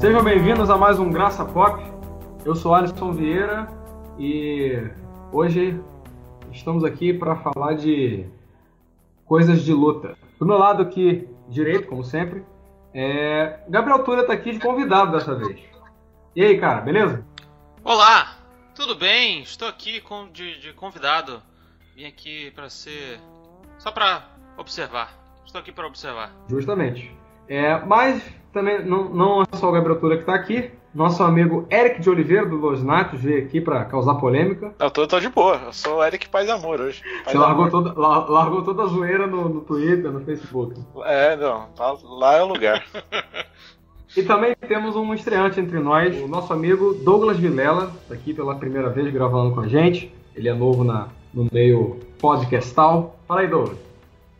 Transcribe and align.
Sejam 0.00 0.22
bem-vindos 0.22 0.70
a 0.70 0.78
mais 0.78 1.00
um 1.00 1.10
Graça 1.10 1.44
Pop. 1.44 1.82
Eu 2.44 2.54
sou 2.54 2.72
Alisson 2.72 3.12
Vieira 3.12 3.66
e 4.16 4.80
hoje 5.32 5.82
estamos 6.52 6.84
aqui 6.84 7.12
para 7.12 7.34
falar 7.34 7.74
de 7.74 8.24
coisas 9.26 9.64
de 9.64 9.72
luta. 9.72 10.16
Do 10.38 10.46
meu 10.46 10.56
lado 10.56 10.84
aqui 10.84 11.28
direito, 11.48 11.88
como 11.88 12.04
sempre, 12.04 12.44
é 12.94 13.58
Gabriel 13.68 14.04
Tura 14.04 14.20
está 14.20 14.34
aqui 14.34 14.52
de 14.52 14.60
convidado 14.60 15.10
dessa 15.10 15.34
vez. 15.34 15.60
E 16.36 16.44
aí, 16.44 16.60
cara, 16.60 16.80
beleza? 16.80 17.26
Olá, 17.82 18.38
tudo 18.76 18.94
bem? 18.94 19.42
Estou 19.42 19.66
aqui 19.66 20.00
com, 20.00 20.30
de, 20.30 20.60
de 20.60 20.72
convidado. 20.74 21.42
Vim 21.96 22.04
aqui 22.04 22.52
para 22.52 22.70
ser 22.70 23.18
só 23.80 23.90
para 23.90 24.28
observar. 24.56 25.12
Estou 25.44 25.60
aqui 25.60 25.72
para 25.72 25.88
observar. 25.88 26.30
Justamente. 26.48 27.12
É, 27.48 27.84
mas 27.84 28.22
também 28.58 28.84
não, 28.84 29.08
não 29.08 29.42
é 29.42 29.56
só 29.56 29.68
o 29.68 29.72
Gabriel 29.72 30.00
Tura 30.00 30.16
que 30.16 30.22
está 30.22 30.34
aqui. 30.34 30.70
Nosso 30.92 31.22
amigo 31.22 31.66
Eric 31.70 32.00
de 32.00 32.10
Oliveira, 32.10 32.44
do 32.44 32.56
Los 32.56 32.82
Natos, 32.82 33.20
veio 33.20 33.44
aqui 33.44 33.60
para 33.60 33.84
causar 33.84 34.14
polêmica. 34.14 34.74
Eu 34.80 34.90
tô, 34.90 35.06
tô 35.06 35.20
de 35.20 35.28
boa, 35.28 35.60
eu 35.66 35.72
sou 35.72 35.98
o 35.98 36.04
Eric 36.04 36.28
Paz 36.28 36.48
Amor 36.48 36.80
hoje. 36.80 37.02
Paz 37.24 37.32
Você 37.32 37.38
largou 37.38 37.70
toda, 37.70 37.92
largou 37.96 38.62
toda 38.62 38.82
a 38.82 38.86
zoeira 38.86 39.26
no, 39.26 39.48
no 39.48 39.60
Twitter, 39.60 40.10
no 40.10 40.20
Facebook. 40.24 40.74
É, 41.04 41.36
não, 41.36 41.66
tá, 41.76 41.94
lá 42.02 42.36
é 42.36 42.42
o 42.42 42.48
lugar. 42.48 42.84
e 44.16 44.22
também 44.24 44.56
temos 44.66 44.96
um 44.96 45.14
estreante 45.14 45.60
entre 45.60 45.78
nós, 45.78 46.20
o 46.20 46.26
nosso 46.26 46.52
amigo 46.52 46.94
Douglas 46.94 47.38
Vilela, 47.38 47.92
tá 48.08 48.14
aqui 48.14 48.34
pela 48.34 48.56
primeira 48.56 48.88
vez 48.88 49.12
gravando 49.12 49.54
com 49.54 49.60
a 49.60 49.68
gente. 49.68 50.12
Ele 50.34 50.48
é 50.48 50.54
novo 50.54 50.82
na, 50.82 51.08
no 51.32 51.46
meio 51.52 52.00
podcastal. 52.18 53.20
Fala 53.28 53.42
aí, 53.42 53.46
Douglas. 53.46 53.78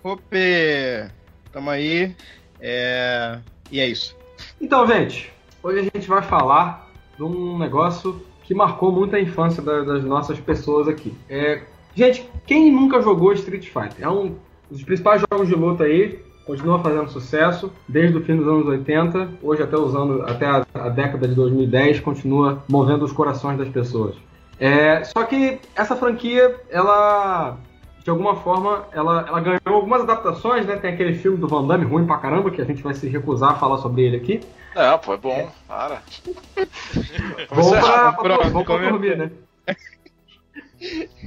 Ope! 0.02 1.08
Tamo 1.52 1.70
aí. 1.70 2.16
É... 2.60 3.39
E 3.70 3.80
é 3.80 3.86
isso. 3.86 4.16
Então, 4.61 4.86
gente, 4.86 5.33
hoje 5.62 5.80
a 5.80 5.83
gente 5.83 6.08
vai 6.08 6.22
falar 6.22 6.91
de 7.16 7.22
um 7.22 7.58
negócio 7.58 8.22
que 8.44 8.55
marcou 8.55 8.91
muito 8.91 9.14
a 9.14 9.20
infância 9.20 9.62
das 9.62 10.02
nossas 10.05 10.38
pessoas 10.41 10.88
aqui. 10.88 11.14
É... 11.28 11.62
Gente, 11.94 12.28
quem 12.46 12.72
nunca 12.72 13.02
jogou 13.02 13.33
Street 13.33 13.66
Fighter? 13.66 13.96
É 14.00 14.08
um 14.08 14.36
dos 14.70 14.83
principais 14.83 15.22
jogos 15.30 15.48
de 15.48 15.55
luta 15.55 15.84
aí, 15.84 16.19
continua 16.46 16.78
fazendo 16.78 17.11
sucesso 17.11 17.70
desde 17.86 18.16
o 18.16 18.24
fim 18.24 18.36
dos 18.36 18.46
anos 18.46 18.66
80, 18.66 19.33
hoje 19.42 19.62
até 19.62 19.77
os 19.77 19.94
anos, 19.94 20.22
até 20.28 20.46
a, 20.46 20.66
a 20.74 20.89
década 20.89 21.28
de 21.28 21.34
2010, 21.34 22.00
continua 22.00 22.64
movendo 22.69 23.05
os 23.05 23.12
corações 23.12 23.58
das 23.58 23.69
pessoas. 23.69 24.16
É, 24.58 25.05
só 25.05 25.24
que 25.24 25.58
essa 25.77 25.94
franquia, 25.94 26.56
ela 26.70 27.58
de 28.02 28.10
alguma 28.10 28.36
forma, 28.36 28.86
ela, 28.92 29.24
ela 29.28 29.41
ganhou 29.41 29.60
algumas 29.66 30.02
adaptações, 30.02 30.66
né? 30.66 30.77
Tem 30.77 30.92
aquele 30.92 31.14
filme 31.14 31.38
do 31.38 31.48
Van 31.48 31.66
Damme 31.66 31.84
ruim 31.84 32.06
pra 32.06 32.18
caramba, 32.18 32.50
que 32.50 32.60
a 32.60 32.64
gente 32.64 32.82
vai 32.82 32.94
se 32.94 33.08
recusar 33.08 33.52
a 33.52 33.55
falar 33.55 33.78
sobre 33.78 34.02
ele 34.02 34.16
aqui. 34.16 34.40
Não, 34.74 34.98
pô, 34.98 35.14
é 35.14 35.16
bom, 35.16 35.50
para. 35.66 36.02
Vamos 37.50 37.70
pra, 37.70 38.12
pra, 38.12 38.38
pra, 38.38 38.64
pra 38.64 38.90
dormir, 38.90 39.16
né? 39.16 39.30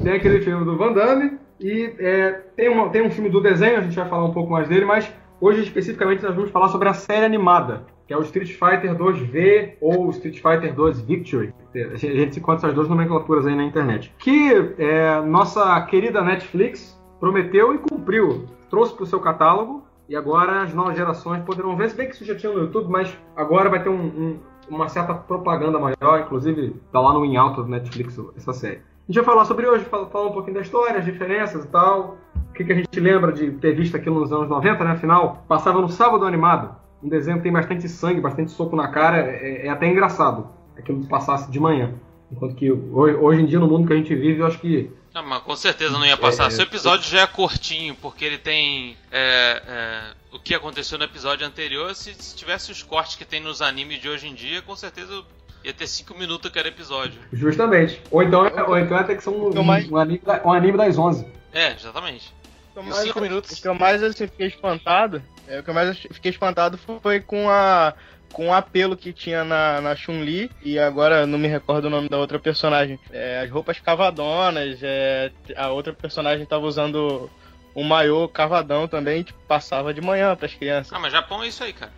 Tem 0.02 0.14
aquele 0.14 0.42
filme 0.42 0.64
do 0.64 0.78
Van 0.78 0.94
Damme 0.94 1.38
e 1.60 1.94
é, 2.00 2.32
tem, 2.56 2.70
uma, 2.70 2.90
tem 2.90 3.06
um 3.06 3.12
filme 3.12 3.30
do 3.30 3.42
desenho, 3.42 3.78
a 3.78 3.82
gente 3.82 3.96
vai 3.96 4.08
falar 4.08 4.26
um 4.26 4.34
pouco 4.34 4.50
mais 4.50 4.68
dele, 4.68 4.86
mas 4.86 5.12
hoje 5.40 5.62
especificamente 5.62 6.24
nós 6.24 6.36
vamos 6.36 6.52
falar 6.52 6.70
sobre 6.70 6.88
a 6.88 6.94
série 6.94 7.26
animada, 7.26 7.84
que 8.12 8.14
é 8.14 8.18
o 8.18 8.24
Street 8.24 8.50
Fighter 8.50 8.94
2V 8.94 9.76
ou 9.80 10.10
Street 10.10 10.42
Fighter 10.42 10.76
2 10.76 11.00
Victory. 11.00 11.54
A 11.74 11.96
gente 11.96 12.34
se 12.34 12.40
encontra 12.42 12.68
essas 12.68 12.74
duas 12.74 12.90
nomenclaturas 12.90 13.48
aí 13.48 13.56
na 13.56 13.64
internet. 13.64 14.14
Que 14.20 14.76
é, 14.78 15.22
nossa 15.22 15.80
querida 15.84 16.22
Netflix 16.22 17.02
prometeu 17.22 17.74
e 17.74 17.78
cumpriu. 17.78 18.48
Trouxe 18.70 18.94
para 18.94 19.04
o 19.04 19.06
seu 19.06 19.22
catálogo 19.22 19.86
e 20.10 20.16
agora 20.18 20.64
as 20.64 20.74
novas 20.74 20.98
gerações 20.98 21.42
poderão 21.44 21.78
ver. 21.78 21.90
Se 21.90 21.96
bem 21.96 22.10
que 22.10 22.16
isso 22.16 22.26
já 22.26 22.36
tinha 22.36 22.52
no 22.52 22.60
YouTube, 22.60 22.92
mas 22.92 23.18
agora 23.34 23.70
vai 23.70 23.82
ter 23.82 23.88
um, 23.88 24.04
um, 24.04 24.40
uma 24.70 24.90
certa 24.90 25.14
propaganda 25.14 25.80
maior. 25.80 26.20
Inclusive, 26.20 26.76
tá 26.92 27.00
lá 27.00 27.14
no 27.14 27.24
In 27.24 27.38
Alto 27.38 27.64
do 27.64 27.70
Netflix 27.70 28.20
essa 28.36 28.52
série. 28.52 28.82
A 29.08 29.12
gente 29.12 29.16
vai 29.16 29.24
falar 29.24 29.46
sobre 29.46 29.66
hoje, 29.68 29.86
falar 29.86 30.28
um 30.28 30.34
pouquinho 30.34 30.56
da 30.56 30.62
história, 30.62 30.98
as 30.98 31.06
diferenças 31.06 31.64
e 31.64 31.68
tal. 31.70 32.18
O 32.50 32.54
que, 32.54 32.66
que 32.66 32.74
a 32.74 32.76
gente 32.76 33.00
lembra 33.00 33.32
de 33.32 33.52
ter 33.52 33.74
visto 33.74 33.96
aquilo 33.96 34.20
nos 34.20 34.34
anos 34.34 34.50
90, 34.50 34.84
né? 34.84 34.92
Afinal, 34.92 35.46
passava 35.48 35.80
no 35.80 35.88
sábado 35.88 36.26
animado 36.26 36.82
um 37.04 37.10
desenho 37.10 37.38
que 37.38 37.44
tem 37.44 37.52
bastante 37.52 37.88
sangue, 37.90 38.22
bastante 38.22 38.52
soco 38.52 38.76
na 38.76 38.88
cara, 38.88 39.18
é, 39.18 39.68
é 39.68 39.70
até 39.70 39.88
engraçado. 39.88 40.50
Aquilo 40.78 41.06
passasse 41.06 41.52
de 41.52 41.60
manhã. 41.60 41.94
Enquanto 42.32 42.56
que 42.56 42.72
hoje, 42.72 43.16
hoje, 43.16 43.42
em 43.42 43.46
dia, 43.46 43.60
no 43.60 43.68
mundo 43.68 43.88
que 43.88 43.94
a 43.94 43.96
gente 43.96 44.16
vive, 44.16 44.40
eu 44.40 44.48
acho 44.48 44.60
que. 44.60 44.90
Não, 45.14 45.24
mas 45.24 45.44
com 45.44 45.56
certeza 45.56 45.92
não 45.92 46.06
ia 46.06 46.16
passar. 46.16 46.48
É, 46.48 46.50
Seu 46.50 46.64
episódio 46.64 47.10
já 47.10 47.22
é 47.22 47.28
curtinho, 47.28 47.94
porque 47.96 48.24
ele 48.24 48.38
tem 48.38 48.96
é, 49.12 49.62
é, 49.68 50.02
o 50.32 50.40
que 50.40 50.56
aconteceu 50.56 50.98
no 50.98 51.04
episódio 51.04 51.46
anterior. 51.46 51.94
Se, 51.94 52.14
se, 52.14 52.36
tivesse 52.36 52.72
os 52.72 52.82
cortes 52.82 53.18
que 53.18 53.26
tem 53.26 53.42
nos 53.42 53.62
animes 53.62 54.00
de 54.00 54.08
hoje 54.08 54.28
em 54.28 54.34
dia, 54.34 54.62
com 54.62 54.76
certeza 54.76 55.24
ia 55.64 55.74
ter 55.74 55.88
5 55.88 56.18
minutos 56.18 56.50
cada 56.50 56.70
episódio. 56.70 57.20
Justamente. 57.34 58.02
Ou 58.10 58.24
então, 58.24 58.50
ou 58.68 58.80
então 58.80 58.98
ia 58.98 59.04
ter 59.04 59.18
que 59.18 59.24
ser 59.24 59.30
um, 59.30 59.50
um, 59.50 59.62
um, 59.62 59.72
anime, 59.98 60.22
um 60.46 60.54
anime 60.54 60.78
das 60.78 60.98
11. 60.98 61.26
É, 61.52 61.74
exatamente. 61.74 62.34
Mais, 62.76 62.96
cinco 62.96 63.20
minutos. 63.20 63.52
O 63.52 63.62
que 63.62 63.68
eu 63.68 63.76
mais 63.76 64.02
assim, 64.02 64.28
fiquei 64.28 64.48
espantado, 64.48 65.22
é, 65.52 65.60
o 65.60 65.64
que 65.64 65.70
eu 65.70 65.74
mais 65.74 65.98
fiquei 66.00 66.32
espantado 66.32 66.78
foi 66.78 67.20
com 67.20 67.50
a 67.50 67.94
com 68.32 68.48
o 68.48 68.54
apelo 68.54 68.96
que 68.96 69.12
tinha 69.12 69.44
na, 69.44 69.82
na 69.82 69.94
Chun-Li, 69.94 70.50
e 70.64 70.80
agora 70.80 71.28
não 71.28 71.38
me 71.38 71.50
recordo 71.50 71.86
o 71.86 71.90
nome 71.90 72.08
da 72.08 72.18
outra 72.18 72.40
personagem. 72.40 72.98
É, 73.12 73.42
as 73.42 73.52
roupas 73.52 73.78
cavadonas, 73.82 74.80
é, 74.82 75.32
a 75.54 75.70
outra 75.70 75.92
personagem 75.92 76.46
tava 76.46 76.66
usando 76.66 77.30
um 77.76 77.84
maiô 77.84 78.30
cavadão 78.30 78.88
também, 78.88 79.24
tipo, 79.24 79.38
passava 79.50 79.94
de 79.94 80.00
manhã 80.00 80.34
pras 80.34 80.54
crianças. 80.54 80.94
Ah, 80.94 81.00
mas 81.00 81.12
Japão 81.12 81.44
é 81.44 81.50
isso 81.50 81.62
aí, 81.62 81.74
cara. 81.74 81.92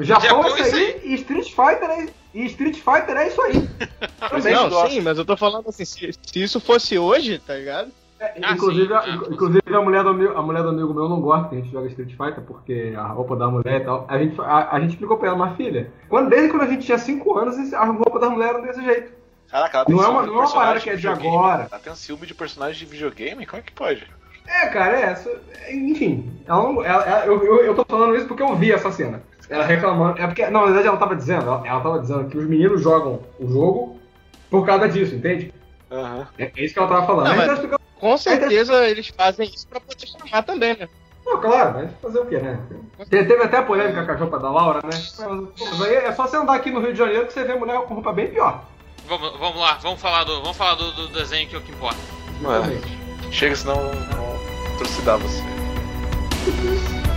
Japão, 0.00 0.20
Japão 0.20 0.56
é 0.56 0.60
isso 0.62 0.76
aí, 0.76 1.00
e 1.04 1.14
Street 1.14 1.46
Fighter 1.46 1.90
é, 1.90 2.08
e 2.34 2.46
Street 2.46 2.76
Fighter 2.76 3.16
é 3.16 3.28
isso 3.28 3.40
aí. 3.42 3.68
não, 4.52 4.88
sim, 4.88 5.00
mas 5.00 5.16
eu 5.16 5.24
tô 5.24 5.36
falando 5.36 5.68
assim, 5.68 5.84
se, 5.84 6.10
se 6.12 6.42
isso 6.42 6.58
fosse 6.58 6.98
hoje, 6.98 7.38
tá 7.38 7.54
ligado? 7.54 7.92
É, 8.20 8.34
ah, 8.42 8.52
inclusive, 8.52 8.92
a, 8.92 9.08
inclusive 9.30 9.62
a, 9.74 9.80
mulher 9.80 10.02
do 10.02 10.10
amigo, 10.10 10.36
a 10.36 10.42
mulher 10.42 10.62
do 10.62 10.68
amigo 10.68 10.92
meu 10.92 11.08
não 11.08 11.22
gosta 11.22 11.48
que 11.48 11.54
a 11.54 11.58
gente 11.58 11.72
joga 11.72 11.88
Street 11.88 12.10
Fighter, 12.10 12.42
porque 12.42 12.92
a 12.94 13.06
roupa 13.06 13.34
da 13.34 13.48
mulher 13.48 13.80
e 13.80 13.84
tal. 13.84 14.04
A 14.06 14.18
gente, 14.18 14.38
a, 14.38 14.68
a 14.72 14.80
gente 14.80 14.90
explicou 14.90 15.16
pra 15.16 15.28
ela, 15.28 15.38
mas 15.38 15.56
filha, 15.56 15.90
quando, 16.06 16.28
desde 16.28 16.50
quando 16.50 16.64
a 16.64 16.66
gente 16.66 16.84
tinha 16.84 16.98
5 16.98 17.38
anos, 17.38 17.72
a 17.72 17.84
roupa 17.86 18.18
da 18.18 18.28
mulher 18.28 18.50
era 18.50 18.60
desse 18.60 18.84
jeito. 18.84 19.12
Caraca, 19.50 19.78
ela 19.78 19.86
tem 19.86 19.96
não 19.96 20.04
é 20.04 20.08
uma, 20.08 20.26
não 20.26 20.34
é 20.34 20.38
uma 20.38 20.52
parada 20.52 20.80
que 20.80 20.90
é 20.90 20.96
de 20.96 21.08
agora. 21.08 21.66
Ela 21.70 21.80
tem 21.80 21.90
um 21.90 21.96
ciúme 21.96 22.26
de 22.26 22.34
personagem 22.34 22.78
de 22.78 22.84
videogame? 22.84 23.46
Como 23.46 23.58
é 23.58 23.62
que 23.62 23.72
pode? 23.72 24.06
É, 24.46 24.66
cara, 24.66 25.00
é. 25.00 25.02
Essa, 25.04 25.30
enfim, 25.70 26.30
ela 26.46 26.62
não, 26.62 26.84
ela, 26.84 27.02
ela, 27.04 27.24
eu, 27.24 27.42
eu, 27.42 27.64
eu 27.64 27.74
tô 27.74 27.86
falando 27.88 28.16
isso 28.16 28.26
porque 28.26 28.42
eu 28.42 28.54
vi 28.54 28.70
essa 28.70 28.92
cena. 28.92 29.22
Ela 29.48 29.64
reclamando. 29.64 30.20
É 30.20 30.26
porque, 30.26 30.46
não, 30.46 30.60
na 30.60 30.66
verdade, 30.66 30.88
ela 30.88 30.98
tava 30.98 31.16
dizendo, 31.16 31.46
ela, 31.46 31.66
ela 31.66 31.80
tava 31.80 31.98
dizendo 32.00 32.28
que 32.28 32.36
os 32.36 32.46
meninos 32.46 32.82
jogam 32.82 33.20
o 33.38 33.48
jogo 33.48 33.98
por 34.50 34.66
causa 34.66 34.88
disso, 34.90 35.14
entende? 35.14 35.54
Uhum. 35.90 36.26
É, 36.38 36.44
é, 36.44 36.52
isso 36.56 36.74
que 36.74 36.78
ela 36.78 36.88
tava 36.88 37.06
falando. 37.06 37.28
Não, 37.28 37.36
mas... 37.36 37.79
Com 38.00 38.16
certeza 38.16 38.74
eles 38.88 39.08
fazem 39.08 39.48
isso 39.48 39.66
pra 39.68 39.80
poder 39.80 40.06
chamar 40.06 40.42
também, 40.42 40.76
né? 40.76 40.88
Não, 41.24 41.40
claro, 41.40 41.74
mas 41.74 41.90
fazer 42.02 42.18
o 42.18 42.26
quê, 42.26 42.38
né? 42.38 42.58
Teve 43.08 43.34
até 43.34 43.58
a 43.58 43.62
polêmica 43.62 44.04
com 44.04 44.10
a 44.10 44.16
roupa 44.16 44.38
da 44.38 44.50
Laura, 44.50 44.80
né? 44.82 44.90
Mas 44.90 45.82
aí 45.82 45.94
é 45.94 46.12
só 46.12 46.26
você 46.26 46.36
andar 46.36 46.54
aqui 46.54 46.70
no 46.70 46.80
Rio 46.80 46.92
de 46.92 46.98
Janeiro 46.98 47.26
que 47.26 47.32
você 47.32 47.44
vê 47.44 47.54
mulher 47.54 47.80
com 47.82 47.94
roupa 47.94 48.12
bem 48.12 48.28
pior. 48.28 48.64
Vamos, 49.06 49.38
vamos 49.38 49.60
lá, 49.60 49.74
vamos 49.74 50.00
falar 50.00 50.24
do, 50.24 50.40
vamos 50.40 50.56
falar 50.56 50.74
do, 50.74 50.92
do 50.92 51.08
desenho 51.08 51.48
que 51.48 51.54
é 51.54 51.58
o 51.58 51.62
que 51.62 51.72
importa. 51.72 51.98
É. 52.42 53.30
Chega 53.30 53.54
senão 53.54 53.76
vão 53.76 54.76
trucidar 54.78 55.18
você. 55.18 55.42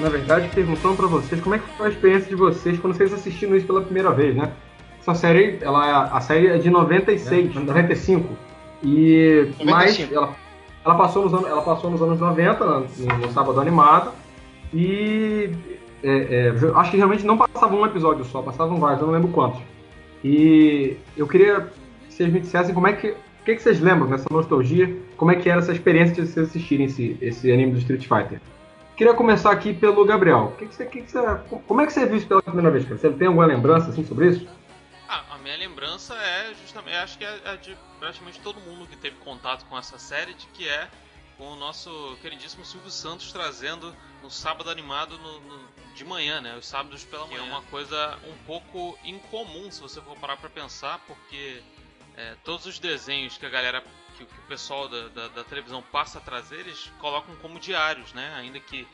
na 0.00 0.08
verdade, 0.08 0.48
perguntando 0.54 0.96
para 0.96 1.06
vocês 1.06 1.40
como 1.40 1.54
é 1.54 1.58
que 1.58 1.68
foi 1.76 1.86
a 1.86 1.90
experiência 1.90 2.28
de 2.28 2.34
vocês 2.34 2.78
quando 2.78 2.94
vocês 2.94 3.12
assistiram 3.12 3.56
isso 3.56 3.66
pela 3.66 3.82
primeira 3.82 4.10
vez, 4.10 4.34
né? 4.34 4.52
Essa 5.00 5.14
série, 5.14 5.58
ela, 5.60 6.04
a 6.04 6.20
série 6.20 6.48
é 6.48 6.58
de 6.58 6.70
96, 6.70 7.56
é, 7.56 7.60
95. 7.60 8.28
E 8.82 9.50
95. 9.58 9.70
mais 9.70 10.12
ela, 10.12 10.36
ela 10.84 10.94
passou 10.94 11.24
nos 11.24 11.34
anos, 11.34 11.46
ela 11.48 11.62
passou 11.62 11.90
nos 11.90 12.02
anos 12.02 12.20
90 12.20 12.64
no, 12.64 12.80
no 12.80 13.32
sábado 13.32 13.60
animado 13.60 14.12
e 14.72 15.50
é, 16.02 16.52
é, 16.52 16.70
acho 16.76 16.90
que 16.90 16.96
realmente 16.96 17.26
não 17.26 17.36
passava 17.36 17.74
um 17.74 17.84
episódio 17.84 18.24
só, 18.24 18.42
passavam 18.42 18.78
vários, 18.78 19.00
eu 19.00 19.06
não 19.06 19.14
lembro 19.14 19.30
quantos. 19.30 19.60
E 20.22 20.96
eu 21.16 21.26
queria 21.26 21.60
que 22.06 22.14
vocês 22.14 22.32
me 22.32 22.40
dissessem 22.40 22.74
como 22.74 22.86
é 22.86 22.92
que 22.92 23.08
o 23.08 23.44
que, 23.44 23.56
que 23.56 23.62
vocês 23.62 23.80
lembram 23.80 24.08
nessa 24.08 24.26
nostalgia? 24.30 24.94
Como 25.16 25.30
é 25.30 25.34
que 25.34 25.48
era 25.48 25.60
essa 25.60 25.72
experiência 25.72 26.14
de 26.14 26.30
vocês 26.30 26.48
assistirem 26.48 26.84
esse, 26.84 27.16
esse 27.20 27.50
anime 27.50 27.72
do 27.72 27.78
Street 27.78 28.02
Fighter? 28.02 28.40
Queria 28.98 29.14
começar 29.14 29.52
aqui 29.52 29.72
pelo 29.72 30.04
Gabriel. 30.04 30.54
Que 30.58 30.66
que 30.66 30.74
você, 30.74 30.84
que 30.84 31.02
você, 31.02 31.18
como 31.66 31.80
é 31.80 31.86
que 31.86 31.92
você 31.92 32.04
viu 32.04 32.16
isso 32.16 32.26
pela 32.26 32.42
primeira 32.42 32.70
vez? 32.70 32.84
Você 32.84 33.10
tem 33.10 33.28
alguma 33.28 33.46
lembrança 33.46 33.88
assim, 33.88 34.04
sobre 34.04 34.28
isso? 34.28 34.58
minha 35.48 35.56
lembrança 35.56 36.14
é 36.14 36.54
justamente, 36.60 36.94
acho 36.96 37.16
que 37.16 37.24
é, 37.24 37.40
é 37.46 37.56
de 37.56 37.74
praticamente 37.98 38.38
todo 38.40 38.60
mundo 38.60 38.86
que 38.86 38.96
teve 38.96 39.16
contato 39.16 39.64
com 39.64 39.78
essa 39.78 39.98
série, 39.98 40.34
de 40.34 40.46
que 40.48 40.68
é 40.68 40.90
com 41.38 41.52
o 41.52 41.56
nosso 41.56 42.18
queridíssimo 42.20 42.64
Silvio 42.66 42.90
Santos 42.90 43.32
trazendo 43.32 43.96
no 44.22 44.30
sábado 44.30 44.68
animado 44.68 45.16
no, 45.18 45.40
no, 45.40 45.68
de 45.94 46.04
manhã, 46.04 46.40
né? 46.42 46.54
Os 46.56 46.66
sábados 46.66 47.02
pela 47.04 47.26
manhã. 47.26 47.40
Que 47.40 47.48
é 47.48 47.50
uma 47.50 47.62
coisa 47.62 48.18
um 48.28 48.36
pouco 48.44 48.98
incomum 49.02 49.70
se 49.70 49.80
você 49.80 50.00
for 50.02 50.18
parar 50.18 50.36
pra 50.36 50.50
pensar, 50.50 50.98
porque 51.06 51.62
é, 52.14 52.34
todos 52.44 52.66
os 52.66 52.78
desenhos 52.78 53.38
que 53.38 53.46
a 53.46 53.48
galera, 53.48 53.82
que, 54.18 54.24
que 54.24 54.38
o 54.38 54.42
pessoal 54.48 54.88
da, 54.88 55.08
da, 55.08 55.28
da, 55.28 55.44
televisão 55.44 55.82
passa 55.82 56.18
a 56.18 56.20
trazer, 56.20 56.60
eles 56.60 56.90
colocam 56.98 57.34
como 57.36 57.60
diários, 57.60 58.12
né? 58.12 58.34
Ainda 58.36 58.58
que, 58.58 58.86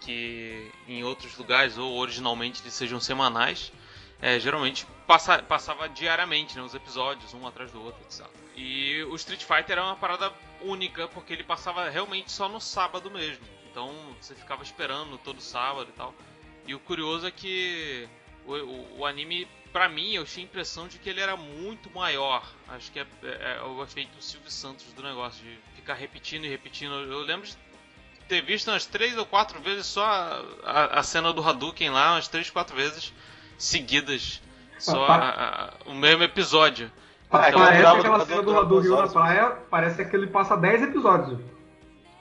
que 0.00 0.70
em 0.88 1.04
outros 1.04 1.36
lugares 1.36 1.78
ou 1.78 1.96
originalmente 1.96 2.60
eles 2.62 2.74
sejam 2.74 3.00
semanais. 3.00 3.72
É, 4.20 4.38
geralmente 4.38 4.86
passa, 5.06 5.42
passava 5.42 5.88
diariamente 5.88 6.56
né, 6.56 6.62
os 6.62 6.74
episódios, 6.74 7.34
um 7.34 7.44
atrás 7.44 7.72
do 7.72 7.82
outro, 7.82 8.00
etc. 8.04 8.24
E 8.54 9.02
o 9.04 9.16
Street 9.16 9.42
Fighter 9.42 9.72
era 9.72 9.84
uma 9.84 9.96
parada 9.96 10.32
única, 10.60 11.08
porque 11.08 11.32
ele 11.32 11.42
passava 11.42 11.88
realmente 11.88 12.30
só 12.30 12.48
no 12.48 12.60
sábado 12.60 13.10
mesmo. 13.10 13.44
Então 13.68 13.92
você 14.20 14.34
ficava 14.34 14.62
esperando 14.62 15.18
todo 15.18 15.40
sábado 15.40 15.88
e 15.90 15.96
tal. 15.96 16.14
E 16.66 16.74
o 16.74 16.78
curioso 16.78 17.26
é 17.26 17.32
que 17.32 18.08
o, 18.46 18.52
o, 18.54 18.98
o 19.00 19.06
anime, 19.06 19.48
pra 19.72 19.88
mim, 19.88 20.12
eu 20.12 20.24
tinha 20.24 20.44
a 20.44 20.48
impressão 20.48 20.86
de 20.86 20.98
que 20.98 21.08
ele 21.08 21.20
era 21.20 21.36
muito 21.36 21.90
maior. 21.90 22.46
Acho 22.68 22.92
que 22.92 23.00
é, 23.00 23.06
é, 23.22 23.58
é 23.58 23.62
o 23.62 23.82
efeito 23.82 24.22
Silvio 24.22 24.50
Santos 24.50 24.84
do 24.92 25.02
negócio, 25.02 25.42
de 25.42 25.58
ficar 25.74 25.94
repetindo 25.94 26.44
e 26.44 26.48
repetindo. 26.48 26.92
Eu 26.94 27.20
lembro 27.20 27.46
de 27.46 27.56
ter 28.28 28.42
visto 28.42 28.68
umas 28.68 28.86
três 28.86 29.16
ou 29.16 29.26
quatro 29.26 29.60
vezes 29.60 29.86
só 29.86 30.04
a, 30.04 30.44
a, 30.64 31.00
a 31.00 31.02
cena 31.02 31.32
do 31.32 31.46
Hadouken 31.46 31.90
lá, 31.90 32.14
umas 32.14 32.28
três, 32.28 32.50
quatro 32.50 32.76
vezes 32.76 33.12
seguidas. 33.58 34.42
Só 34.78 35.06
a, 35.06 35.16
a, 35.16 35.70
o 35.86 35.94
mesmo 35.94 36.24
episódio. 36.24 36.90
Então, 37.26 37.40
parece 37.40 37.86
aquela 37.86 38.26
cena 38.26 38.42
do, 38.42 38.64
do 38.64 38.78
Rio 38.80 38.96
na 38.96 39.08
praia, 39.08 39.50
parece 39.70 40.04
que 40.04 40.14
ele 40.14 40.26
passa 40.26 40.56
10 40.56 40.82
episódios. 40.82 41.40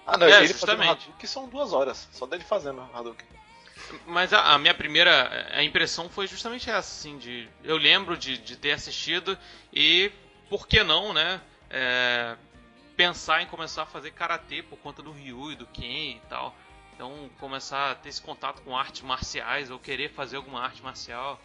Ah, 0.05 0.17
não, 0.17 0.27
é, 0.27 0.39
ele 0.39 0.47
justamente. 0.47 1.11
que 1.17 1.27
são 1.27 1.47
duas 1.49 1.73
horas, 1.73 2.07
só 2.11 2.25
dele 2.25 2.43
fazendo 2.43 2.81
Hadouken. 2.93 3.27
Mas 4.05 4.33
a, 4.33 4.53
a, 4.53 4.57
minha 4.57 4.73
primeira 4.73 5.49
a 5.53 5.63
impressão 5.63 6.09
foi 6.09 6.27
justamente 6.27 6.69
essa, 6.69 6.79
assim, 6.79 7.17
de 7.17 7.47
eu 7.63 7.77
lembro 7.77 8.17
de, 8.17 8.37
de 8.37 8.55
ter 8.55 8.71
assistido 8.71 9.37
e 9.73 10.11
por 10.49 10.67
que 10.67 10.83
não, 10.83 11.13
né? 11.13 11.41
É, 11.69 12.35
pensar 12.95 13.41
em 13.41 13.47
começar 13.47 13.83
a 13.83 13.85
fazer 13.85 14.11
karatê 14.11 14.61
por 14.61 14.77
conta 14.77 15.01
do 15.01 15.11
Ryu 15.11 15.51
e 15.51 15.55
do 15.55 15.65
Ken 15.67 16.17
e 16.17 16.21
tal. 16.29 16.55
Então, 16.93 17.29
começar 17.39 17.91
a 17.91 17.95
ter 17.95 18.09
esse 18.09 18.21
contato 18.21 18.61
com 18.61 18.77
artes 18.77 19.01
marciais 19.01 19.71
ou 19.71 19.79
querer 19.79 20.09
fazer 20.09 20.35
alguma 20.35 20.61
arte 20.61 20.83
marcial, 20.83 21.39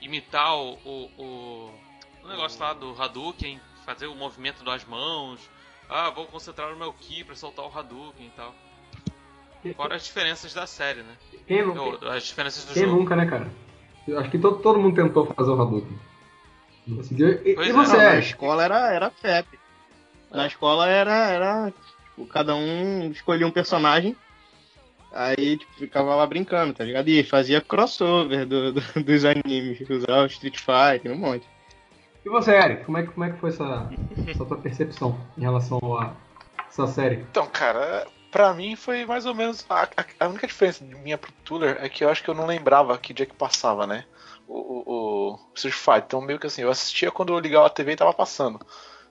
imitar 0.00 0.56
o, 0.56 0.74
o, 0.84 1.10
o, 1.16 1.80
o 2.24 2.28
negócio 2.28 2.60
lá 2.60 2.72
do 2.72 3.00
Hadouken, 3.00 3.60
fazer 3.84 4.06
o 4.06 4.14
movimento 4.14 4.64
das 4.64 4.84
mãos. 4.84 5.40
Ah, 5.88 6.10
vou 6.10 6.26
concentrar 6.26 6.70
no 6.70 6.76
meu 6.76 6.92
Ki 6.92 7.22
para 7.22 7.36
soltar 7.36 7.64
o 7.66 7.78
Hadouken 7.78 8.26
e 8.26 8.30
tal. 8.30 8.54
Fora 9.76 9.96
as 9.96 10.04
diferenças 10.04 10.54
da 10.54 10.66
série, 10.66 11.02
né? 11.02 11.16
Quem 11.46 11.64
nunca? 11.64 12.12
As 12.12 12.24
diferenças 12.24 12.64
do 12.64 12.74
Quem 12.74 12.84
jogo. 12.84 12.96
nunca, 12.96 13.16
né, 13.16 13.26
cara? 13.26 13.48
Eu 14.06 14.18
acho 14.20 14.30
que 14.30 14.38
todo, 14.38 14.58
todo 14.58 14.78
mundo 14.78 14.94
tentou 14.94 15.26
fazer 15.26 15.50
o 15.50 15.60
Hadouken. 15.60 15.98
Não 16.86 16.98
conseguiu. 16.98 17.28
E, 17.44 17.54
e 17.54 17.70
é. 17.70 17.72
você? 17.72 17.96
Não, 17.96 18.04
na 18.04 18.18
escola 18.18 18.64
era, 18.64 18.92
era 18.92 19.10
FEP. 19.10 19.58
Na 20.30 20.46
escola 20.46 20.88
era, 20.88 21.30
era 21.30 21.72
tipo, 21.72 22.26
cada 22.26 22.54
um 22.54 23.10
escolhia 23.10 23.46
um 23.46 23.50
personagem 23.50 24.16
Aí, 25.16 25.56
tipo, 25.56 25.72
ficava 25.74 26.14
lá 26.14 26.26
brincando, 26.26 26.74
tá 26.74 26.84
ligado? 26.84 27.08
E 27.08 27.24
fazia 27.24 27.58
crossover 27.58 28.46
do, 28.46 28.72
do, 28.74 28.80
dos 29.02 29.24
animes, 29.24 29.80
usava 29.88 30.24
o 30.24 30.26
Street 30.26 30.58
Fighter, 30.58 31.10
um 31.10 31.16
monte. 31.16 31.48
E 32.22 32.28
você, 32.28 32.54
Eric, 32.54 32.84
como 32.84 32.98
é 32.98 33.02
que, 33.02 33.08
como 33.08 33.24
é 33.24 33.30
que 33.30 33.38
foi 33.38 33.48
essa, 33.48 33.88
essa 34.28 34.44
tua 34.44 34.58
percepção 34.58 35.18
em 35.38 35.40
relação 35.40 35.78
a 35.98 36.12
essa 36.68 36.86
série? 36.86 37.24
Então, 37.30 37.46
cara, 37.46 38.06
pra 38.36 38.52
mim 38.52 38.76
foi 38.76 39.06
mais 39.06 39.24
ou 39.24 39.34
menos. 39.34 39.64
A, 39.66 39.88
a, 40.20 40.28
única 40.28 40.46
diferença 40.46 40.84
de 40.84 40.94
minha 40.96 41.16
pro 41.16 41.32
Tuller 41.42 41.78
é 41.80 41.88
que 41.88 42.04
eu 42.04 42.10
acho 42.10 42.22
que 42.22 42.28
eu 42.28 42.34
não 42.34 42.44
lembrava 42.44 42.98
que 42.98 43.14
dia 43.14 43.24
que 43.24 43.34
passava, 43.34 43.86
né? 43.86 44.04
O, 44.46 44.58
o, 44.58 45.32
o 45.32 45.38
Street 45.54 45.74
Fighter. 45.74 46.04
Então, 46.04 46.20
meio 46.20 46.38
que 46.38 46.46
assim, 46.46 46.60
eu 46.60 46.70
assistia 46.70 47.10
quando 47.10 47.32
eu 47.32 47.38
ligava 47.38 47.66
a 47.66 47.70
TV 47.70 47.92
e 47.92 47.96
tava 47.96 48.12
passando. 48.12 48.60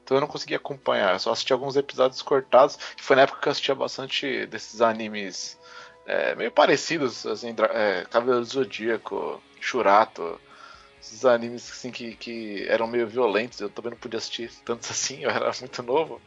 Então 0.03 0.15
eu 0.15 0.21
não 0.21 0.27
conseguia 0.27 0.57
acompanhar, 0.57 1.13
eu 1.13 1.19
só 1.19 1.31
assistia 1.31 1.55
alguns 1.55 1.75
episódios 1.75 2.21
cortados. 2.21 2.77
Foi 2.97 3.15
na 3.15 3.23
época 3.23 3.41
que 3.41 3.47
eu 3.47 3.51
assistia 3.51 3.73
bastante 3.73 4.45
desses 4.45 4.79
animes 4.79 5.59
é, 6.05 6.35
meio 6.35 6.51
parecidos, 6.51 7.25
assim, 7.25 7.55
é, 7.73 8.05
Cavaleiro 8.11 8.41
do 8.41 8.45
Zodíaco, 8.45 9.41
Shurato, 9.59 10.39
esses 11.01 11.23
animes 11.25 11.69
assim 11.71 11.91
que, 11.91 12.15
que 12.15 12.65
eram 12.67 12.87
meio 12.87 13.07
violentos, 13.07 13.59
eu 13.59 13.69
também 13.69 13.91
não 13.91 13.97
podia 13.97 14.17
assistir 14.17 14.51
tantos 14.63 14.89
assim, 14.91 15.23
eu 15.23 15.29
era 15.29 15.51
muito 15.59 15.83
novo, 15.83 16.21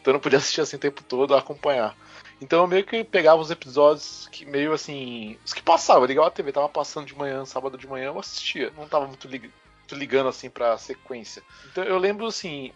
então 0.00 0.12
eu 0.12 0.12
não 0.14 0.20
podia 0.20 0.38
assistir 0.38 0.60
assim 0.60 0.76
o 0.76 0.80
tempo 0.80 1.02
todo 1.02 1.34
acompanhar. 1.34 1.96
Então 2.40 2.60
eu 2.60 2.66
meio 2.66 2.84
que 2.84 3.02
pegava 3.02 3.40
os 3.40 3.50
episódios 3.50 4.28
que 4.30 4.44
meio 4.44 4.72
assim. 4.72 5.38
Os 5.44 5.52
que 5.52 5.62
passavam, 5.62 6.04
ligava 6.04 6.28
a 6.28 6.30
TV, 6.30 6.52
tava 6.52 6.68
passando 6.68 7.06
de 7.06 7.16
manhã, 7.16 7.44
sábado 7.44 7.78
de 7.78 7.86
manhã, 7.86 8.06
eu 8.06 8.18
assistia. 8.18 8.72
Não 8.76 8.86
tava 8.86 9.06
muito, 9.06 9.26
lig 9.26 9.50
muito 9.86 9.94
ligando 9.94 10.28
assim 10.28 10.50
pra 10.50 10.76
sequência. 10.76 11.42
Então 11.70 11.84
eu 11.84 11.98
lembro 11.98 12.26
assim. 12.26 12.72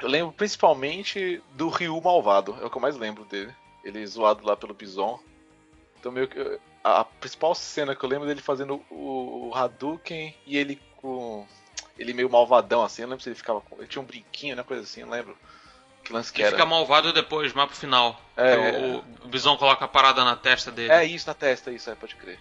Eu 0.00 0.08
lembro 0.08 0.32
principalmente 0.32 1.40
do 1.52 1.68
Ryu 1.68 2.00
Malvado, 2.00 2.56
é 2.60 2.64
o 2.64 2.70
que 2.70 2.76
eu 2.76 2.82
mais 2.82 2.96
lembro 2.96 3.24
dele. 3.24 3.54
Ele 3.84 4.04
zoado 4.06 4.44
lá 4.44 4.56
pelo 4.56 4.74
Bison. 4.74 5.20
Então 6.00 6.10
meio 6.10 6.26
que. 6.26 6.58
A 6.82 7.04
principal 7.04 7.54
cena 7.54 7.94
que 7.94 8.04
eu 8.04 8.08
lembro 8.08 8.26
dele 8.26 8.42
fazendo 8.42 8.82
o, 8.90 9.48
o 9.48 9.54
Hadouken 9.54 10.34
e 10.46 10.56
ele 10.56 10.80
com. 10.96 11.46
Ele 11.98 12.12
meio 12.12 12.28
malvadão 12.28 12.82
assim, 12.82 13.02
eu 13.02 13.08
lembro 13.08 13.22
se 13.22 13.28
ele 13.28 13.36
ficava 13.36 13.60
com. 13.60 13.76
Ele 13.76 13.86
tinha 13.86 14.02
um 14.02 14.06
brinquinho, 14.06 14.56
né? 14.56 14.62
Coisa 14.62 14.82
assim, 14.82 15.02
eu 15.02 15.08
lembro. 15.08 15.36
Que 16.04 16.12
lance 16.12 16.32
que 16.32 16.42
ele 16.42 16.48
era. 16.48 16.56
fica 16.56 16.66
malvado 16.66 17.12
depois, 17.12 17.52
mais 17.54 17.68
pro 17.68 17.76
final. 17.76 18.20
É, 18.36 18.56
o, 18.56 19.04
o 19.24 19.28
Bison 19.28 19.56
coloca 19.56 19.86
a 19.86 19.88
parada 19.88 20.22
na 20.22 20.36
testa 20.36 20.70
dele. 20.70 20.92
É 20.92 21.04
isso, 21.04 21.26
na 21.26 21.34
testa, 21.34 21.70
isso, 21.70 21.90
é, 21.90 21.94
pode 21.94 22.14
crer. 22.14 22.38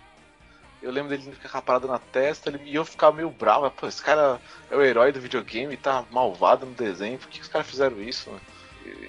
Eu 0.82 0.92
lembro 0.92 1.10
dele 1.10 1.32
ficar 1.32 1.48
com 1.48 1.58
a 1.58 1.62
parada 1.62 1.88
na 1.88 1.98
testa 1.98 2.50
ele, 2.50 2.62
e 2.66 2.76
eu 2.76 2.84
ficava 2.84 3.16
meio 3.16 3.30
bravo. 3.30 3.72
Pô, 3.72 3.88
esse 3.88 4.04
cara 4.04 4.40
é 4.70 4.76
o 4.76 4.82
herói 4.82 5.14
do 5.14 5.22
videogame, 5.22 5.78
tá 5.78 6.04
malvado 6.12 6.66
no 6.66 6.74
desenho, 6.74 7.18
por 7.18 7.30
que 7.30 7.40
os 7.40 7.48
caras 7.48 7.68
fizeram 7.68 8.02
isso? 8.02 8.30
Mano? 8.30 8.42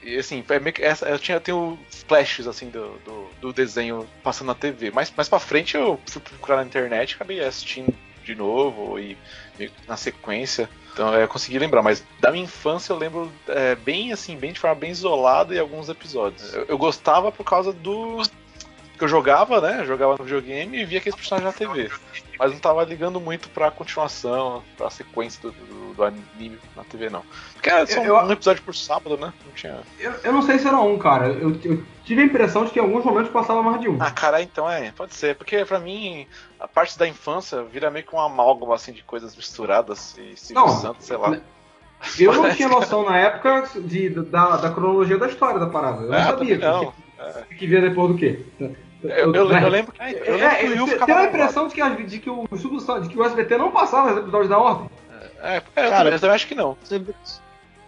E, 0.04 0.16
assim, 0.16 0.44
é 0.48 0.58
meio 0.60 0.72
que 0.72 0.82
essa, 0.82 1.08
eu 1.08 1.18
tinha 1.18 1.40
tenho 1.40 1.78
flashes 2.06 2.46
assim 2.46 2.68
do, 2.68 2.96
do, 2.98 3.30
do, 3.40 3.52
desenho 3.52 4.08
passando 4.22 4.48
na 4.48 4.54
TV. 4.54 4.92
Mas 4.92 5.12
mais 5.16 5.28
pra 5.28 5.40
frente 5.40 5.76
eu 5.76 6.00
fui 6.06 6.20
procurar 6.20 6.56
na 6.56 6.64
internet 6.64 7.10
e 7.10 7.14
acabei 7.16 7.44
assistindo 7.44 7.92
de 8.22 8.34
novo 8.34 8.98
e 8.98 9.18
na 9.88 9.96
sequência. 9.96 10.70
Então 10.94 11.12
é, 11.12 11.24
eu 11.24 11.28
consegui 11.28 11.58
lembrar, 11.58 11.82
mas 11.82 12.04
da 12.20 12.30
minha 12.30 12.44
infância 12.44 12.92
eu 12.92 12.96
lembro 12.96 13.30
é, 13.48 13.74
bem 13.74 14.12
assim, 14.12 14.36
bem 14.36 14.52
de 14.52 14.60
forma 14.60 14.76
bem 14.76 14.92
isolada 14.92 15.52
em 15.54 15.58
alguns 15.58 15.88
episódios. 15.88 16.54
Eu, 16.54 16.64
eu 16.68 16.78
gostava 16.78 17.32
por 17.32 17.44
causa 17.44 17.72
do 17.72 18.22
que 18.96 19.04
eu 19.04 19.08
jogava, 19.08 19.60
né? 19.60 19.80
Eu 19.80 19.86
jogava 19.86 20.16
no 20.16 20.24
videogame 20.24 20.78
e 20.78 20.84
via 20.84 20.98
aqueles 20.98 21.16
personagens 21.16 21.52
na 21.52 21.58
TV. 21.58 21.90
Mas 22.38 22.52
não 22.52 22.58
tava 22.58 22.84
ligando 22.84 23.20
muito 23.20 23.48
pra 23.48 23.70
continuação, 23.70 24.62
pra 24.76 24.90
sequência 24.90 25.40
do, 25.42 25.52
do, 25.52 25.94
do 25.94 26.04
anime 26.04 26.58
na 26.76 26.84
TV, 26.84 27.10
não. 27.10 27.22
Porque 27.52 27.70
era 27.70 27.86
só 27.86 28.02
eu, 28.02 28.16
um 28.16 28.30
episódio 28.30 28.62
por 28.62 28.74
sábado, 28.74 29.16
né? 29.16 29.32
Não 29.44 29.52
tinha. 29.52 29.78
Eu, 29.98 30.12
eu 30.24 30.32
não 30.32 30.42
sei 30.42 30.58
se 30.58 30.66
era 30.66 30.78
um, 30.80 30.98
cara. 30.98 31.28
Eu, 31.28 31.56
eu, 31.64 31.82
tive 32.04 32.22
a 32.22 32.24
impressão 32.24 32.64
de 32.64 32.70
que 32.70 32.78
em 32.78 32.82
alguns 32.82 33.04
momentos 33.04 33.30
passava 33.30 33.62
mais 33.62 33.80
de 33.80 33.88
um. 33.88 33.96
Ah, 34.00 34.10
cara, 34.10 34.42
então 34.42 34.68
é, 34.68 34.90
pode 34.92 35.14
ser. 35.14 35.36
Porque 35.36 35.64
pra 35.64 35.78
mim, 35.78 36.26
a 36.58 36.68
parte 36.68 36.98
da 36.98 37.06
infância 37.06 37.62
vira 37.62 37.90
meio 37.90 38.04
que 38.04 38.14
um 38.14 38.20
amálgama 38.20 38.74
assim 38.74 38.92
de 38.92 39.02
coisas 39.02 39.36
misturadas 39.36 40.16
e 40.18 40.36
se 40.36 40.54
Santos, 40.54 41.06
sei 41.06 41.16
lá. 41.16 41.30
Né, 41.30 41.40
eu 42.18 42.32
não 42.32 42.54
tinha 42.54 42.68
noção 42.68 43.04
na 43.04 43.18
época 43.18 43.64
de, 43.80 44.10
da, 44.10 44.56
da 44.56 44.70
cronologia 44.70 45.18
da 45.18 45.28
história 45.28 45.58
da 45.58 45.66
parada. 45.66 46.02
Eu 46.02 46.10
não 46.10 46.18
é, 46.18 46.24
sabia. 46.24 46.58
Não. 46.58 46.92
Que, 46.92 46.94
é. 47.18 47.54
que 47.56 47.66
via 47.66 47.80
depois 47.80 48.12
do 48.12 48.18
quê? 48.18 48.44
Eu, 49.04 49.34
eu, 49.34 49.34
eu, 49.34 49.68
lembro 49.68 49.92
que. 49.92 50.00
Eu 50.02 50.36
lembro 50.36 50.72
que 50.72 50.80
o 50.80 50.86
ficava. 50.86 51.06
Tem 51.06 51.14
a 51.14 51.24
impressão 51.26 51.68
de 51.68 51.74
que, 51.74 52.04
de, 52.04 52.18
que 52.18 52.30
o, 52.30 52.48
de 53.02 53.08
que 53.08 53.18
o 53.18 53.24
SBT 53.24 53.58
não 53.58 53.70
passava 53.70 54.12
os 54.12 54.18
episódios 54.18 54.48
da 54.48 54.58
ordem. 54.58 54.90
É, 55.42 55.56
é 55.76 55.88
Cara, 55.90 56.10
eu 56.10 56.20
também 56.20 56.34
acho 56.34 56.46
que 56.46 56.54
não. 56.54 56.76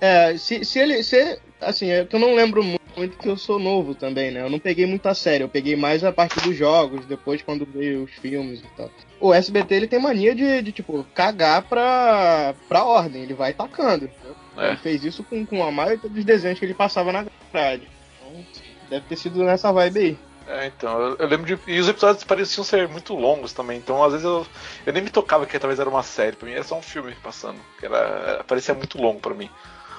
É, 0.01 0.37
se, 0.37 0.65
se 0.65 0.79
ele. 0.79 1.03
Se, 1.03 1.41
assim, 1.61 1.91
é 1.91 2.05
que 2.05 2.15
eu 2.15 2.21
não 2.21 2.35
lembro 2.35 2.63
muito, 2.63 2.83
muito 2.95 3.17
que 3.17 3.29
eu 3.29 3.37
sou 3.37 3.59
novo 3.59 3.95
também, 3.95 4.31
né? 4.31 4.43
Eu 4.43 4.51
não 4.51 4.59
peguei 4.59 4.85
muito 4.85 5.07
a 5.07 5.15
sério, 5.15 5.45
eu 5.45 5.49
peguei 5.49 5.75
mais 5.75 6.05
a 6.05 6.13
parte 6.13 6.39
dos 6.41 6.55
jogos, 6.55 7.07
depois 7.07 7.41
quando 7.41 7.65
veio 7.65 8.05
os 8.05 8.13
filmes 8.13 8.61
e 8.61 8.77
tal. 8.77 8.91
O 9.19 9.33
SBT 9.33 9.75
ele 9.75 9.89
tem 9.89 9.99
mania 9.99 10.35
de, 10.35 10.61
de 10.61 10.73
tipo, 10.73 11.05
cagar 11.15 11.63
pra, 11.63 12.55
pra 12.69 12.85
ordem, 12.85 13.23
ele 13.23 13.35
vai 13.35 13.55
tacando. 13.55 14.11
É. 14.59 14.69
Ele 14.69 14.77
fez 14.77 15.03
isso 15.03 15.25
com, 15.25 15.47
com 15.47 15.65
a 15.65 15.71
maioria 15.71 16.09
dos 16.09 16.25
desenhos 16.25 16.59
que 16.59 16.65
ele 16.65 16.75
passava 16.75 17.11
na 17.11 17.25
grade. 17.51 17.89
Então, 18.21 18.45
deve 18.91 19.07
ter 19.07 19.17
sido 19.17 19.43
nessa 19.43 19.73
vibe 19.73 19.99
aí. 19.99 20.19
É, 20.49 20.67
então, 20.67 21.01
eu, 21.01 21.17
eu, 21.17 21.27
lembro 21.27 21.47
de. 21.47 21.59
E 21.71 21.81
os 21.81 21.89
episódios 21.89 22.23
pareciam 22.23 22.63
ser 22.63 22.89
muito 22.89 23.15
longos 23.15 23.53
também, 23.53 23.79
então 23.79 24.03
às 24.03 24.13
vezes 24.13 24.25
eu, 24.25 24.47
eu 24.87 24.93
nem 24.93 25.03
me 25.03 25.11
tocava 25.11 25.45
que 25.45 25.59
talvez 25.59 25.81
era 25.81 25.91
uma 25.91 26.05
série, 26.05 26.37
pra 26.37 26.47
mim 26.47 26.55
era 26.55 26.63
só 26.63 26.79
um 26.79 26.83
filme 26.83 27.15
passando, 27.23 27.59
que 27.81 27.87
era, 27.87 28.45
parecia 28.47 28.73
muito 28.75 29.01
longo 29.01 29.21
pra 29.21 29.35
mim. 29.35 29.51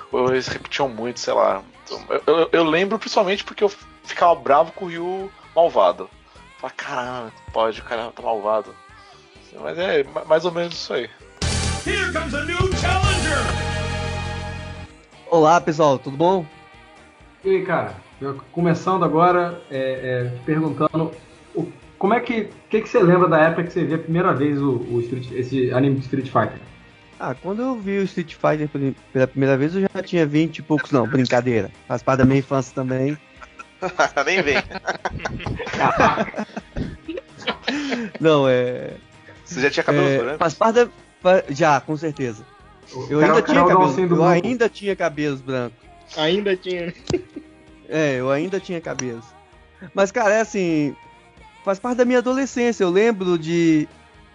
Ou 0.09 0.31
eles 0.31 0.47
repetiam 0.47 0.87
muito, 0.87 1.19
sei 1.19 1.33
lá. 1.33 1.61
Então, 1.83 2.01
eu, 2.09 2.23
eu, 2.25 2.49
eu, 2.53 2.63
lembro 2.63 2.97
principalmente 2.97 3.43
porque 3.43 3.61
eu 3.61 3.69
ficava 4.03 4.35
bravo 4.35 4.71
com 4.71 4.85
o 4.85 4.87
Ryu 4.87 5.31
malvado. 5.53 6.09
Falei, 6.59 6.75
caramba, 6.77 7.33
pode, 7.51 7.81
o 7.81 7.83
cara 7.83 8.09
tá 8.11 8.21
malvado. 8.21 8.73
Mas 9.59 9.77
é 9.77 10.03
mais 10.25 10.45
ou 10.45 10.51
menos 10.51 10.75
isso 10.75 10.93
aí. 10.93 11.09
Here 11.85 12.11
comes 12.13 12.33
a 12.33 12.45
new 12.45 12.73
challenge! 12.77 13.17
Olá 15.29 15.59
pessoal, 15.59 15.99
tudo 15.99 16.15
bom? 16.15 16.45
E 17.43 17.49
aí, 17.49 17.65
cara, 17.65 17.95
começando 18.51 19.03
agora, 19.03 19.61
é, 19.69 19.77
é, 19.79 20.31
perguntando 20.45 21.11
o, 21.55 21.71
como 21.97 22.13
é 22.13 22.19
que, 22.19 22.49
que, 22.69 22.81
que 22.81 22.89
você 22.89 22.99
lembra 22.99 23.27
da 23.27 23.39
época 23.39 23.63
que 23.63 23.73
você 23.73 23.83
viu 23.83 23.95
a 23.95 23.99
primeira 23.99 24.33
vez 24.33 24.61
o, 24.61 24.77
o 24.91 24.99
Street, 25.01 25.31
esse 25.31 25.71
anime 25.71 25.95
de 25.95 26.01
Street 26.01 26.27
Fighter? 26.27 26.59
Ah, 27.19 27.33
quando 27.33 27.61
eu 27.63 27.75
vi 27.75 27.97
o 27.97 28.03
Street 28.03 28.35
Fighter 28.35 28.69
pela 29.11 29.27
primeira 29.27 29.57
vez, 29.57 29.75
eu 29.75 29.81
já 29.81 30.03
tinha 30.03 30.25
20 30.25 30.59
e 30.59 30.61
poucos, 30.61 30.91
não, 30.91 31.07
brincadeira. 31.07 31.71
Faz 31.87 32.03
parte 32.03 32.19
da 32.19 32.25
minha 32.25 32.39
infância 32.39 32.73
também. 32.75 33.17
Nem 34.25 34.41
vem. 34.43 34.57
não, 38.19 38.47
é. 38.47 38.93
Você 39.43 39.61
já 39.61 39.71
tinha 39.71 39.83
cabelo 39.83 40.07
é, 40.07 40.17
branco? 40.17 40.37
Faz 40.37 40.53
parte 40.53 40.75
da. 40.75 40.89
Já, 41.49 41.81
com 41.81 41.97
certeza. 41.97 42.45
Eu 43.09 43.19
ainda 43.19 43.41
tinha 43.41 43.65
cabelo. 43.65 44.15
Eu 44.15 44.23
ainda 44.23 44.69
tinha 44.69 44.95
cabelos 44.95 45.41
brancos. 45.41 45.77
Ainda 46.15 46.55
tinha. 46.55 46.93
É, 47.89 48.15
eu 48.15 48.29
ainda 48.29 48.59
tinha 48.59 48.81
cabelos. 48.81 49.25
Mas, 49.93 50.11
cara, 50.11 50.35
é 50.35 50.41
assim. 50.41 50.95
Faz 51.63 51.79
parte 51.79 51.97
da 51.97 52.05
minha 52.05 52.19
adolescência. 52.19 52.83
Eu 52.83 52.89
lembro 52.89 53.37
de 53.37 53.87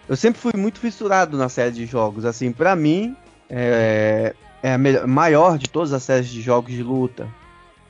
eu 0.07 0.15
sempre 0.15 0.39
fui 0.39 0.51
muito 0.55 0.79
fissurado 0.79 1.37
na 1.37 1.49
série 1.49 1.71
de 1.71 1.85
jogos. 1.85 2.25
Assim, 2.25 2.51
para 2.51 2.75
mim, 2.75 3.15
é, 3.49 4.35
é 4.61 4.73
a 4.73 4.77
melhor, 4.77 5.07
maior 5.07 5.57
de 5.57 5.69
todas 5.69 5.93
as 5.93 6.03
séries 6.03 6.27
de 6.27 6.41
jogos 6.41 6.73
de 6.73 6.83
luta. 6.83 7.27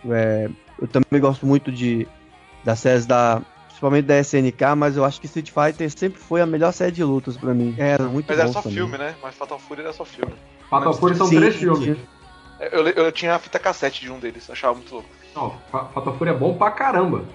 É, 0.10 0.50
eu 0.80 0.88
também 0.88 1.20
gosto 1.20 1.46
muito 1.46 1.72
de 1.72 2.08
das 2.64 2.80
séries 2.80 3.06
da. 3.06 3.42
Principalmente 3.68 4.06
da 4.06 4.20
SNK, 4.20 4.76
mas 4.78 4.96
eu 4.96 5.04
acho 5.04 5.20
que 5.20 5.26
Street 5.26 5.52
Fighter 5.52 5.90
sempre 5.90 6.20
foi 6.20 6.40
a 6.40 6.46
melhor 6.46 6.72
série 6.72 6.92
de 6.92 7.04
lutas 7.04 7.36
para 7.36 7.54
mim. 7.54 7.76
Era 7.78 8.04
muito 8.04 8.28
Mas 8.28 8.40
era 8.40 8.48
só 8.48 8.62
também. 8.62 8.78
filme, 8.78 8.98
né? 8.98 9.16
Mas 9.22 9.36
Fatal 9.36 9.60
Fury 9.60 9.82
era 9.82 9.92
só 9.92 10.06
filme. 10.06 10.32
Fatal 10.70 10.94
Fury 10.94 11.16
são 11.16 11.28
Sim, 11.28 11.38
três 11.38 11.56
filmes. 11.56 11.98
Eu, 12.72 12.88
eu, 12.88 13.12
tinha 13.12 13.36
a 13.36 13.40
fita 13.40 13.60
cassete 13.60 14.02
de 14.02 14.12
um 14.12 14.20
deles, 14.20 14.50
achava 14.50 14.76
muito 14.76 14.94
louco. 14.94 15.10
Não, 15.36 15.58
Fatal 15.72 16.16
Fury 16.16 16.30
é 16.30 16.34
bom 16.34 16.56
pra 16.56 16.72
caramba. 16.72 17.26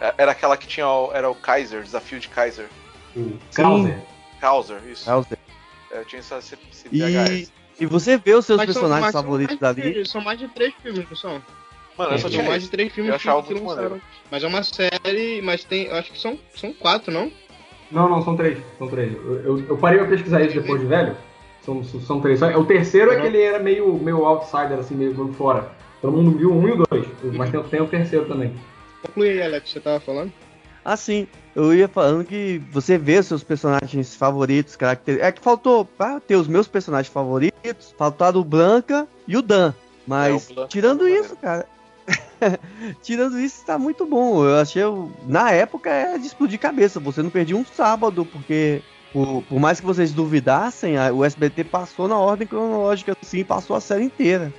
É, 0.00 0.14
era 0.18 0.32
aquela 0.32 0.56
que 0.56 0.66
tinha 0.66 0.88
o, 0.88 1.12
era 1.12 1.30
o 1.30 1.34
Kaiser, 1.34 1.82
desafio 1.82 2.18
de 2.18 2.28
Kaiser. 2.28 2.68
O 3.16 3.38
Krauser. 3.54 4.00
Krauser, 4.40 4.80
isso. 4.90 5.04
Krauser. 5.04 5.38
É, 5.92 6.04
tinha 6.04 6.20
essa 6.20 6.40
CPHS. 6.40 6.90
E, 6.90 7.48
e 7.80 7.86
você 7.86 8.16
vê 8.16 8.34
os 8.34 8.44
seus 8.44 8.58
mas 8.58 8.66
personagens 8.66 9.12
são, 9.12 9.22
favoritos 9.22 9.62
ali? 9.62 10.04
São 10.06 10.20
mais 10.20 10.38
de 10.38 10.48
três 10.48 10.74
filmes, 10.82 11.08
não 11.08 11.16
são? 11.16 11.42
Mano, 11.96 12.12
eu 12.12 12.18
só 12.18 12.28
tinha 12.28 12.44
mais 12.44 12.62
de 12.62 12.68
três 12.68 12.92
filmes 12.92 13.10
eu 13.10 13.16
achava 13.16 13.42
que, 13.42 13.54
muito 13.54 13.66
lançaram. 13.66 14.00
Mas 14.30 14.44
é 14.44 14.46
uma 14.46 14.62
série, 14.62 15.42
mas 15.42 15.64
tem. 15.64 15.86
Eu 15.86 15.96
acho 15.96 16.12
que 16.12 16.18
são, 16.18 16.38
são 16.54 16.72
quatro, 16.72 17.12
não? 17.12 17.30
Não, 17.90 18.08
não, 18.08 18.22
são 18.22 18.36
três. 18.36 18.58
São 18.78 18.88
três. 18.88 19.12
Eu, 19.12 19.40
eu, 19.42 19.66
eu 19.68 19.76
parei 19.78 19.98
pra 19.98 20.08
pesquisar 20.08 20.42
isso 20.42 20.60
depois 20.60 20.80
de 20.80 20.86
velho. 20.86 21.16
São, 21.62 21.82
são 21.82 22.20
três. 22.20 22.40
O 22.42 22.64
terceiro 22.64 23.10
uhum. 23.10 23.16
é 23.16 23.20
que 23.20 23.26
ele 23.26 23.42
era 23.42 23.58
meio, 23.58 23.92
meio 23.94 24.24
outsider, 24.24 24.78
assim, 24.78 24.94
meio 24.94 25.32
fora. 25.34 25.70
Todo 26.00 26.16
mundo 26.16 26.38
viu 26.38 26.52
um 26.52 26.68
e 26.68 26.72
o 26.72 26.84
dois. 26.88 27.06
Mas 27.34 27.50
tem, 27.50 27.62
tem 27.64 27.80
o 27.80 27.88
terceiro 27.88 28.26
também. 28.26 28.52
Conclui 29.02 29.30
aí, 29.30 29.42
Alex, 29.42 29.70
você 29.70 29.80
tava 29.80 30.00
falando? 30.00 30.32
Ah, 30.84 30.96
sim. 30.96 31.26
Eu 31.54 31.74
ia 31.74 31.88
falando 31.88 32.24
que 32.24 32.62
você 32.70 32.96
vê 32.96 33.18
os 33.18 33.26
seus 33.26 33.42
personagens 33.42 34.14
favoritos, 34.14 34.76
característicos. 34.76 35.28
É 35.28 35.32
que 35.32 35.40
faltou, 35.40 35.84
pra 35.84 36.20
ter 36.20 36.36
os 36.36 36.48
meus 36.48 36.68
personagens 36.68 37.12
favoritos, 37.12 37.94
faltaram 37.98 38.40
o 38.40 38.44
Blanca 38.44 39.06
e 39.26 39.36
o 39.36 39.42
Dan. 39.42 39.74
Mas, 40.06 40.50
é, 40.50 40.60
o 40.60 40.68
tirando 40.68 41.06
é 41.06 41.10
isso, 41.10 41.36
cara. 41.36 41.66
tirando 43.02 43.38
isso, 43.38 43.64
tá 43.66 43.76
muito 43.76 44.06
bom. 44.06 44.44
Eu 44.44 44.56
achei, 44.56 44.82
na 45.26 45.50
época, 45.50 45.90
é 45.90 46.16
de 46.16 46.26
explodir 46.26 46.58
cabeça. 46.58 47.00
Você 47.00 47.22
não 47.22 47.30
perdia 47.30 47.56
um 47.56 47.64
sábado, 47.64 48.24
porque 48.24 48.80
por, 49.12 49.42
por, 49.42 49.58
mais 49.58 49.80
que 49.80 49.86
vocês 49.86 50.12
duvidassem, 50.12 50.96
a, 50.96 51.12
o 51.12 51.24
SBT 51.24 51.64
passou 51.64 52.08
na 52.08 52.16
ordem 52.16 52.46
cronológica, 52.46 53.16
assim, 53.20 53.44
passou 53.44 53.76
a 53.76 53.80
série 53.80 54.04
inteira. 54.04 54.52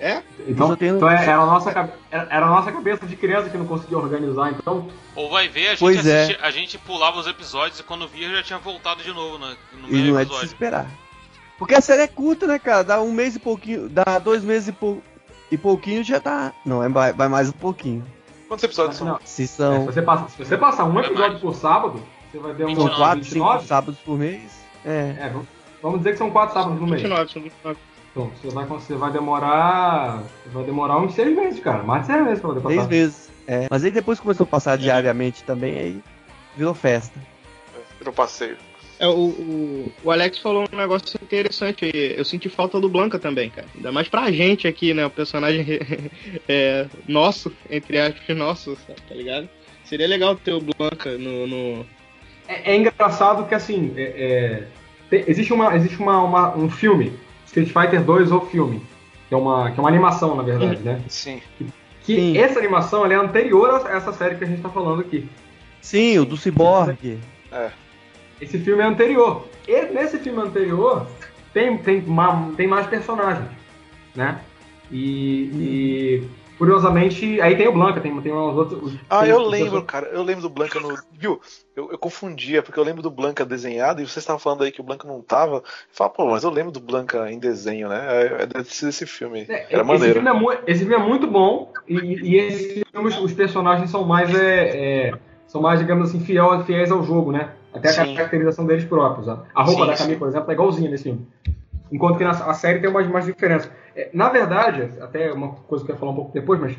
É? 0.00 0.22
Então, 0.46 0.76
tenho... 0.76 0.96
então 0.96 1.10
é, 1.10 1.22
era, 1.24 1.38
a 1.38 1.46
nossa, 1.46 1.70
era, 2.10 2.46
a 2.46 2.48
nossa 2.48 2.70
cabeça 2.70 3.04
de 3.04 3.16
criança 3.16 3.50
que 3.50 3.58
não 3.58 3.66
conseguia 3.66 3.98
organizar, 3.98 4.52
então. 4.52 4.88
Ou 5.16 5.28
vai 5.28 5.48
ver, 5.48 5.66
a 5.66 5.70
gente, 5.70 5.80
pois 5.80 6.06
é. 6.06 6.38
a 6.40 6.50
gente 6.50 6.78
pulava 6.78 7.18
os 7.18 7.26
episódios 7.26 7.80
e 7.80 7.82
quando 7.82 8.06
via 8.06 8.30
já 8.30 8.42
tinha 8.42 8.58
voltado 8.60 9.02
de 9.02 9.12
novo 9.12 9.38
no, 9.38 9.48
no 9.48 9.88
E 9.90 10.10
não 10.10 10.18
é 10.18 10.24
de 10.24 10.34
se 10.36 10.46
esperar. 10.46 10.86
Porque 11.58 11.74
a 11.74 11.80
série 11.80 12.02
é 12.02 12.06
curta, 12.06 12.46
né, 12.46 12.58
cara? 12.58 12.84
Dá 12.84 13.00
um 13.00 13.10
mês 13.10 13.34
e 13.34 13.40
pouquinho. 13.40 13.88
Dá 13.88 14.20
dois 14.20 14.44
meses 14.44 14.68
e, 14.68 14.72
pou, 14.72 15.02
e 15.50 15.58
pouquinho 15.58 16.04
já 16.04 16.20
tá. 16.20 16.52
Não, 16.64 16.82
é, 16.82 16.88
vai, 16.88 17.12
vai 17.12 17.28
mais 17.28 17.48
um 17.48 17.52
pouquinho. 17.52 18.04
Quantos 18.46 18.62
episódios 18.62 18.96
são? 18.96 19.08
Não. 19.08 19.18
Se 19.24 19.48
são. 19.48 19.74
É, 19.74 19.80
se, 19.80 19.86
você 19.86 20.02
passa, 20.02 20.28
se 20.28 20.44
você 20.44 20.56
passar 20.56 20.84
um 20.84 21.00
episódio 21.00 21.40
por 21.40 21.54
sábado, 21.56 22.00
você 22.30 22.38
vai 22.38 22.54
demorar. 22.54 22.76
São 22.76 22.96
4, 22.96 23.24
5 23.24 23.62
sábados 23.62 24.00
por 24.00 24.16
mês. 24.16 24.64
É. 24.84 25.16
é. 25.18 25.34
vamos 25.82 25.98
dizer 25.98 26.12
que 26.12 26.18
são 26.18 26.30
4 26.30 26.54
sábados 26.54 26.80
no 26.80 26.86
mês. 26.86 27.02
29, 27.02 27.32
são 27.32 27.42
29. 27.42 27.78
Então, 28.10 28.30
você 28.30 28.48
vai, 28.48 28.64
você 28.64 28.94
vai 28.94 29.12
demorar. 29.12 30.22
Vai 30.46 30.64
demorar 30.64 30.98
uns 30.98 31.14
seis 31.14 31.36
meses, 31.36 31.60
cara. 31.60 31.82
Mais 31.82 32.02
de 32.02 32.08
seis 32.08 32.24
meses 32.24 32.40
pra 32.40 32.48
poder 32.48 32.60
passar. 32.62 32.74
Seis 32.74 32.88
meses. 32.88 33.30
É. 33.46 33.66
Mas 33.70 33.84
aí 33.84 33.90
depois 33.90 34.20
começou 34.20 34.44
a 34.44 34.46
passar 34.46 34.76
diariamente 34.76 35.42
também, 35.42 35.78
aí 35.78 36.02
virou 36.56 36.74
festa. 36.74 37.18
Virou 37.98 38.12
passeio. 38.12 38.56
É, 38.98 39.06
o, 39.06 39.28
o, 39.28 39.92
o, 40.02 40.10
Alex 40.10 40.38
falou 40.38 40.68
um 40.70 40.76
negócio 40.76 41.18
interessante 41.22 41.84
aí. 41.84 42.14
Eu 42.16 42.24
senti 42.24 42.48
falta 42.48 42.80
do 42.80 42.88
Blanca 42.88 43.18
também, 43.18 43.48
cara. 43.48 43.66
Ainda 43.74 43.92
mais 43.92 44.08
pra 44.08 44.30
gente 44.30 44.66
aqui, 44.66 44.92
né? 44.92 45.06
O 45.06 45.10
personagem 45.10 45.64
é, 46.48 46.86
nosso, 47.06 47.52
entre 47.70 47.98
aspas, 47.98 48.36
nosso, 48.36 48.76
tá 48.86 49.14
ligado? 49.14 49.48
Seria 49.84 50.06
legal 50.06 50.34
ter 50.34 50.52
o 50.52 50.60
Blanca 50.60 51.16
no. 51.16 51.46
no... 51.46 51.86
É, 52.48 52.72
é, 52.72 52.76
engraçado 52.76 53.46
que 53.46 53.54
assim. 53.54 53.94
É, 53.96 54.66
é 55.10 55.24
existe 55.26 55.52
uma, 55.52 55.74
existe 55.74 55.98
uma, 55.98 56.22
uma, 56.22 56.56
um 56.56 56.68
filme 56.68 57.12
Street 57.60 57.86
Fighter 57.86 58.04
2 58.04 58.32
o 58.32 58.40
filme, 58.42 58.82
que 59.28 59.34
é 59.34 59.36
uma, 59.36 59.70
que 59.70 59.78
é 59.78 59.80
uma 59.80 59.88
animação, 59.88 60.36
na 60.36 60.42
verdade, 60.42 60.80
né? 60.82 61.02
Sim. 61.08 61.40
Que, 61.56 61.66
que 62.04 62.16
Sim. 62.16 62.38
essa 62.38 62.58
animação 62.58 63.04
é 63.06 63.14
anterior 63.14 63.70
a 63.86 63.96
essa 63.96 64.12
série 64.12 64.36
que 64.36 64.44
a 64.44 64.46
gente 64.46 64.62
tá 64.62 64.68
falando 64.68 65.00
aqui. 65.00 65.28
Sim, 65.80 66.18
o 66.18 66.24
do 66.24 66.36
Cyborg. 66.36 67.18
É. 67.52 67.70
Esse 68.40 68.58
filme 68.58 68.82
é 68.82 68.86
anterior. 68.86 69.48
E 69.66 69.82
nesse 69.86 70.18
filme 70.18 70.40
anterior 70.40 71.06
tem, 71.52 71.76
tem, 71.78 72.04
tem 72.56 72.66
mais 72.66 72.86
personagens, 72.86 73.48
né? 74.14 74.40
E, 74.90 75.50
e 75.54 76.28
Curiosamente, 76.58 77.40
aí 77.40 77.56
tem 77.56 77.68
o 77.68 77.72
Blanca, 77.72 78.00
tem, 78.00 78.20
tem 78.20 78.32
uns 78.32 78.56
outros. 78.56 78.94
ah, 79.08 79.24
eu 79.24 79.40
lembro, 79.46 79.80
cara. 79.84 80.08
Eu 80.08 80.24
lembro 80.24 80.42
do 80.42 80.50
Blanca 80.50 80.80
no. 80.80 80.98
Viu? 81.12 81.40
Eu, 81.76 81.92
eu 81.92 81.98
confundia, 81.98 82.64
porque 82.64 82.80
eu 82.80 82.82
lembro 82.82 83.00
do 83.00 83.12
Blanca 83.12 83.46
desenhado 83.46 84.02
e 84.02 84.08
você 84.08 84.18
estava 84.18 84.40
falando 84.40 84.64
aí 84.64 84.72
que 84.72 84.80
o 84.80 84.84
Blanca 84.84 85.06
não 85.06 85.22
tava. 85.22 85.62
Fala, 85.92 86.10
pô, 86.10 86.28
mas 86.28 86.42
eu 86.42 86.50
lembro 86.50 86.72
do 86.72 86.80
Blanca 86.80 87.30
em 87.30 87.38
desenho, 87.38 87.88
né? 87.88 88.00
É, 88.10 88.42
é 88.42 88.46
desse 88.46 89.06
filme. 89.06 89.46
É, 89.48 89.66
Era 89.70 89.82
esse 89.82 89.84
maneiro. 89.84 90.20
Filme 90.20 90.52
é, 90.52 90.62
esse 90.66 90.80
filme 90.80 90.94
é 90.96 90.98
muito 90.98 91.28
bom 91.28 91.72
e, 91.86 91.94
e 91.94 92.36
esse 92.36 92.84
filme, 92.84 93.08
os 93.08 93.32
personagens 93.32 93.88
são 93.88 94.04
mais. 94.04 94.34
É, 94.34 95.10
é, 95.10 95.14
são 95.46 95.62
mais, 95.62 95.78
digamos 95.78 96.08
assim, 96.08 96.18
fiel, 96.18 96.64
fiéis 96.64 96.90
ao 96.90 97.04
jogo, 97.04 97.30
né? 97.30 97.52
Até 97.72 97.90
a 97.90 98.04
sim. 98.04 98.14
caracterização 98.16 98.66
deles 98.66 98.84
próprios. 98.84 99.28
A 99.28 99.62
roupa 99.62 99.84
sim, 99.84 99.86
da 99.86 99.96
Camille, 99.96 100.18
por 100.18 100.28
exemplo, 100.28 100.50
é 100.50 100.54
igualzinha 100.54 100.90
nesse 100.90 101.04
filme. 101.04 101.24
Enquanto 101.90 102.18
que 102.18 102.24
na 102.24 102.30
a 102.30 102.54
série 102.54 102.80
tem 102.80 102.90
umas, 102.90 103.06
umas 103.06 103.24
diferenças. 103.24 103.70
É, 103.96 104.10
na 104.12 104.28
verdade, 104.28 104.90
até 105.00 105.32
uma 105.32 105.52
coisa 105.52 105.84
que 105.84 105.90
eu 105.90 105.94
ia 105.94 105.98
falar 105.98 106.12
um 106.12 106.16
pouco 106.16 106.32
depois, 106.32 106.60
mas 106.60 106.76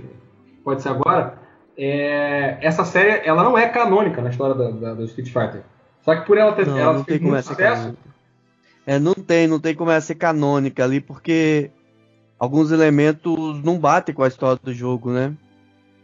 pode 0.64 0.82
ser 0.82 0.90
agora, 0.90 1.40
é, 1.78 2.58
essa 2.62 2.86
série 2.86 3.28
ela 3.28 3.44
não 3.44 3.58
é 3.58 3.68
canônica 3.70 4.22
na 4.22 4.30
história 4.30 4.56
da, 4.56 4.70
da, 4.70 4.94
do 4.94 5.06
Street 5.06 5.28
Fighter. 5.28 5.64
Só 6.02 6.16
que 6.16 6.26
por 6.26 6.38
ela 6.38 6.54
ter 6.54 6.66
não, 6.66 6.78
ela 6.78 6.94
não 6.94 7.04
tem 7.04 7.20
como 7.20 7.32
muito 7.32 7.46
sucesso. 7.46 7.98
É, 8.86 9.00
não 9.00 9.14
tem, 9.14 9.48
não 9.48 9.60
tem 9.60 9.76
como 9.76 9.92
ela 9.92 10.02
ser 10.02 10.16
canônica 10.16 10.84
ali, 10.84 11.00
porque 11.00 11.72
alguns 12.38 12.72
elementos 12.72 13.64
não 13.64 13.78
batem 13.78 14.16
com 14.16 14.24
a 14.24 14.28
história 14.28 14.60
do 14.62 14.74
jogo, 14.74 15.12
né? 15.12 15.34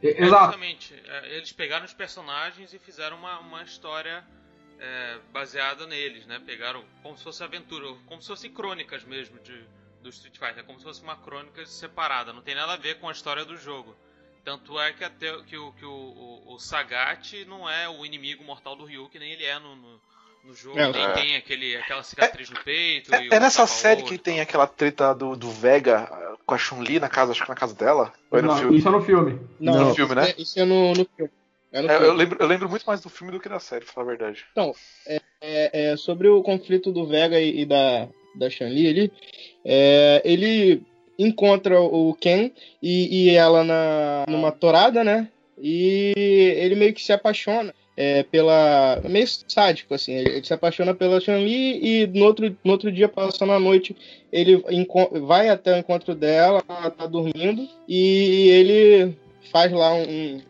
Exatamente. 0.02 0.94
É, 1.08 1.38
eles 1.38 1.52
pegaram 1.52 1.86
os 1.86 1.94
personagens 1.94 2.74
e 2.74 2.80
fizeram 2.80 3.18
uma, 3.18 3.40
uma 3.40 3.64
história 3.64 4.24
é, 4.80 5.18
baseada 5.32 5.86
neles, 5.86 6.26
né? 6.26 6.42
Pegaram 6.46 6.84
como 7.02 7.18
se 7.18 7.24
fosse 7.24 7.44
aventura, 7.44 7.88
como 8.06 8.22
se 8.22 8.28
fossem 8.28 8.52
crônicas 8.52 9.04
mesmo 9.04 9.40
de, 9.40 9.64
do 10.02 10.10
Street 10.10 10.38
Fighter, 10.38 10.60
é 10.60 10.64
como 10.64 10.80
se 10.80 10.86
fosse 10.86 11.02
uma 11.02 11.16
crônica 11.16 11.66
separada, 11.66 12.34
não 12.34 12.42
tem 12.42 12.56
nada 12.56 12.74
a 12.74 12.78
ver 12.78 13.00
com 13.00 13.10
a 13.10 13.12
história 13.12 13.46
do 13.46 13.58
jogo. 13.58 13.96
Tanto 14.44 14.80
é 14.80 14.94
que 14.94 15.04
até 15.04 15.36
que 15.42 15.58
o, 15.58 15.72
que 15.72 15.86
o, 15.86 15.90
o, 15.90 16.54
o 16.54 16.60
Sagat 16.60 17.44
não 17.46 17.68
é 17.68 17.90
o 17.90 18.06
inimigo 18.06 18.44
mortal 18.44 18.76
do 18.76 18.86
Ryu, 18.86 19.10
que 19.10 19.18
nem 19.18 19.32
ele 19.32 19.44
é 19.44 19.58
no, 19.58 19.76
no, 19.76 20.00
no 20.44 20.54
jogo, 20.54 20.78
é, 20.78 20.92
nem 20.92 21.04
é. 21.04 21.12
tem 21.14 21.36
aquele, 21.36 21.76
aquela 21.76 22.04
cicatriz 22.04 22.52
é, 22.52 22.54
no 22.54 22.64
peito. 22.64 23.16
É, 23.16 23.28
é 23.28 23.40
nessa 23.40 23.66
série 23.66 24.04
que 24.04 24.20
tem 24.20 24.40
aquela 24.40 24.68
treta 24.68 25.16
do, 25.16 25.36
do 25.36 25.50
Vega 25.50 26.08
com 26.46 26.54
a 26.54 26.58
Chun-Li 26.60 27.00
na 27.00 27.10
casa, 27.10 27.32
acho 27.32 27.42
que 27.42 27.50
na 27.50 27.56
casa 27.56 27.74
dela? 27.74 28.14
Ou 28.30 28.38
é 28.38 28.42
no 28.44 28.50
não, 28.50 28.58
filme? 28.58 28.78
Isso 28.78 28.88
é 28.88 28.92
no 28.92 29.02
filme. 29.02 29.40
Não, 29.60 29.74
não. 29.74 29.90
no 29.90 29.96
filme, 29.96 30.14
né? 30.14 30.36
Isso 30.38 30.60
é 30.60 30.64
no, 30.64 30.94
no 30.94 31.06
filme. 31.16 31.32
É 31.76 31.82
filme. 31.82 32.06
Eu, 32.06 32.14
lembro, 32.14 32.38
eu 32.40 32.48
lembro 32.48 32.70
muito 32.70 32.86
mais 32.86 33.02
do 33.02 33.10
filme 33.10 33.32
do 33.32 33.40
que 33.40 33.50
da 33.50 33.60
série, 33.60 33.84
pra 33.84 33.94
falar 33.94 34.08
a 34.08 34.10
verdade. 34.10 34.46
Então, 34.52 34.74
é, 35.42 35.96
sobre 35.98 36.28
o 36.28 36.42
conflito 36.42 36.92
do 36.92 37.06
Vega 37.06 37.40
e, 37.40 37.62
e 37.62 37.66
da, 37.66 38.08
da 38.36 38.50
Chun-Li 38.50 38.88
ali, 38.88 39.12
é, 39.64 40.22
ele 40.24 40.82
encontra 41.18 41.80
o 41.80 42.14
Ken 42.14 42.52
e, 42.82 43.26
e 43.26 43.30
ela 43.30 43.64
na, 43.64 44.26
numa 44.28 44.52
torada, 44.52 45.04
né? 45.04 45.30
E 45.58 46.14
ele 46.58 46.76
meio 46.76 46.94
que 46.94 47.02
se 47.02 47.14
apaixona 47.14 47.74
é, 47.96 48.24
pela. 48.24 49.02
meio 49.08 49.28
sádico, 49.48 49.94
assim. 49.94 50.14
Ele 50.14 50.44
se 50.44 50.54
apaixona 50.54 50.94
pela 50.94 51.20
Chun-Li 51.20 52.04
e 52.04 52.08
no 52.08 52.26
outro, 52.26 52.58
no 52.64 52.72
outro 52.72 52.92
dia, 52.92 53.08
passando 53.08 53.54
a 53.54 53.60
noite, 53.60 53.96
ele 54.32 54.62
vai 55.26 55.50
até 55.50 55.76
o 55.76 55.78
encontro 55.78 56.14
dela, 56.14 56.64
ela 56.68 56.92
tá 56.92 57.06
dormindo, 57.06 57.68
e 57.88 58.50
ele 58.50 59.16
faz 59.52 59.72
lá 59.72 59.94
um, 59.94 60.42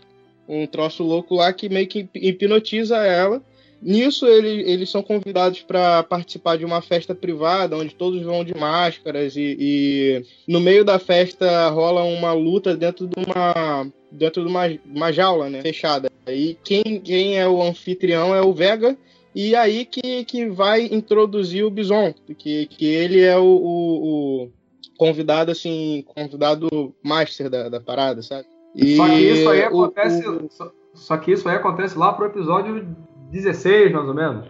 um 0.48 0.66
troço 0.68 1.04
louco 1.04 1.36
lá 1.36 1.52
que 1.52 1.70
meio 1.70 1.88
que 1.88 2.08
hipnotiza 2.14 2.98
ela. 2.98 3.42
Nisso, 3.82 4.26
ele, 4.26 4.70
eles 4.70 4.90
são 4.90 5.04
convidados 5.04 5.62
para 5.62 6.02
participar 6.02 6.58
de 6.58 6.66
uma 6.66 6.82
festa 6.82 7.14
privada, 7.14 7.78
onde 7.78 7.94
todos 7.94 8.22
vão 8.24 8.44
de 8.44 8.56
máscaras, 8.56 9.36
e, 9.36 9.56
e, 9.60 10.26
no 10.48 10.60
meio 10.60 10.84
da 10.84 10.98
festa 10.98 11.70
rola 11.70 12.04
uma 12.04 12.34
luta 12.34 12.76
dentro 12.76 13.06
de 13.06 13.14
uma, 13.18 13.88
dentro 14.12 14.42
de 14.44 14.50
uma, 14.50 14.64
uma 14.86 15.12
jaula 15.12 15.50
né, 15.50 15.62
fechada. 15.62 16.10
E 16.28 16.58
quem, 16.64 17.00
quem 17.00 17.38
é 17.38 17.48
o 17.48 17.62
anfitrião 17.62 18.34
é 18.34 18.42
o 18.42 18.54
Vega, 18.54 18.98
e 19.36 19.56
aí 19.56 19.86
que, 19.86 20.24
que 20.24 20.48
vai 20.48 20.86
introduzir 20.86 21.64
o 21.64 21.70
Bison, 21.70 22.14
que, 22.38 22.66
que 22.68 22.86
ele 22.86 23.22
é 23.22 23.38
o, 23.38 23.44
o, 23.44 24.44
o 24.46 24.52
convidado, 24.98 25.52
assim, 25.52 26.04
convidado 26.08 26.96
master 27.04 27.50
da, 27.50 27.70
da 27.70 27.82
parada, 27.82 28.24
sabe? 28.24 28.48
E 28.76 28.98
só 28.98 29.08
que 29.08 29.14
isso 29.14 29.50
aí 29.50 29.64
acontece. 29.64 30.28
O, 30.28 30.46
o... 30.46 30.52
Só, 30.52 30.72
só, 30.94 31.18
que 31.18 31.32
isso 31.32 31.48
aí 31.48 31.56
acontece 31.56 31.98
lá 31.98 32.12
pro 32.14 32.26
episódio 32.26 32.96
16, 33.32 33.92
mais 33.92 34.08
ou 34.08 34.14
menos. 34.14 34.48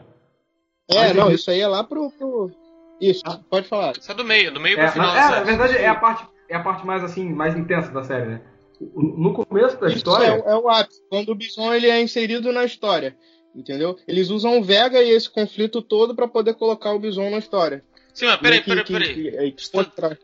É, 0.90 1.14
não, 1.14 1.32
isso 1.32 1.50
aí 1.52 1.62
é 1.62 1.68
lá 1.68 1.84
pro. 1.84 2.10
pro... 2.12 2.52
Isso, 3.00 3.22
ah. 3.26 3.40
pode 3.50 3.68
falar. 3.68 3.94
Isso 3.98 4.12
é 4.12 4.16
do 4.16 4.24
meio, 4.24 4.52
do 4.52 4.60
meio 4.60 4.80
é, 4.80 4.84
pro 4.84 4.94
final 4.94 5.14
na, 5.14 5.20
é, 5.20 5.30
na 5.32 5.44
verdade, 5.44 5.78
é 5.78 5.88
a 5.88 5.96
parte, 5.96 6.26
é 6.50 6.56
a 6.56 6.60
parte 6.60 6.86
mais 6.86 7.04
assim, 7.04 7.30
mais 7.30 7.56
intensa 7.56 7.92
da 7.92 8.04
série, 8.04 8.26
né? 8.26 8.42
No 8.80 9.34
começo 9.34 9.80
da 9.80 9.88
isso 9.88 9.98
história. 9.98 10.44
É, 10.46 10.52
é 10.52 10.56
o 10.56 10.70
ápice, 10.70 11.02
quando 11.10 11.30
o 11.30 11.36
Bison 11.36 11.74
ele 11.74 11.88
é 11.88 12.02
inserido 12.02 12.52
na 12.52 12.66
história. 12.66 13.16
Entendeu? 13.56 13.98
Eles 14.06 14.30
usam 14.30 14.60
o 14.60 14.64
Vega 14.64 15.02
e 15.02 15.12
esse 15.12 15.30
conflito 15.30 15.82
todo 15.82 16.14
para 16.14 16.28
poder 16.28 16.56
colocar 16.56 16.94
o 16.94 17.00
Bison 17.00 17.30
na 17.30 17.38
história. 17.38 17.84
Sim, 18.14 18.26
mas 18.26 18.38
peraí, 18.38 18.62
peraí, 18.62 18.84
peraí. 18.84 19.56
Tá- 19.96 20.18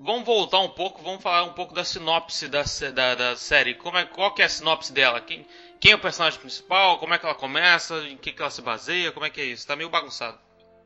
vamos 0.00 0.24
voltar 0.24 0.60
um 0.60 0.68
pouco, 0.68 1.02
vamos 1.02 1.22
falar 1.22 1.44
um 1.44 1.52
pouco 1.52 1.74
da 1.74 1.84
sinopse 1.84 2.48
da, 2.48 2.62
da, 2.94 3.14
da 3.14 3.36
série. 3.36 3.74
Como 3.74 3.96
é, 3.98 4.04
qual 4.04 4.32
que 4.32 4.42
é 4.42 4.44
a 4.44 4.48
sinopse 4.48 4.92
dela? 4.92 5.20
Quem, 5.20 5.44
quem 5.80 5.92
é 5.92 5.96
o 5.96 6.00
personagem 6.00 6.38
principal? 6.38 6.98
Como 6.98 7.12
é 7.14 7.18
que 7.18 7.26
ela 7.26 7.34
começa? 7.34 7.94
Em 8.08 8.16
que, 8.16 8.32
que 8.32 8.40
ela 8.40 8.50
se 8.50 8.62
baseia? 8.62 9.12
Como 9.12 9.26
é 9.26 9.30
que 9.30 9.40
é 9.40 9.44
isso? 9.44 9.66
Tá 9.66 9.76
meio 9.76 9.90
bagunçado. 9.90 10.38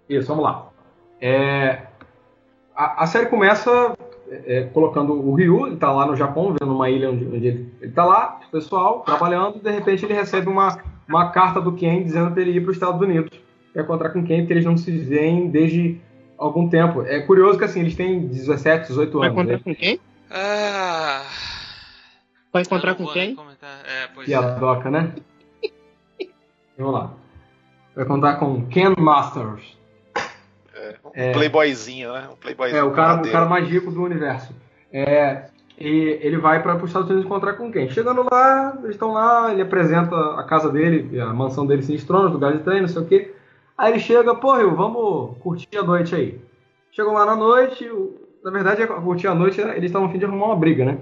Isso, 0.09 0.27
vamos 0.27 0.45
lá. 0.45 0.69
É, 1.21 1.87
a, 2.75 3.05
a, 3.05 3.07
série 3.07 3.27
começa 3.27 3.97
é, 4.29 4.65
colocando 4.73 5.13
o 5.13 5.35
Ryu, 5.35 5.69
ele 5.69 5.77
tá 5.77 5.93
lá 5.93 6.07
no 6.07 6.17
Japão, 6.17 6.57
vendo 6.59 6.75
uma 6.75 6.91
ilha 6.91 7.11
onde, 7.11 7.25
onde 7.27 7.47
ele, 7.47 7.75
ele 7.81 7.93
tá 7.93 8.05
lá, 8.05 8.41
pessoal, 8.51 9.01
trabalhando, 9.01 9.59
e 9.59 9.61
de 9.61 9.71
repente 9.71 10.05
ele 10.05 10.15
recebe 10.15 10.49
uma, 10.49 10.83
uma 11.09 11.31
carta 11.31 11.61
do 11.61 11.73
Ken 11.73 12.03
dizendo 12.03 12.33
para 12.33 12.43
ele 12.43 12.57
ir 12.57 12.61
para 12.61 12.71
os 12.71 12.77
Estados 12.77 13.01
Unidos 13.01 13.31
para 13.73 13.83
encontrar 13.83 14.11
com 14.11 14.25
Ken, 14.25 14.41
porque 14.41 14.53
eles 14.53 14.65
não 14.65 14.77
se 14.77 14.91
veem 14.91 15.49
desde 15.49 16.01
algum 16.43 16.69
tempo. 16.69 17.03
É 17.03 17.21
curioso 17.21 17.59
que 17.59 17.65
assim, 17.65 17.81
eles 17.81 17.95
têm 17.95 18.27
17, 18.27 18.89
18 18.89 18.99
anos. 18.99 19.21
Vai 19.21 19.29
encontrar 19.29 19.57
né? 19.57 19.63
com 19.65 19.75
quem? 19.75 20.01
Ah. 20.31 21.23
Vai 22.53 22.63
encontrar 22.63 22.95
com 22.95 23.07
quem? 23.07 23.37
É, 23.85 24.09
pois 24.15 24.27
Piadoca, 24.27 24.89
é. 24.89 24.91
né? 24.91 25.13
Vamos 26.77 26.95
lá. 26.95 27.15
Vai 27.95 28.05
contar 28.05 28.37
com 28.37 28.67
Ken 28.67 28.95
Masters. 28.99 29.77
É, 30.75 30.97
um 31.05 31.11
é, 31.15 31.33
playboyzinho, 31.33 32.13
né? 32.13 32.29
Um 32.33 32.37
playboyzinho. 32.37 32.79
É, 32.79 32.85
o 32.85 32.91
cara, 32.93 33.23
o 33.23 33.31
cara 33.31 33.47
mais 33.47 33.69
rico 33.69 33.91
do 33.91 34.03
universo. 34.03 34.55
É, 34.93 35.47
e 35.79 36.19
ele 36.21 36.39
vai 36.39 36.63
para 36.63 36.77
os 36.77 36.85
Estados 36.85 37.09
Unidos 37.09 37.27
encontrar 37.27 37.55
com 37.55 37.71
quem? 37.71 37.89
Chegando 37.91 38.27
lá, 38.31 38.77
eles 38.83 38.95
estão 38.95 39.13
lá, 39.13 39.53
ele 39.53 39.63
apresenta 39.63 40.15
a 40.39 40.45
casa 40.45 40.71
dele, 40.71 41.21
a 41.21 41.33
mansão 41.33 41.67
dele 41.67 41.83
Sinistrona, 41.83 42.29
lugar 42.29 42.53
de 42.53 42.63
treino, 42.63 42.83
não 42.83 42.89
sei 42.89 43.03
o 43.03 43.07
quê. 43.07 43.35
Aí 43.83 43.91
ele 43.91 43.99
chega, 43.99 44.33
pô, 44.33 44.57
Rio, 44.57 44.77
vamos 44.77 45.37
curtir 45.39 45.77
a 45.77 45.83
noite 45.83 46.15
aí. 46.15 46.41
Chegam 46.93 47.15
lá 47.15 47.27
na 47.27 47.35
noite, 47.35 47.85
na 48.45 48.53
verdade, 48.53 48.87
curtir 48.87 49.27
a 49.27 49.35
noite, 49.35 49.61
eles 49.61 49.87
estavam 49.87 50.07
a 50.07 50.11
fim 50.13 50.19
de 50.19 50.25
arrumar 50.25 50.47
uma 50.47 50.57
briga, 50.57 50.85
né? 50.85 50.99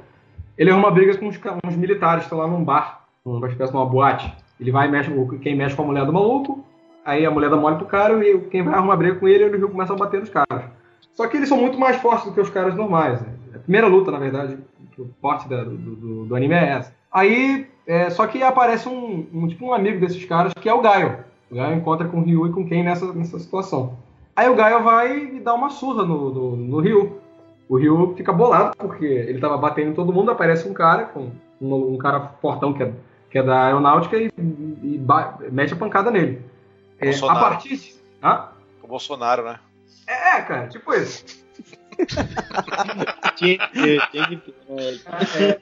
Ele 0.56 0.70
arruma 0.70 0.90
briga 0.90 1.14
com 1.18 1.26
uns, 1.26 1.38
uns 1.62 1.76
militares, 1.76 2.24
estão 2.24 2.38
lá 2.38 2.46
num 2.46 2.64
bar, 2.64 3.04
uma 3.22 3.46
espécie 3.48 3.70
de 3.70 3.76
uma 3.76 3.84
boate. 3.84 4.34
Ele 4.58 4.70
vai 4.70 4.88
e 4.88 4.90
mexe, 4.90 5.10
quem 5.42 5.54
mexe 5.54 5.76
com 5.76 5.82
a 5.82 5.84
mulher 5.84 6.06
do 6.06 6.12
maluco, 6.14 6.64
aí 7.04 7.26
a 7.26 7.30
mulher 7.30 7.50
dá 7.50 7.56
mole 7.58 7.76
pro 7.76 7.84
cara 7.84 8.14
e 8.26 8.40
quem 8.48 8.62
vai 8.62 8.72
arrumar 8.72 8.96
briga 8.96 9.16
com 9.16 9.28
ele, 9.28 9.44
ele 9.44 9.60
começam 9.60 9.94
a 9.94 9.98
bater 9.98 10.20
nos 10.20 10.30
caras. 10.30 10.64
Só 11.12 11.26
que 11.26 11.36
eles 11.36 11.50
são 11.50 11.58
muito 11.58 11.78
mais 11.78 11.96
fortes 11.96 12.24
do 12.24 12.32
que 12.32 12.40
os 12.40 12.48
caras 12.48 12.74
normais. 12.74 13.20
Né? 13.20 13.28
A 13.56 13.58
primeira 13.58 13.88
luta, 13.88 14.10
na 14.10 14.18
verdade, 14.18 14.56
o 14.98 15.06
forte 15.20 15.46
do, 15.46 15.64
do, 15.66 16.24
do, 16.24 16.34
anime 16.34 16.54
é 16.54 16.70
essa. 16.70 16.94
Aí, 17.12 17.66
é, 17.86 18.08
só 18.08 18.26
que 18.26 18.42
aparece 18.42 18.88
um, 18.88 19.26
um, 19.34 19.46
tipo 19.46 19.66
um 19.66 19.74
amigo 19.74 20.00
desses 20.00 20.24
caras 20.24 20.54
que 20.54 20.66
é 20.66 20.72
o 20.72 20.80
Gaio. 20.80 21.28
O 21.50 21.56
Gaio 21.56 21.76
encontra 21.76 22.06
com 22.06 22.20
o 22.20 22.24
Ryu 22.24 22.46
e 22.46 22.52
com 22.52 22.66
quem 22.66 22.84
nessa, 22.84 23.12
nessa 23.12 23.38
situação. 23.38 23.98
Aí 24.36 24.48
o 24.48 24.54
Gaio 24.54 24.84
vai 24.84 25.18
e 25.18 25.40
dá 25.40 25.52
uma 25.52 25.68
surra 25.68 26.04
no, 26.04 26.32
no, 26.32 26.56
no 26.56 26.80
Ryu. 26.80 27.20
O 27.68 27.76
Ryu 27.76 28.14
fica 28.16 28.32
bolado 28.32 28.76
porque 28.76 29.04
ele 29.04 29.40
tava 29.40 29.58
batendo 29.58 29.90
em 29.90 29.94
todo 29.94 30.12
mundo, 30.12 30.30
aparece 30.30 30.68
um 30.68 30.72
cara, 30.72 31.04
com 31.04 31.30
um, 31.60 31.94
um 31.94 31.98
cara 31.98 32.20
fortão 32.40 32.72
que 32.72 32.84
é, 32.84 32.92
que 33.30 33.38
é 33.38 33.42
da 33.42 33.66
aeronáutica 33.66 34.16
e, 34.16 34.30
e 34.38 35.00
mete 35.50 35.72
a 35.72 35.76
pancada 35.76 36.10
nele. 36.10 36.40
É, 37.00 37.10
a 37.10 37.34
partir. 37.34 37.96
Hã? 38.22 38.48
O 38.82 38.86
Bolsonaro, 38.86 39.44
né? 39.44 39.58
É, 40.06 40.38
é 40.38 40.42
cara, 40.42 40.68
tipo 40.68 40.94
isso. 40.94 41.24
tinha 43.34 43.58
que 43.68 43.98
é, 43.98 45.58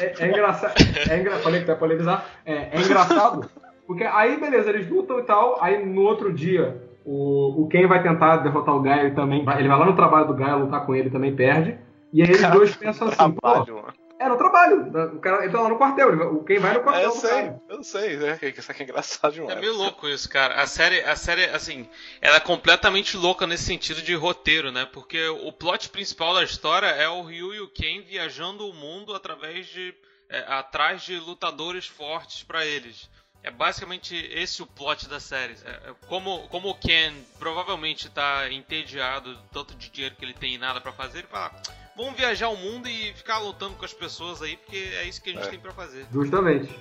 é, 0.00 0.14
é, 0.18 0.28
engraçado. 0.28 0.74
É 1.08 1.18
engra... 1.18 1.38
Falei 1.38 1.60
que 1.60 1.66
vai 1.66 1.76
polemizar. 1.76 2.26
É, 2.44 2.76
é 2.76 2.80
engraçado 2.80 3.48
porque 3.88 4.04
aí, 4.04 4.38
beleza, 4.38 4.68
eles 4.68 4.86
lutam 4.86 5.18
e 5.18 5.22
tal. 5.22 5.56
Aí 5.62 5.82
no 5.82 6.02
outro 6.02 6.30
dia, 6.30 6.78
o, 7.06 7.62
o 7.62 7.68
Ken 7.68 7.86
vai 7.86 8.02
tentar 8.02 8.36
derrotar 8.36 8.76
o 8.76 8.82
Gaio 8.82 9.14
também. 9.14 9.40
Ele 9.40 9.66
vai 9.66 9.78
lá 9.78 9.86
no 9.86 9.96
trabalho 9.96 10.26
do 10.26 10.34
Gaio 10.34 10.58
lutar 10.58 10.84
com 10.84 10.94
ele 10.94 11.08
também 11.08 11.34
perde. 11.34 11.78
E 12.12 12.20
aí 12.20 12.28
eles 12.28 12.50
dois 12.50 12.76
pensam 12.76 13.08
assim, 13.08 13.32
pô. 13.32 13.88
É 14.20 14.28
no 14.28 14.36
trabalho. 14.36 14.90
O 15.14 15.20
cara 15.20 15.46
entra 15.46 15.62
lá 15.62 15.70
no 15.70 15.78
quartel. 15.78 16.34
O 16.34 16.44
Ken 16.44 16.58
vai 16.58 16.74
no 16.74 16.82
quartel. 16.82 17.02
É, 17.02 17.06
eu 17.06 17.12
sei, 17.12 17.52
eu 17.70 17.82
sei, 17.82 18.16
né? 18.18 18.38
Isso 18.54 18.70
aqui 18.70 18.82
é 18.82 18.84
engraçado 18.84 19.32
demais. 19.32 19.56
É 19.56 19.60
meio 19.60 19.74
louco 19.74 20.06
isso, 20.06 20.28
cara. 20.28 20.60
A 20.60 20.66
série, 20.66 21.00
a 21.00 21.16
série, 21.16 21.46
assim, 21.46 21.88
ela 22.20 22.36
é 22.36 22.40
completamente 22.40 23.16
louca 23.16 23.46
nesse 23.46 23.64
sentido 23.64 24.02
de 24.02 24.14
roteiro, 24.14 24.70
né? 24.70 24.86
Porque 24.92 25.28
o 25.28 25.50
plot 25.50 25.88
principal 25.88 26.34
da 26.34 26.44
história 26.44 26.88
é 26.88 27.08
o 27.08 27.22
Ryu 27.22 27.54
e 27.54 27.60
o 27.60 27.68
Ken 27.68 28.02
viajando 28.02 28.68
o 28.68 28.74
mundo 28.74 29.14
através 29.14 29.66
de. 29.66 29.94
É, 30.28 30.44
atrás 30.46 31.00
de 31.04 31.18
lutadores 31.18 31.86
fortes 31.86 32.42
para 32.42 32.66
eles. 32.66 33.08
É 33.42 33.50
basicamente 33.50 34.14
esse 34.34 34.62
o 34.62 34.66
plot 34.66 35.08
da 35.08 35.20
série. 35.20 35.54
É, 35.64 35.70
é, 35.70 35.94
como, 36.08 36.40
como 36.48 36.70
o 36.70 36.74
Ken 36.74 37.12
provavelmente 37.38 38.10
tá 38.10 38.50
entediado 38.52 39.36
tanto 39.52 39.74
de 39.74 39.90
dinheiro 39.90 40.16
que 40.16 40.24
ele 40.24 40.34
tem 40.34 40.54
e 40.54 40.58
nada 40.58 40.80
para 40.80 40.92
fazer, 40.92 41.18
ele 41.18 41.28
fala: 41.28 41.52
ah, 41.54 41.72
vamos 41.96 42.14
viajar 42.14 42.48
o 42.48 42.56
mundo 42.56 42.88
e 42.88 43.12
ficar 43.14 43.38
lutando 43.38 43.74
com 43.76 43.84
as 43.84 43.92
pessoas 43.92 44.42
aí, 44.42 44.56
porque 44.56 44.76
é 44.76 45.04
isso 45.04 45.22
que 45.22 45.30
a 45.30 45.32
gente 45.34 45.46
é. 45.46 45.50
tem 45.50 45.58
para 45.58 45.72
fazer. 45.72 46.06
Justamente. 46.12 46.74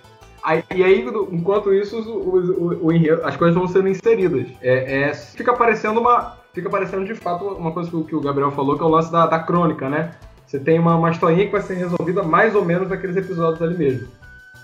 Aí, 0.43 0.63
e 0.75 0.83
aí, 0.83 1.05
enquanto 1.31 1.73
isso, 1.73 1.97
o, 1.97 2.85
o, 2.85 2.87
o, 2.87 3.25
as 3.25 3.35
coisas 3.35 3.55
vão 3.55 3.67
sendo 3.67 3.87
inseridas. 3.87 4.47
É, 4.61 5.01
é, 5.01 5.13
fica 5.13 5.53
parecendo 5.53 5.99
uma. 5.99 6.37
Fica 6.53 6.69
parecendo 6.69 7.05
de 7.05 7.13
fato 7.13 7.45
uma 7.45 7.71
coisa 7.71 7.89
que 7.89 7.95
o, 7.95 8.03
que 8.03 8.15
o 8.15 8.21
Gabriel 8.21 8.51
falou, 8.51 8.75
que 8.75 8.83
é 8.83 8.85
o 8.85 8.89
lance 8.89 9.11
da, 9.11 9.27
da 9.27 9.39
crônica, 9.39 9.89
né? 9.89 10.15
Você 10.45 10.59
tem 10.59 10.79
uma, 10.79 10.95
uma 10.95 11.11
historinha 11.11 11.45
que 11.45 11.51
vai 11.51 11.61
ser 11.61 11.75
resolvida 11.75 12.23
mais 12.23 12.55
ou 12.55 12.63
menos 12.63 12.89
naqueles 12.89 13.15
episódios 13.15 13.61
ali 13.61 13.77
mesmo. 13.77 14.07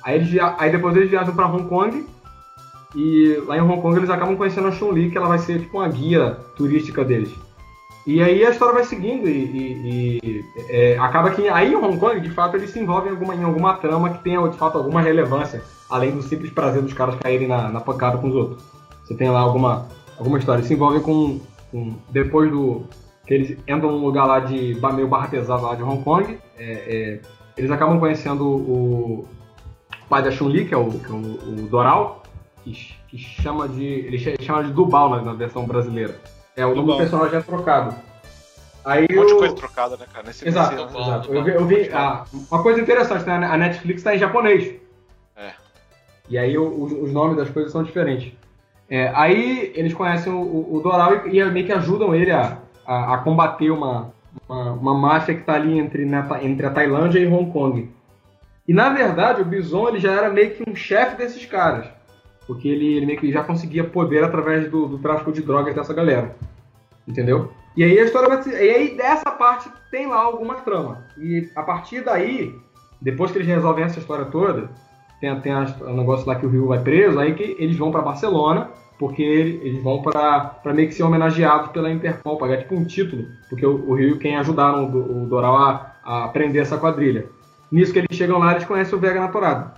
Aí, 0.03 0.15
eles, 0.15 0.37
aí 0.57 0.71
depois 0.71 0.95
eles 0.95 1.09
viajam 1.09 1.35
para 1.35 1.47
Hong 1.47 1.67
Kong. 1.67 2.05
E 2.95 3.41
lá 3.47 3.57
em 3.57 3.61
Hong 3.61 3.81
Kong 3.81 3.97
eles 3.97 4.09
acabam 4.09 4.35
conhecendo 4.35 4.67
a 4.67 4.71
Chun-Li, 4.71 5.09
que 5.09 5.17
ela 5.17 5.27
vai 5.27 5.39
ser 5.39 5.59
tipo 5.59 5.77
uma 5.77 5.87
guia 5.87 6.37
turística 6.55 7.03
deles. 7.03 7.33
E 8.05 8.21
aí 8.21 8.45
a 8.45 8.49
história 8.49 8.73
vai 8.73 8.83
seguindo 8.83 9.29
e, 9.29 9.31
e, 9.31 10.19
e 10.23 10.45
é, 10.69 10.97
acaba 10.97 11.31
que 11.31 11.47
aí 11.47 11.71
em 11.71 11.75
Hong 11.75 11.97
Kong, 11.97 12.19
de 12.19 12.29
fato, 12.29 12.57
eles 12.57 12.69
se 12.69 12.79
envolvem 12.79 13.11
em 13.11 13.15
alguma, 13.15 13.35
em 13.35 13.43
alguma 13.43 13.77
trama 13.77 14.09
que 14.09 14.23
tenha, 14.23 14.45
de 14.49 14.57
fato, 14.57 14.77
alguma 14.77 15.01
relevância, 15.01 15.63
além 15.89 16.11
do 16.11 16.21
simples 16.21 16.51
prazer 16.51 16.81
dos 16.81 16.93
caras 16.93 17.15
caírem 17.15 17.47
na, 17.47 17.69
na 17.69 17.79
pancada 17.79 18.17
com 18.17 18.27
os 18.27 18.35
outros. 18.35 18.63
Você 19.03 19.15
tem 19.15 19.29
lá 19.29 19.39
alguma, 19.39 19.87
alguma 20.17 20.37
história. 20.37 20.59
Eles 20.59 20.67
se 20.67 20.73
envolvem 20.73 21.01
com, 21.01 21.39
com 21.71 21.95
Depois 22.09 22.51
do. 22.51 22.83
que 23.25 23.33
eles 23.33 23.57
entram 23.65 23.91
num 23.91 24.05
lugar 24.05 24.25
lá 24.25 24.41
de 24.41 24.77
meio 24.93 25.07
barra 25.07 25.29
pesada 25.29 25.61
lá 25.61 25.75
de 25.75 25.83
Hong 25.83 26.03
Kong, 26.03 26.37
é, 26.57 26.63
é, 26.63 27.21
eles 27.57 27.71
acabam 27.71 27.99
conhecendo 27.99 28.45
o, 28.45 29.27
pai 30.13 30.21
da 30.21 30.29
Chun-Li, 30.29 30.65
que 30.65 30.75
é 30.75 30.77
o, 30.77 30.91
que 30.91 31.11
é 31.11 31.15
o, 31.15 31.17
o 31.17 31.67
Doral, 31.67 32.21
que, 32.63 32.71
que, 33.07 33.17
chama 33.17 33.67
de. 33.67 33.83
Ele 33.83 34.19
chama 34.43 34.63
de 34.63 34.71
Dubal 34.71 35.09
na, 35.09 35.21
na 35.23 35.33
versão 35.33 35.65
brasileira. 35.65 36.15
É, 36.55 36.63
o 36.63 36.75
nome 36.75 36.91
do 36.91 36.97
personagem 36.97 37.39
é 37.39 37.41
trocado. 37.41 37.95
Aí 38.85 39.07
um 39.09 39.15
monte 39.15 39.29
de 39.29 39.37
coisa 39.39 39.55
trocada, 39.55 39.97
né, 39.97 40.05
cara? 40.13 40.27
Nesse 40.27 40.47
exato, 40.47 40.75
exato. 40.75 41.33
Eu 41.33 41.43
vi, 41.43 41.51
eu 41.51 41.65
vi 41.65 41.89
ah, 41.91 42.25
uma 42.51 42.61
coisa 42.61 42.79
interessante, 42.79 43.25
né? 43.25 43.33
A 43.33 43.57
Netflix 43.57 44.01
está 44.01 44.13
em 44.13 44.19
japonês. 44.19 44.75
É. 45.35 45.51
E 46.29 46.37
aí 46.37 46.55
o, 46.59 46.83
os 46.83 47.11
nomes 47.11 47.35
das 47.35 47.49
coisas 47.49 47.71
são 47.71 47.81
diferentes. 47.81 48.33
É, 48.87 49.11
aí 49.15 49.71
eles 49.73 49.95
conhecem 49.95 50.31
o, 50.31 50.75
o 50.75 50.79
Doral 50.79 51.25
e, 51.27 51.39
e, 51.39 51.45
meio 51.45 51.65
que 51.65 51.71
ajudam 51.71 52.13
ele 52.13 52.29
a, 52.29 52.59
a, 52.85 53.15
a 53.15 53.17
combater 53.19 53.71
uma, 53.71 54.13
uma, 54.47 54.73
uma 54.73 54.93
máfia 54.93 55.33
que 55.33 55.41
está 55.41 55.53
ali 55.55 55.79
entre, 55.79 56.05
na, 56.05 56.43
entre 56.43 56.67
a 56.67 56.69
Tailândia 56.69 57.19
e 57.19 57.25
Hong 57.25 57.51
Kong. 57.51 57.89
E 58.67 58.73
na 58.73 58.89
verdade 58.89 59.41
o 59.41 59.45
Bison 59.45 59.89
ele 59.89 59.99
já 59.99 60.11
era 60.11 60.29
meio 60.29 60.51
que 60.51 60.69
um 60.69 60.75
chefe 60.75 61.17
desses 61.17 61.45
caras. 61.45 61.87
Porque 62.47 62.67
ele, 62.67 62.97
ele 62.97 63.05
meio 63.05 63.19
que 63.19 63.31
já 63.31 63.43
conseguia 63.43 63.83
poder 63.83 64.23
através 64.23 64.69
do, 64.69 64.87
do 64.87 64.99
tráfico 64.99 65.31
de 65.31 65.41
drogas 65.41 65.75
dessa 65.75 65.93
galera. 65.93 66.35
Entendeu? 67.07 67.51
E 67.75 67.83
aí 67.83 67.97
a 67.97 68.03
história 68.03 68.29
vai 68.29 68.43
E 68.47 68.69
aí 68.69 68.97
dessa 68.97 69.31
parte 69.31 69.69
tem 69.89 70.07
lá 70.07 70.17
alguma 70.17 70.55
trama. 70.55 71.05
E 71.17 71.49
a 71.55 71.63
partir 71.63 72.01
daí, 72.01 72.53
depois 73.01 73.31
que 73.31 73.37
eles 73.37 73.47
resolvem 73.47 73.83
essa 73.83 73.99
história 73.99 74.25
toda, 74.25 74.69
tem, 75.19 75.39
tem 75.41 75.53
o 75.53 75.93
negócio 75.93 76.27
lá 76.27 76.35
que 76.35 76.45
o 76.45 76.49
Rio 76.49 76.67
vai 76.67 76.79
preso, 76.79 77.19
aí 77.19 77.33
que 77.33 77.55
eles 77.59 77.77
vão 77.77 77.91
para 77.91 78.01
Barcelona, 78.01 78.69
porque 78.99 79.21
eles 79.21 79.81
vão 79.81 80.01
para 80.01 80.73
meio 80.73 80.87
que 80.87 80.93
ser 80.93 81.03
homenageados 81.03 81.71
pela 81.71 81.91
Interpol, 81.91 82.37
pagar 82.37 82.57
tipo 82.57 82.75
um 82.75 82.85
título, 82.85 83.25
porque 83.49 83.65
o, 83.65 83.89
o 83.89 83.95
Rio 83.95 84.19
quem 84.19 84.35
ajudaram 84.35 84.85
o, 84.85 85.23
o 85.23 85.27
Doral 85.27 85.57
a, 85.57 85.93
a 86.03 86.27
prender 86.27 86.61
essa 86.61 86.77
quadrilha. 86.77 87.27
Nisso 87.73 87.91
que 87.91 87.97
eles 87.97 88.15
chegam 88.15 88.37
lá, 88.37 88.51
eles 88.51 88.65
conhecem 88.65 88.93
o 88.93 89.01
Vega 89.01 89.19
Naturado. 89.19 89.75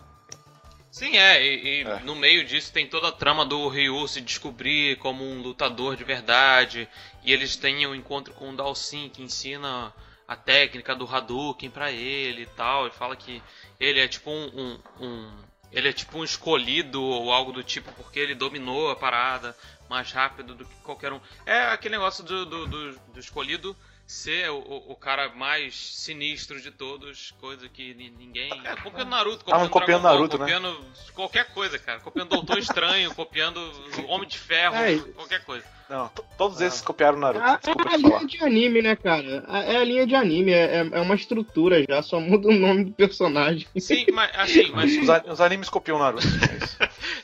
Sim, 0.92 1.16
é, 1.16 1.42
e, 1.42 1.80
e 1.80 1.82
é. 1.84 2.00
no 2.02 2.14
meio 2.14 2.44
disso 2.44 2.74
tem 2.74 2.86
toda 2.86 3.08
a 3.08 3.12
trama 3.12 3.46
do 3.46 3.70
Ryu 3.70 4.06
se 4.06 4.20
descobrir 4.20 4.98
como 4.98 5.24
um 5.24 5.42
lutador 5.42 5.96
de 5.96 6.04
verdade, 6.04 6.90
e 7.24 7.32
eles 7.32 7.56
têm 7.56 7.88
um 7.88 7.96
encontro 7.96 8.34
com 8.34 8.50
o 8.50 8.56
Dalsin 8.56 9.08
que 9.08 9.24
ensina 9.24 9.94
a 10.28 10.36
técnica 10.36 10.94
do 10.94 11.08
Hadouken 11.08 11.70
para 11.70 11.90
ele 11.90 12.42
e 12.42 12.48
tal, 12.48 12.86
e 12.86 12.92
fala 12.92 13.16
que 13.16 13.42
ele 13.80 14.02
é 14.02 14.10
tipo 14.10 14.30
um, 14.30 14.52
um, 15.00 15.06
um, 15.06 15.32
ele 15.72 15.88
é 15.88 15.94
tipo 15.94 16.18
um 16.18 16.24
escolhido 16.26 17.02
ou 17.02 17.32
algo 17.32 17.54
do 17.54 17.64
tipo 17.64 17.94
porque 17.94 18.20
ele 18.20 18.36
dominou 18.36 18.92
a 18.92 18.96
parada 18.98 19.56
mais 19.90 20.12
rápido 20.12 20.54
do 20.54 20.66
que 20.66 20.76
qualquer 20.84 21.14
um. 21.14 21.22
É 21.46 21.62
aquele 21.68 21.96
negócio 21.96 22.26
do, 22.26 22.46
do, 22.46 22.68
do, 22.68 23.00
do 23.14 23.20
escolhido 23.22 23.74
ser 24.06 24.52
o, 24.52 24.60
o, 24.88 24.96
cara 24.96 25.30
mais 25.30 25.76
sinistro 25.76 26.62
de 26.62 26.70
todos, 26.70 27.34
coisa 27.42 27.68
que 27.68 27.94
ninguém. 27.96 28.52
É, 28.64 28.76
copiando 28.76 29.10
Naruto, 29.10 29.46
copiando, 29.46 29.66
ah, 29.66 29.70
copiando 29.70 30.02
Ball, 30.04 30.14
Naruto, 30.14 30.38
né? 30.38 30.46
copiando 30.46 30.80
né? 30.80 30.86
qualquer 31.14 31.54
coisa, 31.54 31.80
cara. 31.80 32.00
Copiando 32.00 32.30
Doutor 32.30 32.60
Estranho, 32.60 33.14
copiando 33.16 33.60
Homem 34.08 34.28
de 34.28 34.38
Ferro, 34.38 34.76
é, 34.76 35.00
qualquer 35.00 35.44
coisa. 35.44 35.66
Não, 35.90 36.10
todos 36.38 36.62
esses 36.62 36.82
ah. 36.82 36.86
copiaram 36.86 37.18
Naruto. 37.18 37.44
Ah, 37.44 37.60
é 37.66 37.94
a 37.94 37.98
linha 37.98 38.26
de 38.26 38.44
anime, 38.44 38.82
né, 38.84 38.96
cara? 38.96 39.44
É 39.68 39.78
a 39.78 39.84
linha 39.84 40.06
de 40.06 40.14
anime, 40.14 40.52
é, 40.52 40.78
é, 40.78 40.90
é 40.92 41.02
uma 41.02 41.16
estrutura 41.16 41.84
já, 41.88 42.02
só 42.04 42.20
muda 42.20 42.48
o 42.48 42.54
nome 42.54 42.86
do 42.86 42.92
personagem. 42.92 43.68
Sim, 43.80 44.06
mas 44.14 44.32
assim, 44.36 44.72
mas. 44.72 44.96
Os, 44.98 45.34
os 45.34 45.42
animes 45.42 45.68
copiam 45.68 45.98
Naruto. 45.98 46.28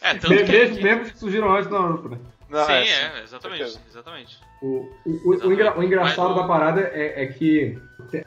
é, 0.02 0.15
tanto 0.17 0.36
que... 0.36 0.44
mesmo, 0.44 0.82
mesmo 0.82 1.06
que 1.06 1.17
surgiram 1.17 1.56
antes 1.56 1.67
do 1.67 1.80
Naruto, 1.80 2.10
né? 2.10 2.17
Não, 2.52 2.66
Sim, 2.66 2.74
é, 2.74 3.20
é, 3.20 3.24
exatamente, 3.24 3.80
exatamente. 3.90 4.38
O, 4.62 4.92
o, 5.06 5.48
o, 5.48 5.54
engra, 5.54 5.80
o 5.80 5.82
engraçado 5.82 6.36
da 6.36 6.44
parada 6.44 6.82
é, 6.82 7.24
é, 7.24 7.28
que 7.28 7.80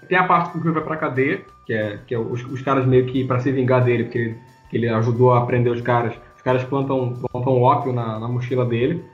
tem 0.08 0.16
a 0.16 0.24
parte 0.24 0.50
que 0.50 0.58
o 0.58 0.60
Rio 0.62 0.72
vai 0.72 0.82
pra 0.82 0.96
cadeia, 0.96 1.44
que 1.66 1.74
é, 1.74 1.98
que 2.06 2.14
é 2.14 2.18
os, 2.18 2.42
os 2.44 2.62
caras 2.62 2.86
meio 2.86 3.04
que 3.04 3.22
para 3.26 3.40
se 3.40 3.52
vingar 3.52 3.84
dele, 3.84 4.04
porque 4.04 4.18
ele, 4.18 4.38
ele 4.72 4.88
ajudou 4.88 5.34
a 5.34 5.44
prender 5.44 5.70
os 5.70 5.82
caras. 5.82 6.14
Os 6.36 6.42
caras 6.42 6.64
plantam, 6.64 7.14
plantam 7.30 7.60
ópio 7.60 7.92
na, 7.92 8.18
na 8.18 8.26
mochila 8.26 8.64
dele 8.64 9.04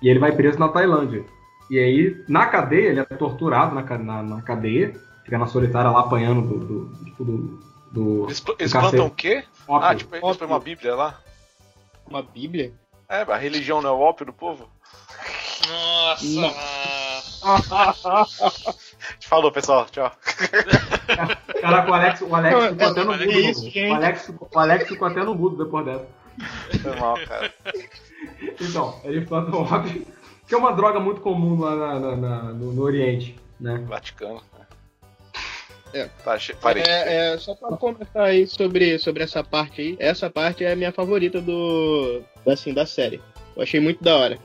e 0.00 0.08
ele 0.08 0.20
vai 0.20 0.30
preso 0.30 0.60
na 0.60 0.68
Tailândia. 0.68 1.24
E 1.68 1.76
aí, 1.76 2.24
na 2.28 2.46
cadeia, 2.46 2.90
ele 2.90 3.00
é 3.00 3.04
torturado 3.04 3.74
na, 3.74 3.82
na, 3.98 4.22
na 4.22 4.42
cadeia, 4.42 4.94
fica 5.24 5.36
na 5.36 5.48
solitária 5.48 5.90
lá 5.90 6.00
apanhando 6.00 6.42
do. 6.42 6.58
do, 6.58 7.04
tipo, 7.04 7.24
do, 7.24 7.60
do 7.90 8.24
eles, 8.26 8.44
eles 8.56 8.72
plantam 8.72 9.06
o 9.06 9.10
quê? 9.10 9.42
Ópio. 9.66 9.88
Ah, 9.88 9.94
tipo, 9.96 10.14
eles 10.14 10.36
põem 10.36 10.48
uma 10.48 10.60
bíblia 10.60 10.94
lá? 10.94 11.20
Uma 12.08 12.22
bíblia? 12.22 12.72
É, 13.10 13.22
a 13.22 13.36
religião 13.36 13.82
não 13.82 13.90
é 13.90 13.92
o 13.92 13.98
ópio 13.98 14.24
do 14.24 14.32
povo? 14.32 14.68
Nossa! 15.68 16.54
Falou, 19.26 19.50
pessoal. 19.50 19.86
Tchau. 19.86 20.12
Caraca, 21.60 21.90
o 21.90 21.94
Alex, 21.94 22.20
o 22.22 22.32
Alex 22.32 22.68
ficou 22.68 22.86
até 22.86 23.04
no 23.04 23.12
mudo. 23.12 23.24
O 23.90 23.94
Alex, 23.94 24.32
o 24.52 24.58
Alex 24.58 24.88
ficou 24.88 25.08
até 25.08 25.24
no 25.24 25.34
mudo 25.34 25.64
depois 25.64 25.84
dessa. 25.84 26.06
Foi 26.80 27.00
mal, 27.00 27.18
cara. 27.26 27.52
Então, 28.60 29.00
ele 29.02 29.22
planta 29.22 29.56
o 29.56 29.62
ópio, 29.62 30.06
que 30.46 30.54
é 30.54 30.56
uma 30.56 30.72
droga 30.72 31.00
muito 31.00 31.20
comum 31.20 31.60
lá 31.60 31.74
na, 31.74 31.98
na, 31.98 32.16
na, 32.16 32.42
no, 32.52 32.72
no, 32.72 32.82
Oriente, 32.82 33.36
né? 33.58 33.84
Vaticano. 33.88 34.40
É. 35.92 36.04
Tá, 36.24 36.38
parei. 36.60 36.82
É, 36.82 37.32
é, 37.32 37.38
só 37.38 37.54
pra 37.54 37.76
comentar 37.76 38.24
aí 38.24 38.46
sobre, 38.46 38.98
sobre 38.98 39.22
essa 39.22 39.42
parte 39.42 39.80
aí. 39.80 39.96
Essa 39.98 40.30
parte 40.30 40.64
é 40.64 40.72
a 40.72 40.76
minha 40.76 40.92
favorita 40.92 41.40
do. 41.40 42.22
Assim, 42.46 42.72
da 42.72 42.86
série. 42.86 43.20
Eu 43.56 43.62
achei 43.62 43.80
muito 43.80 44.02
da 44.02 44.16
hora. 44.16 44.38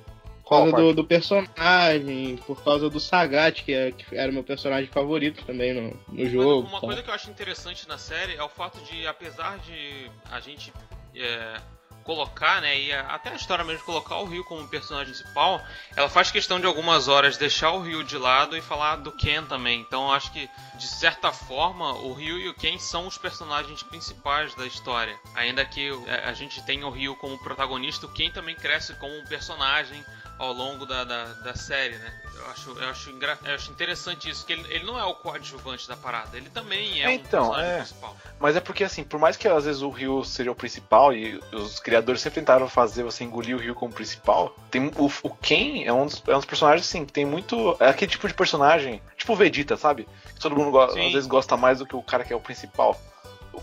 Por 0.43 0.49
causa 0.49 0.71
do, 0.73 0.93
do, 0.93 1.03
personagem, 1.03 2.37
por 2.45 2.63
causa 2.63 2.87
do 2.87 2.99
Sagat, 2.99 3.63
que, 3.63 3.73
é, 3.73 3.91
que 3.91 4.15
era 4.15 4.29
o 4.29 4.33
meu 4.33 4.43
personagem 4.43 4.87
favorito 4.91 5.43
também 5.43 5.73
no, 5.73 5.99
no 6.07 6.29
jogo. 6.29 6.67
Uma, 6.67 6.69
uma 6.69 6.81
coisa 6.81 7.01
que 7.01 7.09
eu 7.09 7.13
acho 7.15 7.31
interessante 7.31 7.87
na 7.87 7.97
série 7.97 8.35
é 8.35 8.43
o 8.43 8.49
fato 8.49 8.77
de, 8.83 9.07
apesar 9.07 9.57
de 9.57 10.11
a 10.31 10.39
gente 10.39 10.71
é, 11.15 11.59
colocar, 12.05 12.61
né, 12.61 12.79
e 12.79 12.93
até 12.93 13.31
a 13.31 13.35
história 13.35 13.65
mesmo 13.65 13.83
colocar 13.83 14.17
o 14.17 14.25
Rio 14.25 14.43
como 14.45 14.65
personagem 14.67 15.11
principal, 15.11 15.59
ela 15.95 16.07
faz 16.07 16.29
questão 16.29 16.59
de 16.59 16.67
algumas 16.67 17.07
horas 17.07 17.35
deixar 17.35 17.71
o 17.71 17.81
Rio 17.81 18.03
de 18.03 18.15
lado 18.15 18.55
e 18.55 18.61
falar 18.61 18.97
do 18.97 19.11
Ken 19.11 19.43
também. 19.43 19.81
Então 19.81 20.13
acho 20.13 20.31
que 20.31 20.47
de 20.75 20.87
certa 20.87 21.33
forma 21.33 21.93
o 21.93 22.13
Rio 22.13 22.37
e 22.37 22.47
o 22.47 22.53
Ken 22.53 22.77
são 22.77 23.07
os 23.07 23.17
personagens 23.17 23.81
principais 23.81 24.53
da 24.53 24.67
história. 24.67 25.19
Ainda 25.33 25.65
que 25.65 25.89
é, 26.05 26.29
a 26.29 26.33
gente 26.33 26.63
tenha 26.63 26.85
o 26.85 26.91
Rio 26.91 27.15
como 27.15 27.39
protagonista, 27.39 28.05
o 28.05 28.13
Ken 28.13 28.29
também 28.29 28.55
cresce 28.55 28.93
como 28.93 29.17
um 29.17 29.25
personagem 29.25 30.05
ao 30.37 30.51
longo 30.51 30.85
da, 30.85 31.03
da, 31.03 31.25
da 31.25 31.55
série, 31.55 31.97
né? 31.97 32.13
Eu 32.35 32.51
acho, 32.51 32.69
eu 32.71 32.89
acho, 32.89 33.09
engra... 33.09 33.39
eu 33.45 33.55
acho 33.55 33.71
interessante 33.71 34.29
isso, 34.29 34.45
que 34.45 34.53
ele, 34.53 34.65
ele 34.69 34.85
não 34.85 34.99
é 34.99 35.03
o 35.03 35.15
coadjuvante 35.15 35.87
da 35.87 35.95
parada, 35.95 36.35
ele 36.37 36.49
também 36.49 37.03
é 37.03 37.13
então, 37.13 37.51
um 37.51 37.59
é. 37.59 37.77
principal. 37.77 38.15
Mas 38.39 38.55
é 38.55 38.59
porque, 38.59 38.83
assim, 38.83 39.03
por 39.03 39.19
mais 39.19 39.37
que 39.37 39.47
às 39.47 39.65
vezes 39.65 39.81
o 39.81 39.89
Ryu 39.89 40.23
seja 40.23 40.51
o 40.51 40.55
principal 40.55 41.13
e 41.13 41.39
os 41.51 41.79
criadores 41.79 42.21
sempre 42.21 42.41
tentaram 42.41 42.67
fazer 42.67 43.03
você 43.03 43.23
engolir 43.23 43.55
o 43.55 43.59
Ryu 43.59 43.73
como 43.73 43.93
principal, 43.93 44.55
tem 44.69 44.91
o, 44.97 45.09
o 45.23 45.29
Ken 45.29 45.83
é 45.85 45.93
um, 45.93 46.05
dos, 46.05 46.21
é 46.27 46.33
um 46.33 46.37
dos 46.37 46.45
personagens, 46.45 46.87
assim, 46.87 47.05
que 47.05 47.13
tem 47.13 47.25
muito. 47.25 47.77
É 47.79 47.89
aquele 47.89 48.11
tipo 48.11 48.27
de 48.27 48.33
personagem, 48.33 49.01
tipo 49.17 49.33
o 49.33 49.35
Vegeta, 49.35 49.77
sabe? 49.77 50.07
Que 50.33 50.39
todo 50.39 50.55
mundo 50.55 50.79
às 50.79 50.93
vezes 50.93 51.27
gosta 51.27 51.55
mais 51.55 51.79
do 51.79 51.85
que 51.85 51.95
o 51.95 52.03
cara 52.03 52.23
que 52.23 52.33
é 52.33 52.35
o 52.35 52.41
principal. 52.41 52.99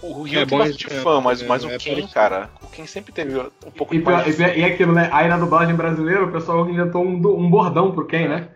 O 0.01 0.23
Ryu 0.23 0.41
é 0.41 0.47
tem 0.47 0.59
bastante 0.59 0.87
é, 0.87 1.01
fã, 1.01 1.21
mas, 1.21 1.43
é, 1.43 1.47
mas 1.47 1.65
o 1.65 1.71
é 1.71 1.79
Ken, 1.79 2.07
cara, 2.09 2.51
o 2.63 2.67
Ken 2.69 2.87
sempre 2.87 3.13
teve 3.13 3.39
um 3.39 3.71
pouco 3.77 3.95
e, 3.95 4.01
mais. 4.01 4.39
E, 4.39 4.43
e, 4.43 4.65
aquilo, 4.65 4.93
né? 4.93 5.09
Aí 5.13 5.29
na 5.29 5.37
dublagem 5.37 5.75
brasileira 5.75 6.25
o 6.25 6.33
pessoal 6.33 6.69
inventou 6.69 7.05
um, 7.05 7.15
um 7.15 7.51
bordão 7.51 7.93
pro 7.93 8.07
Ken, 8.07 8.29
né? 8.29 8.49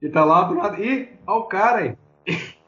E 0.00 0.08
tá 0.08 0.24
lá 0.24 0.44
do 0.44 0.54
lado. 0.54 0.82
Ih, 0.82 1.08
olha 1.26 1.38
o 1.38 1.44
cara 1.44 1.78
aí. 1.78 1.96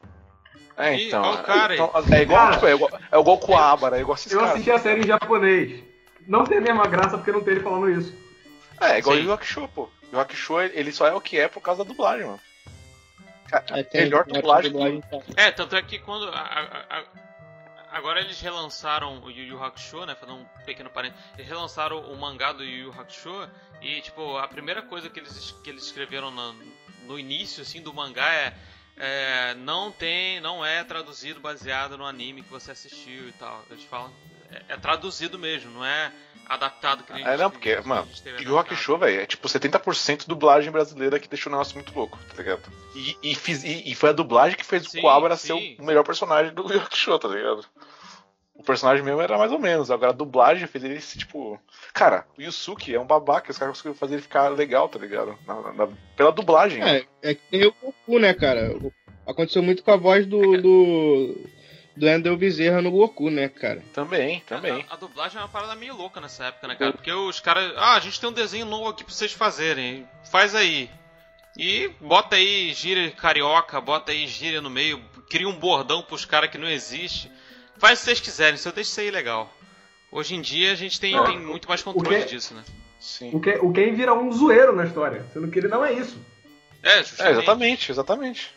É, 0.77 0.93
então. 0.93 1.33
Ih, 1.33 1.37
cara 1.43 1.73
então 1.73 1.89
é, 2.11 2.21
igual, 2.21 2.37
cara, 2.37 2.53
tipo, 2.55 2.65
é 2.65 2.73
igual, 2.73 2.91
é 3.09 3.17
igual 3.17 3.37
com 3.37 3.55
a 3.55 3.71
Abara, 3.71 3.97
é 3.97 4.01
igual 4.01 4.15
esses 4.15 4.29
Eu 4.29 4.39
cara. 4.39 4.51
assisti 4.51 4.71
a 4.71 4.77
série 4.77 5.03
em 5.03 5.07
japonês. 5.07 5.81
Não 6.27 6.43
tem 6.43 6.57
a 6.57 6.61
mesma 6.61 6.85
graça 6.85 7.17
porque 7.17 7.31
não 7.31 7.41
tem 7.41 7.53
ele 7.53 7.63
falando 7.63 7.89
isso. 7.89 8.13
É, 8.81 8.91
é 8.91 8.97
igual 8.97 9.15
o 9.15 9.19
Yu 9.19 9.37
pô. 9.73 9.89
O 10.11 10.17
Yu 10.17 10.61
ele 10.73 10.91
só 10.91 11.07
é 11.07 11.13
o 11.13 11.21
que 11.21 11.39
é 11.39 11.47
por 11.47 11.61
causa 11.61 11.85
da 11.85 11.87
dublagem, 11.87 12.25
mano. 12.25 12.41
É, 13.51 14.01
melhor 14.01 14.25
dublagem. 14.25 15.01
É, 15.35 15.51
tanto 15.51 15.75
é 15.75 15.81
que 15.81 15.99
quando. 15.99 16.27
A, 16.29 16.39
a, 16.39 16.97
a, 16.97 17.03
agora 17.95 18.19
eles 18.19 18.41
relançaram 18.41 19.23
o 19.23 19.31
Yu 19.31 19.45
Yu 19.45 19.63
Hakusho, 19.63 20.05
né? 20.05 20.13
Fazendo 20.15 20.39
um 20.39 20.45
pequeno 20.65 20.89
parênteses. 20.89 21.23
Eles 21.37 21.47
relançaram 21.47 21.99
o 22.11 22.17
mangá 22.17 22.51
do 22.51 22.61
Yu 22.61 22.87
Yu 22.87 22.91
Hakusho 22.91 23.49
e, 23.81 24.01
tipo, 24.01 24.37
a 24.37 24.47
primeira 24.49 24.81
coisa 24.81 25.09
que 25.09 25.17
eles, 25.17 25.51
que 25.63 25.69
eles 25.69 25.85
escreveram 25.85 26.29
na, 26.29 26.53
no 27.03 27.17
início 27.17 27.61
assim 27.61 27.81
do 27.81 27.93
mangá 27.93 28.33
é, 28.33 28.53
é, 28.97 29.53
não 29.55 29.93
tem, 29.93 30.41
não 30.41 30.65
é 30.65 30.83
traduzido 30.83 31.39
baseado 31.39 31.97
no 31.97 32.05
anime 32.05 32.43
que 32.43 32.49
você 32.49 32.71
assistiu 32.71 33.29
e 33.29 33.31
tal. 33.31 33.63
Eles 33.71 33.85
falam 33.85 34.13
é, 34.51 34.73
é 34.73 34.77
traduzido 34.77 35.39
mesmo, 35.39 35.71
não 35.71 35.85
é 35.85 36.11
adaptado 36.47 37.03
que 37.03 37.13
a 37.13 37.17
gente, 37.17 37.27
É, 37.27 37.37
não, 37.37 37.49
porque, 37.49 37.79
mano, 37.81 38.07
Yu 38.39 38.57
Hakusho, 38.57 38.97
velho, 38.97 39.21
é 39.21 39.25
tipo 39.25 39.47
70% 39.47 40.27
dublagem 40.27 40.71
brasileira 40.71 41.19
que 41.19 41.27
deixou 41.27 41.51
o 41.51 41.55
negócio 41.55 41.75
muito 41.75 41.95
louco, 41.95 42.17
tá 42.29 42.41
ligado? 42.41 42.63
E, 42.95 43.17
e, 43.21 43.35
fiz, 43.35 43.63
e, 43.63 43.91
e 43.91 43.95
foi 43.95 44.09
a 44.09 44.13
dublagem 44.13 44.57
que 44.57 44.65
fez 44.65 44.87
sim, 44.87 44.99
o 44.99 45.01
Coabra 45.01 45.35
ser 45.35 45.53
o 45.53 45.83
melhor 45.83 46.03
personagem 46.03 46.53
do 46.53 46.61
Yu 46.71 46.79
Hakusho, 46.79 47.19
tá 47.19 47.27
ligado? 47.27 47.65
O 48.55 48.63
personagem 48.63 49.03
mesmo 49.03 49.19
era 49.19 49.37
mais 49.37 49.51
ou 49.51 49.59
menos. 49.59 49.91
Agora 49.91 50.11
a 50.11 50.15
dublagem 50.15 50.65
fez 50.65 50.83
ele 50.83 50.99
tipo. 50.99 51.59
Cara, 51.93 52.25
o 52.37 52.41
Yusuke 52.41 52.95
é 52.95 52.99
um 52.99 53.05
babaca, 53.05 53.51
os 53.51 53.57
caras 53.57 53.73
conseguiram 53.73 53.99
fazer 53.99 54.15
ele 54.15 54.21
ficar 54.21 54.47
legal, 54.47 54.87
tá 54.87 54.97
ligado? 54.97 55.37
Na, 55.45 55.73
na, 55.73 55.89
pela 56.15 56.31
dublagem. 56.31 56.81
É, 56.81 56.85
né? 56.85 57.03
é 57.21 57.35
que 57.35 57.41
tem 57.51 57.65
o 57.65 57.75
Goku, 57.81 58.17
né, 58.17 58.33
cara? 58.33 58.73
Aconteceu 59.27 59.61
muito 59.61 59.83
com 59.83 59.91
a 59.91 59.97
voz 59.97 60.25
do. 60.25 60.61
do... 60.61 61.35
Do 61.95 62.07
Endel 62.09 62.35
Bezerra 62.35 62.81
no 62.81 62.91
Goku, 62.91 63.29
né, 63.29 63.47
cara? 63.47 63.81
Também, 63.93 64.41
também. 64.41 64.85
A, 64.89 64.95
a, 64.95 64.97
dublagem 64.97 65.37
é 65.37 65.41
uma 65.41 65.47
parada 65.47 65.75
meio 65.75 65.95
louca 65.95 66.19
nessa 66.19 66.45
época, 66.45 66.67
né, 66.67 66.75
cara? 66.75 66.91
Porque 66.91 67.11
os 67.11 67.39
caras. 67.39 67.73
Ah, 67.77 67.95
a 67.95 67.99
gente 67.99 68.19
tem 68.19 68.29
um 68.29 68.33
desenho 68.33 68.65
novo 68.65 68.89
aqui 68.89 69.03
pra 69.03 69.13
vocês 69.13 69.31
fazerem. 69.31 70.05
Faz 70.29 70.53
aí. 70.53 70.89
E 71.57 71.89
bota 72.01 72.35
aí 72.35 72.73
gíria 72.73 73.09
carioca, 73.11 73.79
bota 73.79 74.11
aí 74.11 74.27
gíria 74.27 74.61
no 74.61 74.69
meio, 74.69 75.01
cria 75.29 75.47
um 75.47 75.57
bordão 75.57 76.01
pros 76.01 76.25
caras 76.25 76.49
que 76.49 76.57
não 76.57 76.67
existe. 76.67 77.31
Faz 77.77 77.99
o 77.99 78.01
que 78.01 78.05
vocês 78.05 78.19
quiserem, 78.19 78.57
só 78.57 78.71
deixa 78.71 78.89
isso 78.89 78.99
aí 78.99 79.09
legal. 79.11 79.51
Hoje 80.11 80.35
em 80.35 80.41
dia 80.41 80.73
a 80.73 80.75
gente 80.75 80.99
tem, 80.99 81.13
não, 81.13 81.25
tem 81.25 81.39
muito 81.39 81.67
mais 81.67 81.81
controle 81.81 82.23
que, 82.23 82.29
disso, 82.29 82.53
né? 82.53 82.63
Sim. 82.99 83.31
O, 83.33 83.39
que, 83.39 83.51
o 83.51 83.71
Ken 83.71 83.93
vira 83.93 84.13
um 84.13 84.31
zoeiro 84.31 84.75
na 84.75 84.85
história, 84.85 85.25
sendo 85.33 85.47
que 85.49 85.59
ele 85.59 85.67
não 85.67 85.83
é 85.83 85.93
isso. 85.93 86.17
É, 86.81 86.97
é 86.97 87.31
exatamente, 87.31 87.91
exatamente. 87.91 88.54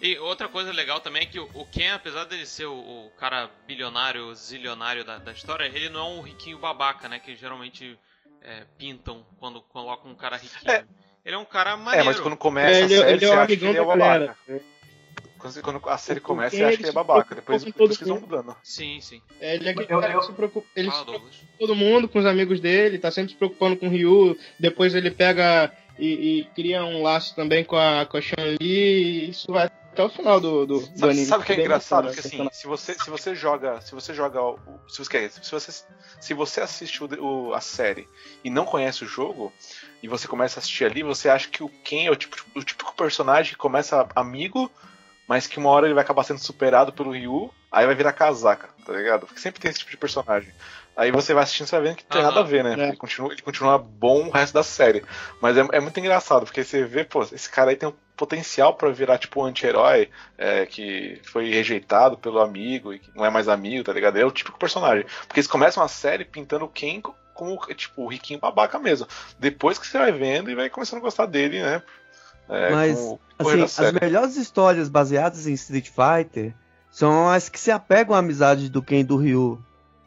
E 0.00 0.16
outra 0.18 0.48
coisa 0.48 0.72
legal 0.72 1.00
também 1.00 1.22
é 1.22 1.26
que 1.26 1.40
o 1.40 1.66
Ken, 1.72 1.92
apesar 1.92 2.24
dele 2.24 2.46
ser 2.46 2.66
o, 2.66 2.74
o 2.74 3.10
cara 3.18 3.50
bilionário, 3.66 4.32
zilionário 4.34 5.04
da, 5.04 5.18
da, 5.18 5.32
história, 5.32 5.64
ele 5.64 5.88
não 5.88 6.00
é 6.00 6.10
um 6.18 6.20
riquinho 6.20 6.58
babaca, 6.58 7.08
né? 7.08 7.18
Que 7.18 7.34
geralmente 7.34 7.98
é, 8.42 8.64
pintam 8.78 9.26
quando 9.40 9.60
colocam 9.60 10.10
um 10.10 10.14
cara 10.14 10.36
riquinho. 10.36 10.70
É. 10.70 10.84
Ele 11.24 11.34
é 11.34 11.38
um 11.38 11.44
cara 11.44 11.76
maneiro. 11.76 12.00
É, 12.00 12.04
mas 12.04 12.20
quando 12.20 12.36
começa 12.36 12.80
ele, 12.80 12.94
a 12.94 12.98
série, 12.98 13.12
ele 13.12 13.24
é 13.24 13.30
um 13.30 13.40
amigão 13.40 13.72
da 13.74 13.84
galera. 13.84 14.36
Quando, 15.38 15.62
quando, 15.62 15.88
a 15.88 15.98
série 15.98 16.20
começa, 16.20 16.56
você 16.56 16.64
acha 16.64 16.76
que 16.76 16.82
ele 16.82 16.90
é 16.90 16.92
babaca. 16.92 17.34
Depois, 17.34 17.62
depois 17.62 17.96
eles 17.96 18.08
vão 18.08 18.20
mudando. 18.20 18.56
Sim, 18.62 19.00
sim. 19.00 19.20
É, 19.40 19.54
ele 19.54 19.68
é 19.68 19.74
que 19.74 19.92
eu, 19.92 20.00
eu, 20.00 20.22
se 20.22 20.32
preocupa, 20.32 20.66
ele 20.74 20.90
Fala, 20.90 20.98
se 21.00 21.04
preocupa 21.04 21.30
com 21.30 21.58
todo 21.58 21.76
mundo, 21.76 22.08
com 22.08 22.18
os 22.18 22.26
amigos 22.26 22.60
dele, 22.60 22.98
tá 22.98 23.10
sempre 23.10 23.32
se 23.32 23.36
preocupando 23.36 23.76
com 23.76 23.86
o 23.86 23.90
Ryu. 23.90 24.38
Depois 24.58 24.94
ele 24.94 25.10
pega 25.10 25.72
e, 25.98 26.40
e 26.40 26.44
cria 26.54 26.84
um 26.84 27.02
laço 27.02 27.36
também 27.36 27.64
com 27.64 27.76
a, 27.76 28.06
com 28.06 28.16
a 28.16 28.20
Chun-Li. 28.20 29.28
Isso 29.28 29.52
vai 29.52 29.68
até 29.98 30.04
o 30.04 30.08
final 30.08 30.40
do, 30.40 30.64
do, 30.64 30.80
sabe, 30.80 31.00
do 31.00 31.10
anime. 31.10 31.26
Sabe 31.26 31.42
o 31.42 31.46
que 31.46 31.52
é 31.52 31.60
engraçado? 31.60 32.04
Porque 32.04 32.20
assim, 32.20 32.48
se 32.52 32.66
você, 32.66 32.94
se 32.94 33.10
você 33.10 33.34
joga. 33.34 33.80
Se 33.80 33.92
você 33.92 34.14
joga. 34.14 34.38
Se, 34.86 34.98
você, 34.98 35.28
se, 35.28 35.50
você, 35.50 35.84
se 36.20 36.34
você 36.34 36.60
assiste 36.60 37.02
o, 37.02 37.08
o, 37.20 37.54
a 37.54 37.60
série 37.60 38.08
e 38.44 38.48
não 38.48 38.64
conhece 38.64 39.04
o 39.04 39.08
jogo, 39.08 39.52
e 40.00 40.06
você 40.06 40.28
começa 40.28 40.58
a 40.58 40.60
assistir 40.60 40.84
ali, 40.84 41.02
você 41.02 41.28
acha 41.28 41.48
que 41.48 41.64
o 41.64 41.68
Ken 41.68 42.06
é 42.06 42.10
o, 42.10 42.16
tipo, 42.16 42.36
o 42.54 42.62
típico 42.62 42.94
personagem 42.94 43.52
que 43.52 43.58
começa 43.58 44.08
amigo, 44.14 44.70
mas 45.26 45.46
que 45.48 45.58
uma 45.58 45.70
hora 45.70 45.86
ele 45.86 45.94
vai 45.94 46.04
acabar 46.04 46.22
sendo 46.22 46.38
superado 46.38 46.92
pelo 46.92 47.10
Ryu, 47.10 47.52
aí 47.70 47.84
vai 47.84 47.94
virar 47.94 48.12
casaca, 48.12 48.68
tá 48.86 48.92
ligado? 48.92 49.26
Porque 49.26 49.40
sempre 49.40 49.60
tem 49.60 49.70
esse 49.70 49.80
tipo 49.80 49.90
de 49.90 49.96
personagem. 49.96 50.52
Aí 50.98 51.12
você 51.12 51.32
vai 51.32 51.44
assistindo 51.44 51.68
e 51.68 51.70
vai 51.70 51.80
vendo 51.80 51.94
que 51.94 52.04
tem 52.04 52.20
uhum. 52.20 52.26
nada 52.26 52.40
a 52.40 52.42
ver, 52.42 52.64
né? 52.64 52.74
É. 52.76 52.88
Ele, 52.88 52.96
continua, 52.96 53.32
ele 53.32 53.40
continua 53.40 53.78
bom 53.78 54.26
o 54.26 54.30
resto 54.30 54.52
da 54.52 54.64
série. 54.64 55.04
Mas 55.40 55.56
é, 55.56 55.64
é, 55.70 55.78
muito 55.78 56.00
engraçado, 56.00 56.44
porque 56.44 56.64
você 56.64 56.84
vê, 56.84 57.04
pô, 57.04 57.22
esse 57.22 57.48
cara 57.48 57.70
aí 57.70 57.76
tem 57.76 57.88
um 57.88 57.94
potencial 58.16 58.74
para 58.74 58.90
virar, 58.90 59.16
tipo, 59.16 59.40
um 59.40 59.44
anti-herói 59.44 60.10
é, 60.36 60.66
que 60.66 61.20
foi 61.22 61.50
rejeitado 61.50 62.18
pelo 62.18 62.40
amigo 62.40 62.92
e 62.92 62.98
que 62.98 63.12
não 63.14 63.24
é 63.24 63.30
mais 63.30 63.46
amigo, 63.46 63.84
tá 63.84 63.92
ligado? 63.92 64.16
É 64.16 64.24
o 64.24 64.32
típico 64.32 64.58
personagem. 64.58 65.06
Porque 65.28 65.38
eles 65.38 65.46
começam 65.46 65.84
a 65.84 65.86
série 65.86 66.24
pintando 66.24 66.64
o 66.64 66.68
Ken 66.68 67.00
como, 67.32 67.56
tipo, 67.76 68.02
o 68.02 68.08
riquinho 68.08 68.40
babaca 68.40 68.76
mesmo. 68.80 69.06
Depois 69.38 69.78
que 69.78 69.86
você 69.86 69.98
vai 69.98 70.10
vendo 70.10 70.50
e 70.50 70.56
vai 70.56 70.68
começando 70.68 70.98
a 70.98 71.02
gostar 71.02 71.26
dele, 71.26 71.62
né? 71.62 71.80
É, 72.48 72.70
Mas, 72.72 72.98
assim, 73.38 73.84
as 73.84 73.92
melhores 73.92 74.36
histórias 74.36 74.88
baseadas 74.88 75.46
em 75.46 75.52
Street 75.52 75.90
Fighter 75.90 76.52
são 76.90 77.30
as 77.30 77.48
que 77.48 77.60
se 77.60 77.70
apegam 77.70 78.16
à 78.16 78.18
amizade 78.18 78.68
do 78.68 78.82
Ken 78.82 78.98
e 78.98 79.04
do 79.04 79.16
Ryu. 79.16 79.64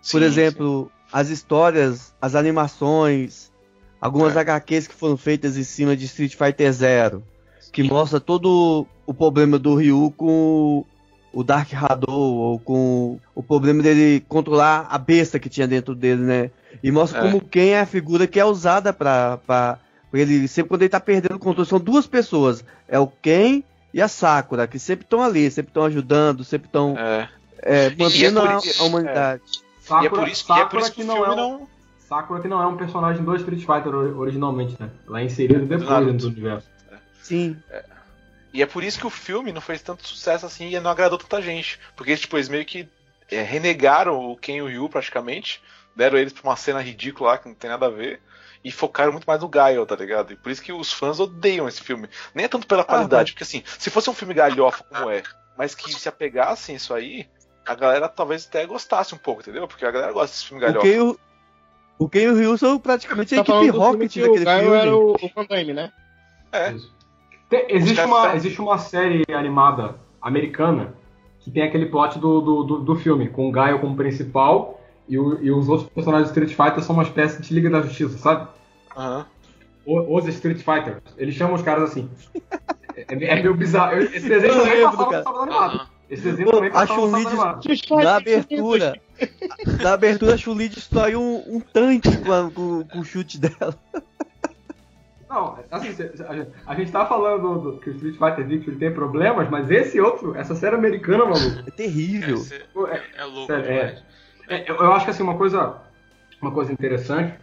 Por 0.10 0.22
sim, 0.22 0.26
exemplo, 0.26 0.92
sim. 0.92 1.10
as 1.12 1.30
histórias, 1.30 2.14
as 2.22 2.36
animações, 2.36 3.52
algumas 4.00 4.36
é. 4.36 4.40
HQs 4.40 4.88
que 4.88 4.96
foram 4.96 5.18
feitas 5.18 5.58
em 5.58 5.64
cima 5.64 5.96
de 5.96 6.06
Street 6.06 6.36
Fighter 6.36 6.72
Zero, 6.72 7.24
que 7.72 7.84
mostra 7.84 8.20
todo 8.20 8.88
o 9.06 9.14
problema 9.14 9.60
do 9.60 9.76
Ryu 9.76 10.14
com 10.18 10.86
o 11.34 11.44
Dark 11.44 11.72
Hadou, 11.74 12.36
ou 12.36 12.60
com 12.60 13.20
o 13.34 13.42
problema 13.42 13.82
dele 13.82 14.24
controlar 14.28 14.88
a 14.90 14.98
besta 14.98 15.40
que 15.40 15.50
tinha 15.50 15.68
dentro 15.68 15.96
dele, 15.96 16.22
né? 16.22 16.52
E 16.84 16.92
mostra 16.92 17.20
é. 17.20 17.22
como 17.22 17.42
quem 17.42 17.74
é 17.74 17.80
a 17.80 17.86
figura 17.86 18.28
que 18.28 18.40
é 18.40 18.46
usada 18.46 18.92
pra, 18.92 19.38
pra, 19.38 19.80
pra, 20.10 20.20
ele. 20.20 20.48
Sempre 20.48 20.70
quando 20.70 20.82
ele 20.82 20.90
tá 20.90 21.00
perdendo 21.00 21.36
o 21.36 21.40
controle, 21.40 21.70
são 21.70 21.80
duas 21.80 22.06
pessoas. 22.06 22.66
É 22.88 23.00
o 23.00 23.08
Ken 23.08 23.64
e 23.94 24.02
a 24.02 24.08
Sakura, 24.08 24.68
que 24.68 24.80
sempre 24.80 25.06
estão 25.06 25.22
ali, 25.22 25.50
sempre 25.50 25.70
estão 25.70 25.84
ajudando, 25.84 26.44
sempre 26.44 26.68
estão 26.68 26.98
é. 26.98 27.30
é, 27.62 27.90
mantendo 27.98 28.40
é 28.40 28.48
a, 28.48 28.60
a, 28.80 28.84
humanidade. 28.84 29.42
Sakura, 29.82 30.04
e 30.04 30.08
é 30.08 30.10
por 30.10 30.28
isso, 30.28 30.46
Sakura, 30.46 30.65
é 30.65 30.70
por 30.70 30.80
isso 30.80 30.91
que, 30.91 31.02
que 31.02 31.08
não 31.08 31.26
é 31.26 31.32
um, 31.32 31.36
não... 31.36 31.67
Sakura 31.98 32.41
que 32.41 32.48
não 32.48 32.62
é 32.62 32.67
um 32.67 32.78
personagem 32.78 33.24
do 33.24 33.36
Street 33.36 33.62
Fighter 33.62 33.94
originalmente, 33.96 34.76
né? 34.80 34.89
Ela 35.08 35.22
é 35.22 35.26
inserida 35.26 35.60
depois 35.60 36.06
dentro 36.06 36.17
do 36.17 36.28
universo. 36.28 36.67
Sim. 37.22 37.58
É. 37.70 37.86
E 38.54 38.62
é 38.62 38.65
por 38.65 38.84
isso 38.84 39.00
que 39.00 39.08
o 39.08 39.10
filme 39.10 39.52
não 39.52 39.62
fez 39.62 39.82
tanto 39.82 40.08
sucesso 40.08 40.46
assim 40.46 40.70
e 40.70 40.80
não 40.80 40.91
agradou 40.91 41.17
tanta 41.17 41.41
gente. 41.41 41.80
Porque 41.96 42.15
tipo, 42.17 42.38
eles 42.38 42.50
meio 42.50 42.65
que 42.65 42.88
é, 43.30 43.41
renegaram 43.41 44.30
o 44.30 44.36
Ken 44.36 44.58
e 44.58 44.62
o 44.62 44.67
Ryu 44.67 44.89
praticamente. 44.89 45.62
Deram 45.96 46.17
eles 46.17 46.34
pra 46.34 46.44
uma 46.44 46.56
cena 46.56 46.82
ridícula 46.82 47.32
lá 47.32 47.38
que 47.38 47.48
não 47.48 47.56
tem 47.56 47.70
nada 47.70 47.86
a 47.86 47.89
ver. 47.89 48.22
E 48.63 48.72
focaram 48.72 49.12
muito 49.12 49.26
mais 49.26 49.41
no 49.41 49.50
Gaio, 49.50 49.86
tá 49.86 49.96
ligado? 49.96 50.34
E 50.34 50.36
por 50.36 50.52
isso 50.52 50.62
que 50.62 50.72
os 50.72 50.94
fãs 50.94 51.20
odeiam 51.20 51.67
esse 51.67 51.82
filme. 51.82 52.08
Nem 52.36 52.46
é 52.46 52.48
tanto 52.48 52.67
pela 52.67 52.84
qualidade, 52.84 53.32
ah, 53.32 53.34
porque 53.34 53.44
assim, 53.44 53.63
se 53.80 53.89
fosse 53.89 54.10
um 54.10 54.13
filme 54.13 54.36
galhofa 54.36 54.84
como 54.84 55.10
é, 55.10 55.24
mas 55.58 55.74
que 55.74 55.91
se 55.91 56.08
apegassem 56.08 56.76
isso 56.76 56.94
aí, 56.94 57.28
a 57.65 57.76
galera 57.76 58.10
talvez 58.10 58.47
até 58.47 58.65
gostasse 58.65 59.13
um 59.13 59.17
pouco, 59.17 59.41
entendeu? 59.41 59.67
Porque 59.67 59.86
a 59.86 59.91
galera 59.91 60.12
gosta 60.12 60.36
desse 60.36 60.45
filme 60.45 60.62
galhofa. 60.62 60.88
O 60.88 61.12
o, 61.12 62.06
o 62.06 62.10
Ken 62.10 62.21
e 62.21 62.30
o 62.30 62.36
Ryu 62.36 62.58
são 62.58 62.80
praticamente 62.80 63.36
tá 63.36 63.41
a 63.41 63.43
equipe 63.43 63.78
Rocket 63.78 64.15
daquele 64.15 64.21
filme. 64.21 64.41
O 64.41 64.45
Gaio 64.45 64.74
era 64.74 64.95
o, 64.95 65.12
o 65.13 65.32
Van 65.36 65.45
Damme, 65.45 65.74
né? 65.74 65.91
É. 66.52 66.76
Tem, 67.50 67.65
existe, 67.69 68.02
uma, 68.02 68.36
existe 68.36 68.62
uma 68.62 68.78
série 68.78 69.24
animada 69.34 69.95
americana 70.21 70.93
que 71.39 71.52
tem 71.52 71.63
aquele 71.63 71.88
plot 71.88 72.17
do, 72.17 72.41
do, 72.41 72.63
do, 72.63 72.80
do 72.80 72.95
filme, 72.95 73.30
com 73.30 73.50
o 73.50 73.52
Gaio 73.52 73.80
como 73.80 73.95
principal 73.95 74.80
e, 75.08 75.17
o, 75.17 75.43
e, 75.43 75.52
os 75.52 75.67
outros 75.67 75.89
personagens 75.89 76.32
de 76.32 76.39
Street 76.39 76.56
Fighter 76.56 76.84
são 76.84 76.95
uma 76.95 77.04
espécie 77.04 77.41
de 77.41 77.54
Liga 77.54 77.69
da 77.69 77.82
Justiça, 77.82 78.17
sabe? 78.17 78.47
Uhum. 78.95 80.15
Os 80.15 80.28
Street 80.28 80.60
Fighters. 80.60 81.02
Eles 81.17 81.36
chamam 81.36 81.56
os 81.56 81.62
caras 81.62 81.91
assim. 81.91 82.10
É, 82.95 83.06
é 83.10 83.15
meio 83.15 83.54
bizarro. 83.56 83.97
Esse 83.97 84.28
desenho 84.28 84.54
também 84.54 84.84
passava 84.84 85.06
no 85.06 85.24
sábado 85.24 85.41
animado. 85.43 85.91
Esse 86.12 86.24
desenho 86.24 86.52
também 86.52 86.71
sábado 86.71 87.15
animado. 87.15 87.62
Na 88.04 88.15
abertura, 88.17 89.02
na 89.82 89.93
abertura 89.93 90.34
a 90.34 90.38
Chun-Li 90.38 90.67
destrói 90.67 91.15
um, 91.15 91.41
um 91.47 91.60
tanque 91.62 92.17
com, 92.17 92.52
com, 92.52 92.84
com 92.84 93.00
o 93.00 93.06
chute 93.06 93.39
dela. 93.39 93.74
Não, 95.30 95.58
assim, 95.71 95.95
a 96.67 96.76
gente 96.76 96.91
tá 96.91 97.06
falando 97.06 97.60
do, 97.60 97.80
que 97.80 97.89
o 97.89 97.93
Street 97.93 98.17
Fighter 98.17 98.45
Victory 98.45 98.76
tem 98.76 98.93
problemas, 98.93 99.50
mas 99.50 99.71
esse 99.71 100.02
outro, 100.02 100.36
essa 100.36 100.54
série 100.54 100.76
americana, 100.76 101.24
maluco. 101.24 101.63
É 101.65 101.71
terrível. 101.71 102.38
É, 102.89 103.21
é 103.21 103.24
louco 103.24 103.47
sério, 103.47 103.71
é, 103.71 104.04
é, 104.50 104.69
eu 104.69 104.91
acho 104.91 105.06
que 105.06 105.12
assim, 105.12 105.24
uma 105.24 105.38
coisa, 105.38 105.78
uma 106.41 106.52
coisa 106.52 106.74
interessante 106.74 107.34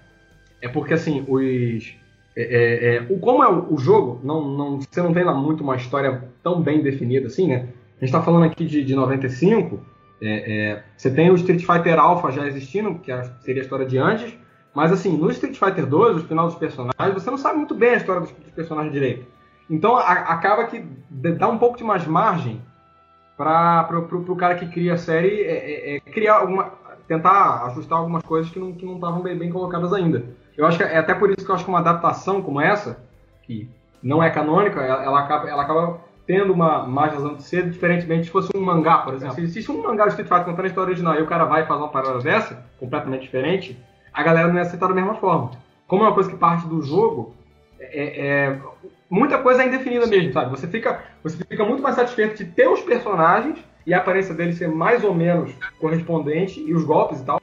é 0.60 0.68
porque 0.68 0.92
assim, 0.92 1.24
os. 1.26 1.96
É, 2.36 2.42
é, 2.42 2.96
é, 2.96 3.06
o, 3.08 3.18
como 3.18 3.42
é 3.42 3.48
o, 3.48 3.72
o, 3.72 3.78
jogo, 3.78 4.20
não, 4.22 4.46
não, 4.46 4.80
você 4.80 5.00
não 5.00 5.14
tem 5.14 5.24
lá 5.24 5.32
muito 5.32 5.64
uma 5.64 5.74
história 5.74 6.22
tão 6.42 6.60
bem 6.60 6.82
definida 6.82 7.28
assim, 7.28 7.48
né? 7.48 7.68
A 8.00 8.04
gente 8.04 8.12
tá 8.12 8.22
falando 8.22 8.44
aqui 8.44 8.64
de, 8.64 8.84
de 8.84 8.94
95. 8.94 9.80
você 10.96 11.10
tem 11.10 11.30
o 11.30 11.34
Street 11.34 11.64
Fighter 11.64 11.98
Alpha 11.98 12.30
já 12.30 12.46
existindo, 12.46 12.94
que 12.96 13.12
seria 13.40 13.62
a 13.62 13.64
história 13.64 13.86
de 13.86 13.98
antes. 13.98 14.36
Mas 14.74 14.92
assim, 14.92 15.16
no 15.16 15.30
Street 15.30 15.58
Fighter 15.58 15.86
2, 15.86 16.18
o 16.18 16.26
final 16.26 16.46
dos 16.46 16.54
personagens, 16.54 17.14
você 17.14 17.30
não 17.30 17.38
sabe 17.38 17.58
muito 17.58 17.74
bem 17.74 17.90
a 17.90 17.96
história 17.96 18.20
dos, 18.20 18.30
dos 18.30 18.52
personagens 18.52 18.92
direito. 18.92 19.26
Então 19.68 19.96
a, 19.96 20.12
acaba 20.12 20.64
que 20.64 20.80
dá 20.80 21.48
um 21.48 21.58
pouco 21.58 21.76
de 21.76 21.84
mais 21.84 22.06
margem 22.06 22.62
para 23.36 23.88
o 23.98 24.36
cara 24.36 24.54
que 24.54 24.66
cria 24.66 24.94
a 24.94 24.98
série 24.98 25.42
é, 25.42 25.94
é, 25.94 25.96
é, 25.96 26.00
criar 26.00 26.38
alguma, 26.38 26.72
tentar 27.06 27.66
ajustar 27.66 27.98
algumas 27.98 28.22
coisas 28.22 28.50
que 28.50 28.58
não 28.58 28.72
que 28.72 28.84
não 28.84 28.94
estavam 28.94 29.20
bem, 29.20 29.36
bem, 29.36 29.50
colocadas 29.50 29.92
ainda. 29.92 30.24
Eu 30.56 30.66
acho 30.66 30.78
que 30.78 30.84
é 30.84 30.98
até 30.98 31.14
por 31.14 31.30
isso 31.30 31.44
que 31.44 31.50
eu 31.50 31.54
acho 31.54 31.64
que 31.64 31.70
uma 31.70 31.78
adaptação 31.78 32.42
como 32.42 32.60
essa, 32.60 33.00
que 33.42 33.68
não 34.02 34.22
é 34.22 34.30
canônica, 34.30 34.80
ela, 34.80 35.04
ela 35.04 35.20
acaba, 35.20 35.48
ela 35.48 35.62
acaba 35.62 36.00
tendo 36.28 36.52
uma 36.52 36.86
mais 36.86 37.14
razão 37.14 37.34
de 37.34 37.42
ser, 37.42 37.70
diferentemente 37.70 38.26
se 38.26 38.30
fosse 38.30 38.50
um 38.54 38.60
mangá, 38.60 38.98
por 38.98 39.14
exemplo. 39.14 39.34
Se 39.34 39.40
existe 39.40 39.72
um 39.72 39.82
mangá 39.82 40.04
do 40.04 40.10
Street 40.10 40.28
Fighter 40.28 40.44
contando 40.44 40.66
a 40.66 40.68
história 40.68 40.90
original 40.90 41.14
e 41.14 41.22
o 41.22 41.26
cara 41.26 41.46
vai 41.46 41.64
fazer 41.64 41.80
uma 41.80 41.88
parada 41.88 42.18
dessa, 42.18 42.66
completamente 42.78 43.22
diferente, 43.22 43.82
a 44.12 44.22
galera 44.22 44.46
não 44.46 44.56
ia 44.56 44.60
aceitar 44.60 44.88
da 44.88 44.94
mesma 44.94 45.14
forma. 45.14 45.52
Como 45.86 46.04
é 46.04 46.06
uma 46.06 46.12
coisa 46.12 46.28
que 46.28 46.36
parte 46.36 46.66
do 46.66 46.82
jogo, 46.82 47.34
é, 47.80 48.26
é, 48.26 48.60
muita 49.08 49.38
coisa 49.38 49.62
é 49.62 49.68
indefinida 49.68 50.06
mesmo, 50.06 50.30
sabe? 50.34 50.50
Você 50.50 50.68
fica, 50.68 51.02
você 51.22 51.42
fica 51.42 51.64
muito 51.64 51.82
mais 51.82 51.96
satisfeito 51.96 52.36
de 52.36 52.44
ter 52.44 52.68
os 52.68 52.82
personagens 52.82 53.58
e 53.86 53.94
a 53.94 53.96
aparência 53.96 54.34
deles 54.34 54.58
ser 54.58 54.68
mais 54.68 55.02
ou 55.02 55.14
menos 55.14 55.50
correspondente 55.80 56.60
e 56.60 56.74
os 56.74 56.84
golpes 56.84 57.22
e 57.22 57.24
tal. 57.24 57.40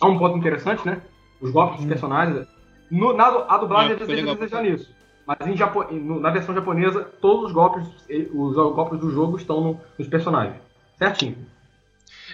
Há 0.00 0.06
um 0.06 0.18
ponto 0.18 0.38
interessante, 0.38 0.86
né? 0.86 1.02
Os 1.38 1.50
golpes 1.50 1.76
dos 1.76 1.84
uhum. 1.84 1.90
personagens. 1.90 2.46
No, 2.90 3.14
na 3.14 3.26
a 3.46 3.58
dublagem 3.58 3.92
é, 3.92 3.96
deseja, 3.96 4.32
deseja 4.32 4.62
nisso. 4.62 4.95
Mas 5.26 5.46
em 5.48 5.56
Japo, 5.56 5.84
na 5.92 6.30
versão 6.30 6.54
japonesa, 6.54 7.02
todos 7.20 7.46
os 7.46 7.52
golpes, 7.52 7.86
os 8.32 8.54
golpes 8.54 9.00
do 9.00 9.10
jogo 9.10 9.36
estão 9.36 9.60
no, 9.60 9.80
nos 9.98 10.06
personagens. 10.08 10.56
Certinho. 10.96 11.36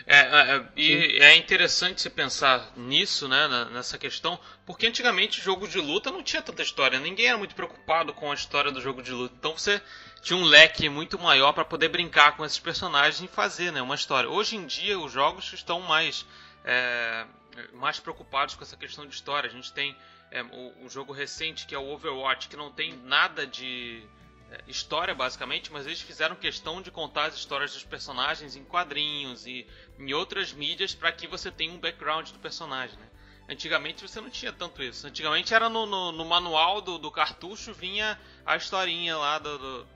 É, 0.06 0.18
é, 0.18 0.56
é 0.56 0.64
e 0.76 1.18
é 1.22 1.36
interessante 1.36 2.02
você 2.02 2.10
pensar 2.10 2.72
nisso, 2.76 3.28
né, 3.28 3.48
nessa 3.72 3.96
questão, 3.96 4.38
porque 4.66 4.86
antigamente 4.86 5.40
jogo 5.40 5.66
de 5.66 5.78
luta 5.78 6.10
não 6.10 6.22
tinha 6.22 6.42
tanta 6.42 6.62
história, 6.62 6.98
ninguém 6.98 7.26
era 7.26 7.38
muito 7.38 7.54
preocupado 7.54 8.12
com 8.12 8.30
a 8.30 8.34
história 8.34 8.70
do 8.70 8.80
jogo 8.80 9.02
de 9.02 9.12
luta, 9.12 9.34
então 9.38 9.56
você 9.56 9.80
tinha 10.20 10.36
um 10.36 10.44
leque 10.44 10.88
muito 10.88 11.18
maior 11.18 11.52
para 11.52 11.64
poder 11.64 11.88
brincar 11.88 12.36
com 12.36 12.44
esses 12.44 12.58
personagens 12.58 13.20
e 13.20 13.28
fazer 13.28 13.72
né, 13.72 13.80
uma 13.80 13.94
história. 13.94 14.28
Hoje 14.28 14.56
em 14.56 14.66
dia 14.66 14.98
os 14.98 15.12
jogos 15.12 15.52
estão 15.52 15.80
mais, 15.80 16.26
é, 16.64 17.24
mais 17.72 17.98
preocupados 17.98 18.54
com 18.54 18.62
essa 18.62 18.76
questão 18.76 19.04
de 19.06 19.14
história. 19.14 19.48
A 19.48 19.52
gente 19.52 19.72
tem 19.72 19.96
é, 20.32 20.42
o, 20.42 20.86
o 20.86 20.88
jogo 20.88 21.12
recente 21.12 21.66
que 21.66 21.74
é 21.74 21.78
o 21.78 21.92
Overwatch, 21.92 22.48
que 22.48 22.56
não 22.56 22.72
tem 22.72 22.96
nada 23.04 23.46
de 23.46 24.02
é, 24.50 24.60
história 24.66 25.14
basicamente, 25.14 25.70
mas 25.70 25.86
eles 25.86 26.00
fizeram 26.00 26.34
questão 26.34 26.80
de 26.80 26.90
contar 26.90 27.26
as 27.26 27.34
histórias 27.34 27.74
dos 27.74 27.84
personagens 27.84 28.56
em 28.56 28.64
quadrinhos 28.64 29.46
e 29.46 29.66
em 29.98 30.12
outras 30.14 30.52
mídias 30.52 30.94
para 30.94 31.12
que 31.12 31.26
você 31.26 31.50
tenha 31.50 31.72
um 31.72 31.78
background 31.78 32.30
do 32.30 32.38
personagem. 32.38 32.98
Né? 32.98 33.06
Antigamente 33.48 34.02
você 34.02 34.20
não 34.20 34.30
tinha 34.30 34.52
tanto 34.52 34.82
isso. 34.82 35.06
Antigamente 35.06 35.52
era 35.52 35.68
no, 35.68 35.84
no, 35.84 36.12
no 36.12 36.24
manual 36.24 36.80
do, 36.80 36.96
do, 36.96 37.10
cartucho 37.10 37.74
vinha 37.74 38.18
a 38.46 38.56
historinha 38.56 39.16
lá 39.18 39.38
do, 39.38 39.58
do, 39.58 39.86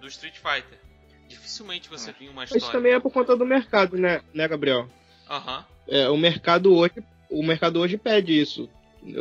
do, 0.00 0.06
Street 0.08 0.36
Fighter. 0.36 0.78
dificilmente 1.28 1.90
você 1.90 2.12
vinha 2.12 2.30
uma 2.30 2.44
história. 2.44 2.62
Isso 2.62 2.72
também 2.72 2.94
é 2.94 3.00
por 3.00 3.12
conta 3.12 3.36
do 3.36 3.44
mercado, 3.44 3.98
né, 3.98 4.22
né 4.32 4.48
Gabriel? 4.48 4.88
Aham. 5.28 5.58
Uhum. 5.58 5.64
É, 5.88 6.08
o 6.08 6.16
mercado 6.16 6.74
hoje, 6.74 7.04
o 7.28 7.42
mercado 7.42 7.78
hoje 7.80 7.98
pede 7.98 8.40
isso. 8.40 8.70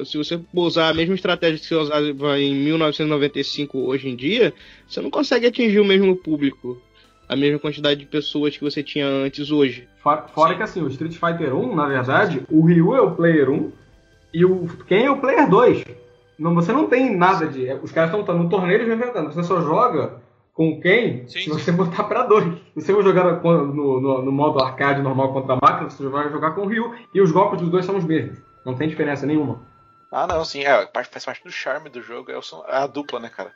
Se 0.05 0.17
você 0.17 0.39
usar 0.53 0.89
a 0.89 0.93
mesma 0.93 1.15
estratégia 1.15 1.59
que 1.59 1.65
você 1.65 1.75
usava 1.75 2.39
em 2.39 2.53
1995 2.53 3.79
hoje 3.79 4.09
em 4.09 4.15
dia, 4.15 4.53
você 4.87 5.01
não 5.01 5.09
consegue 5.09 5.47
atingir 5.47 5.79
o 5.79 5.85
mesmo 5.85 6.15
público, 6.15 6.79
a 7.27 7.35
mesma 7.35 7.57
quantidade 7.57 7.99
de 7.99 8.05
pessoas 8.05 8.55
que 8.55 8.63
você 8.63 8.83
tinha 8.83 9.07
antes 9.07 9.49
hoje. 9.51 9.87
Fora, 10.01 10.55
que 10.55 10.63
assim, 10.63 10.81
o 10.81 10.87
Street 10.87 11.13
Fighter 11.13 11.55
1, 11.55 11.75
na 11.75 11.87
verdade, 11.87 12.43
o 12.49 12.63
Ryu 12.65 12.95
é 12.95 13.01
o 13.01 13.15
player 13.15 13.49
1 13.49 13.71
e 14.33 14.45
o 14.45 14.67
Ken 14.87 15.05
é 15.05 15.11
o 15.11 15.19
player 15.19 15.49
2. 15.49 15.83
Não, 16.37 16.55
você 16.55 16.71
não 16.71 16.87
tem 16.87 17.15
nada 17.15 17.47
de. 17.47 17.71
Os 17.83 17.91
caras 17.91 18.13
estão 18.13 18.37
no 18.37 18.49
torneio 18.49 18.87
e 18.87 18.93
inventando. 18.93 19.31
Você 19.31 19.43
só 19.43 19.61
joga 19.61 20.21
com 20.53 20.79
quem 20.79 21.27
sim, 21.27 21.39
se 21.39 21.49
você 21.49 21.71
botar 21.71 22.03
para 22.03 22.23
dois. 22.23 22.45
Se 22.45 22.81
você 22.81 22.93
for 22.93 23.03
jogar 23.03 23.41
no, 23.41 23.67
no, 23.67 24.21
no, 24.23 24.31
modo 24.31 24.61
arcade 24.61 25.01
normal 25.01 25.33
contra 25.33 25.53
a 25.53 25.59
máquina, 25.61 25.89
você 25.89 26.07
vai 26.07 26.29
jogar 26.29 26.51
com 26.51 26.61
o 26.61 26.67
Ryu 26.67 26.93
e 27.13 27.21
os 27.21 27.31
golpes 27.31 27.61
dos 27.61 27.69
dois 27.69 27.85
são 27.85 27.97
os 27.97 28.05
mesmos. 28.05 28.39
Não 28.65 28.75
tem 28.75 28.87
diferença 28.87 29.25
nenhuma. 29.25 29.70
Ah, 30.11 30.27
não, 30.27 30.43
sim, 30.43 30.63
é, 30.63 30.89
faz 30.93 31.25
parte 31.25 31.43
do 31.43 31.51
charme 31.51 31.89
do 31.89 32.01
jogo, 32.01 32.31
é, 32.31 32.35
é 32.35 32.75
a 32.77 32.87
dupla, 32.87 33.19
né, 33.19 33.29
cara? 33.29 33.53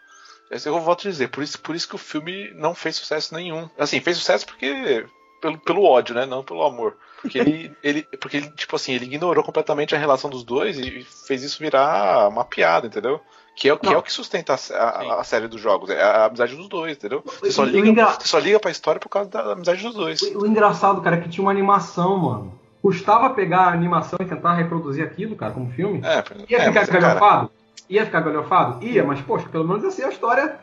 Esse 0.49 0.69
eu 0.69 0.79
volto 0.79 1.07
a 1.07 1.11
dizer, 1.11 1.29
por 1.29 1.43
isso, 1.43 1.59
por 1.59 1.75
isso 1.75 1.87
que 1.87 1.95
o 1.95 1.99
filme 1.99 2.51
não 2.53 2.75
fez 2.75 2.95
sucesso 2.95 3.33
nenhum. 3.33 3.69
Assim, 3.77 3.99
fez 3.99 4.17
sucesso 4.17 4.45
porque. 4.45 5.05
Pelo, 5.41 5.57
pelo 5.59 5.83
ódio, 5.83 6.15
né? 6.15 6.25
Não 6.25 6.43
pelo 6.43 6.63
amor. 6.63 6.97
Porque 7.21 7.37
ele, 7.37 7.75
ele, 7.83 8.03
porque 8.19 8.37
ele, 8.37 8.49
tipo 8.51 8.75
assim, 8.75 8.93
ele 8.93 9.05
ignorou 9.05 9.43
completamente 9.43 9.95
a 9.95 9.97
relação 9.97 10.29
dos 10.29 10.43
dois 10.43 10.77
e 10.77 11.03
fez 11.27 11.43
isso 11.43 11.59
virar 11.59 12.29
uma 12.29 12.45
piada, 12.45 12.87
entendeu? 12.87 13.19
Que 13.55 13.69
é, 13.69 13.73
o 13.73 13.79
que 13.79 13.87
é 13.87 13.97
o 13.97 14.03
que 14.03 14.11
sustenta 14.11 14.53
a, 14.53 14.75
a, 14.75 15.21
a, 15.21 15.23
série 15.23 15.47
dos 15.47 15.61
jogos, 15.61 15.89
é 15.89 16.01
a 16.01 16.25
amizade 16.25 16.55
dos 16.57 16.67
dois, 16.67 16.97
entendeu? 16.97 17.23
Você 17.25 17.51
só, 17.51 17.63
liga, 17.63 17.87
engra... 17.87 18.07
você 18.07 18.27
só 18.27 18.37
liga 18.37 18.59
pra 18.59 18.69
história 18.69 18.99
por 18.99 19.07
causa 19.07 19.29
da 19.29 19.53
amizade 19.53 19.81
dos 19.81 19.95
dois. 19.95 20.21
O, 20.21 20.41
o 20.41 20.45
engraçado, 20.45 21.01
cara, 21.01 21.15
é 21.15 21.21
que 21.21 21.29
tinha 21.29 21.41
uma 21.41 21.51
animação, 21.51 22.17
mano. 22.17 22.59
Custava 22.85 23.31
pegar 23.31 23.61
a 23.61 23.73
animação 23.73 24.19
e 24.21 24.25
tentar 24.25 24.53
reproduzir 24.53 25.03
aquilo, 25.03 25.35
cara, 25.35 25.51
como 25.51 25.71
filme? 25.71 26.01
É, 26.03 26.23
Ia 26.47 26.57
é, 26.59 26.65
ficar 26.67 26.85
galhofado? 26.85 27.19
Cara... 27.19 27.49
Ia 27.89 28.05
ficar 28.05 28.19
galhofado? 28.19 28.85
Ia, 28.85 29.03
mas, 29.03 29.19
poxa, 29.21 29.49
pelo 29.49 29.67
menos 29.67 29.83
assim 29.83 30.03
a 30.03 30.09
história. 30.09 30.59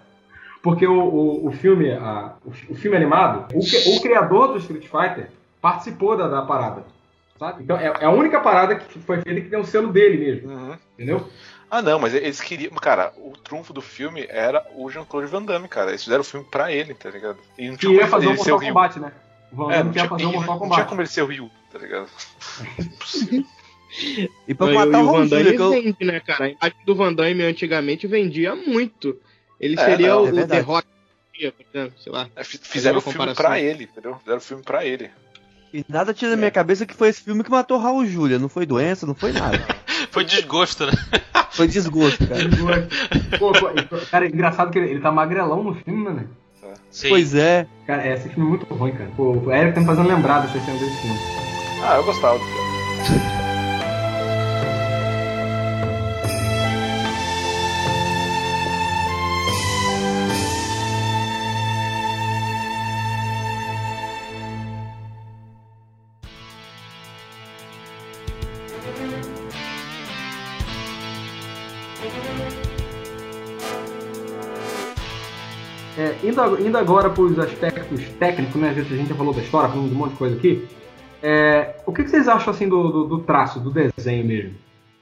Porque 0.63 0.87
o, 0.87 1.01
o, 1.03 1.49
o 1.49 1.51
filme, 1.51 1.91
a, 1.91 2.35
o, 2.45 2.77
filme 2.77 2.97
animado, 2.97 3.53
o, 3.53 3.59
o, 3.59 4.01
criador 4.01 4.53
do 4.53 4.59
Street 4.59 4.85
Fighter 4.85 5.31
participou 5.61 6.17
da, 6.17 6.29
da 6.29 6.43
parada. 6.43 6.85
Sabe? 7.41 7.65
Então 7.65 7.77
é, 7.77 7.87
é, 7.87 8.05
a 8.05 8.11
única 8.11 8.39
parada 8.39 8.77
que 8.77 9.01
foi 9.01 9.21
feita 9.21 9.41
que 9.41 9.49
tem 9.49 9.59
o 9.59 9.65
selo 9.65 9.93
dele 9.93 10.17
mesmo. 10.17 10.49
Uhum. 10.49 10.79
Entendeu? 10.95 11.29
Ah, 11.69 11.83
não, 11.83 11.99
mas 11.99 12.15
eles 12.15 12.41
queriam. 12.41 12.71
Cara, 12.75 13.13
o 13.17 13.33
trunfo 13.33 13.73
do 13.73 13.83
filme 13.83 14.25
era 14.31 14.65
o 14.77 14.89
Jean-Claude 14.89 15.27
Van 15.27 15.43
Damme, 15.43 15.67
cara. 15.67 15.91
Eles 15.91 16.05
fizeram 16.05 16.21
o 16.21 16.25
filme 16.25 16.47
pra 16.49 16.71
ele, 16.71 16.95
tá 16.95 17.11
ligado? 17.11 17.39
E 17.59 17.69
não 17.69 17.77
tinha 17.77 17.99
como 17.99 18.11
fazer 18.13 18.29
um 18.29 18.37
Mortal 18.37 18.61
Kombat, 18.61 19.01
né? 19.01 19.13
O 19.51 19.57
Van 19.57 19.69
Damme 19.71 19.91
é, 19.91 19.93
tinha, 19.93 20.09
fazer 20.09 20.27
um 20.27 20.33
Mortal 20.35 20.59
Kombat. 20.61 20.69
Não 20.69 20.77
tinha 20.77 20.87
como 20.87 21.01
ele 21.01 21.09
ser 21.09 21.23
o 21.23 21.27
Ryu 21.27 21.51
tá 21.73 21.79
ligado? 21.79 22.09
e 24.47 24.55
pra 24.55 24.67
matar 24.69 25.03
o, 25.03 25.09
o 25.09 25.13
Van 25.13 25.27
Damme 25.27 25.55
eu... 25.55 25.71
vende, 25.71 26.05
né, 26.05 26.21
cara? 26.21 26.45
A 26.45 26.49
imagem 26.49 26.79
do 26.85 26.95
Van 26.95 27.13
Damme 27.13 27.43
antigamente 27.43 28.07
vendia 28.07 28.55
muito. 28.55 29.19
Ele 29.59 29.79
é, 29.79 29.85
seria 29.85 30.09
não, 30.09 30.25
o, 30.25 30.39
é 30.39 30.47
The 30.47 30.61
Rock, 30.61 30.87
sei 31.99 32.13
lá. 32.13 32.29
É, 32.37 32.45
fizeram 32.45 32.99
o 32.99 33.01
filme 33.01 33.35
pra 33.35 33.61
ele, 33.61 33.85
entendeu? 33.85 34.17
Fizeram 34.19 34.39
o 34.39 34.43
filme 34.43 34.63
pra 34.63 34.85
ele. 34.85 35.11
E 35.73 35.85
nada 35.89 36.13
tira 36.13 36.33
da 36.33 36.37
minha 36.37 36.49
é. 36.49 36.51
cabeça 36.51 36.85
que 36.85 36.95
foi 36.95 37.09
esse 37.09 37.23
filme 37.23 37.43
que 37.43 37.51
matou 37.51 37.79
Raul 37.79 38.05
Júlia. 38.05 38.39
Não 38.39 38.49
foi 38.49 38.67
doença, 38.67 39.07
não 39.07 39.15
foi 39.15 39.33
nada. 39.33 39.59
foi 40.11 40.25
desgosto, 40.25 40.87
né? 40.87 40.93
Foi 41.53 41.69
desgosto, 41.69 42.27
cara. 42.27 42.89
Pô, 43.39 43.53
pô, 43.53 44.07
cara, 44.11 44.25
é 44.25 44.29
engraçado 44.29 44.71
que 44.71 44.79
ele, 44.79 44.93
ele 44.93 45.01
tá 45.01 45.13
magrelão 45.13 45.63
no 45.63 45.75
filme, 45.75 46.11
né? 46.11 46.25
Sim. 46.91 47.11
Pois 47.11 47.35
é. 47.35 47.67
Cara, 47.87 48.07
esse 48.07 48.29
filme 48.31 48.47
é 48.47 48.49
muito 48.49 48.75
ruim, 48.75 48.93
cara. 48.93 49.11
Pô, 49.17 49.33
o 49.33 49.53
Eric 49.53 49.75
tá 49.75 49.81
me 49.81 49.87
fazendo 49.87 50.09
lembrar 50.09 50.41
dessa 50.41 50.59
cena 50.61 50.79
desse 50.79 50.97
filme. 51.03 51.52
Ah, 51.85 51.97
eu 51.97 52.05
gostava 52.05 52.38
do 52.38 52.45
filme. 52.45 52.73
É, 75.99 76.16
indo, 76.25 76.79
agora 76.79 77.11
para 77.11 77.23
os 77.23 77.38
aspectos 77.38 78.09
técnicos, 78.18 78.55
né? 78.61 78.71
A 78.71 78.73
gente 78.73 79.09
já 79.09 79.14
falou 79.14 79.35
da 79.35 79.42
história, 79.42 79.68
falamos 79.68 79.90
de 79.90 79.97
um 79.97 79.99
monte 79.99 80.12
de 80.12 80.16
coisa 80.18 80.37
aqui. 80.37 80.66
É, 81.23 81.77
o 81.87 81.93
que, 81.93 82.03
que, 82.03 82.11
vocês 82.11 82.27
acham 82.27 82.53
assim 82.53 82.69
do, 82.69 82.91
do, 82.91 83.05
do, 83.07 83.19
traço, 83.21 83.61
do 83.61 83.71
desenho 83.71 84.25
mesmo? 84.25 84.55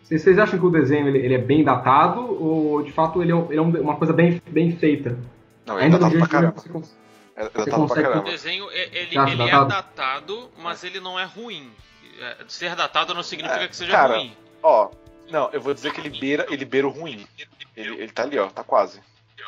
Vocês 0.03 0.39
acham 0.39 0.59
que 0.59 0.67
o 0.67 0.71
desenho 0.71 1.09
ele, 1.09 1.19
ele 1.19 1.35
é 1.35 1.39
bem 1.39 1.65
datado 1.65 2.21
ou 2.21 2.83
de 2.83 2.93
fato 2.93 3.23
ele 3.23 3.33
é, 3.33 3.37
ele 3.49 3.59
é 3.59 3.61
uma 3.61 3.97
coisa 3.97 4.13
bem, 4.13 4.43
bem 4.51 4.77
feita? 4.77 5.17
Não, 5.65 5.79
ele 5.79 5.87
é 5.87 5.91
datado 5.91 6.19
pra 6.19 6.29
caramba. 6.29 6.55
Você, 6.57 6.69
cons 6.69 6.95
é 7.37 7.45
datado 7.45 7.87
caramba. 7.89 8.21
O 8.21 8.25
desenho 8.25 8.71
ele, 8.71 9.17
ele 9.17 9.43
é 9.43 9.65
datado, 9.65 10.51
mas 10.59 10.85
ele 10.85 11.01
não 11.01 11.19
é 11.19 11.25
ruim. 11.25 11.71
É, 12.21 12.37
ser 12.49 12.75
datado 12.75 13.15
não 13.15 13.23
significa 13.23 13.63
é, 13.63 13.69
que 13.69 13.77
seja 13.77 13.93
cara, 13.93 14.17
ruim. 14.17 14.37
Ó, 14.63 14.91
não, 15.31 15.49
eu 15.53 15.61
vou 15.61 15.73
dizer 15.73 15.93
que 15.93 16.01
ele 16.01 16.11
beira, 16.11 16.45
ele 16.51 16.65
beira 16.65 16.87
o 16.87 16.91
ruim. 16.91 17.25
Ele, 17.77 17.95
ele 17.95 18.13
tá 18.13 18.25
ali, 18.25 18.39
ó, 18.39 18.49
tá 18.49 18.65
quase. 18.65 19.01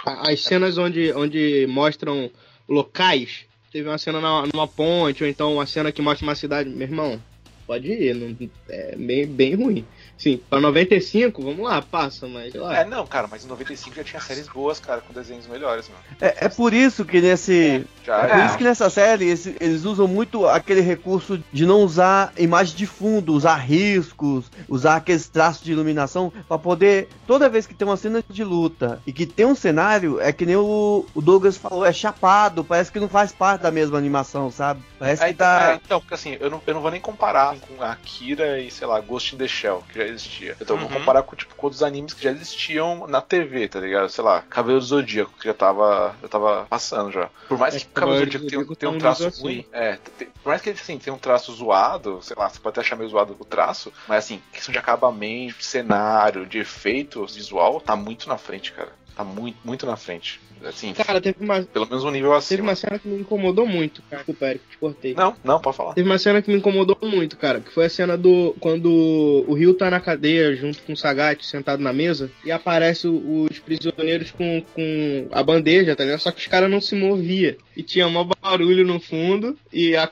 As 0.07 0.43
cenas 0.43 0.79
onde, 0.79 1.13
onde 1.13 1.67
mostram 1.69 2.31
locais 2.69 3.47
teve 3.73 3.89
uma 3.89 3.99
cena 3.99 4.21
na, 4.21 4.45
numa 4.53 4.69
ponte, 4.69 5.25
ou 5.25 5.29
então 5.29 5.55
uma 5.55 5.67
cena 5.67 5.91
que 5.91 6.03
mostra 6.03 6.27
uma 6.27 6.35
cidade. 6.35 6.69
Meu 6.69 6.87
irmão, 6.87 7.21
pode 7.67 7.89
ir, 7.89 8.15
não, 8.15 8.37
é 8.69 8.95
bem, 8.97 9.27
bem 9.27 9.55
ruim. 9.55 9.85
Sim, 10.23 10.41
pra 10.49 10.61
95, 10.61 11.43
vamos 11.43 11.69
lá, 11.69 11.83
passa, 11.83 12.29
mas 12.29 12.55
lá. 12.55 12.77
É, 12.77 12.85
não, 12.85 13.05
cara, 13.05 13.27
mas 13.29 13.45
em 13.45 13.49
95 13.49 13.97
já 13.97 14.05
tinha 14.05 14.21
séries 14.21 14.47
boas, 14.47 14.79
cara, 14.79 15.01
com 15.01 15.13
desenhos 15.13 15.49
melhores, 15.49 15.89
mano. 15.89 16.01
É, 16.21 16.45
é 16.45 16.49
por 16.49 16.73
isso 16.73 17.05
que 17.05 17.21
nesse. 17.21 17.85
É, 18.07 18.11
é 18.11 18.29
por 18.29 18.47
isso 18.47 18.59
que 18.59 18.63
nessa 18.63 18.89
série 18.89 19.25
eles, 19.25 19.47
eles, 19.61 19.85
usam 19.85 20.07
muito 20.07 20.47
aquele 20.47 20.81
recurso 20.81 21.43
de 21.53 21.67
não 21.67 21.83
usar 21.83 22.33
imagem 22.39 22.77
de 22.77 22.87
fundo, 22.87 23.35
usar 23.35 23.57
riscos, 23.57 24.49
usar 24.69 24.95
aqueles 24.95 25.27
traços 25.27 25.65
de 25.65 25.73
iluminação, 25.73 26.33
para 26.47 26.57
poder. 26.57 27.09
Toda 27.27 27.49
vez 27.49 27.67
que 27.67 27.75
tem 27.75 27.89
uma 27.89 27.97
cena 27.97 28.23
de 28.29 28.45
luta 28.45 29.03
e 29.05 29.13
que 29.13 29.27
tem 29.27 29.45
um 29.45 29.57
cenário, 29.57 30.21
é 30.21 30.33
que 30.33 30.47
nem 30.47 30.55
o, 30.55 31.05
o 31.17 31.21
Douglas 31.21 31.57
falou, 31.57 31.85
é 31.85 31.93
chapado, 31.93 32.63
parece 32.63 32.93
que 32.93 33.01
não 33.01 33.09
faz 33.09 33.33
parte 33.33 33.63
da 33.63 33.73
mesma 33.73 33.99
animação, 33.99 34.53
sabe? 34.53 34.83
Parece 35.01 35.25
que 35.25 35.35
tá. 35.35 35.73
É, 35.73 35.81
então, 35.85 36.01
porque 36.01 36.15
assim, 36.15 36.37
eu 36.39 36.49
não, 36.49 36.63
eu 36.65 36.75
não 36.75 36.81
vou 36.81 36.93
nem 36.93 37.01
comparar 37.01 37.57
com 37.57 37.83
a 37.83 37.91
Akira 37.91 38.61
e, 38.61 38.71
sei 38.71 38.87
lá, 38.87 39.01
Ghost 39.01 39.35
in 39.35 39.39
the 39.39 39.49
Shell, 39.49 39.83
que 39.93 39.99
já 39.99 40.12
existia. 40.12 40.57
Então 40.61 40.77
uhum. 40.77 40.87
vou 40.87 40.98
comparar 40.98 41.22
com, 41.22 41.37
tipo, 41.37 41.55
com 41.55 41.66
outros 41.66 41.83
animes 41.83 42.14
que 42.14 42.22
já 42.22 42.31
existiam 42.31 43.07
na 43.07 43.20
TV, 43.20 43.68
tá 43.68 43.81
ligado? 43.81 44.09
Sei 44.09 44.22
lá, 44.22 44.42
Cabelo 44.42 44.79
do 44.79 44.85
Zodíaco, 44.85 45.33
que 45.38 45.46
já 45.46 45.55
tava, 45.55 46.14
já 46.20 46.29
tava 46.29 46.66
passando 46.68 47.11
já. 47.11 47.29
Por 47.48 47.59
mais 47.59 47.75
é, 47.75 47.81
que 47.81 47.87
o 47.87 47.88
Cabelo 47.90 48.27
do 48.27 48.33
Zodíaco 48.33 48.48
tenha, 48.48 48.75
tenha 48.75 48.92
um 48.92 48.98
traço 48.98 49.27
assim. 49.27 49.42
ruim, 49.42 49.66
é, 49.72 49.98
tem, 50.18 50.29
por 50.42 50.51
mais 50.51 50.61
que 50.61 50.70
ele 50.70 50.79
assim, 50.81 50.98
tenha 50.98 51.14
um 51.14 51.18
traço 51.18 51.53
zoado, 51.53 52.20
sei 52.22 52.37
lá, 52.38 52.48
você 52.48 52.59
pode 52.59 52.75
até 52.75 52.81
achar 52.87 52.96
meio 52.96 53.09
zoado 53.09 53.37
o 53.38 53.44
traço, 53.44 53.92
mas 54.09 54.25
assim, 54.25 54.42
questão 54.53 54.72
de 54.72 54.79
acabamento, 54.79 55.62
cenário, 55.62 56.46
de 56.46 56.59
efeito 56.59 57.25
visual, 57.27 57.81
tá 57.81 57.96
muito 57.96 58.29
na 58.29 58.37
frente, 58.37 58.72
cara. 58.72 58.92
Tá 59.16 59.25
muito, 59.25 59.59
muito 59.64 59.87
na 59.87 59.96
frente. 59.96 60.40
Assim, 60.64 60.92
cara, 60.92 61.20
teve 61.20 61.37
uma. 61.40 61.62
Pelo 61.62 61.87
menos 61.87 62.05
um 62.05 62.11
nível 62.11 62.33
acima. 62.33 62.48
Teve 62.48 62.62
uma 62.62 62.75
cena 62.75 62.98
que 62.98 63.09
me 63.09 63.20
incomodou 63.20 63.66
muito, 63.66 64.01
cara. 64.03 64.18
Desculpa, 64.18 64.46
Eric, 64.46 64.64
te 64.70 64.79
cortei. 64.79 65.14
Não, 65.14 65.35
não, 65.42 65.61
pode 65.61 65.77
falar. 65.77 65.94
Teve 65.94 66.09
uma 66.09 66.18
cena 66.18 66.40
que 66.40 66.51
me 66.51 66.59
incomodou 66.59 66.96
muito, 67.03 67.37
cara. 67.37 67.61
Que 67.61 67.72
foi 67.72 67.87
a 67.87 67.90
cena 67.90 68.16
do. 68.16 68.55
Quando 68.61 69.44
o 69.48 69.55
Rio 69.55 69.75
tá 69.75 69.90
na 69.90 70.01
cadeia 70.01 70.55
junto 70.55 70.83
com 70.83 70.92
o 70.92 70.96
Sagat 70.96 71.44
sentado 71.44 71.83
na 71.83 71.92
mesa. 71.92 72.31
E 72.44 72.53
aparece 72.53 73.09
os 73.09 73.59
prisioneiros 73.59 74.31
com, 74.31 74.62
com 74.75 75.29
a 75.33 75.42
bandeja, 75.42 75.96
tá 75.96 76.05
ligado? 76.05 76.20
Só 76.20 76.31
que 76.31 76.40
os 76.40 76.46
caras 76.46 76.70
não 76.70 76.81
se 76.81 76.94
moviam. 76.94 77.57
E 77.77 77.83
tinha 77.83 78.07
um 78.07 78.31
barulho 78.40 78.87
no 78.87 79.01
fundo. 79.01 79.59
E 79.72 79.97
a 79.97 80.07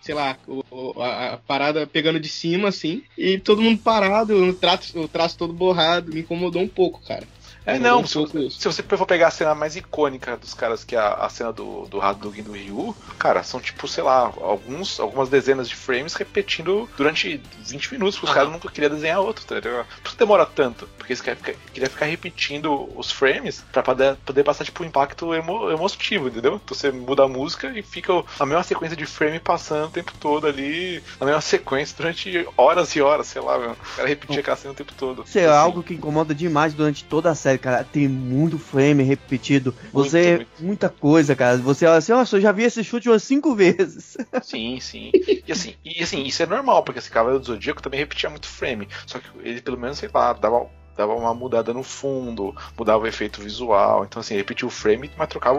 sei 0.00 0.14
lá, 0.14 0.38
o, 0.46 1.00
a, 1.00 1.34
a, 1.34 1.36
parada 1.36 1.86
pegando 1.86 2.18
de 2.18 2.28
cima, 2.28 2.68
assim, 2.68 3.02
e 3.18 3.38
todo 3.38 3.60
mundo 3.60 3.82
parado, 3.82 4.34
o 4.34 4.54
traço, 4.54 4.98
o 4.98 5.06
traço 5.06 5.36
todo 5.36 5.52
borrado, 5.52 6.12
me 6.12 6.20
incomodou 6.20 6.62
um 6.62 6.68
pouco, 6.68 7.02
cara. 7.06 7.26
É, 7.66 7.78
não, 7.78 8.06
se, 8.06 8.18
se, 8.50 8.64
você 8.64 8.82
for 8.82 9.06
pegar 9.06 9.28
a 9.28 9.30
cena 9.30 9.54
mais 9.54 9.76
icônica 9.76 10.36
dos 10.36 10.54
caras, 10.54 10.82
que 10.82 10.96
é 10.96 10.98
a, 10.98 11.14
a 11.14 11.28
cena 11.28 11.52
do, 11.52 11.86
do 11.86 12.00
Hadouken 12.00 12.42
do 12.42 12.52
Ryu, 12.52 12.96
cara, 13.18 13.42
são 13.42 13.60
tipo, 13.60 13.86
sei 13.86 14.02
lá, 14.02 14.32
alguns, 14.40 14.98
algumas 14.98 15.28
dezenas 15.28 15.68
de 15.68 15.76
frames 15.76 16.14
repetindo 16.14 16.88
durante 16.96 17.40
20 17.66 17.92
minutos, 17.92 18.16
porque 18.16 18.30
os 18.30 18.34
caras 18.34 18.50
nunca 18.50 18.70
queriam 18.70 18.90
desenhar 18.90 19.20
outro, 19.20 19.44
tá 19.44 19.56
ligado? 19.56 19.86
Por 20.02 20.12
que 20.12 20.18
demora 20.18 20.46
tanto? 20.46 20.88
Porque 20.96 21.12
eles 21.12 21.20
queriam 21.20 21.90
ficar 21.90 22.06
repetindo 22.06 22.88
os 22.96 23.10
frames 23.10 23.64
pra 23.72 23.82
poder, 23.82 24.16
poder 24.24 24.42
passar, 24.42 24.64
tipo, 24.64 24.82
um 24.82 24.86
impacto 24.86 25.34
emo, 25.34 25.70
emotivo, 25.70 26.28
entendeu? 26.28 26.60
Então 26.62 26.76
você 26.76 26.90
muda 26.90 27.24
a 27.24 27.28
música 27.28 27.68
e 27.76 27.82
fica 27.82 28.12
a 28.38 28.46
mesma 28.46 28.62
sequência 28.62 28.96
de 28.96 29.06
frame 29.06 29.38
passando 29.38 29.86
o 29.86 29.90
tempo 29.90 30.12
todo 30.18 30.46
ali, 30.46 31.02
a 31.20 31.24
mesma 31.24 31.40
sequência 31.40 31.96
durante 31.96 32.48
horas 32.56 32.94
e 32.96 33.02
horas, 33.02 33.26
sei 33.26 33.42
lá, 33.42 33.58
meu. 33.58 33.72
O 33.72 33.96
cara 33.96 34.08
repetia 34.08 34.40
aquela 34.40 34.56
cena 34.56 34.72
o 34.72 34.76
tempo 34.76 34.92
todo. 34.96 35.24
Isso 35.26 35.38
é 35.38 35.44
assim. 35.44 35.54
algo 35.54 35.82
que 35.82 35.94
incomoda 35.94 36.34
demais 36.34 36.74
durante 36.74 37.04
toda 37.04 37.30
a 37.30 37.34
série 37.34 37.49
série, 37.50 37.58
cara, 37.58 37.84
tem 37.84 38.08
muito 38.08 38.58
frame 38.58 39.02
repetido. 39.02 39.74
Você. 39.92 40.36
Muito, 40.36 40.36
muito. 40.36 40.70
Muita 40.70 40.88
coisa, 40.88 41.34
cara. 41.34 41.56
Você 41.58 41.86
olha 41.86 41.98
assim, 41.98 42.12
nossa, 42.12 42.36
eu 42.36 42.40
já 42.40 42.52
vi 42.52 42.62
esse 42.62 42.82
chute 42.84 43.08
umas 43.08 43.22
cinco 43.22 43.54
vezes. 43.56 44.16
Sim, 44.42 44.78
sim. 44.80 45.10
E 45.46 45.52
assim, 45.52 45.74
e, 45.84 46.02
assim 46.02 46.22
isso 46.22 46.42
é 46.42 46.46
normal, 46.46 46.82
porque 46.82 46.98
esse 46.98 47.10
Cavaleiro 47.10 47.40
do 47.40 47.46
Zodíaco 47.46 47.82
também 47.82 48.00
repetia 48.00 48.30
muito 48.30 48.46
frame. 48.46 48.88
Só 49.06 49.18
que 49.18 49.26
ele, 49.42 49.60
pelo 49.60 49.78
menos, 49.78 49.98
sei 49.98 50.08
lá, 50.12 50.32
dava 50.32 50.66
dava 50.96 51.14
uma 51.14 51.32
mudada 51.32 51.72
no 51.72 51.82
fundo, 51.82 52.54
mudava 52.76 53.04
o 53.04 53.06
efeito 53.06 53.40
visual. 53.40 54.04
Então, 54.04 54.20
assim, 54.20 54.36
repetia 54.36 54.68
o 54.68 54.70
frame, 54.70 55.10
mas 55.16 55.28
trocava 55.28 55.58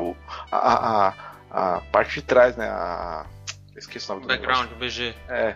a, 0.52 1.08
a, 1.08 1.14
a 1.50 1.82
parte 1.92 2.16
de 2.16 2.22
trás, 2.22 2.56
né? 2.56 2.68
A, 2.68 3.26
esqueci 3.76 4.06
o 4.06 4.14
nome 4.14 4.22
do 4.22 4.28
Background, 4.28 4.70
BG. 4.80 5.16
É. 5.28 5.56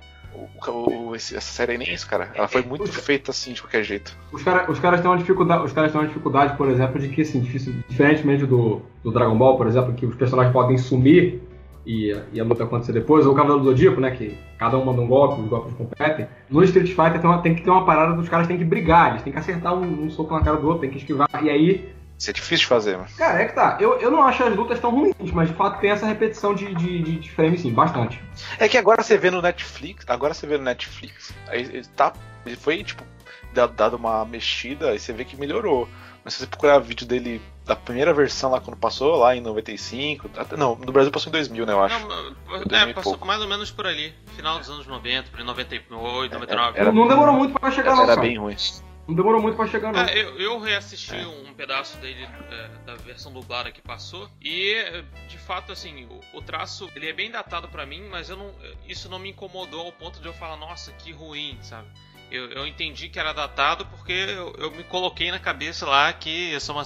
O, 0.68 1.10
o, 1.10 1.16
esse, 1.16 1.36
essa 1.36 1.52
série 1.52 1.78
nem 1.78 1.94
isso, 1.94 2.08
cara. 2.08 2.32
Ela 2.36 2.48
foi 2.48 2.62
muito 2.62 2.84
os, 2.84 2.96
feita 2.96 3.32
assim, 3.32 3.54
de 3.54 3.62
qualquer 3.62 3.84
jeito. 3.84 4.18
Os, 4.32 4.44
cara, 4.44 4.70
os 4.70 4.80
caras 4.80 5.02
têm 5.02 5.10
uma 5.10 5.18
dificuldade, 5.18 5.64
os 5.64 5.74
caras 5.74 5.92
têm 5.92 6.02
uma 6.02 6.08
dificuldade, 6.08 6.58
por 6.58 6.70
exemplo, 6.70 7.00
de 7.00 7.10
que, 7.10 7.22
assim, 7.22 7.40
difícil, 7.40 7.74
diferentemente 7.88 8.46
do, 8.46 8.82
do 9.04 9.12
Dragon 9.12 9.38
Ball, 9.38 9.58
por 9.58 9.68
exemplo, 9.68 9.94
que 9.94 10.06
os 10.06 10.16
personagens 10.16 10.54
podem 10.54 10.78
sumir 10.78 11.42
e, 11.86 12.16
e 12.34 12.40
a 12.40 12.44
luta 12.44 12.64
acontecer 12.64 12.94
depois, 12.94 13.26
ou 13.26 13.34
o 13.34 13.36
Cavaleiro 13.36 13.64
do 13.64 13.70
Zodíaco, 13.70 14.02
né, 14.02 14.12
que 14.12 14.38
cada 14.58 14.78
um 14.78 14.86
manda 14.86 15.02
um 15.02 15.08
golpe, 15.08 15.42
os 15.42 15.48
golpes 15.48 15.74
competem. 15.76 16.28
No 16.50 16.64
Street 16.64 16.88
Fighter 16.88 17.22
tem, 17.22 17.30
uma, 17.30 17.42
tem 17.42 17.56
que 17.56 17.62
ter 17.62 17.70
uma 17.70 17.86
parada 17.86 18.16
dos 18.16 18.28
caras 18.28 18.48
têm 18.48 18.58
que 18.58 18.66
brigar, 18.66 19.12
eles 19.12 19.22
têm 19.22 19.32
que 19.32 19.40
acertar 19.40 19.74
um, 19.74 20.06
um 20.06 20.10
soco 20.10 20.34
na 20.34 20.42
cara 20.42 20.58
do 20.58 20.68
outro, 20.68 20.82
tem 20.82 20.90
que 20.90 20.98
esquivar, 20.98 21.30
e 21.42 21.50
aí 21.50 21.90
isso 22.18 22.30
é 22.30 22.34
difícil 22.34 22.64
de 22.64 22.68
fazer, 22.68 22.98
mano. 22.98 23.10
Cara, 23.18 23.42
é 23.42 23.46
que 23.46 23.54
tá. 23.54 23.78
Eu, 23.80 24.00
eu 24.00 24.10
não 24.10 24.24
acho 24.24 24.44
as 24.44 24.56
lutas 24.56 24.80
tão 24.80 24.92
ruins, 24.92 25.32
mas 25.34 25.50
de 25.50 25.56
fato 25.56 25.80
tem 25.80 25.92
essa 25.92 26.06
repetição 26.06 26.54
de, 26.54 26.74
de, 26.74 27.20
de 27.20 27.32
frame, 27.32 27.58
sim, 27.58 27.74
bastante. 27.74 28.22
É 28.58 28.70
que 28.70 28.78
agora 28.78 29.04
você 29.04 29.18
vê 29.18 29.30
no 29.30 29.42
Netflix, 29.42 30.06
agora 30.08 30.34
você 30.34 30.48
vê 30.48 30.58
no 30.58 30.64
Netflix, 30.64 31.34
aí 31.48 31.62
ele 31.62 31.86
tá. 31.96 32.14
Ele 32.46 32.56
foi, 32.56 32.84
tipo, 32.84 33.04
dado 33.54 33.96
uma 33.96 34.24
mexida, 34.24 34.94
e 34.94 35.00
você 35.00 35.12
vê 35.12 35.26
que 35.26 35.36
melhorou. 35.36 35.90
Mas 36.24 36.34
se 36.34 36.40
você 36.40 36.48
procurar 36.48 36.80
vídeo 36.80 37.06
dele 37.06 37.42
da 37.66 37.76
primeira 37.76 38.14
versão 38.14 38.52
lá 38.52 38.60
quando 38.60 38.78
passou, 38.78 39.16
lá 39.16 39.36
em 39.36 39.42
95. 39.42 40.30
Não, 40.58 40.76
no 40.76 40.92
Brasil 40.92 41.12
passou 41.12 41.30
em 41.30 41.34
2000, 41.34 41.66
né, 41.66 41.74
eu 41.74 41.84
acho. 41.84 42.08
Não, 42.08 42.78
é, 42.78 42.94
passou 42.94 43.18
mais 43.26 43.42
ou 43.42 43.48
menos 43.48 43.70
por 43.72 43.86
ali. 43.86 44.14
Final 44.36 44.60
dos 44.60 44.70
anos 44.70 44.88
90, 44.88 45.30
por 45.30 45.44
98, 45.44 46.34
99. 46.34 46.80
Era, 46.80 46.92
não 46.92 47.08
demorou 47.08 47.36
muito 47.36 47.60
pra 47.60 47.72
chegar 47.72 47.94
lá. 47.94 48.04
Era, 48.04 48.14
era 48.14 48.22
bem 48.22 48.38
ruim. 48.38 48.56
Não 49.08 49.14
demorou 49.16 49.42
muito 49.42 49.56
pra 49.56 49.68
chegar, 49.68 49.94
não. 49.94 50.02
É, 50.02 50.18
eu, 50.18 50.40
eu, 50.40 50.60
reassisti 50.60 51.16
é. 51.16 51.28
um 51.28 51.54
pedaço 51.54 51.98
dele 51.98 52.24
é, 52.24 52.68
da 52.86 52.96
versão 52.96 53.32
dublada 53.32 53.72
que 53.72 53.82
passou. 53.82 54.30
E, 54.42 54.76
de 55.28 55.38
fato, 55.38 55.72
assim, 55.72 56.06
o, 56.06 56.38
o 56.38 56.42
traço 56.42 56.90
ele 56.96 57.08
é 57.08 57.14
bem 57.14 57.30
datado 57.30 57.68
para 57.68 57.86
mim, 57.86 58.08
mas 58.10 58.30
eu 58.30 58.38
não, 58.38 58.54
isso 58.88 59.08
não 59.08 59.20
me 59.20 59.30
incomodou 59.30 59.86
ao 59.86 59.92
ponto 59.92 60.20
de 60.20 60.26
eu 60.28 60.34
falar, 60.34 60.58
nossa, 60.58 60.92
que 60.94 61.12
ruim, 61.12 61.58
sabe? 61.62 61.88
Eu, 62.32 62.50
eu 62.50 62.66
entendi 62.66 63.08
que 63.08 63.20
era 63.20 63.34
datado 63.34 63.86
porque 63.86 64.12
eu, 64.12 64.54
eu, 64.58 64.72
me 64.72 64.84
coloquei 64.84 65.30
na 65.30 65.40
cabeça 65.40 65.86
lá 65.86 66.12
que 66.12 66.30
isso 66.30 66.72
é, 66.72 66.74
uma, 66.74 66.84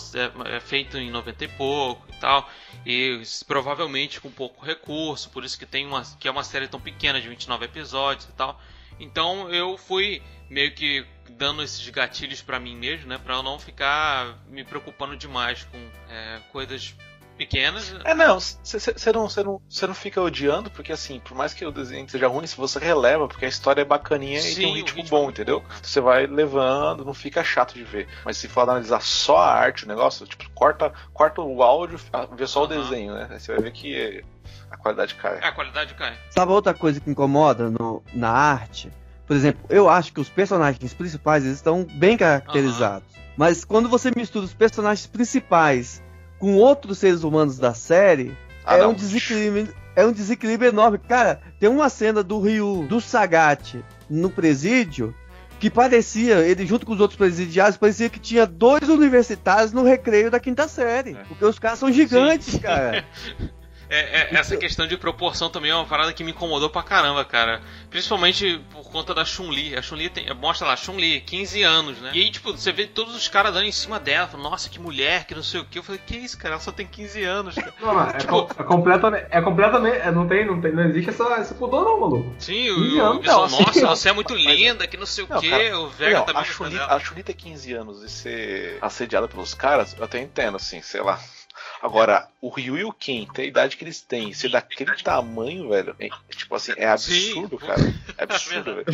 é, 0.50 0.58
é 0.58 0.60
feito 0.60 0.98
em 0.98 1.10
90 1.10 1.46
e 1.46 1.48
pouco 1.48 2.06
e 2.10 2.20
tal. 2.20 2.50
E 2.86 3.22
provavelmente 3.48 4.20
com 4.20 4.30
pouco 4.30 4.66
recurso, 4.66 5.30
por 5.30 5.44
isso 5.46 5.58
que 5.58 5.66
tem 5.66 5.86
uma 5.86 6.04
que 6.20 6.28
é 6.28 6.32
uma 6.32 6.44
série 6.44 6.68
tão 6.68 6.80
pequena 6.80 7.22
de 7.22 7.30
29 7.30 7.66
episódios 7.66 8.28
e 8.28 8.34
tal. 8.34 8.60
Então 9.00 9.50
eu 9.50 9.78
fui 9.78 10.22
meio 10.50 10.74
que 10.74 11.06
dando 11.30 11.64
esses 11.64 11.88
gatilhos 11.90 12.42
para 12.42 12.60
mim 12.60 12.76
mesmo, 12.76 13.08
né, 13.08 13.18
para 13.18 13.36
eu 13.36 13.44
não 13.44 13.60
ficar 13.60 14.38
me 14.48 14.64
preocupando 14.64 15.16
demais 15.16 15.64
com 15.64 15.78
é, 16.10 16.40
coisas 16.52 16.96
pequenas. 17.40 17.96
É, 18.04 18.14
não, 18.14 18.38
você 18.38 19.14
não, 19.14 19.28
não, 19.46 19.62
não 19.88 19.94
fica 19.96 20.22
odiando, 20.22 20.70
porque 20.70 20.92
assim, 20.92 21.22
por 21.22 21.36
mais 21.36 21.54
que 21.54 21.66
o 21.66 21.72
desenho 21.72 22.08
seja 22.10 22.28
ruim, 22.28 22.46
se 22.46 22.58
você 22.58 22.78
releva, 22.78 23.30
porque 23.30 23.46
a 23.46 23.48
história 23.48 23.82
é 23.82 23.86
bacaninha 23.86 24.42
Sim, 24.42 24.52
e 24.52 24.56
tem 24.56 24.66
um 24.68 24.74
ritmo, 24.74 24.98
ritmo 24.98 25.18
bom, 25.18 25.28
é 25.28 25.30
entendeu? 25.32 25.64
Você 25.82 26.02
vai 26.02 26.28
levando, 26.28 27.06
não 27.06 27.14
fica 27.14 27.42
chato 27.42 27.74
de 27.74 27.84
ver. 27.84 28.10
Mas 28.26 28.36
se 28.36 28.50
for 28.50 28.62
analisar 28.62 29.02
só 29.02 29.38
a 29.38 29.54
arte, 29.54 29.86
o 29.86 29.88
negócio, 29.88 30.28
tipo, 30.28 30.50
corta, 30.52 30.92
corta 31.14 31.42
o 31.42 31.64
áudio, 31.64 31.98
vê 32.36 32.46
só 32.46 32.60
uhum. 32.60 32.66
o 32.66 32.68
desenho, 32.68 33.14
né? 33.14 33.30
Aí 33.32 33.40
você 33.40 33.54
vai 33.54 33.64
ver 33.64 33.72
que 33.72 34.24
a 34.70 34.76
qualidade 34.76 35.16
cai. 35.16 35.40
É, 35.40 35.48
a 35.48 35.52
qualidade 35.54 35.94
cai. 35.94 36.18
Sabe 36.32 36.52
outra 36.52 36.74
coisa 36.74 37.00
que 37.00 37.10
incomoda 37.10 37.70
no, 37.70 38.04
na 38.14 38.30
arte? 38.30 38.92
Por 39.30 39.36
exemplo, 39.36 39.62
eu 39.70 39.88
acho 39.88 40.12
que 40.12 40.20
os 40.20 40.28
personagens 40.28 40.92
principais 40.92 41.46
estão 41.46 41.86
bem 41.86 42.18
caracterizados. 42.18 43.08
Uhum. 43.16 43.22
Mas 43.38 43.64
quando 43.64 43.88
você 43.88 44.12
mistura 44.16 44.44
os 44.44 44.56
personagens 44.56 45.06
principais 45.06 46.02
com 46.40 46.56
outros 46.56 46.98
seres 46.98 47.24
humanos 47.24 47.60
da 47.60 47.76
série, 47.76 48.36
ah, 48.66 48.78
é, 48.78 48.88
um 48.88 48.94
desequilíbrio, 48.96 49.72
é 49.96 50.04
um 50.04 50.12
desequilíbrio 50.12 50.70
enorme. 50.70 50.98
Cara, 50.98 51.40
tem 51.60 51.70
uma 51.70 51.90
cena 51.90 52.24
do 52.24 52.40
Ryu, 52.40 52.88
do 52.90 53.00
Sagat, 53.00 53.76
no 54.10 54.32
presídio, 54.32 55.14
que 55.60 55.70
parecia, 55.70 56.40
ele 56.40 56.66
junto 56.66 56.84
com 56.84 56.94
os 56.94 57.00
outros 57.00 57.16
presidiários, 57.16 57.78
parecia 57.78 58.10
que 58.10 58.20
tinha 58.20 58.48
dois 58.48 58.90
universitários 58.90 59.72
no 59.72 59.84
recreio 59.84 60.32
da 60.32 60.40
quinta 60.40 60.68
série. 60.68 61.12
É. 61.12 61.24
Porque 61.26 61.46
os 61.46 61.60
caras 61.60 61.78
são 61.78 61.92
gigantes, 61.92 62.54
Sim. 62.54 62.60
cara. 62.62 63.06
É, 63.90 64.22
é, 64.22 64.36
essa 64.36 64.56
questão 64.56 64.86
de 64.86 64.96
proporção 64.96 65.50
também 65.50 65.72
é 65.72 65.76
uma 65.76 65.86
parada 65.86 66.14
que 66.14 66.24
me 66.24 66.32
incomodou 66.32 66.70
pra 66.70 66.84
caramba, 66.84 67.26
cara. 67.26 67.62
Principalmente 67.90 68.62
por 68.72 68.84
conta 68.92 69.14
da 69.16 69.26
Chun-Li. 69.26 69.76
A 69.76 69.82
Chun-Li 69.82 70.10
tem, 70.10 70.34
mostra 70.36 70.68
lá, 70.68 70.76
Chun-Li, 70.76 71.22
15 71.22 71.64
anos, 71.64 71.98
né? 72.00 72.12
E 72.14 72.22
aí, 72.22 72.32
tipo, 72.32 72.52
você 72.52 72.72
vê 72.72 72.86
todos 72.86 73.16
os 73.16 73.28
caras 73.28 73.54
dando 73.54 73.66
em 73.66 73.72
cima 73.72 74.00
dela, 74.00 74.28
falando, 74.28 74.50
nossa, 74.50 74.70
que 74.70 74.80
mulher, 74.80 75.26
que 75.26 75.34
não 75.34 75.42
sei 75.42 75.60
o 75.60 75.66
que. 75.66 75.80
Eu 75.80 75.84
falei, 75.84 76.00
que 76.06 76.18
isso, 76.18 76.38
cara? 76.38 76.56
Ela 76.56 76.62
só 76.62 76.72
tem 76.72 76.86
15 76.86 77.24
anos, 77.24 77.56
cara. 77.56 77.74
Não, 77.82 77.94
não, 77.94 78.10
é, 78.10 78.14
tipo, 78.14 78.50
é, 78.58 78.64
completamente. 78.64 79.26
É 79.32 79.42
completamente. 79.42 79.98
É, 79.98 80.12
não, 80.12 80.28
tem, 80.28 80.46
não 80.46 80.62
tem. 80.62 80.72
Não 80.72 80.84
existe 80.86 81.10
essa, 81.10 81.40
esse 81.42 81.56
pudor, 81.56 81.84
não, 81.84 82.00
maluco. 82.00 82.36
Sim, 82.38 82.70
o, 82.70 83.02
anos, 83.02 83.26
não, 83.26 83.44
assim, 83.44 83.64
nossa, 83.64 83.88
você 83.88 84.10
é 84.10 84.14
muito 84.14 84.36
linda, 84.38 84.86
que 84.86 84.98
não 84.98 85.06
sei 85.08 85.24
o 85.24 85.28
que. 85.28 85.72
O 85.74 85.90
Vega 85.90 86.22
também. 86.22 86.44
A 86.80 87.00
Chun-Li 87.00 87.24
ter 87.24 87.34
15 87.34 87.74
anos 87.74 88.04
e 88.04 88.10
ser 88.10 88.78
assediada 88.82 89.28
pelos 89.28 89.54
caras, 89.54 89.96
eu 89.98 90.04
até 90.04 90.20
entendo, 90.20 90.58
assim, 90.58 90.82
sei 90.82 91.02
lá. 91.02 91.20
Agora, 91.82 92.28
o 92.42 92.50
Ryu 92.50 92.78
e 92.78 92.84
o 92.84 92.92
Ken, 92.92 93.26
tem 93.34 93.46
a 93.46 93.48
idade 93.48 93.78
que 93.78 93.84
eles 93.84 94.02
têm, 94.02 94.34
ser 94.34 94.50
daquele 94.50 94.92
tamanho, 95.02 95.70
velho, 95.70 95.96
é, 96.00 96.10
tipo 96.30 96.54
assim, 96.54 96.74
é 96.76 96.88
absurdo, 96.88 97.60
Sim. 97.60 97.66
cara. 97.66 97.82
É 98.18 98.24
absurdo, 98.24 98.76
velho. 98.84 98.86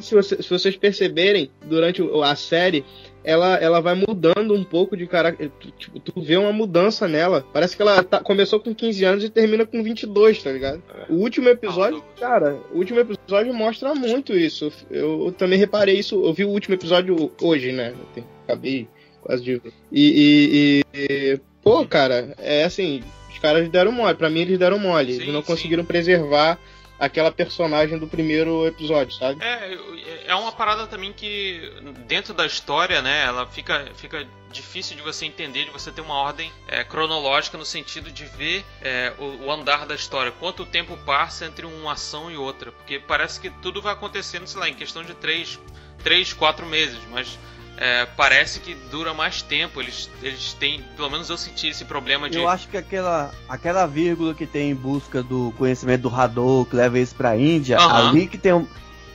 Se, 0.00 0.14
você, 0.14 0.42
se 0.42 0.48
vocês 0.48 0.76
perceberem, 0.76 1.50
durante 1.64 2.02
a 2.24 2.34
série, 2.36 2.84
ela, 3.22 3.56
ela 3.56 3.80
vai 3.80 3.94
mudando 3.94 4.54
um 4.54 4.64
pouco 4.64 4.96
de 4.96 5.06
caráter. 5.06 5.50
Tipo, 5.76 6.00
tu 6.00 6.20
vê 6.20 6.36
uma 6.36 6.52
mudança 6.52 7.06
nela. 7.06 7.44
Parece 7.52 7.76
que 7.76 7.82
ela 7.82 8.02
tá, 8.02 8.20
começou 8.20 8.58
com 8.60 8.74
15 8.74 9.04
anos 9.04 9.24
e 9.24 9.28
termina 9.28 9.66
com 9.66 9.82
22, 9.82 10.42
tá 10.42 10.50
ligado? 10.50 10.82
É. 10.94 11.12
O 11.12 11.16
último 11.16 11.48
episódio, 11.48 12.02
cara, 12.18 12.58
o 12.72 12.78
último 12.78 13.00
episódio 13.00 13.52
mostra 13.52 13.94
muito 13.94 14.32
isso. 14.32 14.72
Eu, 14.90 15.26
eu 15.26 15.32
também 15.32 15.58
reparei 15.58 15.98
isso. 15.98 16.24
Eu 16.24 16.32
vi 16.32 16.44
o 16.44 16.50
último 16.50 16.74
episódio 16.74 17.30
hoje, 17.42 17.72
né? 17.72 17.94
Eu 18.16 18.24
acabei 18.44 18.88
quase 19.20 19.42
de. 19.42 19.62
E, 19.92 20.82
e, 20.82 20.84
e, 20.94 21.40
pô, 21.62 21.86
cara, 21.86 22.34
é 22.38 22.64
assim, 22.64 23.02
os 23.30 23.38
caras 23.38 23.68
deram 23.68 23.92
mole. 23.92 24.16
Pra 24.16 24.30
mim, 24.30 24.40
eles 24.40 24.58
deram 24.58 24.78
mole. 24.78 25.14
Sim, 25.14 25.22
eles 25.22 25.32
não 25.32 25.40
sim. 25.40 25.46
conseguiram 25.46 25.84
preservar 25.84 26.58
aquela 26.98 27.30
personagem 27.30 27.96
do 27.96 28.08
primeiro 28.08 28.66
episódio, 28.66 29.14
sabe? 29.14 29.42
É, 29.42 29.78
é 30.26 30.34
uma 30.34 30.50
parada 30.50 30.86
também 30.86 31.12
que 31.12 31.72
dentro 32.06 32.34
da 32.34 32.44
história, 32.44 33.00
né, 33.00 33.24
ela 33.24 33.46
fica, 33.46 33.86
fica 33.94 34.26
difícil 34.50 34.96
de 34.96 35.02
você 35.02 35.24
entender, 35.24 35.66
de 35.66 35.70
você 35.70 35.92
ter 35.92 36.00
uma 36.00 36.14
ordem 36.14 36.50
é, 36.66 36.82
cronológica 36.82 37.56
no 37.56 37.64
sentido 37.64 38.10
de 38.10 38.24
ver 38.24 38.64
é, 38.82 39.12
o, 39.18 39.46
o, 39.46 39.52
andar 39.52 39.86
da 39.86 39.94
história, 39.94 40.32
quanto 40.32 40.66
tempo 40.66 40.96
passa 41.06 41.46
entre 41.46 41.66
uma 41.66 41.92
ação 41.92 42.30
e 42.30 42.36
outra, 42.36 42.72
porque 42.72 42.98
parece 42.98 43.40
que 43.40 43.50
tudo 43.62 43.80
vai 43.80 43.92
acontecendo, 43.92 44.46
sei 44.46 44.60
lá, 44.60 44.68
em 44.68 44.74
questão 44.74 45.04
de 45.04 45.14
três, 45.14 45.58
três 46.02 46.32
quatro 46.32 46.66
meses, 46.66 46.98
mas 47.10 47.38
é, 47.80 48.06
parece 48.16 48.58
que 48.58 48.74
dura 48.90 49.14
mais 49.14 49.40
tempo. 49.40 49.80
Eles, 49.80 50.10
eles 50.20 50.52
têm, 50.54 50.82
pelo 50.96 51.08
menos 51.08 51.30
eu 51.30 51.38
senti 51.38 51.68
esse 51.68 51.84
problema 51.84 52.28
de. 52.28 52.36
Eu 52.36 52.48
acho 52.48 52.68
que 52.68 52.76
aquela, 52.76 53.30
aquela 53.48 53.86
vírgula 53.86 54.34
que 54.34 54.46
tem 54.46 54.70
em 54.70 54.74
busca 54.74 55.22
do 55.22 55.54
conhecimento 55.56 56.02
do 56.02 56.14
Hadou, 56.14 56.64
que 56.64 56.74
leva 56.74 56.98
eles 56.98 57.12
pra 57.12 57.36
Índia, 57.36 57.78
uhum. 57.78 57.94
ali 57.94 58.26
que 58.26 58.36
tem 58.36 58.52
um. 58.52 58.66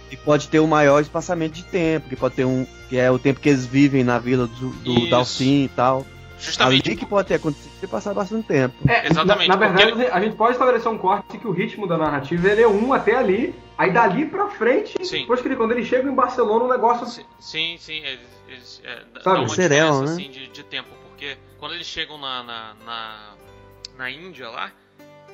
Que 0.10 0.16
pode 0.16 0.48
ter 0.48 0.60
um 0.60 0.68
maior 0.68 1.02
espaçamento 1.02 1.56
de 1.56 1.64
tempo, 1.64 2.08
que 2.08 2.16
pode 2.16 2.36
ter 2.36 2.46
um. 2.46 2.66
que 2.88 2.98
é 2.98 3.12
o 3.12 3.20
tempo 3.20 3.42
que 3.42 3.50
eles 3.50 3.66
vivem 3.66 4.04
na 4.04 4.18
vila 4.18 4.48
do, 4.48 4.70
do 4.70 5.10
Dalcin 5.10 5.66
e 5.66 5.70
tal. 5.70 6.06
Justamente. 6.40 6.90
Ali 6.90 6.98
que 6.98 7.06
pode 7.06 7.28
ter 7.28 7.36
acontecido 7.36 7.72
e 7.82 7.88
passar 7.88 8.14
bastante 8.14 8.48
tempo. 8.48 8.76
É, 8.88 9.08
Exatamente. 9.08 9.48
Na, 9.48 9.56
na 9.56 9.68
verdade, 9.68 9.92
ele... 9.92 10.08
a 10.08 10.22
gente 10.22 10.36
pode 10.36 10.54
estabelecer 10.54 10.92
um 10.92 10.98
corte 10.98 11.38
que 11.38 11.48
o 11.48 11.52
ritmo 11.52 11.88
da 11.88 11.98
narrativa 11.98 12.50
ele 12.50 12.62
é 12.62 12.68
um 12.68 12.94
até 12.94 13.16
ali, 13.16 13.56
aí 13.78 13.92
dali 13.92 14.26
pra 14.26 14.50
frente, 14.50 15.06
sim. 15.06 15.22
depois 15.22 15.42
que 15.42 15.48
ele, 15.48 15.56
quando 15.56 15.72
ele 15.72 15.86
chega 15.86 16.10
em 16.10 16.14
Barcelona, 16.14 16.66
o 16.66 16.68
negócio. 16.70 17.06
Sim, 17.06 17.26
sim, 17.40 17.78
sim 17.80 18.04
eles, 18.04 18.28
eles 18.48 18.82
é, 18.84 19.04
Sabe, 19.22 19.40
uma 19.40 19.48
diferença 19.48 20.02
né? 20.02 20.12
assim, 20.12 20.30
de, 20.30 20.48
de, 20.48 20.64
tempo, 20.64 20.90
porque 21.10 21.38
quando 21.60 21.74
eles 21.74 21.88
chegam 21.88 22.18
na, 22.18 22.44
na, 22.44 22.74
na, 22.86 23.34
na 23.98 24.12
Índia 24.12 24.50
lá, 24.50 24.72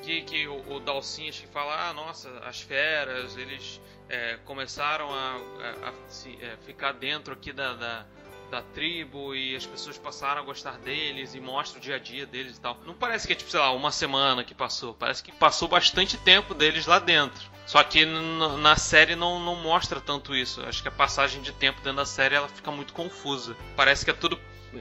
que, 0.02 0.22
que 0.22 0.46
o, 0.46 0.76
o 0.76 0.80
Dalcin 0.80 1.28
acho 1.28 1.42
que 1.42 1.48
fala, 1.48 1.90
ah, 1.90 1.92
nossa, 1.92 2.30
as 2.44 2.60
feras, 2.60 3.36
eles 3.36 3.80
é, 4.08 4.38
começaram 4.44 5.10
a, 5.10 5.36
a, 5.84 5.88
a 5.88 5.92
se, 6.08 6.38
é, 6.40 6.56
ficar 6.64 6.92
dentro 6.92 7.34
aqui 7.34 7.52
da, 7.52 7.74
da 7.74 8.06
da 8.50 8.60
tribo 8.60 9.34
e 9.34 9.54
as 9.54 9.64
pessoas 9.64 9.96
passaram 9.96 10.42
a 10.42 10.44
gostar 10.44 10.76
deles 10.78 11.34
e 11.34 11.40
mostra 11.40 11.78
o 11.78 11.80
dia 11.80 11.96
a 11.96 11.98
dia 11.98 12.26
deles 12.26 12.56
e 12.56 12.60
tal. 12.60 12.76
Não 12.84 12.94
parece 12.94 13.26
que 13.26 13.32
é 13.32 13.36
tipo, 13.36 13.50
sei 13.50 13.60
lá, 13.60 13.70
uma 13.70 13.92
semana 13.92 14.42
que 14.42 14.54
passou. 14.54 14.92
Parece 14.92 15.22
que 15.22 15.32
passou 15.32 15.68
bastante 15.68 16.18
tempo 16.18 16.52
deles 16.52 16.84
lá 16.84 16.98
dentro. 16.98 17.48
Só 17.70 17.84
que 17.84 18.04
na 18.04 18.74
série 18.74 19.14
não, 19.14 19.38
não 19.38 19.54
mostra 19.54 20.00
tanto 20.00 20.34
isso. 20.34 20.60
Acho 20.62 20.82
que 20.82 20.88
a 20.88 20.90
passagem 20.90 21.40
de 21.40 21.52
tempo 21.52 21.78
dentro 21.84 21.98
da 21.98 22.04
série 22.04 22.34
ela 22.34 22.48
fica 22.48 22.68
muito 22.72 22.92
confusa. 22.92 23.56
Parece 23.76 24.04
que 24.04 24.10
é 24.10 24.12
tudo 24.12 24.36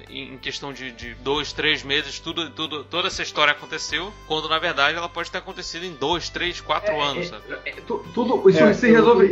em 0.09 0.37
questão 0.37 0.71
de, 0.71 0.91
de 0.91 1.13
dois, 1.15 1.51
três 1.51 1.83
meses, 1.83 2.19
tudo, 2.19 2.49
tudo, 2.49 2.83
toda 2.83 3.07
essa 3.07 3.23
história 3.23 3.51
aconteceu, 3.51 4.13
quando 4.27 4.47
na 4.47 4.59
verdade 4.59 4.97
ela 4.97 5.09
pode 5.09 5.31
ter 5.31 5.39
acontecido 5.39 5.83
em 5.83 5.93
dois, 5.93 6.29
três, 6.29 6.61
quatro 6.61 6.93
é, 6.93 7.01
anos, 7.01 7.25
é, 7.25 7.29
sabe? 7.29 7.43
É, 7.65 7.73
tudo, 8.13 8.49
isso, 8.49 8.59
se 8.59 8.69
isso, 8.69 8.79
se 8.79 8.91
resolveria, 8.91 9.31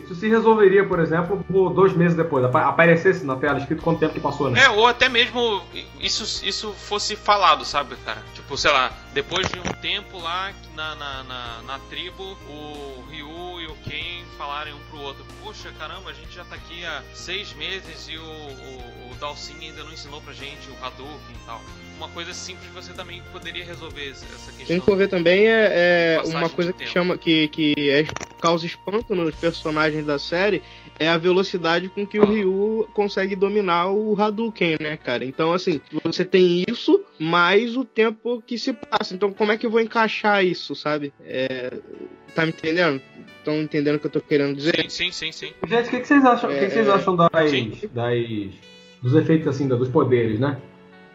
isso 0.00 0.14
se 0.14 0.28
resolveria, 0.28 0.84
por 0.84 1.00
exemplo, 1.00 1.44
por 1.50 1.70
dois 1.70 1.92
meses 1.92 2.16
depois, 2.16 2.44
aparecesse 2.44 3.24
na 3.24 3.36
tela 3.36 3.58
escrito 3.58 3.82
quanto 3.82 3.98
tempo 3.98 4.14
que 4.14 4.20
passou, 4.20 4.50
né? 4.50 4.62
É, 4.62 4.70
ou 4.70 4.86
até 4.86 5.08
mesmo 5.08 5.62
isso, 6.00 6.46
isso 6.46 6.72
fosse 6.72 7.16
falado, 7.16 7.64
sabe, 7.64 7.96
cara? 8.04 8.22
Tipo, 8.34 8.56
sei 8.56 8.70
lá, 8.70 8.92
depois 9.12 9.48
de 9.48 9.58
um 9.58 9.72
tempo 9.80 10.18
lá 10.18 10.52
na, 10.74 10.94
na, 10.94 11.22
na, 11.24 11.62
na 11.62 11.78
tribo, 11.90 12.36
o 12.48 13.04
Ryu 13.10 13.60
e 13.60 13.66
o 13.66 13.74
Ken 13.84 14.24
falarem 14.36 14.72
um 14.74 14.78
pro 14.90 15.00
outro: 15.00 15.24
Puxa, 15.42 15.72
caramba, 15.78 16.10
a 16.10 16.12
gente 16.12 16.34
já 16.34 16.44
tá 16.44 16.54
aqui 16.54 16.84
há 16.84 17.02
seis 17.14 17.52
meses 17.54 18.08
e 18.08 18.16
o, 18.16 18.22
o, 18.22 19.10
o 19.10 19.14
Dalsin 19.18 19.56
ainda 19.60 19.82
não 19.82 19.92
ensinou 19.92 20.20
pra 20.20 20.32
gente 20.32 20.68
o 20.70 20.84
Hadouken 20.84 21.34
e 21.34 21.46
tal. 21.46 21.60
Uma 21.96 22.08
coisa 22.08 22.32
simples 22.32 22.70
você 22.72 22.92
também 22.92 23.22
poderia 23.32 23.64
resolver 23.64 24.10
essa 24.10 24.52
questão. 24.52 24.66
Tem 24.66 24.80
que 24.80 24.94
ver 24.94 25.08
também 25.08 25.48
é, 25.48 26.20
é 26.20 26.22
uma 26.26 26.48
coisa 26.48 26.72
que 26.72 26.86
chama 26.86 27.18
que, 27.18 27.48
que 27.48 27.74
é, 27.90 28.04
causa 28.40 28.66
espanto 28.66 29.14
nos 29.14 29.34
personagens 29.34 30.06
da 30.06 30.18
série 30.18 30.62
é 30.98 31.08
a 31.08 31.16
velocidade 31.16 31.88
com 31.88 32.06
que 32.06 32.18
o 32.18 32.24
Ryu 32.24 32.88
consegue 32.92 33.36
dominar 33.36 33.90
o 33.90 34.20
Hadouken, 34.20 34.76
né, 34.80 34.96
cara? 34.96 35.24
Então, 35.24 35.52
assim, 35.52 35.80
você 36.02 36.24
tem 36.24 36.64
isso, 36.68 37.00
mais 37.18 37.76
o 37.76 37.84
tempo 37.84 38.42
que 38.44 38.58
se 38.58 38.72
passa. 38.72 39.14
Então, 39.14 39.32
como 39.32 39.52
é 39.52 39.56
que 39.56 39.64
eu 39.64 39.70
vou 39.70 39.80
encaixar 39.80 40.44
isso, 40.44 40.74
sabe? 40.74 41.12
É... 41.24 41.72
Tá 42.34 42.44
me 42.44 42.50
entendendo? 42.50 43.00
Estão 43.38 43.56
entendendo 43.62 43.96
o 43.96 43.98
que 44.00 44.06
eu 44.06 44.10
tô 44.10 44.20
querendo 44.20 44.56
dizer? 44.56 44.90
Sim, 44.90 45.10
sim, 45.10 45.32
sim. 45.32 45.32
sim. 45.32 45.52
Gente, 45.66 45.86
o 45.86 45.90
que, 45.90 46.00
que, 46.00 46.08
vocês 46.08 46.24
acham, 46.24 46.50
é... 46.50 46.58
que, 46.58 46.66
que 46.66 46.72
vocês 46.72 46.88
é, 46.88 46.90
acham 46.90 47.16
das, 47.16 47.30
das, 47.92 48.54
dos 49.02 49.14
efeitos, 49.14 49.48
assim, 49.48 49.68
dos 49.68 49.88
poderes, 49.88 50.38
né? 50.38 50.58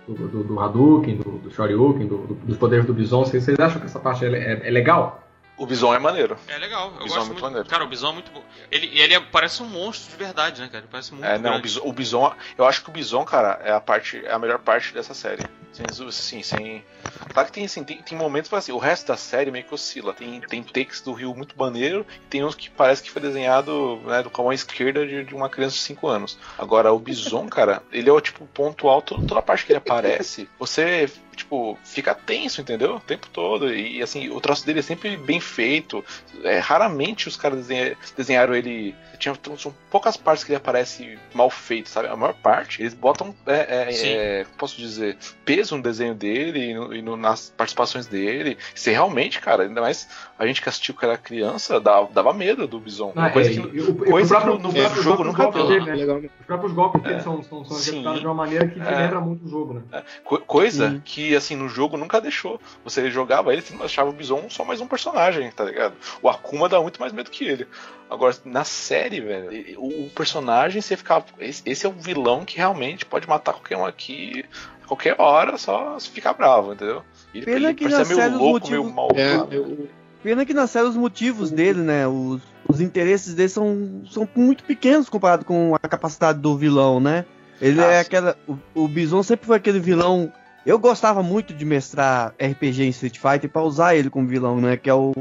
Do, 0.07 0.27
do, 0.27 0.43
do 0.43 0.59
Hadouken, 0.59 1.17
do, 1.17 1.37
do 1.37 1.51
Shoryuken, 1.51 2.07
do, 2.07 2.17
do, 2.17 2.33
dos 2.33 2.57
poderes 2.57 2.85
do 2.85 2.93
Bison. 2.93 3.23
Vocês 3.23 3.47
acham 3.59 3.79
que 3.79 3.85
essa 3.85 3.99
parte 3.99 4.25
é, 4.25 4.29
é, 4.29 4.67
é 4.67 4.71
legal? 4.71 5.22
O 5.55 5.65
Bison 5.65 5.93
é 5.93 5.99
maneiro. 5.99 6.37
É 6.47 6.57
legal. 6.57 6.93
O 6.99 7.03
Bison 7.03 7.21
é 7.21 7.25
muito, 7.25 7.41
maneiro. 7.41 7.67
Cara, 7.67 7.83
o 7.83 7.87
Bison 7.87 8.09
é 8.09 8.13
muito 8.13 8.31
bom. 8.31 8.43
Ele, 8.71 8.87
ele 8.99 9.13
é, 9.13 9.19
parece 9.19 9.61
um 9.61 9.67
monstro 9.67 10.11
de 10.11 10.17
verdade, 10.17 10.61
né, 10.61 10.67
cara? 10.67 10.79
Ele 10.79 10.87
parece 10.89 11.13
muito 11.13 11.25
É, 11.25 11.37
não, 11.37 11.57
o 11.57 11.61
Bison, 11.61 11.81
o 11.83 11.93
Bison, 11.93 12.33
Eu 12.57 12.65
acho 12.65 12.83
que 12.83 12.89
o 12.89 12.93
Bison, 12.93 13.23
cara, 13.23 13.59
é 13.63 13.71
a 13.71 13.79
parte. 13.79 14.25
É 14.25 14.31
a 14.31 14.39
melhor 14.39 14.59
parte 14.59 14.93
dessa 14.93 15.13
série. 15.13 15.43
Sem, 15.71 16.11
sim, 16.11 16.43
sem. 16.43 16.83
Claro 17.31 17.47
que 17.47 17.53
tem, 17.53 17.65
assim, 17.65 17.83
tem, 17.83 18.01
tem 18.01 18.17
momentos 18.17 18.51
assim, 18.53 18.71
o 18.71 18.77
resto 18.77 19.07
da 19.07 19.17
série 19.17 19.51
meio 19.51 19.65
que 19.65 19.73
oscila. 19.73 20.13
Tem, 20.13 20.39
tem 20.41 20.63
takes 20.63 21.01
do 21.01 21.13
Rio 21.13 21.35
muito 21.35 21.57
maneiro 21.57 22.05
e 22.15 22.27
tem 22.29 22.43
uns 22.43 22.55
que 22.55 22.69
parece 22.69 23.01
que 23.01 23.09
foi 23.09 23.21
desenhado 23.21 23.99
né, 24.05 24.23
com 24.23 24.49
a 24.49 24.53
esquerda 24.53 25.05
de, 25.05 25.23
de, 25.23 25.35
uma 25.35 25.49
criança 25.49 25.75
de 25.75 25.81
5 25.81 26.07
anos. 26.07 26.37
Agora, 26.57 26.93
o 26.93 26.99
Bison, 26.99 27.47
cara, 27.49 27.81
ele 27.91 28.09
é 28.09 28.13
o 28.13 28.21
tipo 28.21 28.45
ponto 28.47 28.87
alto, 28.87 29.15
toda 29.25 29.39
a 29.39 29.43
parte 29.43 29.65
que 29.65 29.71
ele 29.71 29.77
aparece, 29.77 30.47
você 30.59 31.09
tipo, 31.35 31.77
fica 31.83 32.15
tenso, 32.15 32.61
entendeu? 32.61 32.95
O 32.95 32.99
tempo 32.99 33.27
todo. 33.31 33.73
E 33.73 34.01
assim, 34.01 34.29
o 34.29 34.39
traço 34.39 34.65
dele 34.65 34.79
é 34.79 34.83
sempre 34.83 35.17
bem 35.17 35.39
feito. 35.39 36.03
É, 36.43 36.59
raramente 36.59 37.27
os 37.27 37.35
caras 37.37 37.67
desenharam 38.15 38.55
ele. 38.55 38.95
Tinha, 39.19 39.35
são 39.57 39.73
poucas 39.89 40.17
partes 40.17 40.43
que 40.43 40.51
ele 40.51 40.57
aparece 40.57 41.17
mal 41.33 41.49
feito, 41.49 41.89
sabe? 41.89 42.07
A 42.07 42.15
maior 42.15 42.33
parte, 42.33 42.81
eles 42.81 42.93
botam, 42.93 43.33
é, 43.45 43.53
é, 43.53 44.41
é 44.41 44.45
posso 44.57 44.77
dizer, 44.77 45.17
peso 45.45 45.77
no 45.77 45.83
desenho 45.83 46.13
dele 46.13 46.71
e, 46.71 46.73
no, 46.73 46.95
e 46.95 47.01
no, 47.01 47.15
nas 47.15 47.53
participações 47.55 48.05
dele. 48.05 48.57
Se 48.75 48.91
realmente, 48.91 49.39
cara, 49.39 49.63
ainda 49.63 49.79
mais 49.81 50.07
a 50.37 50.45
gente 50.45 50.61
que 50.61 50.67
assistiu 50.67 50.93
que 50.93 51.05
era 51.05 51.17
criança, 51.17 51.79
dava, 51.79 52.09
dava 52.11 52.33
medo 52.33 52.67
do 52.67 52.79
Bison. 52.79 53.13
Ah, 53.15 53.29
coisa 53.29 53.49
é, 53.49 53.53
que, 53.53 53.59
o, 53.59 53.95
coisa 53.95 54.39
próprio, 54.39 54.57
que 54.57 54.79
no, 54.81 54.89
no 54.89 55.01
jogo 55.01 55.23
nunca 55.23 55.51
deu. 55.51 55.85
Né? 55.85 56.29
Os 56.39 56.45
próprios 56.45 56.73
golpes 56.73 57.01
dele 57.01 57.15
é. 57.15 57.19
são, 57.19 57.41
são, 57.43 57.63
são 57.63 57.77
executados 57.77 58.19
de 58.19 58.25
uma 58.25 58.35
maneira 58.35 58.67
que 58.67 58.79
é. 58.79 58.95
lembra 58.95 59.21
muito 59.21 59.45
o 59.45 59.49
jogo, 59.49 59.73
né? 59.75 60.03
coisa 60.47 61.01
que 61.05 61.22
que, 61.23 61.35
assim, 61.35 61.55
no 61.55 61.69
jogo 61.69 61.95
nunca 61.95 62.19
deixou. 62.19 62.59
Você 62.83 63.09
jogava 63.09 63.53
ele, 63.53 63.61
você 63.61 63.75
achava 63.81 64.09
o 64.09 64.13
Bison 64.13 64.49
só 64.49 64.65
mais 64.65 64.81
um 64.81 64.87
personagem, 64.87 65.49
tá 65.51 65.63
ligado? 65.63 65.93
O 66.21 66.29
Akuma 66.29 66.67
dá 66.67 66.81
muito 66.81 66.99
mais 66.99 67.13
medo 67.13 67.31
que 67.31 67.45
ele. 67.45 67.67
Agora, 68.09 68.35
na 68.43 68.63
série, 68.63 69.21
velho, 69.21 69.79
o, 69.79 70.05
o 70.05 70.09
personagem, 70.09 70.81
você 70.81 70.97
ficava. 70.97 71.25
Esse, 71.39 71.63
esse, 71.65 71.85
é 71.85 71.89
o 71.89 71.93
vilão 71.93 72.43
que 72.43 72.57
realmente 72.57 73.05
pode 73.05 73.27
matar 73.27 73.53
qualquer 73.53 73.77
um 73.77 73.85
aqui 73.85 74.43
qualquer 74.85 75.15
hora, 75.17 75.57
só 75.57 75.97
se 75.97 76.09
ficar 76.09 76.33
bravo, 76.33 76.73
entendeu? 76.73 77.03
Ele, 77.33 77.45
Pena 77.45 77.69
ele 77.69 77.73
que 77.73 77.87
na 77.87 78.03
meio 78.03 78.15
série 78.15 78.35
louco, 78.35 78.51
motivos... 78.51 78.69
meio 78.69 78.93
mal. 78.93 79.09
É, 79.15 79.55
eu... 79.55 79.87
Pena 80.21 80.45
que 80.45 80.53
na 80.53 80.67
série 80.67 80.87
os 80.87 80.97
motivos 80.97 81.49
dele, 81.51 81.79
né? 81.79 82.05
Os, 82.05 82.41
os 82.67 82.81
interesses 82.81 83.33
dele 83.33 83.49
são, 83.49 84.03
são 84.11 84.27
muito 84.35 84.63
pequenos 84.65 85.07
comparado 85.07 85.45
com 85.45 85.73
a 85.81 85.87
capacidade 85.87 86.39
do 86.39 86.57
vilão, 86.57 86.99
né? 86.99 87.25
Ele 87.61 87.81
ah, 87.81 87.91
é 87.91 87.99
aquela. 88.01 88.37
O, 88.45 88.57
o 88.83 88.87
Bison 88.89 89.23
sempre 89.23 89.47
foi 89.47 89.55
aquele 89.55 89.79
vilão 89.79 90.31
eu 90.65 90.79
gostava 90.79 91.21
muito 91.21 91.53
de 91.53 91.65
mestrar 91.65 92.33
RPG 92.39 92.83
em 92.83 92.89
Street 92.89 93.17
Fighter 93.17 93.49
para 93.49 93.63
usar 93.63 93.95
ele 93.95 94.09
como 94.09 94.27
vilão, 94.27 94.59
né? 94.59 94.77
Que 94.77 94.89
é 94.89 94.93
o, 94.93 95.13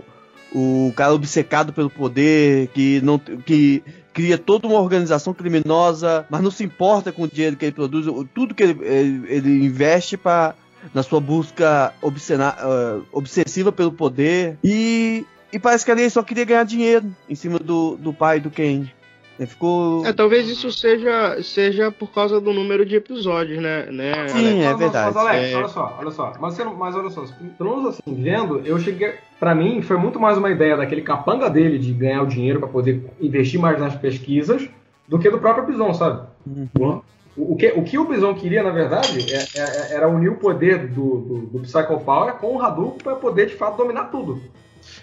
o 0.55 0.93
cara 0.97 1.15
obcecado 1.15 1.73
pelo 1.73 1.91
poder, 1.91 2.69
que 2.69 3.01
não 3.03 3.19
que 3.19 3.83
cria 4.13 4.37
toda 4.37 4.69
uma 4.69 4.81
organização 4.81 5.33
criminosa, 5.33 6.27
mas 6.29 6.43
não 6.43 6.51
se 6.51 6.63
importa 6.63 7.11
com 7.11 7.23
o 7.23 7.29
dinheiro 7.29 7.57
que 7.57 7.65
ele 7.65 7.73
produz, 7.73 8.07
tudo 8.35 8.55
que 8.55 8.63
ele, 8.63 8.79
ele, 8.85 9.25
ele 9.29 9.65
investe 9.65 10.17
para 10.17 10.55
na 10.93 11.03
sua 11.03 11.21
busca 11.21 11.95
obscena, 12.03 12.57
uh, 12.61 13.05
obsessiva 13.13 13.71
pelo 13.71 13.93
poder 13.93 14.59
e, 14.63 15.25
e 15.53 15.59
parece 15.59 15.85
que 15.85 15.91
ele 15.91 16.11
só 16.11 16.23
queria 16.23 16.45
ganhar 16.45 16.65
dinheiro 16.65 17.15
em 17.29 17.35
cima 17.35 17.59
do, 17.59 17.97
do 17.97 18.13
pai 18.13 18.41
do 18.41 18.51
Ken. 18.51 18.87
Ficou. 19.47 20.05
É, 20.07 20.13
talvez 20.13 20.49
isso 20.49 20.71
seja, 20.71 21.43
seja 21.43 21.91
por 21.91 22.13
causa 22.13 22.41
do 22.41 22.53
número 22.53 22.85
de 22.85 22.97
episódios, 22.97 23.63
né? 23.63 23.87
né 23.91 24.29
Sim, 24.29 24.63
é 24.63 24.75
verdade. 24.75 25.15
Mas, 25.15 25.17
Alex, 25.17 25.53
é... 25.53 25.57
olha 25.57 25.69
só, 25.69 25.97
olha 25.99 26.11
só. 26.11 26.33
Mas, 26.41 26.59
mas 26.59 26.95
olha 26.95 27.11
só, 27.11 27.25
pelo 27.59 27.77
menos 27.77 27.87
assim, 27.89 28.03
vendo, 28.07 28.61
eu 28.65 28.79
cheguei. 28.79 29.15
Pra 29.39 29.55
mim, 29.55 29.83
foi 29.83 29.97
muito 29.97 30.21
mais 30.21 30.39
uma 30.39 30.51
ideia 30.51 30.77
daquele 30.77 31.03
capanga 31.03 31.51
dele 31.51 31.79
de 31.79 31.93
ganhar 31.93 32.23
o 32.23 32.27
dinheiro 32.27 32.61
para 32.61 32.69
poder 32.69 33.05
investir 33.21 33.59
mais 33.59 33.79
nas 33.79 33.95
pesquisas 33.95 34.69
do 35.09 35.19
que 35.19 35.29
do 35.29 35.39
próprio 35.39 35.67
Bison, 35.67 35.93
sabe? 35.95 36.27
Uhum. 36.47 37.03
O, 37.37 37.55
o, 37.55 37.57
que, 37.57 37.69
o 37.69 37.83
que 37.83 37.99
o 37.99 38.05
Bison 38.05 38.35
queria, 38.35 38.63
na 38.63 38.71
verdade, 38.71 39.27
é, 39.33 39.59
é, 39.59 39.63
é 39.63 39.95
era 39.95 40.09
unir 40.09 40.31
o 40.31 40.37
poder 40.37 40.87
do, 40.89 41.19
do, 41.19 41.39
do 41.47 41.61
Psycho 41.61 41.99
Power 42.01 42.35
com 42.35 42.57
o 42.57 42.63
Hadouken 42.63 42.99
para 43.03 43.17
poder, 43.17 43.47
de 43.47 43.57
fato, 43.57 43.77
dominar 43.77 44.05
tudo. 44.05 44.41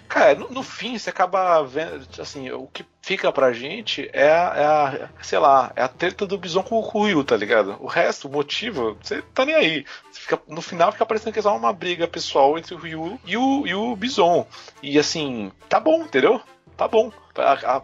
Cara, 0.08 0.34
no, 0.34 0.48
no, 0.50 0.62
fim 0.62 0.98
você 0.98 1.10
acaba 1.10 1.62
vendo, 1.62 2.06
assim, 2.18 2.50
o 2.50 2.66
que 2.66 2.84
fica 3.10 3.32
pra 3.32 3.52
gente 3.52 4.08
é 4.12 4.30
a, 4.30 4.52
é 4.54 4.64
a 4.64 5.08
sei 5.20 5.40
lá, 5.40 5.72
é 5.74 5.82
a 5.82 5.88
treta 5.88 6.24
do 6.24 6.38
Bison 6.38 6.62
com, 6.62 6.80
com 6.80 7.00
o 7.00 7.04
Ryu, 7.04 7.24
tá 7.24 7.36
ligado? 7.36 7.76
O 7.80 7.88
resto, 7.88 8.28
o 8.28 8.30
motivo, 8.30 8.96
você 9.02 9.20
tá 9.34 9.44
nem 9.44 9.56
aí. 9.56 9.84
Fica, 10.12 10.40
no 10.46 10.62
final 10.62 10.92
fica 10.92 11.04
parecendo 11.04 11.32
que 11.32 11.40
é 11.40 11.42
só 11.42 11.56
uma 11.56 11.72
briga 11.72 12.06
pessoal 12.06 12.56
entre 12.56 12.72
o 12.72 12.78
Ryu 12.78 13.20
e 13.26 13.36
o, 13.36 13.66
e 13.66 13.74
o 13.74 13.96
Bison. 13.96 14.46
E 14.80 14.96
assim, 14.96 15.50
tá 15.68 15.80
bom, 15.80 16.04
entendeu? 16.04 16.40
Tá 16.76 16.86
bom. 16.86 17.10
A, 17.36 17.78
a, 17.78 17.82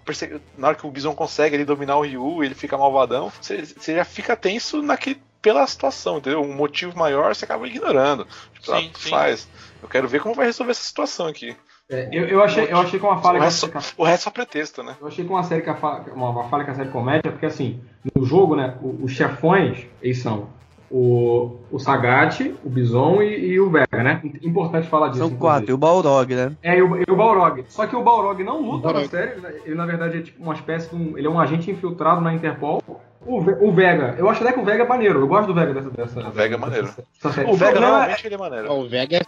na 0.56 0.68
hora 0.68 0.76
que 0.76 0.86
o 0.86 0.90
Bison 0.92 1.12
consegue 1.12 1.56
ele 1.56 1.64
dominar 1.64 1.96
o 1.96 2.02
Ryu, 2.02 2.44
ele 2.44 2.54
fica 2.54 2.78
malvadão, 2.78 3.32
você, 3.40 3.64
você 3.64 3.96
já 3.96 4.04
fica 4.04 4.36
tenso 4.36 4.80
naquele, 4.80 5.20
pela 5.42 5.66
situação, 5.66 6.18
entendeu? 6.18 6.40
Um 6.40 6.54
motivo 6.54 6.96
maior 6.96 7.34
você 7.34 7.44
acaba 7.44 7.66
ignorando. 7.66 8.28
Tipo, 8.54 8.66
sim, 8.66 8.92
ah, 8.94 8.98
sim. 8.98 9.10
faz. 9.10 9.48
Eu 9.82 9.88
quero 9.88 10.06
ver 10.06 10.20
como 10.20 10.36
vai 10.36 10.46
resolver 10.46 10.70
essa 10.70 10.84
situação 10.84 11.26
aqui. 11.26 11.56
É, 11.88 12.08
eu, 12.10 12.24
eu, 12.26 12.42
achei, 12.42 12.64
eu 12.64 12.78
achei 12.78 12.98
com 12.98 13.06
uma 13.06 13.18
falha. 13.22 13.38
O 13.38 13.42
resto, 13.42 13.68
que 13.68 13.78
a, 13.78 13.82
o 13.96 14.04
resto 14.04 14.28
é 14.28 14.32
pretexto, 14.32 14.82
né? 14.82 14.96
Eu 15.00 15.06
achei 15.06 15.24
com 15.24 15.34
uma 15.34 15.44
série 15.44 15.62
que 15.62 15.70
a, 15.70 15.74
uma, 16.14 16.30
uma 16.30 16.44
falha 16.48 16.64
que 16.64 16.70
a 16.72 16.74
série 16.74 16.88
comete 16.88 17.28
é 17.28 17.30
porque, 17.30 17.46
assim, 17.46 17.80
no 18.14 18.24
jogo, 18.24 18.56
né, 18.56 18.76
os 18.82 19.12
chefões, 19.12 19.86
eles 20.02 20.18
são 20.18 20.48
o, 20.90 21.58
o 21.70 21.78
Sagat, 21.78 22.40
o 22.64 22.68
Bison 22.68 23.22
e, 23.22 23.52
e, 23.52 23.60
o 23.60 23.70
Vega, 23.70 24.02
né? 24.02 24.20
Importante 24.42 24.88
falar 24.88 25.08
disso. 25.08 25.20
São 25.20 25.36
quatro, 25.36 25.70
e 25.70 25.72
o 25.72 25.78
Balrog, 25.78 26.34
né? 26.34 26.56
É, 26.62 26.76
e 26.76 26.82
o, 26.82 26.96
e 26.96 27.04
o 27.08 27.16
Balrog. 27.16 27.64
Só 27.68 27.86
que 27.86 27.94
o 27.94 28.02
Balrog 28.02 28.42
não 28.42 28.60
luta 28.60 28.92
na 28.92 29.04
série, 29.04 29.40
né? 29.40 29.54
ele 29.64 29.74
na 29.74 29.86
verdade 29.86 30.18
é 30.18 30.22
tipo 30.22 30.42
uma 30.42 30.54
espécie 30.54 30.88
de 30.90 30.96
um. 30.96 31.16
Ele 31.16 31.26
é 31.26 31.30
um 31.30 31.40
agente 31.40 31.70
infiltrado 31.70 32.20
na 32.20 32.34
Interpol. 32.34 32.82
O, 33.24 33.38
o 33.38 33.72
Vega, 33.72 34.14
eu 34.18 34.28
acho 34.28 34.42
até 34.42 34.52
que 34.52 34.60
o 34.60 34.64
Vega 34.64 34.84
é 34.84 34.86
maneiro, 34.86 35.20
eu 35.20 35.26
gosto 35.26 35.48
do 35.48 35.54
Vega 35.54 35.74
dessa. 35.74 35.90
dessa 35.90 36.20
o 36.20 36.30
Vega 36.30 36.54
é 36.54 36.58
maneiro. 36.58 36.88
Dessa, 37.22 37.48
o 37.48 37.54
Vega 37.54 37.80
normalmente 37.80 38.24
é... 38.24 38.26
ele 38.26 38.34
é 38.34 38.38
maneiro. 38.38 38.72
o 38.72 38.88
Vega 38.88 39.16
é 39.16 39.20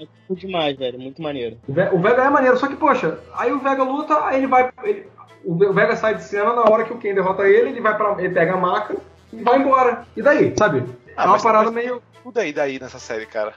é 0.00 0.34
demais, 0.34 0.76
velho. 0.76 0.98
Muito 0.98 1.22
maneiro. 1.22 1.58
O 1.68 1.98
Vega 1.98 2.22
é 2.22 2.30
maneiro, 2.30 2.56
só 2.56 2.66
que, 2.66 2.76
poxa, 2.76 3.18
aí 3.34 3.52
o 3.52 3.60
Vega 3.60 3.82
luta, 3.82 4.24
aí 4.26 4.38
ele 4.38 4.46
vai. 4.46 4.70
Ele, 4.82 5.06
o 5.44 5.72
Vega 5.72 5.96
sai 5.96 6.14
de 6.14 6.24
cena 6.24 6.54
na 6.54 6.62
hora 6.62 6.84
que 6.84 6.92
o 6.92 6.98
Ken 6.98 7.14
derrota 7.14 7.46
ele, 7.46 7.70
ele 7.70 7.80
vai 7.80 7.96
para 7.96 8.22
ele 8.22 8.34
pega 8.34 8.54
a 8.54 8.56
maca 8.56 8.96
e 9.32 9.42
vai 9.42 9.58
embora. 9.58 10.06
E 10.16 10.22
daí, 10.22 10.54
sabe? 10.56 10.84
Ah, 11.16 11.24
é 11.24 11.26
uma 11.28 11.42
parada 11.42 11.70
mas, 11.70 11.74
meio. 11.74 12.02
Tudo 12.22 12.38
aí 12.38 12.52
daí 12.52 12.78
nessa 12.78 12.98
série, 12.98 13.26
cara. 13.26 13.54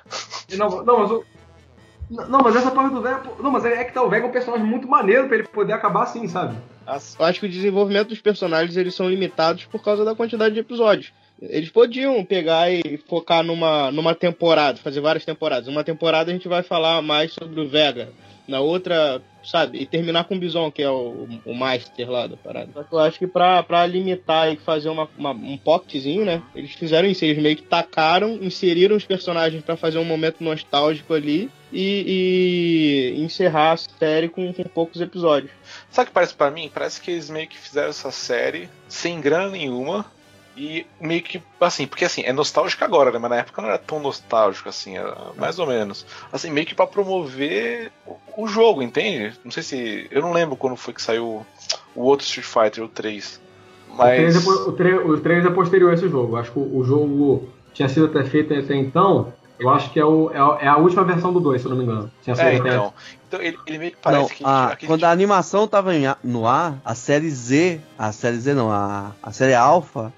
Não, 0.58 0.84
não 0.84 1.00
mas 1.00 1.12
o. 1.12 1.24
Não, 2.10 2.40
mas 2.40 2.56
essa 2.56 2.72
parte 2.72 2.94
do 2.94 3.02
Vega. 3.02 3.22
Não, 3.40 3.52
mas 3.52 3.66
é 3.66 3.84
que 3.84 3.94
tá, 3.94 4.02
o 4.02 4.10
Vega 4.10 4.26
é 4.26 4.30
um 4.30 4.32
personagem 4.32 4.66
muito 4.66 4.88
maneiro 4.88 5.28
pra 5.28 5.38
ele 5.38 5.48
poder 5.48 5.74
acabar 5.74 6.04
assim, 6.04 6.28
sabe? 6.28 6.56
Eu 7.20 7.26
acho 7.26 7.40
que 7.42 7.46
o 7.46 7.50
desenvolvimento 7.50 8.10
dos 8.10 8.22
personagens 8.22 8.78
eles 8.78 8.96
são 8.96 9.10
limitados 9.10 9.66
por 9.66 9.84
causa 9.84 10.06
da 10.06 10.16
quantidade 10.16 10.54
de 10.54 10.62
episódios. 10.62 11.12
Eles 11.42 11.70
podiam 11.70 12.24
pegar 12.26 12.72
e 12.72 12.98
focar 13.08 13.44
numa, 13.44 13.92
numa 13.92 14.16
temporada, 14.16 14.80
fazer 14.80 15.02
várias 15.02 15.26
temporadas. 15.26 15.68
Uma 15.68 15.84
temporada 15.84 16.32
a 16.32 16.34
gente 16.34 16.48
vai 16.48 16.64
falar 16.64 17.02
mais 17.02 17.34
sobre 17.34 17.62
o 17.62 17.68
Vega. 17.68 18.10
Na 18.48 18.62
outra, 18.62 19.22
sabe? 19.44 19.78
E 19.80 19.86
terminar 19.86 20.24
com 20.24 20.34
o 20.34 20.40
Bison, 20.40 20.72
que 20.72 20.82
é 20.82 20.90
o, 20.90 21.28
o 21.46 21.54
Master 21.54 22.10
lá 22.10 22.28
da 22.28 22.38
parada. 22.38 22.70
Só 22.74 22.82
que 22.82 22.94
eu 22.94 23.00
acho 23.00 23.20
que 23.20 23.28
pra, 23.28 23.62
pra 23.62 23.86
limitar 23.86 24.52
e 24.52 24.56
fazer 24.56 24.88
uma, 24.88 25.08
uma, 25.18 25.32
um 25.32 25.58
pocketzinho, 25.58 26.24
né? 26.24 26.42
Eles 26.56 26.72
fizeram 26.72 27.10
isso. 27.10 27.26
Eles 27.26 27.44
meio 27.44 27.58
que 27.58 27.64
tacaram, 27.64 28.40
inseriram 28.42 28.96
os 28.96 29.04
personagens 29.04 29.62
para 29.62 29.76
fazer 29.76 29.98
um 29.98 30.06
momento 30.06 30.42
nostálgico 30.42 31.14
ali 31.14 31.52
e, 31.74 33.16
e 33.18 33.22
encerrar 33.22 33.74
a 33.74 33.78
série 33.78 34.30
com, 34.30 34.54
com, 34.54 34.64
poucos 34.64 35.02
episódios. 35.02 35.52
Sabe 35.90 36.06
o 36.06 36.08
que 36.08 36.14
parece 36.14 36.34
para 36.34 36.50
mim? 36.50 36.72
Parece 36.74 37.02
que 37.02 37.12
eles 37.12 37.30
meio 37.30 37.50
que 37.50 37.58
fizeram 37.58 37.90
essa 37.90 38.12
série 38.12 38.70
sem 38.88 39.20
grana 39.20 39.50
nenhuma 39.50 40.06
e 40.58 40.88
meio 41.00 41.22
que, 41.22 41.40
assim, 41.62 41.86
porque 41.86 42.04
assim, 42.04 42.24
é 42.24 42.34
nostálgico 42.34 42.84
agora, 42.84 43.12
né? 43.12 43.20
Mas 43.20 43.30
na 43.30 43.38
época 43.38 43.62
não 43.62 43.70
era 43.70 43.78
tão 43.78 44.00
nostálgico 44.00 44.68
assim, 44.68 44.98
era 44.98 45.16
mais 45.38 45.60
ou 45.60 45.68
menos. 45.68 46.04
Assim, 46.34 46.50
meio 46.50 46.66
que 46.66 46.74
para 46.74 46.88
promover 46.88 47.92
o, 48.36 48.48
jogo, 48.48 48.82
entende? 48.82 49.38
Não 49.46 49.52
sei 49.52 49.62
se. 49.62 50.08
Eu 50.10 50.22
não 50.22 50.34
lembro 50.34 50.56
quando 50.56 50.76
foi 50.76 50.96
que 50.96 51.02
saiu 51.02 51.46
o 51.96 52.02
outro 52.02 52.26
Street 52.26 52.48
Fighter, 52.48 52.84
o 52.84 52.88
3. 52.88 53.40
Mas. 53.96 54.48
O 54.48 54.72
3 54.72 54.96
é, 54.96 54.98
o 54.98 55.20
3 55.20 55.46
é 55.46 55.50
posterior 55.52 55.92
a 55.92 55.94
esse 55.94 56.10
jogo. 56.10 56.36
Acho 56.36 56.52
que 56.52 56.60
o, 56.60 56.78
o 56.78 56.84
jogo 56.84 57.50
tinha 57.72 57.88
sido 57.88 58.08
até 58.08 58.24
feito 58.24 58.52
até 58.56 58.76
então. 58.76 59.32
Eu 59.60 59.70
acho 59.70 59.92
que 59.92 60.00
é, 60.00 60.06
o, 60.06 60.32
é, 60.32 60.40
a 60.40 60.74
é 60.74 60.76
última 60.76 61.04
versão 61.04 61.32
do 61.32 61.40
2, 61.40 61.62
se 61.62 61.68
eu 61.68 61.72
não 61.72 61.78
me 61.78 61.84
engano. 61.84 62.12
Tinha 62.24 62.36
é, 62.36 62.56
então. 62.56 62.94
Então 63.28 63.42
ele, 63.42 63.58
ele 63.68 63.78
meio 63.78 63.92
que 63.92 63.98
parece 64.02 64.22
não, 64.22 64.28
que. 64.30 64.44
A, 64.44 64.78
quando 64.88 65.04
a 65.04 65.12
animação 65.12 65.68
tava 65.68 65.96
em, 65.96 66.04
no 66.24 66.48
ar, 66.48 66.80
a 66.84 66.96
série 66.96 67.30
Z. 67.30 67.80
A 67.98 68.12
série 68.12 68.38
Z 68.38 68.56
não, 68.56 68.72
a, 68.72 69.12
a 69.22 69.32
série 69.32 69.54
Alpha 69.54 70.12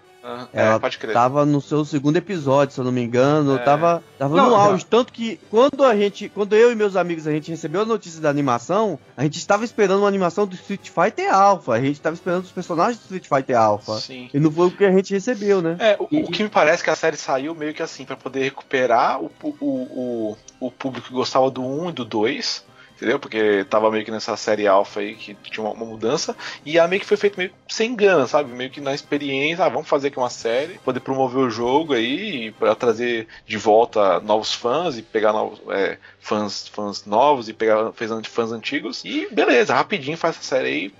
é, 0.53 0.67
ela 0.67 0.79
pode 0.79 0.97
crer. 0.97 1.13
tava 1.13 1.45
no 1.45 1.61
seu 1.61 1.83
segundo 1.85 2.17
episódio, 2.17 2.73
se 2.73 2.79
eu 2.79 2.83
não 2.83 2.91
me 2.91 3.01
engano. 3.01 3.55
É. 3.55 3.59
Tava, 3.59 4.03
tava 4.17 4.35
não, 4.35 4.49
no 4.49 4.55
auge. 4.55 4.83
Não. 4.83 4.89
Tanto 4.89 5.13
que 5.13 5.39
quando 5.49 5.83
a 5.83 5.95
gente. 5.95 6.29
Quando 6.29 6.55
eu 6.55 6.71
e 6.71 6.75
meus 6.75 6.95
amigos 6.95 7.27
a 7.27 7.31
gente 7.31 7.51
recebeu 7.51 7.81
a 7.81 7.85
notícia 7.85 8.21
da 8.21 8.29
animação, 8.29 8.99
a 9.15 9.23
gente 9.23 9.37
estava 9.37 9.63
esperando 9.63 9.99
uma 9.99 10.07
animação 10.07 10.45
do 10.45 10.55
Street 10.55 10.89
Fighter 10.89 11.33
Alpha. 11.33 11.73
A 11.73 11.81
gente 11.81 11.93
estava 11.93 12.15
esperando 12.15 12.43
os 12.43 12.51
personagens 12.51 12.97
do 12.97 13.03
Street 13.03 13.27
Fighter 13.27 13.57
Alpha. 13.57 13.93
Sim. 13.95 14.29
E 14.33 14.39
não 14.39 14.51
foi 14.51 14.67
o 14.67 14.71
que 14.71 14.85
a 14.85 14.91
gente 14.91 15.13
recebeu, 15.13 15.61
né? 15.61 15.77
É, 15.79 15.97
o, 15.99 16.07
e, 16.11 16.23
o 16.23 16.27
que 16.27 16.43
me 16.43 16.49
parece 16.49 16.83
que 16.83 16.89
a 16.89 16.95
série 16.95 17.17
saiu 17.17 17.55
meio 17.55 17.73
que 17.73 17.83
assim, 17.83 18.05
para 18.05 18.15
poder 18.15 18.43
recuperar 18.43 19.21
o, 19.21 19.31
o, 19.43 19.57
o, 19.59 20.37
o 20.59 20.71
público 20.71 21.07
que 21.07 21.13
gostava 21.13 21.49
do 21.49 21.63
1 21.63 21.89
e 21.89 21.93
do 21.93 22.05
2 22.05 22.69
entendeu? 22.99 23.17
Porque 23.17 23.65
tava 23.69 23.89
meio 23.89 24.03
que 24.03 24.11
nessa 24.11 24.35
série 24.35 24.67
alfa 24.67 24.99
aí 24.99 25.15
que 25.15 25.33
tinha 25.49 25.65
uma, 25.65 25.73
uma, 25.73 25.85
mudança, 25.85 26.35
e 26.65 26.77
a 26.77 26.87
meio 26.87 26.99
que 26.99 27.07
foi 27.07 27.15
feito 27.15 27.37
meio 27.37 27.51
sem 27.67 27.95
gana, 27.95 28.27
sabe? 28.27 28.51
Meio 28.51 28.69
que 28.69 28.81
na 28.81 28.93
experiência, 28.93 29.63
ah, 29.63 29.69
vamos 29.69 29.87
fazer 29.87 30.09
aqui 30.09 30.17
uma 30.17 30.29
série, 30.29 30.77
poder 30.79 30.99
promover 30.99 31.41
o 31.41 31.49
jogo 31.49 31.93
aí, 31.93 32.51
para 32.51 32.75
trazer 32.75 33.27
de 33.47 33.57
volta 33.57 34.19
novos 34.19 34.53
fãs 34.53 34.97
e 34.97 35.01
pegar 35.01 35.31
novos 35.31 35.61
é, 35.69 35.97
fãs, 36.19 36.67
fãs 36.67 37.05
novos 37.05 37.47
e 37.47 37.53
pegar 37.53 37.91
fãs, 37.93 38.27
fãs 38.27 38.51
antigos, 38.51 39.03
e 39.05 39.27
beleza, 39.31 39.73
rapidinho 39.73 40.17
faz 40.17 40.35
essa 40.35 40.43
série 40.43 40.67
aí, 40.67 40.93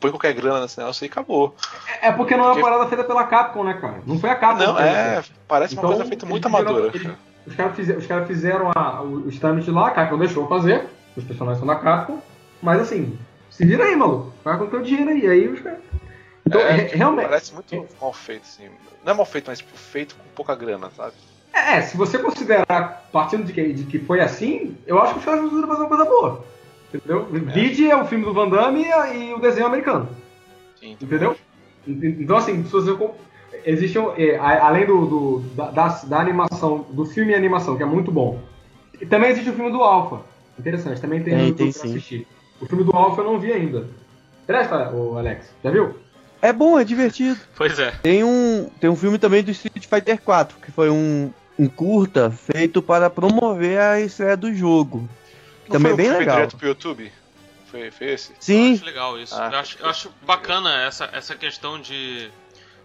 põe 0.00 0.10
qualquer 0.10 0.32
grana 0.32 0.62
nesse 0.62 0.78
negócio 0.78 1.04
e 1.04 1.06
acabou. 1.06 1.54
É, 2.02 2.08
é 2.08 2.12
porque 2.12 2.36
não 2.36 2.46
é 2.46 2.52
uma 2.52 2.60
parada 2.60 2.86
feita 2.88 3.04
pela 3.04 3.24
Capcom, 3.24 3.62
né, 3.62 3.74
cara? 3.74 4.02
Não 4.04 4.18
foi 4.18 4.30
a 4.30 4.34
Capcom. 4.34 4.64
Não, 4.64 4.78
é, 4.78 5.22
parece 5.46 5.74
então, 5.74 5.84
uma 5.84 5.94
coisa 5.94 6.08
feita 6.08 6.26
muito 6.26 6.46
amadora. 6.46 6.92
os 7.46 7.54
caras 7.54 7.76
fizeram, 7.76 8.00
os 8.00 8.06
cara 8.06 8.26
fizeram 8.26 8.72
a, 8.74 9.02
os 9.02 9.38
trâmites 9.38 9.72
lá, 9.72 9.88
a 9.88 9.90
Capcom 9.92 10.18
deixou 10.18 10.48
fazer, 10.48 10.84
os 11.16 11.24
personagens 11.24 11.58
são 11.58 11.66
da 11.66 11.76
Capcom, 11.76 12.20
mas 12.60 12.80
assim, 12.80 13.18
se 13.54 13.64
vira 13.64 13.84
aí, 13.84 13.94
maluco. 13.94 14.32
Vai 14.42 14.58
com 14.58 14.64
o 14.64 14.66
teu 14.66 14.82
dinheiro 14.82 15.10
aí. 15.10 15.26
Aí 15.28 15.48
os 15.48 15.60
caras. 15.60 15.78
Então, 16.44 16.60
é, 16.60 16.80
é, 16.80 16.96
realmente. 16.96 17.26
Parece 17.26 17.54
muito 17.54 17.74
é. 17.74 17.84
mal 18.00 18.12
feito, 18.12 18.42
assim. 18.42 18.68
Não 19.04 19.12
é 19.12 19.16
mal 19.16 19.26
feito, 19.26 19.46
mas 19.46 19.58
tipo, 19.58 19.76
feito 19.76 20.16
com 20.16 20.24
pouca 20.34 20.54
grana, 20.56 20.90
sabe? 20.96 21.12
É, 21.52 21.80
se 21.82 21.96
você 21.96 22.18
considerar, 22.18 23.08
partindo 23.12 23.44
de 23.44 23.52
que, 23.52 23.72
de 23.72 23.84
que 23.84 24.00
foi 24.00 24.20
assim, 24.20 24.76
eu 24.86 25.00
acho 25.00 25.12
que 25.12 25.18
os 25.20 25.24
caras 25.24 25.40
conseguiram 25.40 25.68
fazer 25.68 25.80
uma 25.82 25.88
coisa 25.88 26.04
boa. 26.04 26.44
Entendeu? 26.92 27.28
É. 27.32 27.38
Vide 27.38 27.88
é 27.88 27.96
o 27.96 28.04
filme 28.06 28.24
do 28.24 28.34
Van 28.34 28.48
Damme 28.48 28.84
e, 28.84 29.16
e 29.16 29.34
o 29.34 29.38
desenho 29.38 29.66
americano. 29.66 30.08
Sim, 30.80 30.96
entendeu? 31.00 31.36
Então, 31.86 32.36
assim, 32.36 32.64
se 32.64 32.72
você. 32.72 32.96
Existe, 33.66 33.96
é, 34.18 34.36
além 34.36 34.84
do, 34.84 35.06
do 35.06 35.38
da, 35.54 35.70
da, 35.70 35.88
da, 35.88 36.18
animação, 36.18 36.84
do 36.90 37.06
filme 37.06 37.32
e 37.32 37.34
animação, 37.34 37.76
que 37.76 37.82
é 37.82 37.86
muito 37.86 38.10
bom, 38.10 38.38
também 39.08 39.30
existe 39.30 39.48
o 39.48 39.54
filme 39.54 39.70
do 39.70 39.82
Alpha 39.82 40.20
Interessante, 40.58 41.00
também 41.00 41.22
tem, 41.22 41.36
tem, 41.36 41.54
tem 41.54 41.72
pra 41.72 41.82
assistir. 41.84 42.26
O 42.60 42.66
filme 42.66 42.84
do 42.84 42.92
Alpha 42.92 43.20
eu 43.20 43.24
não 43.24 43.38
vi 43.38 43.52
ainda. 43.52 43.88
Presta, 44.46 44.90
o 44.90 45.18
Alex, 45.18 45.50
já 45.62 45.70
viu? 45.70 45.98
É 46.40 46.52
bom, 46.52 46.78
é 46.78 46.84
divertido. 46.84 47.40
Pois 47.56 47.78
é. 47.78 47.90
Tem 48.02 48.22
um, 48.22 48.70
tem 48.80 48.90
um 48.90 48.96
filme 48.96 49.18
também 49.18 49.42
do 49.42 49.50
Street 49.50 49.86
Fighter 49.86 50.20
4, 50.20 50.58
que 50.60 50.70
foi 50.70 50.90
um, 50.90 51.32
um 51.58 51.68
curta 51.68 52.30
feito 52.30 52.82
para 52.82 53.08
promover 53.08 53.80
a 53.80 54.00
estreia 54.00 54.36
do 54.36 54.54
jogo. 54.54 55.08
Não 55.66 55.72
também 55.72 55.92
é 55.92 55.96
bem 55.96 56.10
legal. 56.10 56.36
direto 56.36 56.56
pro 56.56 56.68
YouTube? 56.68 57.10
Foi, 57.66 57.90
foi 57.90 58.06
esse? 58.08 58.32
Sim. 58.38 58.68
Eu 58.68 58.74
acho 58.74 58.84
legal 58.84 59.18
isso. 59.18 59.34
Ah. 59.34 59.48
Eu, 59.52 59.58
acho, 59.58 59.78
eu 59.80 59.88
acho 59.88 60.10
bacana 60.22 60.82
essa, 60.82 61.08
essa 61.12 61.34
questão 61.34 61.80
de 61.80 62.30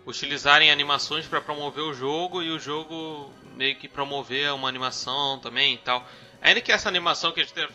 utilizarem 0.08 0.72
animações 0.72 1.28
para 1.28 1.42
promover 1.42 1.84
o 1.84 1.94
jogo 1.94 2.42
e 2.42 2.50
o 2.50 2.60
jogo 2.60 3.30
meio 3.56 3.76
que 3.76 3.88
promover 3.88 4.54
uma 4.54 4.70
animação 4.70 5.38
também 5.40 5.74
e 5.74 5.78
tal. 5.78 6.08
Ainda 6.42 6.62
que 6.62 6.72
essa 6.72 6.90
animação 6.90 7.32
que 7.32 7.42
a 7.42 7.44
gente 7.44 7.54
tem. 7.54 7.68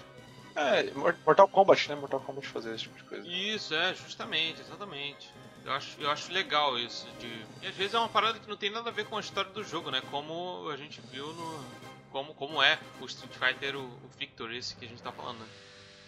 É, 0.57 0.91
Mortal 1.25 1.49
Kombat, 1.49 1.89
né? 1.89 1.95
Mortal 1.97 2.21
Kombat 2.21 2.47
fazer 2.47 2.75
esse 2.75 2.85
tipo 2.85 2.97
de 2.97 3.05
coisa. 3.05 3.27
Isso, 3.27 3.75
é, 3.75 3.95
justamente, 3.95 4.61
exatamente. 4.61 5.29
Eu 5.65 5.73
acho, 5.73 6.01
eu 6.01 6.11
acho 6.11 6.31
legal 6.31 6.79
isso. 6.79 7.09
De... 7.19 7.27
E 7.63 7.67
às 7.67 7.75
vezes 7.75 7.95
é 7.95 7.99
uma 7.99 8.09
parada 8.09 8.39
que 8.39 8.49
não 8.49 8.57
tem 8.57 8.71
nada 8.71 8.91
a 8.91 8.93
ver 8.93 9.07
com 9.07 9.17
a 9.17 9.21
história 9.21 9.51
do 9.51 9.65
jogo, 9.65 9.91
né? 9.91 10.03
Como 10.11 10.69
a 10.69 10.77
gente 10.77 11.01
viu 11.11 11.27
no. 11.27 11.65
Como, 12.13 12.33
como 12.35 12.63
é 12.63 12.79
o 13.01 13.07
Street 13.07 13.33
Fighter, 13.33 13.77
o, 13.77 13.81
o 13.81 14.11
Victor, 14.17 14.53
esse 14.53 14.77
que 14.77 14.85
a 14.85 14.89
gente 14.89 15.03
tá 15.03 15.11
falando, 15.11 15.39
né? 15.39 15.47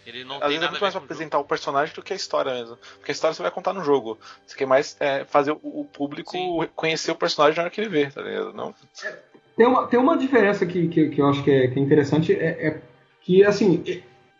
Ele 0.07 0.23
não 0.23 0.37
Às 0.37 0.43
tem 0.43 0.51
vezes 0.51 0.61
nada 0.61 0.67
é 0.67 0.71
muito 0.71 0.83
mais 0.83 0.95
pra 0.95 1.03
apresentar 1.03 1.39
o 1.39 1.45
personagem 1.45 1.95
do 1.95 2.03
que 2.03 2.13
a 2.13 2.17
história 2.17 2.55
mesmo. 2.55 2.77
Porque 2.77 3.11
a 3.11 3.15
história 3.15 3.35
você 3.35 3.43
vai 3.43 3.51
contar 3.51 3.73
no 3.73 3.83
jogo. 3.83 4.19
Você 4.47 4.57
quer 4.57 4.67
mais 4.67 4.97
é, 5.01 5.25
fazer 5.25 5.51
o, 5.51 5.61
o 5.63 5.85
público 5.85 6.31
Sim. 6.31 6.71
conhecer 6.77 7.11
o 7.11 7.17
personagem 7.17 7.57
na 7.57 7.65
hora 7.65 7.71
que 7.71 7.81
ele 7.81 7.91
vê, 7.91 8.09
tá 8.09 8.23
ligado? 8.23 8.53
Não... 8.53 8.73
É, 9.03 9.19
tem 9.57 9.67
uma, 9.67 9.87
tem 9.87 9.99
uma 9.99 10.19
diferença 10.19 10.67
que, 10.67 10.89
que, 10.89 11.09
que 11.09 11.21
eu 11.21 11.29
acho 11.29 11.43
que 11.43 11.51
é, 11.51 11.69
que 11.69 11.79
é 11.79 11.83
interessante, 11.83 12.33
é, 12.33 12.69
é, 12.69 12.83
que, 13.23 13.43
assim, 13.45 13.83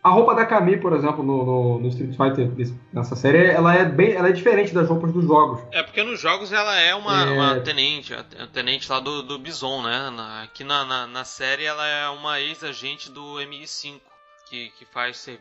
a 0.03 0.09
roupa 0.09 0.35
da 0.35 0.45
Kami, 0.45 0.77
por 0.77 0.93
exemplo, 0.93 1.23
no, 1.23 1.45
no, 1.45 1.79
no, 1.79 1.87
Street 1.89 2.15
Fighter, 2.15 2.51
nessa 2.93 3.15
série, 3.15 3.47
ela 3.47 3.75
é 3.75 3.83
bem 3.83 4.13
ela 4.13 4.29
é 4.29 4.31
diferente 4.31 4.73
das 4.73 4.87
roupas 4.87 5.11
dos 5.11 5.25
jogos. 5.25 5.61
É, 5.71 5.81
porque 5.81 6.03
nos 6.03 6.19
jogos 6.19 6.53
ela 6.53 6.79
é 6.79 6.93
uma, 6.93 7.23
é... 7.23 7.31
uma 7.31 7.59
tenente, 7.59 8.13
a 8.13 8.23
tenente 8.47 8.89
lá 8.89 8.99
do, 8.99 9.23
do 9.23 9.39
Bison, 9.39 9.81
né? 9.81 10.09
Na, 10.11 10.43
aqui 10.43 10.63
na, 10.63 10.85
na, 10.85 11.07
na, 11.07 11.25
série 11.25 11.65
ela 11.65 11.85
é 11.85 12.07
uma 12.09 12.39
ex-agente 12.39 13.11
do 13.11 13.35
MI5, 13.35 13.99
que, 14.49 14.69
que 14.77 14.85
faz, 14.85 15.27
é, 15.27 15.35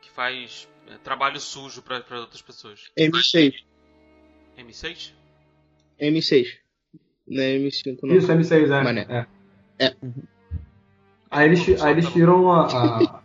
que 0.00 0.10
faz 0.10 0.68
é, 0.86 0.98
trabalho 1.02 1.40
sujo 1.40 1.82
para 1.82 2.04
outras 2.20 2.42
pessoas. 2.42 2.80
M6. 2.96 3.54
M6? 4.58 5.12
M6. 6.00 6.63
Não 7.26 7.42
é 7.42 7.56
M5, 7.58 7.98
não. 8.02 8.14
Isso, 8.14 8.32
M6, 8.32 8.70
é. 8.70 8.84
Mané. 8.84 9.06
é. 9.08 9.26
é. 9.86 9.94
Aí 11.30 11.48
eles, 11.48 11.82
aí 11.82 11.92
eles 11.92 12.08
tiram 12.10 12.50
a. 12.52 12.66
a 12.66 13.20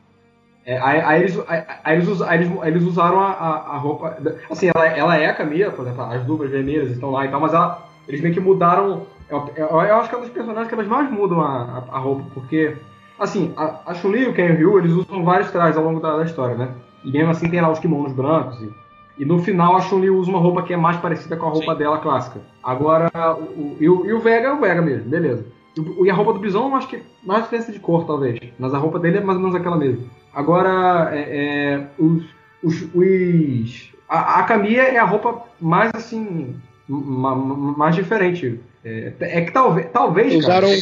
é, 0.66 0.78
aí, 0.80 1.02
aí, 1.02 1.22
eles, 1.22 1.40
aí, 1.48 1.64
aí, 1.84 1.96
eles, 1.96 2.22
aí, 2.22 2.38
eles, 2.40 2.64
eles 2.64 2.84
usaram 2.84 3.20
a, 3.20 3.32
a, 3.32 3.76
a, 3.76 3.78
roupa. 3.78 4.18
Assim, 4.50 4.70
ela, 4.74 4.86
ela 4.88 5.18
é 5.18 5.28
a 5.28 5.34
Camila, 5.34 5.72
por 5.72 5.86
exemplo, 5.86 6.04
as 6.04 6.24
duplas 6.26 6.50
vermelhas 6.50 6.92
estão 6.92 7.12
lá 7.12 7.26
e 7.26 7.30
tal, 7.30 7.40
mas 7.40 7.54
ela, 7.54 7.88
eles 8.08 8.22
meio 8.22 8.34
que 8.34 8.40
mudaram. 8.40 9.06
Eu, 9.30 9.52
eu, 9.56 9.68
eu 9.68 9.96
acho 9.96 10.10
que 10.10 10.16
é 10.16 10.18
um 10.18 10.22
dos 10.22 10.30
personagens 10.32 10.68
que 10.68 10.74
elas 10.74 10.88
mais 10.88 11.12
mudam 11.12 11.42
a, 11.42 11.86
a, 11.92 11.98
a 11.98 12.00
roupa, 12.00 12.24
porque. 12.34 12.76
Assim, 13.20 13.54
a, 13.58 13.82
a 13.86 13.94
Chun-Li 13.94 14.24
e 14.24 14.28
o 14.28 14.34
Ken 14.34 14.54
Ryu, 14.54 14.80
eles 14.80 14.92
usam 14.92 15.26
vários 15.26 15.52
trajes 15.52 15.78
ao 15.78 15.84
longo 15.84 16.00
da, 16.00 16.18
da, 16.18 16.24
história, 16.24 16.56
né? 16.56 16.70
E 17.04 17.12
mesmo 17.12 17.32
assim 17.32 17.50
tem 17.50 17.60
lá 17.60 17.70
os 17.70 17.80
kimonos 17.80 18.14
brancos 18.14 18.62
e 18.62 18.72
e 19.20 19.26
no 19.26 19.38
final 19.44 19.76
a 19.76 19.82
Chun-Li 19.82 20.10
usa 20.10 20.30
uma 20.30 20.40
roupa 20.40 20.64
que 20.64 20.74
é 20.74 20.78
mais 20.78 20.96
parecida 20.98 21.36
com 21.36 21.48
a 21.48 21.50
roupa 21.50 21.74
Sim. 21.74 21.78
dela 21.78 22.00
clássica. 22.00 22.40
Agora, 22.64 23.12
o, 23.36 23.42
o, 23.42 23.78
e, 23.78 23.90
o, 23.90 24.06
e 24.06 24.14
o 24.14 24.22
Vega 24.22 24.48
é 24.48 24.54
o 24.54 24.62
Vega 24.62 24.82
mesmo, 24.82 25.10
beleza. 25.10 25.46
E, 25.78 26.06
e 26.06 26.10
a 26.10 26.14
roupa 26.14 26.32
do 26.32 26.40
Bison, 26.40 26.70
eu 26.70 26.76
acho 26.76 26.88
que 26.88 27.04
mais 27.22 27.44
diferença 27.44 27.70
de 27.72 27.80
cor, 27.80 28.08
talvez. 28.08 28.40
Mas 28.58 28.74
a 28.74 28.78
roupa 28.78 28.98
dele 28.98 29.18
é 29.18 29.22
mais 29.22 29.38
ou 29.38 29.44
menos 29.44 29.60
aquela 29.60 29.76
mesma. 29.76 30.06
Agora, 30.34 31.10
é, 31.14 31.20
é, 31.20 31.88
os, 31.98 32.24
os, 32.64 32.82
os, 32.96 33.92
a, 34.08 34.40
a 34.40 34.44
Camilla 34.44 34.84
é 34.84 34.98
a 34.98 35.06
roupa 35.06 35.44
mais 35.60 35.92
assim. 35.94 36.56
mais 36.88 37.96
diferente. 37.96 38.58
É, 38.86 39.12
é 39.20 39.42
que 39.42 39.52
talvez. 39.52 39.88
talvez 39.92 40.34
usaram, 40.34 40.70
cara, 40.70 40.82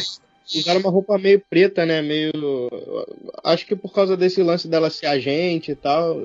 usaram 0.54 0.80
uma 0.80 0.90
roupa 0.90 1.18
meio 1.18 1.42
preta, 1.50 1.84
né? 1.84 2.00
Meio. 2.02 2.32
Acho 3.42 3.66
que 3.66 3.74
por 3.74 3.92
causa 3.92 4.16
desse 4.16 4.44
lance 4.44 4.68
dela 4.68 4.90
ser 4.90 5.06
agente 5.06 5.72
e 5.72 5.74
tal. 5.74 6.16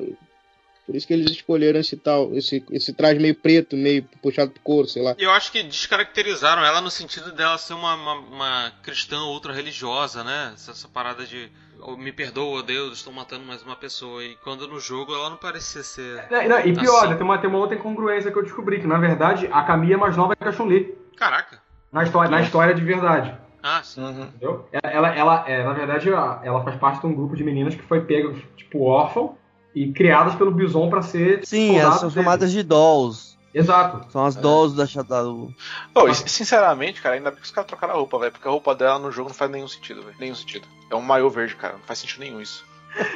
Por 0.86 0.96
isso 0.96 1.08
que 1.08 1.14
eles 1.14 1.32
escolheram 1.32 1.80
esse 1.80 1.96
tal, 1.96 2.34
esse, 2.36 2.64
esse 2.72 2.94
traje 2.94 3.20
meio 3.20 3.36
preto, 3.36 3.78
meio 3.78 4.04
puxado 4.22 4.52
pro 4.52 4.62
couro, 4.62 4.88
sei 4.88 5.02
lá. 5.02 5.16
E 5.18 5.24
eu 5.24 5.32
acho 5.32 5.52
que 5.52 5.64
descaracterizaram 5.64 6.64
ela 6.64 6.82
no 6.82 6.92
sentido 6.92 7.32
dela 7.32 7.58
ser 7.58 7.74
uma, 7.74 7.96
uma, 7.96 8.14
uma 8.14 8.74
cristã 8.84 9.24
ultra 9.24 9.54
religiosa, 9.54 10.24
né? 10.24 10.52
Essa, 10.54 10.72
essa 10.72 10.90
parada 10.90 11.26
de 11.26 11.50
oh, 11.80 11.96
me 11.96 12.12
perdoa, 12.12 12.62
Deus, 12.62 12.98
estou 12.98 13.14
matando 13.14 13.46
mais 13.46 13.64
uma 13.64 13.78
pessoa. 13.78 14.24
E 14.26 14.36
quando 14.44 14.68
no 14.68 14.78
jogo 14.78 15.14
ela 15.16 15.30
não 15.30 15.38
parecia 15.38 15.84
ser. 15.84 16.26
É, 16.30 16.50
não, 16.50 16.60
e 16.60 16.74
pior, 16.74 17.06
assim. 17.06 17.16
tem, 17.16 17.24
uma, 17.24 17.38
tem 17.38 17.50
uma 17.50 17.60
outra 17.60 17.78
incongruência 17.78 18.30
que 18.30 18.38
eu 18.38 18.44
descobri, 18.44 18.82
que 18.82 18.88
na 18.88 18.98
verdade 18.98 19.48
a 19.54 19.64
Camille 19.64 19.94
é 19.94 19.98
mais 19.98 20.18
nova 20.18 20.36
que 20.36 20.44
a 20.44 20.52
Chun-Li. 20.52 20.94
Caraca. 21.16 21.62
Na 21.94 22.04
história, 22.04 22.30
na 22.30 22.42
história 22.42 22.76
de 22.76 22.84
verdade. 22.84 23.34
Ah, 23.62 23.82
sim. 23.82 24.02
Uhum. 24.02 24.24
Entendeu? 24.24 24.68
Ela, 24.84 25.16
ela, 25.16 25.46
é, 25.48 25.64
na 25.64 25.72
verdade, 25.72 26.10
ela 26.10 26.62
faz 26.66 26.76
parte 26.76 27.00
de 27.00 27.08
um 27.08 27.16
grupo 27.16 27.38
de 27.38 27.44
meninas 27.46 27.74
que 27.74 27.84
foi 27.84 28.02
pega, 28.02 28.34
tipo, 28.58 28.82
órfão 28.82 29.38
e 29.76 29.92
criadas 29.92 30.36
pelo 30.36 30.52
Bison 30.52 30.90
para 30.90 31.02
ser. 31.02 31.46
Sim, 31.46 31.78
elas 31.78 32.00
são 32.00 32.10
chamadas 32.10 32.52
de 32.52 32.64
dolls. 32.64 33.34
Exato. 33.54 34.12
São 34.12 34.26
as 34.26 34.36
é. 34.36 34.42
dolls 34.42 34.76
da 34.76 34.88
Shadalu. 34.88 35.54
Oh, 35.94 36.12
sinceramente, 36.14 37.02
cara, 37.02 37.16
ainda 37.16 37.30
bem 37.30 37.40
que 37.40 37.46
os 37.46 37.52
caras 37.52 37.68
trocaram 37.68 37.94
a 37.94 37.98
roupa, 37.98 38.18
velho. 38.18 38.32
Porque 38.32 38.48
a 38.48 38.52
roupa 38.52 38.74
dela 38.74 38.98
no 38.98 39.12
jogo 39.12 39.30
não 39.30 39.36
faz 39.36 39.52
nenhum 39.52 39.68
sentido, 39.68 40.02
velho. 40.02 40.16
Nenhum 40.20 40.36
sentido. 40.36 40.68
É 40.90 40.96
um 40.96 41.02
maiô 41.02 41.30
verde, 41.30 41.56
cara. 41.56 41.74
Não 41.74 41.84
faz 41.84 42.00
sentido 42.00 42.22
nenhum 42.22 42.42
isso. 42.42 42.66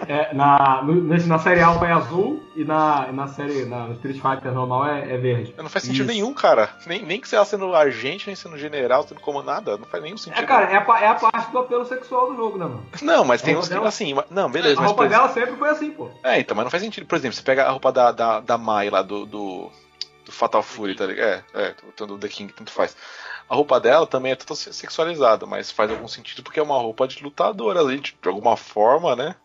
É, 0.08 0.34
na, 0.34 0.82
no, 0.84 0.96
na 1.04 1.40
série 1.40 1.62
Alpha 1.62 1.86
é 1.86 1.92
azul 1.92 2.44
e 2.56 2.64
na, 2.64 3.12
na 3.12 3.28
série 3.28 3.66
na, 3.66 3.88
no 3.88 3.94
Street 3.94 4.20
Fighter 4.20 4.52
normal 4.52 4.88
é, 4.88 5.14
é 5.14 5.18
verde. 5.18 5.54
Não 5.58 5.70
faz 5.70 5.84
sentido 5.86 6.06
Isso. 6.06 6.14
nenhum, 6.14 6.34
cara. 6.34 6.70
Nem, 6.86 7.04
nem 7.04 7.22
que 7.22 7.28
você 7.28 7.44
sendo 7.46 7.76
agente, 7.76 8.26
nem 8.28 8.36
sendo 8.36 8.58
general, 8.58 9.08
sendo 9.08 9.22
comandado, 9.22 9.78
não 9.78 9.86
faz 9.86 10.02
nenhum 10.02 10.18
sentido. 10.18 10.44
É, 10.44 10.46
cara, 10.46 10.66
é 10.72 10.78
a, 10.78 11.00
é 11.02 11.08
a 11.08 11.16
parte 11.16 11.52
do 11.52 11.60
apelo 11.60 11.86
sexual 11.86 12.32
do 12.32 12.36
jogo, 12.36 12.58
né, 12.58 12.66
mano? 12.66 12.86
Não, 13.02 13.24
mas 13.24 13.42
tem 13.42 13.56
uns 13.56 13.68
que 13.68 13.76
assim. 13.76 14.16
Não, 14.30 14.50
beleza. 14.50 14.80
A 14.80 14.82
mas, 14.82 14.92
roupa 14.92 15.08
dela 15.08 15.30
sempre 15.30 15.56
foi 15.56 15.70
assim, 15.70 15.92
pô. 15.92 16.10
É, 16.24 16.40
então, 16.40 16.56
mas 16.56 16.66
não 16.66 16.72
faz 16.72 16.82
sentido. 16.82 17.06
Por 17.06 17.16
exemplo, 17.18 17.36
você 17.36 17.44
pega 17.44 17.66
a 17.66 17.72
roupa 17.72 17.92
da, 17.92 18.12
da, 18.12 18.40
da 18.40 18.58
Mai 18.58 18.90
lá 18.90 19.02
do, 19.02 19.26
do, 19.26 19.70
do 20.26 20.32
Fatal 20.32 20.64
Fury, 20.64 20.96
tá 20.96 21.06
ligado? 21.06 21.44
É, 21.54 21.76
é, 21.96 22.06
do 22.06 22.18
The 22.18 22.28
King, 22.28 22.52
tanto 22.54 22.72
faz. 22.72 22.96
A 23.50 23.56
roupa 23.56 23.80
dela 23.80 24.06
também 24.06 24.34
é 24.34 24.36
toda 24.36 24.56
sexualizada, 24.56 25.46
mas 25.46 25.72
faz 25.72 25.90
algum 25.90 26.08
sentido 26.08 26.44
porque 26.44 26.60
é 26.60 26.64
uma 26.64 26.78
roupa 26.78 27.08
de 27.08 27.24
lutadora 27.24 27.80
ali, 27.80 28.00
de, 28.00 28.18
de 28.22 28.28
alguma 28.28 28.58
forma, 28.58 29.16
né? 29.16 29.36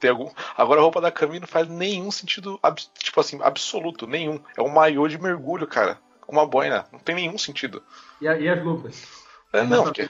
Tem 0.00 0.10
algum... 0.10 0.30
Agora 0.56 0.80
a 0.80 0.82
roupa 0.82 1.00
da 1.00 1.12
Kami 1.12 1.38
não 1.38 1.46
faz 1.46 1.68
nenhum 1.68 2.10
sentido, 2.10 2.58
tipo 2.98 3.20
assim, 3.20 3.38
absoluto, 3.42 4.06
nenhum. 4.06 4.40
É 4.56 4.62
um 4.62 4.70
maiô 4.70 5.06
de 5.06 5.20
mergulho, 5.20 5.66
cara. 5.66 5.98
Com 6.22 6.32
uma 6.32 6.46
boina. 6.46 6.86
Não 6.90 6.98
tem 6.98 7.14
nenhum 7.14 7.36
sentido. 7.36 7.82
E, 8.20 8.26
a, 8.26 8.38
e 8.38 8.48
as 8.48 8.64
luvas? 8.64 9.06
É, 9.52 9.62
não, 9.62 9.84
porque... 9.84 10.08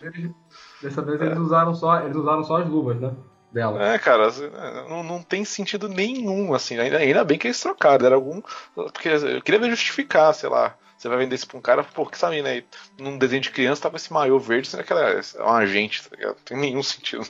dessa 0.80 1.02
vez 1.02 1.20
eles 1.20 1.38
usaram 1.38 1.74
só, 1.74 2.00
eles 2.02 2.16
usaram 2.16 2.44
só 2.44 2.58
as 2.58 2.68
luvas, 2.68 3.00
né? 3.00 3.12
Dela. 3.52 3.82
É, 3.82 3.98
cara, 3.98 4.28
assim, 4.28 4.48
não, 4.88 5.02
não 5.02 5.20
tem 5.20 5.44
sentido 5.44 5.88
nenhum, 5.88 6.54
assim. 6.54 6.78
Ainda, 6.78 6.98
ainda 6.98 7.24
bem 7.24 7.36
que 7.36 7.48
eles 7.48 7.60
trocaram. 7.60 8.06
Era 8.06 8.14
algum. 8.14 8.40
Porque 8.74 9.08
eu 9.08 9.42
queria 9.42 9.58
ver 9.58 9.70
justificar, 9.70 10.32
sei 10.34 10.48
lá. 10.48 10.76
Você 10.96 11.08
vai 11.08 11.18
vender 11.18 11.34
isso 11.34 11.48
pra 11.48 11.58
um 11.58 11.62
cara, 11.62 11.82
pô, 11.82 12.06
que 12.06 12.16
sabe, 12.16 12.42
né? 12.42 12.62
Num 12.98 13.18
desenho 13.18 13.40
de 13.40 13.50
criança 13.50 13.82
tava 13.82 13.96
esse 13.96 14.12
maiô 14.12 14.38
verde, 14.38 14.68
sendo 14.68 14.84
que 14.84 14.92
ela 14.92 15.00
é 15.00 15.22
um 15.42 15.48
agente, 15.48 16.06
tá 16.08 16.14
ligado? 16.14 16.36
Não 16.36 16.44
tem 16.44 16.58
nenhum 16.58 16.82
sentido. 16.82 17.26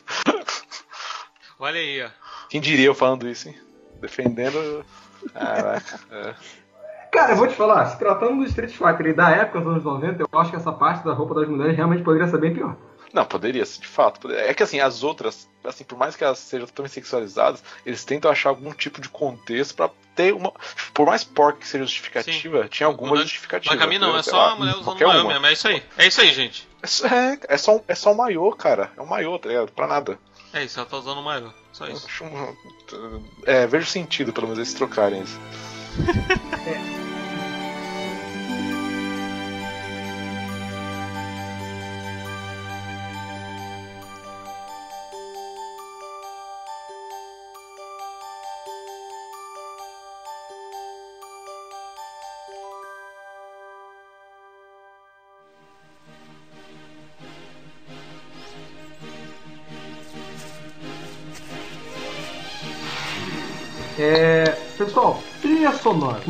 Olha 1.59 1.79
aí, 1.79 2.03
ó. 2.03 2.11
Quem 2.51 2.61
diria 2.61 2.87
eu 2.87 2.95
falando 2.95 3.29
isso, 3.29 3.49
hein? 3.49 3.55
Defendendo. 4.01 4.85
Caraca. 5.33 6.01
É. 6.11 6.35
Cara, 7.13 7.33
eu 7.33 7.37
vou 7.37 7.49
te 7.49 7.55
falar, 7.55 7.87
se 7.87 7.99
tratando 7.99 8.37
do 8.37 8.45
Street 8.45 8.73
Fighter 8.73 9.07
e 9.07 9.13
da 9.13 9.31
época 9.31 9.61
dos 9.61 9.69
anos 9.69 9.85
90, 9.85 10.23
eu 10.23 10.39
acho 10.39 10.51
que 10.51 10.57
essa 10.57 10.73
parte 10.73 11.05
da 11.05 11.13
roupa 11.13 11.35
das 11.35 11.49
mulheres 11.49 11.77
realmente 11.77 12.03
poderia 12.03 12.29
ser 12.29 12.39
bem 12.39 12.55
pior. 12.55 12.77
Não, 13.13 13.25
poderia, 13.25 13.65
de 13.65 13.87
fato. 13.87 14.31
É 14.31 14.55
que 14.55 14.63
assim, 14.63 14.79
as 14.79 15.03
outras, 15.03 15.49
assim, 15.65 15.83
por 15.83 15.99
mais 15.99 16.15
que 16.15 16.23
elas 16.23 16.39
sejam 16.39 16.67
totalmente 16.67 16.93
sexualizadas, 16.93 17.63
eles 17.85 18.05
tentam 18.05 18.31
achar 18.31 18.51
algum 18.51 18.73
tipo 18.73 19.01
de 19.01 19.09
contexto 19.09 19.75
para 19.75 19.91
ter 20.15 20.33
uma. 20.33 20.53
Por 20.95 21.07
mais 21.07 21.25
porca 21.25 21.59
que 21.59 21.67
seja 21.67 21.85
justificativa, 21.85 22.63
Sim. 22.63 22.69
tinha 22.69 22.87
alguma 22.87 23.17
justificativa. 23.17 23.75
Mas 23.75 23.83
caminho 23.83 24.01
não, 24.01 24.17
é 24.17 24.23
só 24.23 24.51
a 24.51 24.57
mulher 24.57 24.77
usando 24.77 25.01
maiô 25.01 25.27
mesmo. 25.27 25.47
É 25.47 25.53
isso 25.53 25.67
aí. 25.67 25.83
É 25.99 26.07
isso 26.07 26.21
aí, 26.21 26.33
gente. 26.33 26.69
É, 26.83 27.55
é, 27.55 27.57
só, 27.59 27.81
é 27.89 27.95
só 27.95 28.13
um 28.13 28.17
maiô, 28.17 28.53
cara. 28.53 28.93
É 28.97 29.03
um 29.03 29.07
maiô, 29.07 29.39
tá 29.39 29.49
ligado? 29.49 29.73
Pra 29.73 29.89
nada. 29.89 30.19
É 30.53 30.65
isso, 30.65 30.79
ela 30.81 30.89
tá 30.89 30.97
usando 30.97 31.23
maiô. 31.23 31.51
Só 31.73 31.87
isso. 31.87 32.07
É, 33.47 33.67
vejo 33.67 33.87
sentido, 33.87 34.33
pelo 34.33 34.49
menos, 34.49 34.59
eles 34.59 34.75
trocarem 34.75 35.23
isso. 35.23 35.39
É, 36.67 37.01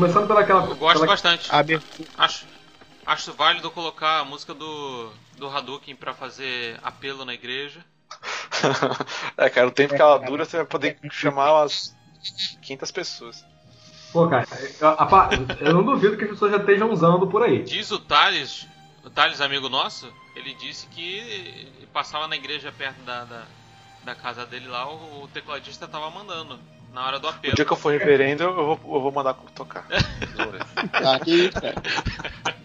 Começando 0.01 0.27
pelaquela. 0.27 0.67
Eu 0.67 0.77
gosto 0.77 0.95
pela... 0.95 1.07
bastante. 1.07 1.47
Acho, 2.17 2.47
acho 3.05 3.33
válido 3.35 3.71
colocar 3.71 4.21
a 4.21 4.25
música 4.25 4.55
do, 4.55 5.13
do 5.37 5.47
Hadouken 5.47 5.95
pra 5.95 6.15
fazer 6.15 6.81
apelo 6.83 7.27
na 7.27 7.35
igreja. 7.35 7.85
é, 9.37 9.51
cara, 9.51 9.69
o 9.69 9.71
tempo 9.71 9.95
que 9.95 10.01
ela 10.01 10.17
dura, 10.17 10.47
você 10.47 10.57
vai 10.57 10.67
poder 10.67 10.99
chamar 11.11 11.53
umas 11.53 11.95
500 12.63 12.91
pessoas. 12.91 13.45
Pô, 14.11 14.27
cara, 14.27 14.49
eu, 14.81 15.67
eu 15.67 15.75
não 15.75 15.85
duvido 15.85 16.17
que 16.17 16.25
as 16.25 16.31
pessoas 16.31 16.53
já 16.53 16.57
estejam 16.57 16.91
usando 16.91 17.27
por 17.27 17.43
aí. 17.43 17.63
Diz 17.63 17.91
o 17.91 17.99
Thales, 17.99 18.67
o 19.05 19.11
Thales, 19.11 19.43
amigo 19.43 19.69
nosso, 19.69 20.11
ele 20.35 20.55
disse 20.55 20.87
que 20.87 21.87
passava 21.93 22.27
na 22.27 22.37
igreja 22.37 22.73
perto 22.73 23.03
da, 23.03 23.25
da, 23.25 23.43
da 24.03 24.15
casa 24.15 24.47
dele 24.47 24.67
lá, 24.67 24.91
o, 24.91 25.25
o 25.25 25.29
tecladista 25.29 25.87
tava 25.87 26.11
mandando 26.11 26.59
na 26.93 27.07
hora 27.07 27.19
do 27.19 27.29
apelo. 27.29 27.53
O 27.53 27.57
dia 27.57 27.65
que 27.65 27.73
eu 27.73 27.77
for 27.77 27.93
reverendo, 27.93 28.43
eu 28.43 28.55
vou, 28.55 28.81
eu 28.85 29.01
vou 29.01 29.13
mandar 29.13 29.35
tocar. 29.55 29.87
Vamos 30.37 30.53
ver. 30.53 30.61
Ah, 30.93 31.21
que 31.21 31.47
isso, 31.47 31.61
cara. 31.61 31.75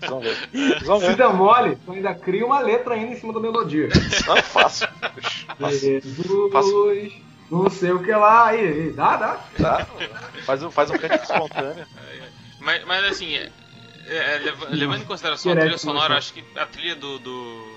Vamos 0.07 0.23
ver. 0.23 0.35
Ver. 0.51 1.11
Se 1.11 1.15
der 1.15 1.33
mole, 1.33 1.75
tu 1.77 1.91
ainda 1.91 2.13
cria 2.13 2.45
uma 2.45 2.59
letra 2.59 2.95
ainda 2.95 3.13
em 3.13 3.19
cima 3.19 3.33
da 3.33 3.39
melodia. 3.39 3.89
Não, 4.27 4.37
fácil. 4.37 4.87
Jesus, 5.69 6.51
fácil. 6.51 7.11
não 7.51 7.69
sei 7.69 7.91
o 7.91 8.03
que 8.03 8.11
lá. 8.11 8.47
Aí, 8.47 8.59
aí 8.59 8.89
dá, 8.91 9.17
dá. 9.17 9.39
Dá. 9.59 9.85
Faz, 10.45 10.63
um, 10.63 10.71
faz 10.71 10.89
um 10.89 10.97
cântico 10.97 11.23
espontâneo. 11.23 11.85
Mas, 12.59 12.83
mas 12.85 13.03
assim, 13.05 13.35
é, 13.35 13.51
é, 14.07 14.53
levando 14.69 15.01
em 15.01 15.05
consideração 15.05 15.51
a 15.51 15.55
trilha 15.55 15.77
sonora, 15.77 16.17
acho 16.17 16.33
que 16.33 16.43
a 16.55 16.65
trilha 16.65 16.95
do, 16.95 17.19
do 17.19 17.74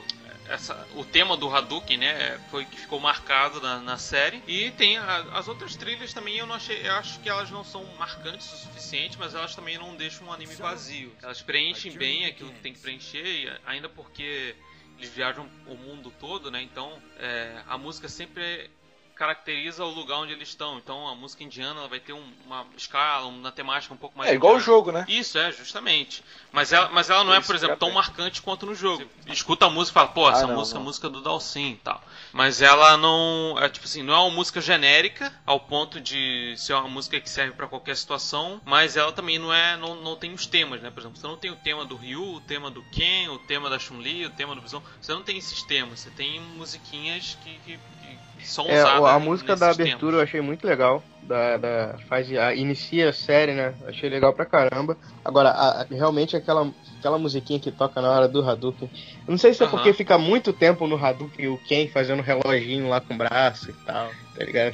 essa, 0.48 0.86
o 0.94 1.04
tema 1.04 1.36
do 1.36 1.54
Hadouken, 1.54 1.98
né, 1.98 2.38
foi 2.50 2.64
que 2.64 2.78
ficou 2.78 2.98
marcado 2.98 3.60
na, 3.60 3.78
na 3.78 3.98
série. 3.98 4.42
E 4.46 4.70
tem 4.72 4.96
a, 4.98 5.16
as 5.34 5.48
outras 5.48 5.76
trilhas 5.76 6.12
também, 6.12 6.36
eu 6.36 6.46
não 6.46 6.54
achei, 6.54 6.86
eu 6.86 6.92
acho 6.94 7.20
que 7.20 7.28
elas 7.28 7.50
não 7.50 7.64
são 7.64 7.84
marcantes 7.96 8.52
o 8.52 8.56
suficiente, 8.56 9.18
mas 9.18 9.34
elas 9.34 9.54
também 9.54 9.78
não 9.78 9.94
deixam 9.96 10.26
um 10.26 10.32
anime 10.32 10.54
vazio. 10.54 11.14
Elas 11.22 11.42
preenchem 11.42 11.92
bem 11.92 12.26
aquilo 12.26 12.52
que 12.52 12.60
tem 12.60 12.72
que 12.72 12.80
preencher, 12.80 13.60
ainda 13.66 13.88
porque 13.88 14.54
eles 14.98 15.10
viajam 15.10 15.48
o 15.66 15.76
mundo 15.76 16.12
todo, 16.18 16.50
né? 16.50 16.60
Então 16.62 17.00
é, 17.18 17.62
a 17.68 17.78
música 17.78 18.08
sempre 18.08 18.70
caracteriza 19.18 19.84
o 19.84 19.90
lugar 19.90 20.18
onde 20.18 20.32
eles 20.32 20.48
estão. 20.48 20.78
Então 20.78 21.08
a 21.08 21.14
música 21.14 21.42
indiana 21.42 21.88
vai 21.88 21.98
ter 21.98 22.12
um, 22.12 22.32
uma 22.46 22.64
escala, 22.76 23.26
uma 23.26 23.50
temática 23.50 23.92
um 23.92 23.96
pouco 23.96 24.16
mais. 24.16 24.30
É 24.30 24.34
igual 24.34 24.54
o 24.54 24.60
jogo, 24.60 24.92
né? 24.92 25.04
Isso, 25.08 25.36
é, 25.36 25.50
justamente. 25.50 26.22
Mas 26.52 26.72
ela, 26.72 26.88
mas 26.90 27.10
ela 27.10 27.24
não 27.24 27.34
é, 27.34 27.40
por 27.40 27.54
exemplo, 27.54 27.76
tão 27.76 27.90
marcante 27.90 28.40
quanto 28.40 28.64
no 28.64 28.74
jogo. 28.74 29.04
Você 29.26 29.32
escuta 29.32 29.66
a 29.66 29.70
música 29.70 29.92
e 29.92 30.00
fala, 30.00 30.08
pô, 30.08 30.28
ah, 30.28 30.32
essa 30.32 30.46
não, 30.46 30.54
música 30.54 30.78
não. 30.78 30.82
é 30.82 30.84
a 30.84 30.86
música 30.86 31.08
do 31.10 31.20
Dalsin 31.20 31.72
e 31.72 31.76
tal. 31.76 32.02
Mas 32.32 32.62
ela 32.62 32.96
não. 32.96 33.56
É 33.58 33.68
tipo 33.68 33.86
assim, 33.86 34.02
não 34.02 34.14
é 34.14 34.18
uma 34.18 34.30
música 34.30 34.60
genérica, 34.60 35.34
ao 35.44 35.58
ponto 35.58 36.00
de 36.00 36.54
ser 36.56 36.74
uma 36.74 36.88
música 36.88 37.20
que 37.20 37.28
serve 37.28 37.52
para 37.54 37.66
qualquer 37.66 37.96
situação, 37.96 38.60
mas 38.64 38.96
ela 38.96 39.12
também 39.12 39.38
não 39.38 39.52
é. 39.52 39.76
Não, 39.76 39.96
não 39.96 40.14
tem 40.14 40.32
os 40.32 40.46
temas, 40.46 40.80
né? 40.80 40.90
Por 40.90 41.00
exemplo, 41.00 41.18
você 41.18 41.26
não 41.26 41.36
tem 41.36 41.50
o 41.50 41.56
tema 41.56 41.84
do 41.84 41.96
Ryu, 41.96 42.34
o 42.34 42.40
tema 42.40 42.70
do 42.70 42.82
Ken, 42.84 43.28
o 43.30 43.38
tema 43.40 43.68
da 43.68 43.78
Chun-Li, 43.78 44.26
o 44.26 44.30
tema 44.30 44.54
do 44.54 44.62
Bison. 44.62 44.82
Você 45.00 45.12
não 45.12 45.22
tem 45.22 45.38
esses 45.38 45.62
temas, 45.64 46.00
você 46.00 46.10
tem 46.10 46.40
musiquinhas 46.40 47.36
que, 47.42 47.58
que 47.64 47.72
são 47.74 48.27
é, 48.66 48.80
A 48.80 49.18
música 49.18 49.54
da 49.54 49.70
abertura 49.70 49.96
tempos. 49.98 50.14
eu 50.14 50.20
achei 50.20 50.40
muito 50.40 50.66
legal. 50.66 51.02
Da, 51.22 51.58
da, 51.58 51.94
faz, 52.08 52.32
a, 52.32 52.54
inicia 52.54 53.10
a 53.10 53.12
série, 53.12 53.52
né? 53.52 53.74
Achei 53.86 54.08
legal 54.08 54.32
pra 54.32 54.46
caramba. 54.46 54.96
Agora, 55.22 55.50
a, 55.50 55.86
realmente 55.90 56.34
aquela, 56.34 56.70
aquela 56.98 57.18
musiquinha 57.18 57.60
que 57.60 57.70
toca 57.70 58.00
na 58.00 58.10
hora 58.10 58.26
do 58.26 58.42
Hadouken. 58.48 58.88
Eu 59.26 59.30
não 59.30 59.38
sei 59.38 59.52
se 59.52 59.62
é 59.62 59.66
porque 59.66 59.92
fica 59.92 60.16
muito 60.16 60.52
tempo 60.52 60.86
no 60.86 60.96
Hadouken 60.96 61.48
o 61.48 61.58
Ken 61.58 61.88
fazendo 61.88 62.22
reloginho 62.22 62.88
lá 62.88 63.00
com 63.00 63.12
o 63.12 63.18
braço 63.18 63.70
e 63.70 63.74
tal, 63.84 64.08
tá 64.34 64.44
ligado? 64.44 64.72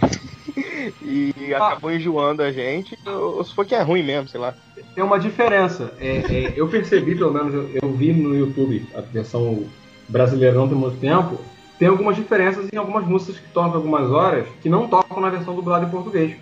e 1.02 1.34
ah. 1.54 1.66
acabou 1.66 1.90
enjoando 1.90 2.42
a 2.42 2.52
gente. 2.52 2.96
Ou 3.04 3.42
se 3.42 3.52
for 3.52 3.66
que 3.66 3.74
é 3.74 3.82
ruim 3.82 4.04
mesmo, 4.04 4.28
sei 4.28 4.38
lá. 4.38 4.54
Tem 4.94 5.02
uma 5.02 5.18
diferença. 5.18 5.92
É, 5.98 6.18
é, 6.18 6.52
eu 6.54 6.68
percebi, 6.68 7.16
pelo 7.16 7.32
menos, 7.32 7.52
eu, 7.52 7.70
eu 7.82 7.92
vi 7.92 8.12
no 8.12 8.36
YouTube 8.36 8.86
a 8.94 9.00
versão 9.00 9.64
brasileira 10.08 10.54
não 10.54 10.68
tem 10.68 10.76
muito 10.76 11.00
tempo 11.00 11.40
tem 11.78 11.88
algumas 11.88 12.16
diferenças 12.16 12.68
em 12.72 12.76
algumas 12.76 13.04
músicas 13.04 13.40
que 13.40 13.48
tocam 13.48 13.74
algumas 13.74 14.10
horas 14.10 14.46
que 14.62 14.68
não 14.68 14.88
tocam 14.88 15.20
na 15.20 15.30
versão 15.30 15.54
dublada 15.54 15.86
em 15.86 15.90
português. 15.90 16.36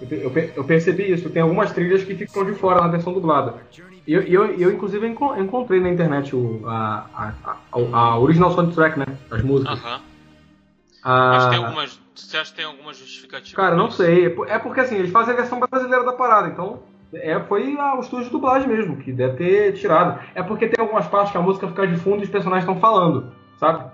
Eu, 0.00 0.18
eu, 0.18 0.52
eu, 0.56 0.64
percebi 0.64 1.12
isso. 1.12 1.30
Tem 1.30 1.42
algumas 1.42 1.70
trilhas 1.72 2.02
que 2.02 2.14
ficam 2.14 2.44
de 2.44 2.54
fora 2.54 2.80
na 2.80 2.88
versão 2.88 3.12
dublada. 3.12 3.62
E 4.04 4.12
eu, 4.12 4.22
eu, 4.22 4.46
eu, 4.58 4.72
inclusive, 4.72 5.06
encontrei 5.06 5.80
na 5.80 5.90
internet 5.90 6.34
o, 6.34 6.62
a, 6.66 7.06
a, 7.14 7.32
a, 7.72 7.96
a 7.96 8.18
original 8.18 8.52
soundtrack, 8.52 8.98
né? 8.98 9.06
As 9.30 9.42
músicas. 9.42 9.78
Aham. 9.78 9.98
-huh. 9.98 10.12
Mas 11.04 11.46
tem 11.46 11.64
algumas. 11.64 12.00
Você 12.14 12.36
acha 12.36 12.50
que 12.50 12.56
tem 12.56 12.64
alguma 12.64 12.92
justificativa? 12.92 13.56
Cara, 13.56 13.74
não 13.74 13.90
sei. 13.90 14.26
É, 14.26 14.54
é 14.54 14.58
porque 14.58 14.80
assim, 14.80 14.96
eles 14.96 15.10
fazem 15.10 15.34
a 15.34 15.36
versão 15.36 15.58
brasileira 15.58 16.04
da 16.04 16.12
parada, 16.12 16.48
então 16.48 16.82
é, 17.12 17.38
foi 17.40 17.74
o 17.76 18.00
estúdio 18.00 18.26
de 18.26 18.30
dublagem 18.30 18.68
mesmo, 18.68 18.96
que 18.96 19.12
deve 19.12 19.36
ter 19.36 19.72
tirado. 19.72 20.20
É 20.34 20.42
porque 20.42 20.68
tem 20.68 20.82
algumas 20.82 21.06
partes 21.06 21.32
que 21.32 21.38
a 21.38 21.42
música 21.42 21.66
fica 21.68 21.86
de 21.86 21.96
fundo 21.96 22.20
e 22.20 22.24
os 22.24 22.30
personagens 22.30 22.68
estão 22.68 22.80
falando, 22.80 23.32
sabe? 23.58 23.90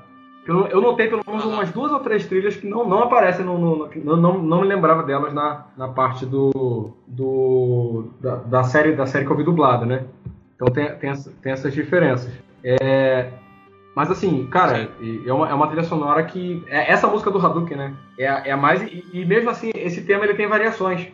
Eu, 0.49 0.67
eu 0.69 0.81
notei 0.81 1.09
pelo 1.09 1.23
menos 1.27 1.45
umas 1.45 1.71
duas 1.71 1.93
ou 1.93 2.01
três 2.01 2.27
trilhas 2.27 2.57
que 2.57 2.67
não, 2.67 2.89
não 2.89 3.03
aparecem, 3.03 3.45
no, 3.45 3.59
no, 3.59 3.91
no 3.95 4.17
não, 4.17 4.39
não 4.39 4.63
me 4.63 4.67
lembrava 4.67 5.03
delas 5.03 5.35
na, 5.35 5.67
na 5.77 5.89
parte 5.89 6.25
do, 6.25 6.91
do 7.07 8.09
da, 8.19 8.37
da, 8.37 8.65
série, 8.65 8.93
da 8.93 9.05
série 9.05 9.27
que 9.27 9.31
eu 9.31 9.37
vi 9.37 9.45
dublada, 9.45 9.85
né? 9.85 10.07
Então 10.57 10.69
tem, 10.69 10.87
tem, 10.97 11.13
tem 11.43 11.53
essas 11.53 11.75
diferenças. 11.75 12.33
É, 12.65 13.31
mas 13.95 14.11
assim, 14.11 14.47
cara, 14.47 14.89
é 15.27 15.33
uma, 15.33 15.51
é 15.51 15.53
uma 15.53 15.67
trilha 15.67 15.83
sonora 15.83 16.25
que. 16.25 16.65
É 16.69 16.93
essa 16.93 17.07
música 17.07 17.31
do 17.31 17.45
Hadouken, 17.45 17.77
né? 17.77 17.95
É, 18.19 18.49
é 18.49 18.53
a 18.53 18.57
mais. 18.57 18.81
E, 18.83 19.05
e, 19.13 19.27
mesmo 19.27 19.51
assim, 19.51 19.71
esse 19.75 20.01
tema 20.05 20.25
ele 20.25 20.33
tem 20.33 20.49
variações. 20.49 21.09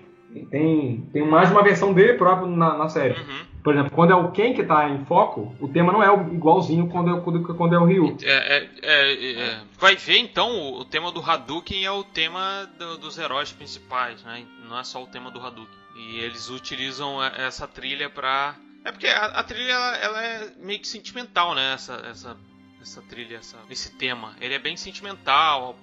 Tem, 0.49 1.05
tem 1.13 1.27
mais 1.27 1.51
uma 1.51 1.63
versão 1.63 1.93
dele 1.93 2.15
próprio 2.15 2.47
na, 2.47 2.79
na 2.79 2.89
série. 2.89 3.15
Uhum. 3.15 3.54
Por 3.65 3.73
exemplo, 3.73 3.93
quando 3.93 4.11
é 4.11 4.15
o 4.15 4.31
Ken 4.31 4.53
que 4.53 4.61
está 4.61 4.91
em 4.91 5.07
foco, 5.07 5.57
o 5.59 5.67
tema 5.67 5.91
não 5.91 6.03
é 6.03 6.35
igualzinho 6.35 6.87
quando 6.91 7.17
é, 7.17 7.21
quando, 7.23 7.55
quando 7.57 7.75
é 7.75 7.79
o 7.79 7.87
Ryu. 7.87 8.19
É, 8.23 8.59
é, 8.59 8.71
é, 8.83 9.33
é, 9.41 9.61
vai 9.79 9.97
ver 9.97 10.19
então, 10.19 10.75
o 10.75 10.85
tema 10.85 11.11
do 11.11 11.23
Hadouken 11.23 11.83
é 11.83 11.91
o 11.91 12.05
tema 12.05 12.71
do, 12.79 12.99
dos 12.99 13.17
heróis 13.17 13.53
principais, 13.53 14.23
né? 14.23 14.45
Não 14.69 14.79
é 14.79 14.85
só 14.85 15.03
o 15.03 15.07
tema 15.07 15.31
do 15.31 15.41
Hadouken. 15.41 15.79
E 15.97 16.19
eles 16.19 16.51
utilizam 16.51 17.25
essa 17.25 17.67
trilha 17.67 18.11
pra. 18.11 18.55
É 18.85 18.93
porque 18.93 19.07
a, 19.07 19.25
a 19.29 19.43
trilha 19.43 19.73
ela, 19.73 19.97
ela, 19.97 20.23
é 20.23 20.53
meio 20.59 20.81
que 20.81 20.87
sentimental, 20.87 21.55
né? 21.55 21.73
Essa, 21.73 21.95
essa, 22.11 22.37
essa 22.83 23.01
trilha, 23.01 23.39
essa, 23.39 23.57
esse 23.71 23.95
tema. 23.97 24.37
Ele 24.43 24.53
é 24.53 24.59
bem 24.59 24.77
sentimental. 24.77 25.75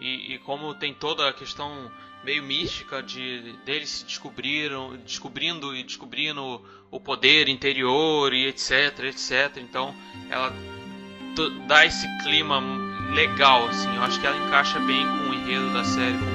E, 0.00 0.34
e 0.34 0.38
como 0.38 0.72
tem 0.74 0.94
toda 0.94 1.28
a 1.28 1.32
questão 1.32 1.90
meio 2.24 2.42
mística 2.42 3.02
de 3.02 3.54
deles 3.64 3.90
se 3.90 4.04
descobriram, 4.04 4.96
descobrindo 4.98 5.76
e 5.76 5.82
descobrindo 5.82 6.62
o 6.94 7.00
poder 7.00 7.48
interior 7.48 8.32
e 8.32 8.46
etc, 8.46 9.00
etc. 9.06 9.56
Então, 9.56 9.92
ela 10.30 10.52
dá 11.66 11.84
esse 11.84 12.06
clima 12.22 12.62
legal 13.12 13.66
assim. 13.66 13.92
Eu 13.96 14.02
acho 14.02 14.20
que 14.20 14.26
ela 14.26 14.36
encaixa 14.46 14.78
bem 14.78 15.04
com 15.04 15.30
o 15.30 15.34
enredo 15.34 15.72
da 15.72 15.82
série 15.82 16.33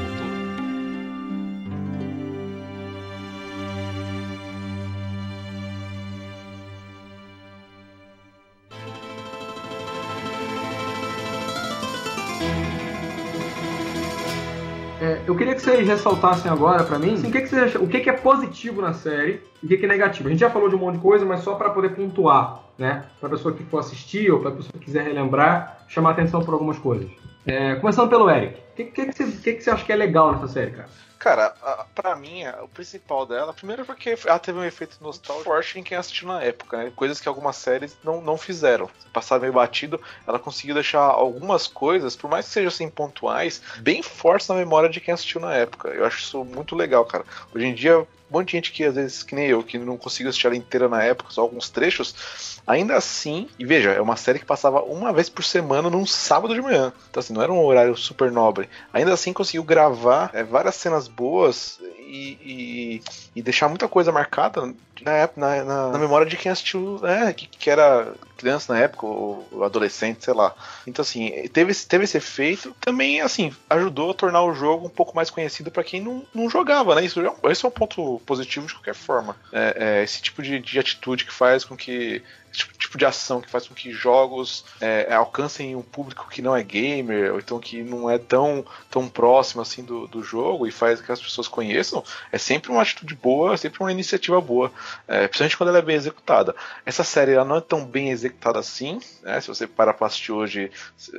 que 15.59 15.65
vocês 15.65 15.87
ressaltassem 15.87 16.49
agora 16.49 16.83
para 16.85 16.97
mim 16.97 17.13
assim, 17.13 17.27
o, 17.27 17.31
que, 17.31 17.41
que 17.41 17.49
você 17.49 17.57
acha, 17.57 17.79
o 17.79 17.87
que, 17.87 17.99
que 17.99 18.09
é 18.09 18.13
positivo 18.13 18.81
na 18.81 18.93
série 18.93 19.41
e 19.61 19.65
o 19.65 19.69
que, 19.69 19.77
que 19.77 19.85
é 19.85 19.89
negativo. 19.89 20.29
A 20.29 20.31
gente 20.31 20.39
já 20.39 20.49
falou 20.49 20.69
de 20.69 20.75
um 20.75 20.79
monte 20.79 20.95
de 20.95 21.01
coisa, 21.01 21.25
mas 21.25 21.41
só 21.41 21.55
para 21.55 21.69
poder 21.69 21.89
pontuar, 21.89 22.61
né? 22.77 23.05
Para 23.19 23.29
pessoa 23.29 23.53
que 23.53 23.63
for 23.65 23.79
assistir 23.79 24.31
ou 24.31 24.39
para 24.39 24.51
pessoa 24.51 24.71
que 24.73 24.79
quiser 24.79 25.03
relembrar, 25.03 25.83
chamar 25.87 26.11
atenção 26.11 26.41
por 26.41 26.53
algumas 26.53 26.77
coisas. 26.77 27.09
É, 27.45 27.75
começando 27.75 28.09
pelo 28.09 28.29
Eric, 28.29 28.55
o 28.55 28.75
que, 28.75 28.83
que, 28.85 29.05
que, 29.07 29.11
você, 29.11 29.25
que, 29.25 29.53
que 29.53 29.63
você 29.63 29.69
acha 29.69 29.85
que 29.85 29.91
é 29.91 29.95
legal 29.95 30.31
nessa 30.31 30.47
série, 30.47 30.71
cara? 30.71 30.89
Cara, 31.19 31.53
pra 31.93 32.15
mim, 32.15 32.47
o 32.63 32.67
principal 32.69 33.25
dela, 33.25 33.53
primeiro 33.53 33.85
porque 33.85 34.17
ela 34.25 34.39
teve 34.39 34.57
um 34.57 34.63
efeito 34.63 34.97
nostálgico 35.01 35.49
forte 35.49 35.77
em 35.77 35.83
quem 35.83 35.97
assistiu 35.97 36.29
na 36.29 36.41
época, 36.41 36.77
né? 36.77 36.93
Coisas 36.95 37.19
que 37.19 37.27
algumas 37.27 37.57
séries 37.57 37.97
não, 38.01 38.21
não 38.21 38.37
fizeram. 38.37 38.89
Passar 39.11 39.37
meio 39.37 39.51
batido, 39.51 40.01
ela 40.25 40.39
conseguiu 40.39 40.73
deixar 40.73 41.01
algumas 41.01 41.67
coisas, 41.67 42.15
por 42.15 42.29
mais 42.29 42.45
que 42.45 42.53
sejam 42.53 42.69
assim 42.69 42.89
pontuais, 42.89 43.61
bem 43.79 44.01
fortes 44.01 44.47
na 44.47 44.55
memória 44.55 44.89
de 44.89 45.01
quem 45.01 45.13
assistiu 45.13 45.41
na 45.41 45.53
época. 45.53 45.89
Eu 45.89 46.05
acho 46.05 46.19
isso 46.19 46.45
muito 46.45 46.73
legal, 46.73 47.03
cara. 47.03 47.25
Hoje 47.53 47.65
em 47.65 47.73
dia, 47.73 48.07
um 48.31 48.37
monte 48.37 48.47
de 48.47 48.51
gente 48.53 48.71
que 48.71 48.83
às 48.83 48.95
vezes, 48.95 49.23
que 49.23 49.35
nem 49.35 49.47
eu, 49.47 49.63
que 49.63 49.77
não 49.77 49.97
conseguiu 49.97 50.29
assistir 50.29 50.47
ela 50.47 50.55
inteira 50.55 50.87
na 50.87 51.03
época, 51.03 51.31
só 51.31 51.41
alguns 51.41 51.69
trechos, 51.69 52.61
ainda 52.65 52.95
assim, 52.95 53.47
e 53.57 53.65
veja, 53.65 53.91
é 53.91 54.01
uma 54.01 54.15
série 54.15 54.39
que 54.39 54.45
passava 54.45 54.81
uma 54.81 55.11
vez 55.11 55.29
por 55.29 55.43
semana 55.43 55.89
num 55.89 56.05
sábado 56.05 56.53
de 56.53 56.61
manhã. 56.61 56.93
Então, 57.09 57.19
assim, 57.19 57.33
não 57.33 57.41
era 57.41 57.51
um 57.51 57.63
horário 57.63 57.97
super 57.97 58.31
nobre. 58.31 58.69
Ainda 58.93 59.13
assim, 59.13 59.33
conseguiu 59.33 59.63
gravar 59.63 60.29
é, 60.33 60.43
várias 60.43 60.75
cenas 60.75 61.07
boas 61.07 61.79
e, 61.99 62.37
e, 62.43 63.01
e, 63.35 63.41
deixar 63.41 63.67
muita 63.67 63.87
coisa 63.87 64.11
marcada 64.11 64.73
na, 65.03 65.29
na, 65.35 65.63
na, 65.63 65.89
na 65.89 65.97
memória 65.97 66.25
de 66.25 66.37
quem 66.37 66.51
assistiu, 66.51 66.99
né, 67.01 67.33
que, 67.33 67.47
que, 67.47 67.69
era 67.69 68.13
criança 68.37 68.73
na 68.73 68.79
época, 68.79 69.05
ou, 69.05 69.63
adolescente, 69.63 70.23
sei 70.23 70.33
lá. 70.33 70.53
Então, 70.87 71.03
assim, 71.03 71.31
teve, 71.53 71.73
teve 71.73 72.03
esse 72.03 72.17
efeito. 72.17 72.75
Também, 72.79 73.21
assim, 73.21 73.53
ajudou 73.69 74.11
a 74.11 74.13
tornar 74.13 74.43
o 74.43 74.53
jogo 74.53 74.87
um 74.87 74.89
pouco 74.89 75.15
mais 75.15 75.29
conhecido 75.29 75.71
para 75.71 75.83
quem 75.83 76.01
não, 76.01 76.25
não 76.33 76.49
jogava, 76.49 76.95
né? 76.95 77.03
Isso, 77.03 77.19
é 77.19 77.51
esse 77.51 77.65
é 77.65 77.67
um 77.67 77.71
ponto 77.71 78.21
positivo 78.25 78.67
de 78.67 78.73
qualquer 78.73 78.95
forma. 78.95 79.35
É, 79.51 79.99
é 79.99 80.03
esse 80.03 80.21
tipo 80.21 80.41
de, 80.41 80.59
de 80.59 80.79
atitude 80.79 81.25
que 81.25 81.33
faz 81.33 81.65
com 81.65 81.75
que 81.75 82.23
tipo, 82.51 82.77
tipo 82.89 82.97
de 82.97 83.05
ação 83.05 83.39
que 83.39 83.49
faz 83.49 83.67
com 83.67 83.75
que 83.75 83.91
jogos 83.91 84.65
é, 84.81 85.13
alcancem 85.13 85.75
um 85.75 85.81
público 85.81 86.27
que 86.27 86.41
não 86.41 86.55
é 86.55 86.63
gamer, 86.63 87.33
ou 87.33 87.39
então 87.39 87.59
que 87.59 87.83
não 87.83 88.09
é 88.09 88.17
tão, 88.17 88.65
tão 88.89 89.07
próximo 89.07 89.61
assim 89.61 89.83
do, 89.83 90.07
do 90.07 90.23
jogo 90.23 90.65
e 90.65 90.71
faz 90.71 90.99
que 90.99 91.11
as 91.11 91.21
pessoas 91.21 91.47
conheçam, 91.47 92.03
é 92.31 92.37
sempre 92.37 92.71
uma 92.71 92.81
atitude 92.81 93.13
boa, 93.13 93.53
é 93.53 93.57
sempre 93.57 93.79
uma 93.79 93.91
iniciativa 93.91 94.41
boa, 94.41 94.71
é, 95.07 95.27
principalmente 95.27 95.57
quando 95.57 95.69
ela 95.69 95.77
é 95.77 95.83
bem 95.83 95.95
executada. 95.95 96.55
Essa 96.83 97.03
série 97.03 97.33
ela 97.33 97.45
não 97.45 97.57
é 97.57 97.61
tão 97.61 97.85
bem 97.85 98.09
executada 98.09 98.57
assim, 98.57 98.99
né? 99.21 99.39
se 99.39 99.47
você 99.47 99.67
parar 99.67 99.93
pra 99.93 100.07
assistir 100.07 100.31
hoje, 100.31 100.71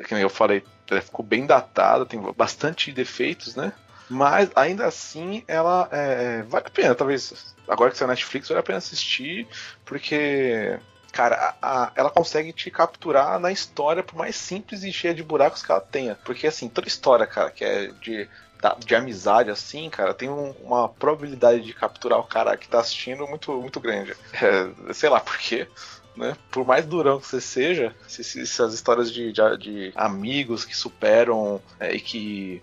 que 0.09 0.15
eu 0.15 0.31
falei, 0.31 0.65
ela 0.91 1.01
ficou 1.01 1.25
bem 1.25 1.47
datada, 1.47 2.05
tem 2.05 2.21
bastante 2.37 2.91
defeitos, 2.91 3.55
né? 3.55 3.73
Mas 4.09 4.51
ainda 4.57 4.87
assim 4.87 5.45
ela 5.47 5.89
é, 5.93 6.43
vale 6.43 6.67
a 6.67 6.71
pena, 6.71 6.95
talvez 6.97 7.55
agora 7.69 7.93
que 7.93 7.97
você 7.97 8.03
é 8.03 8.09
Netflix, 8.09 8.49
vale 8.49 8.59
a 8.59 8.65
pena 8.65 8.79
assistir, 8.79 9.47
porque 9.85 10.81
cara, 11.13 11.57
a, 11.61 11.85
a, 11.85 11.93
ela 11.95 12.11
consegue 12.11 12.53
te 12.53 12.71
capturar 12.71 13.39
na 13.39 13.53
história, 13.53 14.03
por 14.03 14.17
mais 14.17 14.37
simples 14.37 14.83
e 14.83 14.93
cheia 14.93 15.15
de 15.15 15.23
buracos 15.23 15.63
que 15.63 15.71
ela 15.71 15.81
tenha. 15.81 16.17
Porque, 16.25 16.47
assim, 16.47 16.69
toda 16.69 16.89
história, 16.89 17.27
cara, 17.27 17.51
que 17.51 17.65
é 17.65 17.89
de, 18.01 18.29
de 18.85 18.95
amizade, 18.95 19.51
assim, 19.51 19.89
cara, 19.91 20.15
tem 20.15 20.29
um, 20.29 20.51
uma 20.63 20.89
probabilidade 20.89 21.63
de 21.63 21.73
capturar 21.73 22.19
o 22.19 22.25
cara 22.25 22.57
que 22.57 22.69
tá 22.69 22.81
assistindo 22.81 23.27
muito, 23.27 23.53
muito 23.53 23.81
grande. 23.81 24.15
É, 24.35 24.93
sei 24.93 25.09
lá 25.09 25.21
por 25.21 25.39
quê. 25.39 25.67
Né? 26.17 26.37
Por 26.51 26.67
mais 26.67 26.85
durão 26.85 27.21
que 27.21 27.27
você 27.27 27.41
seja, 27.41 27.95
se, 28.07 28.25
se, 28.25 28.47
se 28.47 28.63
as 28.63 28.75
histórias 28.75 29.13
de, 29.13 29.33
de, 29.33 29.57
de, 29.59 29.93
amigos 29.95 30.65
que 30.65 30.77
superam 30.77 31.63
é, 31.79 31.95
e 31.95 32.01
que 32.01 32.63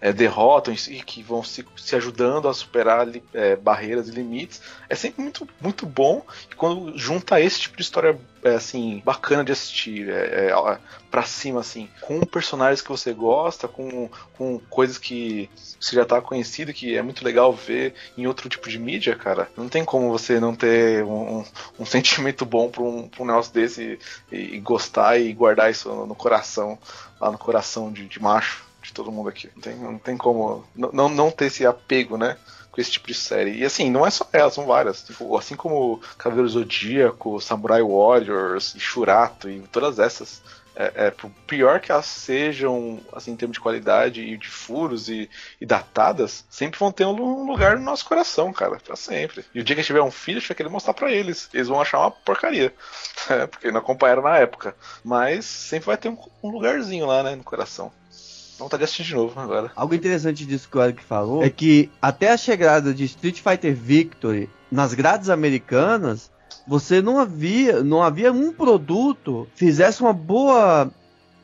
é, 0.00 0.12
derrotam 0.12 0.74
e 0.74 1.02
que 1.02 1.22
vão 1.22 1.42
se, 1.42 1.64
se 1.76 1.96
ajudando 1.96 2.48
a 2.48 2.54
superar 2.54 3.08
é, 3.32 3.56
barreiras 3.56 4.08
e 4.08 4.12
limites. 4.12 4.60
É 4.88 4.94
sempre 4.94 5.22
muito, 5.22 5.48
muito 5.60 5.86
bom 5.86 6.22
e 6.50 6.54
quando 6.54 6.96
junta 6.96 7.40
esse 7.40 7.60
tipo 7.60 7.76
de 7.76 7.82
história 7.82 8.18
é, 8.42 8.54
assim 8.54 9.02
bacana 9.04 9.42
de 9.42 9.52
assistir, 9.52 10.08
é, 10.08 10.50
é, 10.50 10.78
para 11.10 11.22
cima 11.22 11.60
assim, 11.60 11.88
com 12.00 12.20
personagens 12.20 12.82
que 12.82 12.88
você 12.90 13.12
gosta, 13.12 13.66
com, 13.66 14.10
com 14.36 14.58
coisas 14.68 14.98
que 14.98 15.48
você 15.80 15.96
já 15.96 16.04
tá 16.04 16.20
conhecido, 16.20 16.74
que 16.74 16.94
é 16.96 17.02
muito 17.02 17.24
legal 17.24 17.52
ver 17.52 17.94
em 18.18 18.26
outro 18.26 18.48
tipo 18.48 18.68
de 18.68 18.78
mídia, 18.78 19.16
cara. 19.16 19.48
Não 19.56 19.68
tem 19.68 19.84
como 19.84 20.10
você 20.10 20.38
não 20.38 20.54
ter 20.54 21.02
um, 21.04 21.38
um, 21.38 21.44
um 21.80 21.86
sentimento 21.86 22.44
bom 22.44 22.68
para 22.68 22.82
um, 22.82 23.08
pra 23.08 23.22
um 23.22 23.26
negócio 23.26 23.52
desse 23.52 23.98
e, 24.30 24.56
e, 24.56 24.60
gostar 24.60 25.18
e 25.18 25.32
guardar 25.32 25.70
isso 25.70 25.88
no, 25.88 26.06
no 26.06 26.14
coração, 26.14 26.78
lá 27.18 27.30
no 27.30 27.38
coração 27.38 27.90
de, 27.90 28.06
de 28.06 28.20
macho 28.20 28.65
de 28.86 28.92
todo 28.92 29.12
mundo 29.12 29.28
aqui. 29.28 29.50
Não 29.54 29.62
tem, 29.62 29.76
não 29.76 29.98
tem 29.98 30.16
como 30.16 30.64
não, 30.74 31.08
não 31.08 31.30
ter 31.30 31.46
esse 31.46 31.66
apego, 31.66 32.16
né? 32.16 32.36
Com 32.70 32.80
esse 32.80 32.92
tipo 32.92 33.08
de 33.08 33.14
série. 33.14 33.58
E 33.58 33.64
assim, 33.64 33.90
não 33.90 34.06
é 34.06 34.10
só 34.10 34.28
ela, 34.32 34.50
são 34.50 34.66
várias. 34.66 35.02
Tipo, 35.02 35.36
assim 35.36 35.56
como 35.56 36.00
Cavaleiro 36.16 36.48
Zodíaco, 36.48 37.40
Samurai 37.40 37.82
Warriors, 37.82 38.74
Shurato 38.78 39.50
e 39.50 39.60
todas 39.72 39.98
essas. 39.98 40.42
É, 40.78 41.06
é, 41.06 41.10
por 41.10 41.30
pior 41.46 41.80
que 41.80 41.90
elas 41.90 42.04
sejam, 42.04 43.00
assim, 43.10 43.32
em 43.32 43.36
termos 43.36 43.54
de 43.54 43.62
qualidade 43.62 44.20
e 44.20 44.36
de 44.36 44.46
furos 44.46 45.08
e, 45.08 45.28
e, 45.58 45.64
datadas, 45.64 46.44
sempre 46.50 46.78
vão 46.78 46.92
ter 46.92 47.06
um 47.06 47.46
lugar 47.46 47.78
no 47.78 47.82
nosso 47.82 48.04
coração, 48.04 48.52
cara, 48.52 48.76
pra 48.76 48.94
sempre. 48.94 49.42
E 49.54 49.60
o 49.60 49.64
dia 49.64 49.74
que 49.74 49.82
tiver 49.82 50.02
um 50.02 50.10
filho, 50.10 50.36
a 50.36 50.40
gente 50.40 50.50
vai 50.50 50.54
querer 50.54 50.68
mostrar 50.68 50.92
pra 50.92 51.10
eles. 51.10 51.48
Eles 51.54 51.68
vão 51.68 51.80
achar 51.80 51.98
uma 52.00 52.10
porcaria, 52.10 52.74
é, 53.30 53.46
porque 53.48 53.70
não 53.70 53.80
acompanharam 53.80 54.22
na 54.22 54.36
época. 54.36 54.76
Mas 55.02 55.46
sempre 55.46 55.86
vai 55.86 55.96
ter 55.96 56.10
um, 56.10 56.18
um 56.42 56.50
lugarzinho 56.50 57.06
lá, 57.06 57.22
né, 57.22 57.34
no 57.34 57.42
coração. 57.42 57.90
Vontade 58.58 58.80
de 58.80 58.84
assistir 58.84 59.04
de 59.04 59.14
novo 59.14 59.38
agora. 59.38 59.70
Algo 59.76 59.94
interessante 59.94 60.46
disso 60.46 60.68
que 60.68 60.78
o 60.78 60.82
Eric 60.82 61.02
falou 61.02 61.42
é 61.42 61.50
que 61.50 61.90
até 62.00 62.30
a 62.30 62.36
chegada 62.36 62.94
de 62.94 63.04
Street 63.04 63.40
Fighter 63.40 63.74
Victory 63.74 64.48
nas 64.70 64.94
grades 64.94 65.28
americanas, 65.28 66.30
você 66.66 67.02
não 67.02 67.18
havia, 67.18 67.82
não 67.82 68.02
havia 68.02 68.32
um 68.32 68.52
produto 68.52 69.46
fizesse 69.54 70.00
uma 70.00 70.12
boa 70.12 70.90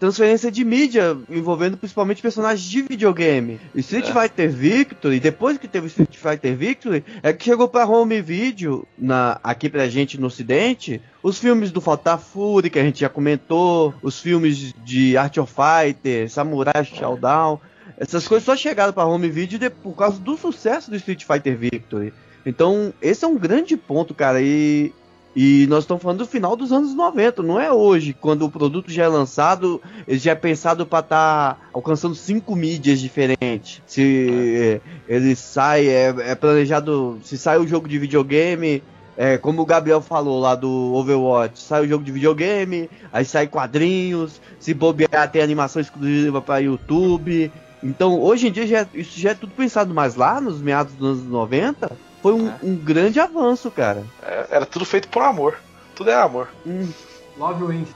transferência 0.03 0.50
de 0.50 0.64
mídia 0.64 1.16
envolvendo 1.30 1.76
principalmente 1.76 2.20
personagens 2.20 2.68
de 2.68 2.82
videogame. 2.82 3.61
Street 3.76 4.09
é. 4.09 4.12
Fighter 4.12 4.50
Victory, 4.50 5.20
depois 5.20 5.57
que 5.59 5.68
teve 5.68 5.86
Street 5.86 6.16
Fighter 6.16 6.57
Victory, 6.57 7.05
é 7.22 7.32
que 7.32 7.44
chegou 7.44 7.68
pra 7.68 7.86
home 7.86 8.20
video 8.20 8.84
na, 8.98 9.38
aqui 9.44 9.70
pra 9.70 9.88
gente 9.88 10.20
no 10.20 10.26
ocidente, 10.26 11.00
os 11.22 11.38
filmes 11.38 11.70
do 11.70 11.80
Fatal 11.80 12.18
Fury, 12.18 12.68
que 12.68 12.80
a 12.80 12.82
gente 12.82 12.98
já 12.98 13.09
comentou, 13.09 13.94
os 14.03 14.18
filmes 14.18 14.74
de 14.84 15.16
Art 15.16 15.36
of 15.38 15.55
Fighter, 15.55 16.28
Samurai 16.28 16.84
Showdown, 16.84 17.61
essas 17.96 18.26
coisas 18.26 18.44
só 18.44 18.57
chegaram 18.57 18.92
pra 18.92 19.07
home 19.07 19.28
video 19.28 19.57
de, 19.57 19.70
por 19.70 19.94
causa 19.94 20.18
do 20.18 20.36
sucesso 20.36 20.90
do 20.90 20.96
Street 20.96 21.24
Fighter 21.24 21.57
Victory. 21.57 22.12
Então, 22.44 22.92
esse 23.00 23.24
é 23.24 23.28
um 23.28 23.38
grande 23.38 23.76
ponto, 23.76 24.12
cara. 24.12 24.42
E, 24.42 24.92
e 25.35 25.66
nós 25.66 25.85
estamos 25.85 26.03
falando 26.03 26.18
do 26.18 26.26
final 26.26 26.55
dos 26.55 26.72
anos 26.72 26.95
90, 26.95 27.43
não 27.43 27.59
é 27.59 27.72
hoje, 27.72 28.14
quando 28.18 28.45
o 28.45 28.51
produto 28.51 28.91
já 28.91 29.05
é 29.05 29.09
lançado, 29.09 29.80
ele 30.07 30.18
já 30.18 30.33
é 30.33 30.35
pensado 30.35 30.85
para 30.85 30.99
estar 30.99 31.55
tá 31.55 31.61
alcançando 31.72 32.14
cinco 32.14 32.55
mídias 32.55 33.01
diferentes. 33.01 33.83
Se 33.87 34.80
é. 35.09 35.14
ele 35.14 35.35
sai, 35.35 35.89
é, 35.89 36.14
é, 36.18 36.35
planejado, 36.35 37.18
se 37.24 37.39
sai 37.39 37.59
o 37.59 37.66
jogo 37.66 37.89
de 37.89 37.99
videogame, 37.99 38.83
é, 39.16 39.39
como 39.39 39.62
o 39.62 39.66
Gabriel 39.66 40.03
falou 40.03 40.39
lá 40.39 40.55
do 40.55 40.68
Overwatch, 40.95 41.61
sai 41.62 41.85
o 41.85 41.89
jogo 41.89 42.05
de 42.05 42.12
videogame, 42.12 42.91
aí 43.11 43.24
sai 43.24 43.47
quadrinhos, 43.47 44.39
se 44.59 44.74
bobear 44.74 45.30
tem 45.30 45.41
animação 45.41 45.80
exclusiva 45.80 46.43
para 46.43 46.59
YouTube. 46.59 47.51
Então, 47.83 48.20
hoje 48.20 48.49
em 48.49 48.53
dia, 48.53 48.66
já, 48.66 48.87
isso 48.95 49.18
já 49.18 49.30
é 49.30 49.35
tudo 49.35 49.53
pensado, 49.55 49.95
mas 49.95 50.14
lá 50.14 50.41
nos 50.41 50.61
meados 50.61 50.93
dos 50.95 51.20
anos 51.20 51.30
90, 51.30 51.91
foi 52.23 52.33
um, 52.33 52.49
é. 52.49 52.59
um 52.62 52.77
grande 52.77 53.18
avanço, 53.18 53.70
cara. 53.70 54.05
É, 54.23 54.47
era 54.51 54.66
tudo 54.66 54.85
feito 54.85 55.09
por 55.09 55.23
amor. 55.23 55.59
Tudo 55.95 56.11
é 56.11 56.14
amor. 56.14 56.49
Hum. 56.64 56.89
Love 57.37 57.64
wins. 57.64 57.89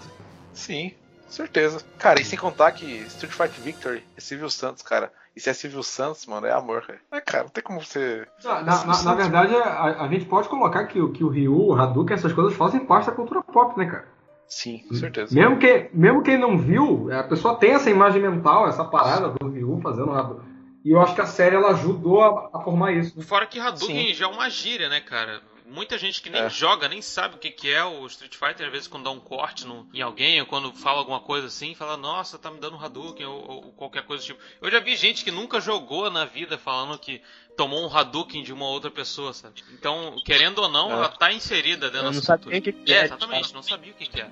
Sim, 0.53 0.93
certeza. 1.29 1.81
Cara, 1.99 2.21
e 2.21 2.25
sem 2.25 2.39
contar 2.39 2.73
que 2.73 2.85
Street 3.07 3.33
Fighter 3.33 3.63
Victory 3.63 4.03
é 4.17 4.21
Civil 4.21 4.51
Santos, 4.51 4.83
cara. 4.83 5.13
E 5.35 5.41
se 5.41 5.51
é 5.51 5.53
Civil 5.53 5.83
Santos, 5.83 6.27
mano, 6.27 6.47
é 6.47 6.53
amor, 6.53 6.87
cara. 6.87 6.99
É, 7.13 7.21
cara, 7.21 7.45
não 7.45 7.51
tem 7.51 7.63
como 7.63 7.81
você. 7.81 8.27
Na, 8.43 8.63
na, 8.63 9.03
na 9.03 9.15
verdade, 9.15 9.55
a, 9.55 10.05
a, 10.05 10.09
gente 10.09 10.25
pode 10.25 10.49
colocar 10.49 10.87
que, 10.87 10.95
que 11.13 11.23
o 11.23 11.29
Ryu, 11.29 11.55
o 11.55 11.75
Hadouken, 11.75 12.15
essas 12.15 12.33
coisas 12.33 12.55
fazem 12.55 12.85
parte 12.85 13.07
da 13.07 13.13
cultura 13.13 13.43
pop, 13.43 13.79
né, 13.79 13.85
cara? 13.85 14.09
Sim, 14.49 14.79
com 14.89 14.95
certeza. 14.95 15.35
Mesmo, 15.35 15.59
que, 15.59 15.91
mesmo 15.93 16.23
quem 16.23 16.39
não 16.39 16.57
viu, 16.57 17.13
a 17.13 17.25
pessoa 17.25 17.57
tem 17.57 17.73
essa 17.73 17.91
imagem 17.91 18.23
mental, 18.23 18.67
essa 18.67 18.85
parada 18.85 19.29
do 19.29 19.49
Ryu 19.49 19.79
fazendo 19.83 20.13
Hadouken. 20.13 20.56
E 20.87 20.93
eu 20.93 21.03
acho 21.03 21.17
que 21.17 21.21
a 21.21 21.27
série 21.27 21.57
ela 21.57 21.73
ajudou 21.73 22.23
a, 22.23 22.49
a 22.53 22.61
formar 22.61 22.93
isso. 22.93 23.21
Fora 23.21 23.45
que 23.45 23.59
Hadouken 23.59 24.07
Sim. 24.07 24.15
já 24.15 24.27
é 24.27 24.29
uma 24.29 24.49
gíria, 24.49 24.89
né, 24.89 25.01
cara? 25.01 25.43
Muita 25.67 25.99
gente 25.99 26.23
que 26.23 26.31
nem 26.31 26.43
é. 26.43 26.49
joga, 26.49 26.87
nem 26.87 27.03
sabe 27.03 27.35
o 27.35 27.39
que, 27.39 27.51
que 27.51 27.69
é 27.69 27.85
o 27.85 28.07
Street 28.07 28.37
Fighter, 28.37 28.67
às 28.67 28.73
vezes 28.73 28.87
quando 28.87 29.03
dá 29.03 29.11
um 29.11 29.19
corte 29.19 29.67
no, 29.67 29.89
em 29.93 30.01
alguém, 30.01 30.41
ou 30.41 30.47
quando 30.47 30.73
fala 30.73 30.99
alguma 30.99 31.19
coisa 31.19 31.49
assim, 31.49 31.75
fala, 31.75 31.97
nossa, 31.97 32.39
tá 32.39 32.53
me 32.53 32.61
dando 32.61 32.77
Hadouken, 32.77 33.27
ou, 33.27 33.51
ou, 33.51 33.63
qualquer 33.73 34.05
coisa 34.05 34.23
do 34.23 34.27
tipo. 34.29 34.41
Eu 34.63 34.71
já 34.71 34.79
vi 34.79 34.95
gente 34.95 35.25
que 35.25 35.33
nunca 35.33 35.61
jogou 35.61 36.09
na 36.09 36.25
vida 36.25 36.57
falando 36.57 36.97
que 37.01 37.21
tomou 37.57 37.85
um 37.85 37.93
Hadouken 37.93 38.45
de 38.45 38.53
uma 38.53 38.69
outra 38.69 38.89
pessoa, 38.89 39.33
sabe? 39.33 39.65
Então, 39.73 40.15
querendo 40.25 40.61
ou 40.61 40.69
não, 40.69 40.91
é. 40.91 40.93
ela 40.93 41.09
tá 41.09 41.33
inserida 41.33 41.91
dentro 41.91 42.11
da 42.11 42.13
nossa 42.13 42.39
cultura. 42.39 42.61
Que 42.61 42.73
que 42.73 42.93
é, 42.93 42.99
é, 42.99 43.05
exatamente, 43.07 43.53
não 43.53 43.63
sabia 43.63 43.91
o 43.91 43.97
que, 43.97 44.07
que 44.07 44.21
é. 44.21 44.31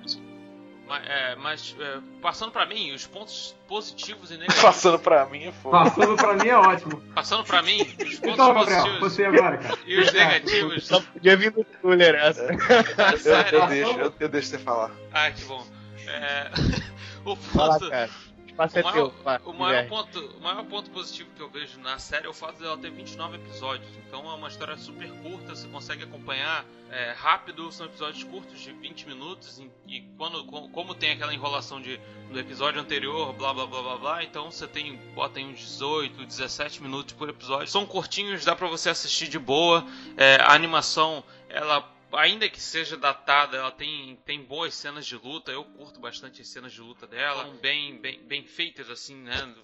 Mas, 0.87 1.07
é, 1.07 1.35
mas 1.35 1.75
é, 1.79 1.99
passando 2.21 2.51
pra 2.51 2.65
mim, 2.65 2.93
os 2.93 3.07
pontos 3.07 3.55
positivos 3.67 4.29
e 4.29 4.37
negativos. 4.37 4.63
Passando 4.63 4.99
pra 4.99 5.25
mim 5.25 5.45
é 5.45 5.51
foda. 5.51 5.89
Passando 5.89 6.15
pra 6.15 6.33
mim 6.35 6.47
é 6.47 6.57
ótimo. 6.57 7.01
Passando 7.13 7.43
pra 7.43 7.61
mim, 7.61 7.81
os 7.81 8.19
pontos 8.19 8.19
então, 8.19 8.53
positivos. 8.53 8.99
você 8.99 9.25
agora, 9.25 9.57
cara. 9.57 9.79
E 9.85 9.99
os 9.99 10.13
negativos. 10.13 10.87
Só 10.87 11.01
podia 11.01 11.35
vir 11.35 11.51
do 11.51 11.65
cooler 11.81 12.15
essa. 12.15 12.43
É. 12.43 13.53
Eu, 13.55 13.59
eu, 13.59 13.67
deixo, 13.67 13.99
eu, 13.99 14.13
eu, 14.19 14.29
deixo 14.29 14.47
você 14.49 14.59
falar. 14.59 14.91
Ah, 15.11 15.31
que 15.31 15.43
bom. 15.45 15.65
É, 16.07 16.51
o 17.25 17.35
ponto. 17.35 17.37
Fala, 17.37 17.89
cara 17.89 18.09
espaço 18.55 18.79
o 18.79 18.83
maior, 18.83 18.93
teu. 18.93 19.23
Pá, 19.23 19.41
o, 19.43 19.53
maior 19.53 19.87
ponto, 19.87 20.19
o 20.19 20.41
maior 20.41 20.65
ponto 20.65 20.89
positivo 20.91 21.29
que 21.35 21.41
eu 21.41 21.49
vejo 21.49 21.79
na 21.79 21.99
série 21.99 22.25
é 22.25 22.29
o 22.29 22.33
fato 22.33 22.59
dela 22.59 22.77
ter 22.77 22.89
29 22.89 23.35
episódios. 23.35 23.89
Então 24.07 24.29
é 24.31 24.33
uma 24.33 24.47
história 24.47 24.77
super 24.77 25.09
curta, 25.21 25.55
você 25.55 25.67
consegue 25.67 26.03
acompanhar 26.03 26.65
é, 26.89 27.11
rápido, 27.11 27.71
são 27.71 27.85
episódios 27.85 28.23
curtos 28.23 28.59
de 28.59 28.71
20 28.71 29.07
minutos. 29.07 29.61
E, 29.87 30.01
quando, 30.17 30.45
como 30.45 30.95
tem 30.95 31.11
aquela 31.11 31.33
enrolação 31.33 31.81
de, 31.81 31.99
do 32.31 32.39
episódio 32.39 32.79
anterior, 32.79 33.33
blá 33.33 33.53
blá 33.53 33.65
blá 33.65 33.81
blá 33.81 33.97
blá, 33.97 34.23
então 34.23 34.49
você 34.51 34.67
tem, 34.67 34.97
bota 35.13 35.39
em 35.39 35.51
uns 35.51 35.59
18, 35.59 36.25
17 36.25 36.81
minutos 36.81 37.13
por 37.13 37.29
episódio. 37.29 37.67
São 37.67 37.85
curtinhos, 37.85 38.45
dá 38.45 38.55
pra 38.55 38.67
você 38.67 38.89
assistir 38.89 39.27
de 39.27 39.39
boa. 39.39 39.85
É, 40.15 40.37
a 40.41 40.53
animação, 40.53 41.23
ela 41.49 41.94
ainda 42.17 42.49
que 42.49 42.61
seja 42.61 42.97
datada, 42.97 43.57
ela 43.57 43.71
tem, 43.71 44.15
tem 44.25 44.43
boas 44.43 44.73
cenas 44.73 45.05
de 45.05 45.15
luta. 45.15 45.51
Eu 45.51 45.63
curto 45.63 45.99
bastante 45.99 46.41
as 46.41 46.47
cenas 46.47 46.73
de 46.73 46.81
luta 46.81 47.07
dela. 47.07 47.43
São 47.43 47.57
bem, 47.57 47.99
bem, 47.99 48.19
bem 48.23 48.43
feitas, 48.45 48.89
assim, 48.89 49.15
né? 49.15 49.55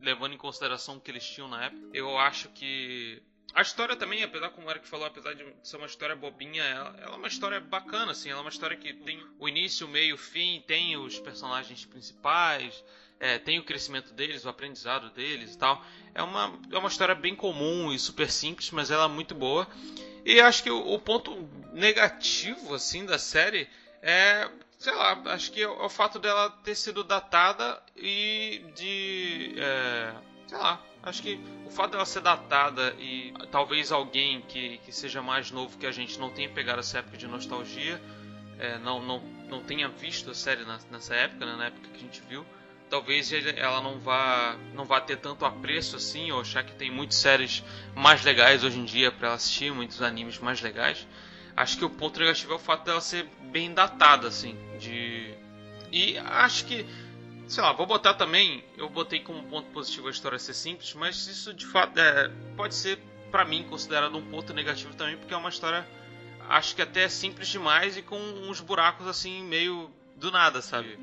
Levando 0.00 0.34
em 0.34 0.38
consideração 0.38 0.96
o 0.96 1.00
que 1.00 1.10
eles 1.10 1.28
tinham 1.28 1.48
na 1.48 1.64
época. 1.64 1.88
Eu 1.92 2.18
acho 2.18 2.48
que. 2.50 3.22
A 3.54 3.62
história 3.62 3.94
também, 3.94 4.22
apesar 4.22 4.50
como 4.50 4.66
o 4.66 4.70
Eric 4.70 4.86
falou, 4.88 5.06
apesar 5.06 5.32
de 5.34 5.46
ser 5.62 5.76
uma 5.76 5.86
história 5.86 6.16
bobinha, 6.16 6.64
ela, 6.64 6.96
ela, 7.00 7.14
é 7.14 7.16
uma 7.16 7.28
história 7.28 7.60
bacana, 7.60 8.10
assim. 8.10 8.30
Ela 8.30 8.40
é 8.40 8.42
uma 8.42 8.50
história 8.50 8.76
que 8.76 8.92
tem 8.92 9.24
o 9.38 9.48
início, 9.48 9.86
o 9.86 9.90
meio, 9.90 10.16
o 10.16 10.18
fim, 10.18 10.62
tem 10.66 10.96
os 10.96 11.20
personagens 11.20 11.84
principais, 11.84 12.84
é, 13.20 13.38
tem 13.38 13.58
o 13.58 13.64
crescimento 13.64 14.12
deles, 14.12 14.44
o 14.44 14.48
aprendizado 14.48 15.10
deles 15.10 15.54
e 15.54 15.58
tal. 15.58 15.82
É 16.14 16.22
uma, 16.22 16.58
é 16.70 16.78
uma 16.78 16.88
história 16.88 17.14
bem 17.14 17.34
comum 17.34 17.92
e 17.92 17.98
super 17.98 18.30
simples, 18.30 18.70
mas 18.70 18.90
ela 18.90 19.04
é 19.04 19.08
muito 19.08 19.34
boa. 19.34 19.66
E 20.24 20.40
acho 20.40 20.62
que 20.62 20.70
o, 20.70 20.94
o 20.94 20.98
ponto 20.98 21.48
negativo 21.72 22.74
assim 22.74 23.04
da 23.04 23.18
série 23.18 23.68
é, 24.02 24.50
sei 24.78 24.94
lá, 24.94 25.18
acho 25.26 25.50
que 25.50 25.62
é 25.62 25.68
o 25.68 25.88
fato 25.88 26.18
dela 26.18 26.50
ter 26.62 26.74
sido 26.74 27.02
datada 27.02 27.82
e 27.96 28.62
de, 28.74 29.54
é, 29.56 30.14
sei 30.46 30.58
lá, 30.58 30.78
acho 31.02 31.22
que 31.22 31.40
o 31.64 31.70
fato 31.70 31.92
dela 31.92 32.04
ser 32.04 32.20
datada 32.20 32.94
e 32.98 33.32
talvez 33.50 33.90
alguém 33.90 34.42
que, 34.42 34.76
que 34.84 34.92
seja 34.92 35.22
mais 35.22 35.50
novo 35.50 35.78
que 35.78 35.86
a 35.86 35.90
gente 35.90 36.18
não 36.18 36.28
tenha 36.28 36.50
pegado 36.50 36.80
essa 36.80 36.98
época 36.98 37.16
de 37.16 37.26
nostalgia, 37.26 37.98
é, 38.58 38.76
não, 38.78 39.02
não, 39.02 39.20
não 39.48 39.62
tenha 39.62 39.88
visto 39.88 40.30
a 40.30 40.34
série 40.34 40.66
na, 40.66 40.78
nessa 40.90 41.14
época, 41.14 41.46
né, 41.46 41.56
na 41.56 41.66
época 41.66 41.88
que 41.88 41.96
a 41.96 42.00
gente 42.00 42.20
viu, 42.20 42.44
talvez 42.94 43.32
ela 43.32 43.80
não 43.80 43.98
vá 43.98 44.56
não 44.72 44.84
vá 44.84 45.00
ter 45.00 45.16
tanto 45.16 45.44
apreço 45.44 45.96
assim, 45.96 46.30
ou 46.30 46.40
achar 46.40 46.62
que 46.62 46.74
tem 46.74 46.92
muitas 46.92 47.16
séries 47.16 47.64
mais 47.92 48.22
legais 48.22 48.62
hoje 48.62 48.78
em 48.78 48.84
dia 48.84 49.10
para 49.10 49.32
assistir, 49.32 49.72
muitos 49.72 50.00
animes 50.00 50.38
mais 50.38 50.60
legais. 50.60 51.04
Acho 51.56 51.76
que 51.76 51.84
o 51.84 51.90
ponto 51.90 52.20
negativo 52.20 52.52
é 52.52 52.54
o 52.54 52.58
fato 52.58 52.84
dela 52.84 53.00
ser 53.00 53.26
bem 53.50 53.74
datada 53.74 54.28
assim, 54.28 54.56
de 54.78 55.34
e 55.90 56.16
acho 56.18 56.66
que 56.66 56.86
sei 57.48 57.64
lá, 57.64 57.72
vou 57.72 57.84
botar 57.84 58.14
também, 58.14 58.62
eu 58.76 58.88
botei 58.88 59.18
como 59.18 59.42
ponto 59.42 59.68
positivo 59.70 60.06
a 60.06 60.12
história 60.12 60.38
ser 60.38 60.54
simples, 60.54 60.94
mas 60.94 61.26
isso 61.26 61.52
de 61.52 61.66
fato 61.66 61.98
é, 61.98 62.30
pode 62.56 62.76
ser 62.76 63.00
para 63.28 63.44
mim 63.44 63.64
considerado 63.64 64.16
um 64.16 64.22
ponto 64.30 64.54
negativo 64.54 64.94
também, 64.94 65.16
porque 65.16 65.34
é 65.34 65.36
uma 65.36 65.48
história 65.48 65.84
acho 66.48 66.76
que 66.76 66.82
até 66.82 67.08
simples 67.08 67.48
demais 67.48 67.96
e 67.96 68.02
com 68.02 68.16
uns 68.16 68.60
buracos 68.60 69.08
assim 69.08 69.42
meio 69.42 69.90
do 70.14 70.30
nada, 70.30 70.62
sabe? 70.62 70.96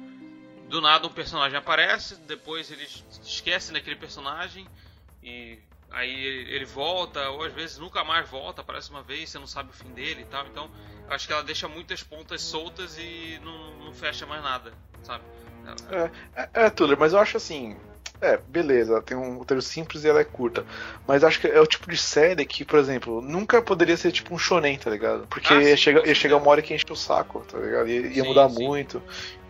Do 0.71 0.81
nada 0.81 1.05
um 1.05 1.11
personagem 1.11 1.57
aparece, 1.57 2.15
depois 2.15 2.71
ele 2.71 2.83
esquece 2.83 3.73
daquele 3.73 3.97
personagem 3.97 4.67
e 5.21 5.59
aí 5.91 6.25
ele 6.49 6.65
volta, 6.65 7.29
ou 7.29 7.43
às 7.43 7.53
vezes 7.53 7.77
nunca 7.77 8.03
mais 8.03 8.27
volta, 8.29 8.61
aparece 8.61 8.89
uma 8.89 9.03
vez, 9.03 9.29
você 9.29 9.37
não 9.37 9.45
sabe 9.45 9.69
o 9.69 9.73
fim 9.73 9.91
dele 9.93 10.21
e 10.21 10.25
tal. 10.25 10.47
Então, 10.47 10.71
acho 11.09 11.27
que 11.27 11.33
ela 11.33 11.43
deixa 11.43 11.67
muitas 11.67 12.01
pontas 12.01 12.41
soltas 12.41 12.97
e 12.97 13.39
não, 13.43 13.85
não 13.85 13.93
fecha 13.93 14.25
mais 14.25 14.41
nada, 14.41 14.73
sabe? 15.03 15.23
É, 15.91 16.41
é, 16.41 16.65
é 16.65 16.69
Tuller, 16.69 16.97
mas 16.97 17.13
eu 17.13 17.19
acho 17.19 17.37
assim, 17.37 17.77
é, 18.21 18.39
beleza, 18.47 19.01
tem 19.01 19.17
um 19.17 19.39
roteiro 19.39 19.61
simples 19.61 20.03
e 20.03 20.09
ela 20.09 20.19
é 20.19 20.23
curta. 20.23 20.63
Mas 21.07 21.23
acho 21.23 21.39
que 21.39 21.47
é 21.47 21.59
o 21.59 21.65
tipo 21.65 21.89
de 21.89 21.97
série 21.97 22.45
que, 22.45 22.63
por 22.63 22.77
exemplo, 22.77 23.19
nunca 23.21 23.61
poderia 23.61 23.97
ser 23.97 24.11
tipo 24.11 24.33
um 24.33 24.37
shonen, 24.37 24.77
tá 24.77 24.91
ligado? 24.91 25.25
Porque 25.27 25.51
ah, 25.51 25.59
sim, 25.59 25.67
ia, 25.67 25.77
chegar, 25.77 26.05
ia 26.05 26.13
chegar 26.13 26.37
uma 26.37 26.49
hora 26.49 26.61
que 26.61 26.73
enche 26.73 26.85
o 26.91 26.95
saco, 26.95 27.39
tá 27.51 27.57
ligado? 27.57 27.89
Ia, 27.89 28.01
ia 28.01 28.21
sim, 28.21 28.27
mudar 28.27 28.49
sim. 28.49 28.63
muito. 28.63 29.01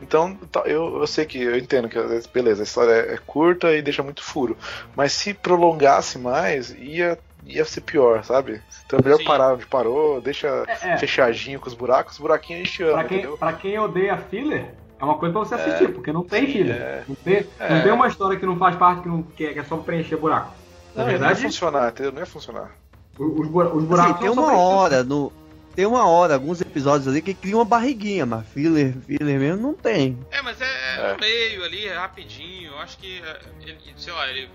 Então, 0.02 0.36
tá, 0.52 0.62
eu, 0.62 1.00
eu 1.00 1.08
sei 1.08 1.26
que, 1.26 1.42
eu 1.42 1.58
entendo 1.58 1.90
que, 1.90 1.98
beleza, 2.34 2.62
a 2.62 2.64
história 2.64 2.94
é, 2.94 3.14
é 3.14 3.18
curta 3.18 3.74
e 3.74 3.82
deixa 3.82 4.02
muito 4.02 4.24
furo. 4.24 4.58
Mas 4.96 5.12
se 5.12 5.34
prolongasse 5.34 6.18
mais, 6.18 6.72
ia 6.72 7.20
ia 7.46 7.66
ser 7.66 7.82
pior, 7.82 8.24
sabe? 8.24 8.62
Então 8.86 9.00
é 9.00 9.04
melhor 9.04 9.18
Sim. 9.18 9.26
parar 9.26 9.54
onde 9.54 9.66
parou, 9.66 10.22
deixa 10.22 10.48
é, 10.68 10.92
é. 10.92 10.98
fechadinho 10.98 11.60
com 11.60 11.68
os 11.68 11.74
buracos, 11.74 12.14
os 12.14 12.20
buraquinhos 12.20 12.62
a 12.62 12.66
gente 12.66 12.84
ama, 12.84 12.94
pra 12.94 13.04
quem, 13.04 13.38
pra 13.38 13.54
quem 13.54 13.80
odeia 13.80 14.18
filler, 14.18 14.76
é 15.02 15.04
uma 15.04 15.18
coisa 15.18 15.34
pra 15.34 15.44
você 15.44 15.56
assistir, 15.56 15.86
é, 15.86 15.92
porque 15.92 16.14
não 16.14 16.24
tem 16.24 16.46
filler. 16.46 16.76
É, 16.76 17.04
não, 17.08 17.16
tem, 17.16 17.48
é. 17.60 17.74
não 17.74 17.82
tem 17.82 17.92
uma 17.92 18.08
história 18.08 18.40
que 18.40 18.46
não 18.46 18.56
faz 18.58 18.76
parte, 18.76 19.02
que, 19.02 19.10
não, 19.10 19.24
que, 19.24 19.46
é, 19.46 19.54
que 19.54 19.60
é 19.60 19.64
só 19.64 19.78
preencher 19.78 20.16
buraco. 20.16 20.54
Na 20.96 21.04
não, 21.04 21.10
verdade, 21.10 21.34
não 21.34 21.40
ia 21.42 21.48
funcionar, 21.48 21.90
entendeu? 21.90 22.12
Não 22.12 22.20
ia 22.20 22.26
funcionar. 22.26 22.72
Os, 23.18 23.40
os 23.40 23.48
buracos 23.48 24.00
assim, 24.00 24.14
tem 24.20 24.30
uma 24.30 24.56
hora 24.56 25.04
no 25.04 25.32
tem 25.76 25.86
uma 25.86 26.06
hora, 26.06 26.34
alguns 26.34 26.60
episódios 26.60 27.08
ali 27.08 27.22
que 27.22 27.34
cria 27.34 27.56
uma 27.56 27.64
barriguinha, 27.64 28.26
mas 28.26 28.46
filler, 28.48 28.94
filler 29.06 29.40
mesmo 29.40 29.62
não 29.62 29.74
tem. 29.74 30.20
É, 30.30 30.42
mas 30.42 30.60
é, 30.60 30.66
é. 30.66 31.14
no 31.14 31.20
meio 31.20 31.64
ali, 31.64 31.88
é 31.88 31.96
rapidinho. 31.96 32.72
Eu 32.72 32.80
acho 32.80 32.98
que, 32.98 33.22
é, 33.22 33.40
ele, 33.62 33.80
sei 33.96 34.12
lá, 34.12 34.30
ele 34.30 34.50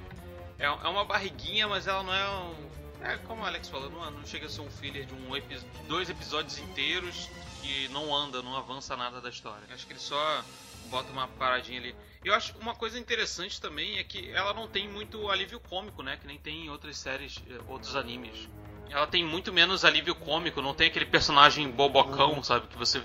é, 0.59 0.67
é 0.67 0.89
uma 0.89 1.07
barriguinha, 1.07 1.67
mas 1.67 1.87
ela 1.87 2.03
não 2.03 2.15
é 2.15 2.29
um. 2.29 2.55
É 3.03 3.17
como 3.27 3.43
o 3.43 3.47
Alex 3.47 3.69
falou, 3.69 3.91
não, 3.91 4.11
não 4.11 4.27
chega 4.27 4.47
a 4.47 4.49
ser 4.49 4.61
um 4.61 4.71
filler 4.71 5.07
de 5.07 5.15
um 5.15 5.35
epi 5.35 5.59
dois 5.89 6.11
episódios 6.11 6.59
inteiros 6.59 7.31
que 7.67 7.89
não 7.89 8.15
anda, 8.15 8.41
não 8.43 8.57
avança 8.57 8.97
nada 8.97 9.21
da 9.21 9.29
história. 9.29 9.63
Acho 9.73 9.87
que 9.87 9.93
ele 9.93 10.01
só 10.01 10.45
bota 10.89 11.11
uma 11.11 11.27
paradinha 11.27 11.81
ali. 11.81 11.97
Eu 12.25 12.33
acho 12.33 12.57
uma 12.59 12.75
coisa 12.75 12.99
interessante 12.99 13.61
também 13.61 13.99
é 13.99 14.05
que 14.05 14.31
ela 14.31 14.55
não 14.55 14.69
tem 14.69 14.89
muito 14.89 15.29
alívio 15.29 15.59
cômico, 15.59 16.03
né? 16.03 16.17
Que 16.17 16.27
nem 16.27 16.39
tem 16.39 16.67
em 16.67 16.71
outras 16.71 16.97
séries, 16.97 17.43
eh, 17.51 17.61
outros 17.67 17.97
animes. 17.97 18.49
Ela 18.89 19.07
tem 19.07 19.25
muito 19.25 19.53
menos 19.53 19.85
alívio 19.85 20.15
cômico, 20.15 20.63
não 20.63 20.75
tem 20.75 20.87
aquele 20.87 21.07
personagem 21.07 21.69
bobocão, 21.69 22.41
sabe? 22.43 22.69
Que 22.69 22.79
você. 22.79 23.01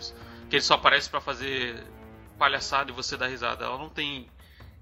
que 0.48 0.56
ele 0.56 0.62
só 0.62 0.76
aparece 0.76 1.10
para 1.10 1.20
fazer 1.20 1.84
palhaçada 2.38 2.92
e 2.92 2.94
você 2.94 3.18
dá 3.18 3.28
risada. 3.28 3.66
Ela 3.66 3.80
não 3.80 3.90
tem 3.90 4.30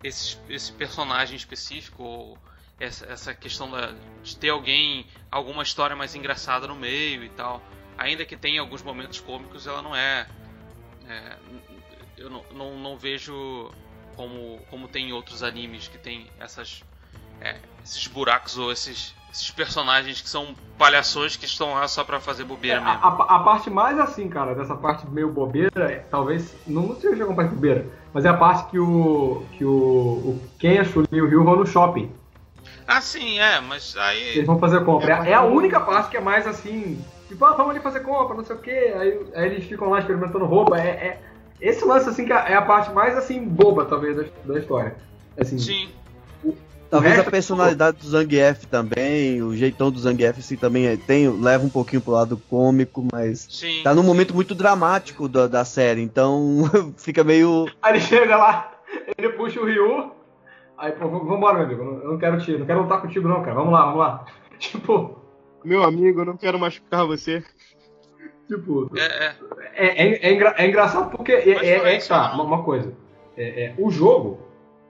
esse, 0.03 0.37
esse 0.49 0.73
personagem 0.73 1.37
específico 1.37 2.03
ou 2.03 2.37
essa, 2.77 3.05
essa 3.05 3.33
questão 3.33 3.71
da, 3.71 3.93
de 4.23 4.35
ter 4.35 4.49
alguém, 4.49 5.05
alguma 5.31 5.63
história 5.63 5.95
mais 5.95 6.15
engraçada 6.15 6.67
no 6.67 6.75
meio 6.75 7.23
e 7.23 7.29
tal. 7.29 7.61
Ainda 7.99 8.23
que 8.23 8.37
tenha 8.37 8.61
alguns 8.61 8.81
momentos 8.81 9.19
cômicos, 9.19 9.67
ela 9.67 9.81
não 9.81 9.93
é. 9.93 10.25
é 11.05 11.35
eu 12.17 12.29
não, 12.29 12.43
não, 12.53 12.77
não, 12.77 12.97
vejo 12.97 13.69
como, 14.15 14.59
como 14.69 14.87
tem 14.87 15.09
em 15.09 15.13
outros 15.13 15.43
animes 15.43 15.89
que 15.89 15.97
tem 15.97 16.27
essas, 16.39 16.81
é, 17.41 17.57
esses 17.83 18.07
buracos 18.07 18.57
ou 18.57 18.71
esses, 18.71 19.13
esses 19.31 19.51
personagens 19.51 20.21
que 20.21 20.29
são 20.29 20.55
palhações 20.77 21.35
que 21.35 21.45
estão 21.45 21.73
lá 21.73 21.87
só 21.89 22.05
pra 22.05 22.21
fazer 22.21 22.45
bobeira 22.45 22.79
é, 22.79 22.83
mesmo. 22.83 22.99
A, 23.03 23.35
a, 23.35 23.39
parte 23.39 23.69
mais 23.69 23.99
assim, 23.99 24.29
cara, 24.29 24.55
dessa 24.55 24.75
parte 24.75 25.05
meio 25.07 25.31
bobeira, 25.31 25.91
é, 25.91 25.99
talvez. 26.09 26.55
Não, 26.65 26.83
não 26.83 26.95
sei 26.95 27.11
se 27.11 27.17
chega 27.17 27.33
parte 27.33 27.53
bobeira, 27.53 27.85
mas 28.13 28.23
é 28.23 28.29
a 28.29 28.33
parte 28.33 28.69
que 28.69 28.79
o. 28.79 29.45
que 29.57 29.65
o. 29.65 29.71
o 29.71 30.49
Ken, 30.57 30.79
a 30.79 30.85
Chun 30.85 31.03
e 31.11 31.21
o 31.21 31.27
Ryu 31.27 31.43
vão 31.43 31.57
no 31.57 31.65
shopping. 31.65 32.09
Ah, 32.87 33.01
sim, 33.01 33.39
é, 33.39 33.59
mas 33.59 33.95
aí. 33.97 34.29
Eles 34.29 34.45
vão 34.45 34.57
fazer 34.57 34.85
compra. 34.85 35.25
É, 35.25 35.31
é 35.31 35.33
a 35.33 35.43
única 35.43 35.81
parte 35.81 36.09
que 36.09 36.17
é 36.17 36.21
mais 36.21 36.47
assim. 36.47 37.03
Tipo, 37.29 37.45
ah, 37.45 37.53
vamos 37.53 37.71
ali 37.71 37.79
fazer 37.79 38.01
compra, 38.01 38.35
não 38.35 38.43
sei 38.43 38.55
o 38.55 38.59
quê. 38.59 38.93
Aí, 38.95 39.19
aí 39.33 39.45
eles 39.45 39.65
ficam 39.65 39.89
lá 39.89 39.99
experimentando 39.99 40.45
roupa. 40.45 40.77
É, 40.77 40.89
é, 40.89 41.21
esse 41.61 41.85
lance, 41.85 42.09
assim, 42.09 42.25
que 42.25 42.33
é 42.33 42.55
a 42.55 42.61
parte 42.61 42.91
mais, 42.91 43.17
assim, 43.17 43.41
boba, 43.41 43.85
talvez, 43.85 44.17
da, 44.17 44.23
da 44.45 44.59
história. 44.59 44.95
Assim, 45.39 45.57
sim. 45.57 45.89
O, 46.43 46.53
Talvez 46.89 47.19
a 47.19 47.23
personalidade 47.23 47.97
do 47.97 48.07
Zangief 48.07 48.65
também, 48.65 49.41
o 49.43 49.55
jeitão 49.55 49.91
do 49.91 49.99
Zangief 49.99 50.39
assim, 50.39 50.57
também 50.57 50.87
é, 50.87 50.97
tem, 50.97 51.29
leva 51.29 51.63
um 51.63 51.69
pouquinho 51.69 52.01
pro 52.01 52.13
lado 52.13 52.35
cômico, 52.49 53.05
mas 53.13 53.47
Sim. 53.47 53.81
tá 53.83 53.93
num 53.93 54.01
momento 54.01 54.33
muito 54.33 54.55
dramático 54.55 55.29
da, 55.29 55.45
da 55.45 55.63
série, 55.63 56.01
então 56.01 56.63
fica 56.97 57.23
meio. 57.23 57.67
Aí 57.79 57.93
ele 57.93 58.01
chega 58.01 58.35
lá, 58.35 58.71
ele 59.15 59.29
puxa 59.29 59.61
o 59.61 59.65
Ryu, 59.65 60.11
Aí, 60.79 60.93
pô, 60.93 61.09
vambora, 61.09 61.57
meu 61.57 61.65
amigo. 61.65 61.83
Eu 61.83 62.11
não 62.11 62.17
quero 62.17 62.39
te. 62.39 62.57
Não 62.57 62.65
quero 62.65 62.83
lutar 62.83 63.01
contigo, 63.01 63.27
não, 63.27 63.41
cara. 63.41 63.53
Vamos 63.53 63.73
lá, 63.73 63.83
vamos 63.83 63.99
lá. 63.99 64.25
Tipo. 64.57 65.18
Meu 65.63 65.83
amigo, 65.83 66.21
eu 66.21 66.25
não 66.25 66.37
quero 66.37 66.59
machucar 66.59 67.05
você. 67.05 67.43
Tipo. 68.47 68.89
É, 68.95 69.01
é. 69.01 69.35
é, 69.75 70.07
é, 70.07 70.27
é, 70.27 70.33
engra, 70.33 70.55
é 70.57 70.67
engraçado 70.67 71.11
porque. 71.11 71.31
É, 71.31 71.49
é, 71.49 71.95
é 71.95 71.99
tá, 71.99 72.33
uma, 72.33 72.43
uma 72.43 72.63
coisa. 72.63 72.91
É, 73.37 73.65
é, 73.65 73.73
o 73.77 73.89
jogo. 73.91 74.39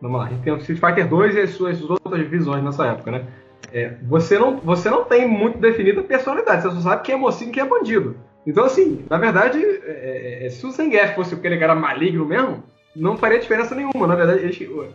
Vamos 0.02 0.18
lá, 0.18 0.28
a 0.28 0.30
gente 0.30 0.44
tem 0.44 0.54
o 0.54 0.58
Street 0.58 0.80
Fighter 0.80 1.10
2 1.10 1.36
e 1.36 1.40
as 1.42 1.50
suas 1.50 1.82
outras 1.82 2.26
visões 2.28 2.64
nessa 2.64 2.88
época, 2.88 3.12
né? 3.12 3.28
É, 3.72 3.96
você, 4.04 4.40
não, 4.40 4.58
você 4.58 4.90
não 4.90 5.04
tem 5.04 5.28
muito 5.28 5.58
definida 5.58 6.00
a 6.00 6.04
personalidade, 6.04 6.62
você 6.64 6.70
só 6.76 6.82
sabe 6.82 7.04
quem 7.04 7.16
é 7.16 7.18
mocinho 7.18 7.50
e 7.50 7.54
quem 7.54 7.62
é 7.62 7.68
bandido. 7.68 8.16
Então, 8.48 8.64
assim, 8.64 9.06
na 9.10 9.18
verdade, 9.18 9.62
é, 9.62 10.46
é, 10.46 10.50
se 10.50 10.66
o 10.66 10.72
Zangief 10.72 11.16
fosse 11.16 11.36
aquele 11.36 11.58
cara 11.58 11.76
maligno 11.76 12.26
mesmo, 12.26 12.64
não 12.96 13.18
faria 13.18 13.40
diferença 13.40 13.76
nenhuma. 13.76 14.08
Na 14.08 14.16
verdade, 14.16 14.52
foi 14.66 14.90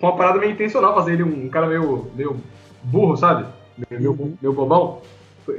uma 0.00 0.16
parada 0.16 0.38
meio 0.38 0.52
intencional 0.52 0.94
fazer 0.94 1.14
ele 1.14 1.22
um 1.22 1.48
cara 1.48 1.66
meio, 1.66 2.10
meio 2.14 2.36
burro, 2.82 3.16
sabe? 3.16 3.46
Uhum. 3.90 4.36
meio 4.40 4.52
bobão. 4.52 5.00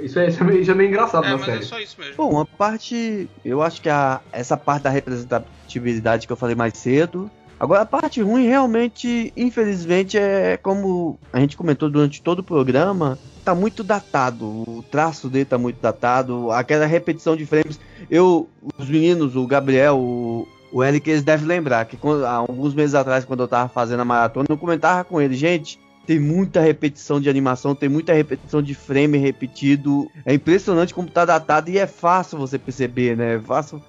Isso 0.01 0.19
é, 0.19 0.27
isso 0.27 0.43
é, 0.43 0.45
meio, 0.45 0.61
isso 0.61 0.71
é 0.71 0.73
meio 0.73 0.89
engraçado 0.89 1.25
é, 1.25 1.29
na 1.29 1.37
mas 1.37 1.45
série. 1.45 1.59
É 1.59 1.61
só 1.61 1.79
isso 1.79 1.95
mesmo. 1.99 2.15
Bom, 2.17 2.31
uma 2.31 2.45
parte. 2.45 3.29
Eu 3.43 3.61
acho 3.61 3.81
que 3.81 3.89
a, 3.89 4.19
essa 4.31 4.57
parte 4.57 4.83
da 4.83 4.89
representatividade 4.89 6.27
que 6.27 6.33
eu 6.33 6.37
falei 6.37 6.55
mais 6.55 6.77
cedo. 6.77 7.29
Agora, 7.59 7.81
a 7.81 7.85
parte 7.85 8.21
ruim, 8.21 8.45
realmente, 8.45 9.33
infelizmente, 9.35 10.15
é 10.17 10.57
como 10.57 11.17
a 11.33 11.39
gente 11.39 11.57
comentou 11.57 11.89
durante 11.89 12.21
todo 12.21 12.39
o 12.39 12.43
programa. 12.43 13.17
Tá 13.43 13.55
muito 13.55 13.83
datado. 13.83 14.45
O 14.45 14.83
traço 14.91 15.29
dele 15.29 15.45
tá 15.45 15.57
muito 15.57 15.81
datado. 15.81 16.51
Aquela 16.51 16.85
repetição 16.85 17.35
de 17.35 17.45
frames. 17.45 17.79
Eu, 18.11 18.47
os 18.77 18.87
meninos, 18.87 19.35
o 19.35 19.47
Gabriel, 19.47 19.97
o, 19.97 20.47
o 20.71 20.83
Eric 20.83 21.09
eles 21.09 21.23
deve 21.23 21.45
lembrar 21.45 21.85
que 21.85 21.97
quando, 21.97 22.25
há 22.25 22.33
alguns 22.33 22.75
meses 22.75 22.93
atrás, 22.93 23.25
quando 23.25 23.41
eu 23.41 23.47
tava 23.47 23.69
fazendo 23.69 24.01
a 24.01 24.05
maratona, 24.05 24.45
eu 24.49 24.57
comentava 24.57 25.03
com 25.03 25.19
ele, 25.19 25.33
gente, 25.33 25.79
tem 26.07 26.19
muita 26.21 26.61
repetição 26.61 27.19
de 27.19 27.29
animação, 27.29 27.75
tem 27.75 27.89
muita 27.89 28.13
repetição 28.13 28.61
de 28.61 28.73
frame 28.73 29.17
repetido. 29.17 30.09
É 30.25 30.33
impressionante 30.33 30.93
como 30.93 31.09
tá 31.09 31.25
datado 31.25 31.69
e 31.69 31.77
é 31.77 31.85
fácil 31.85 32.37
você 32.37 32.57
perceber, 32.57 33.17
né? 33.17 33.35
É 33.35 33.39
fácil 33.39 33.83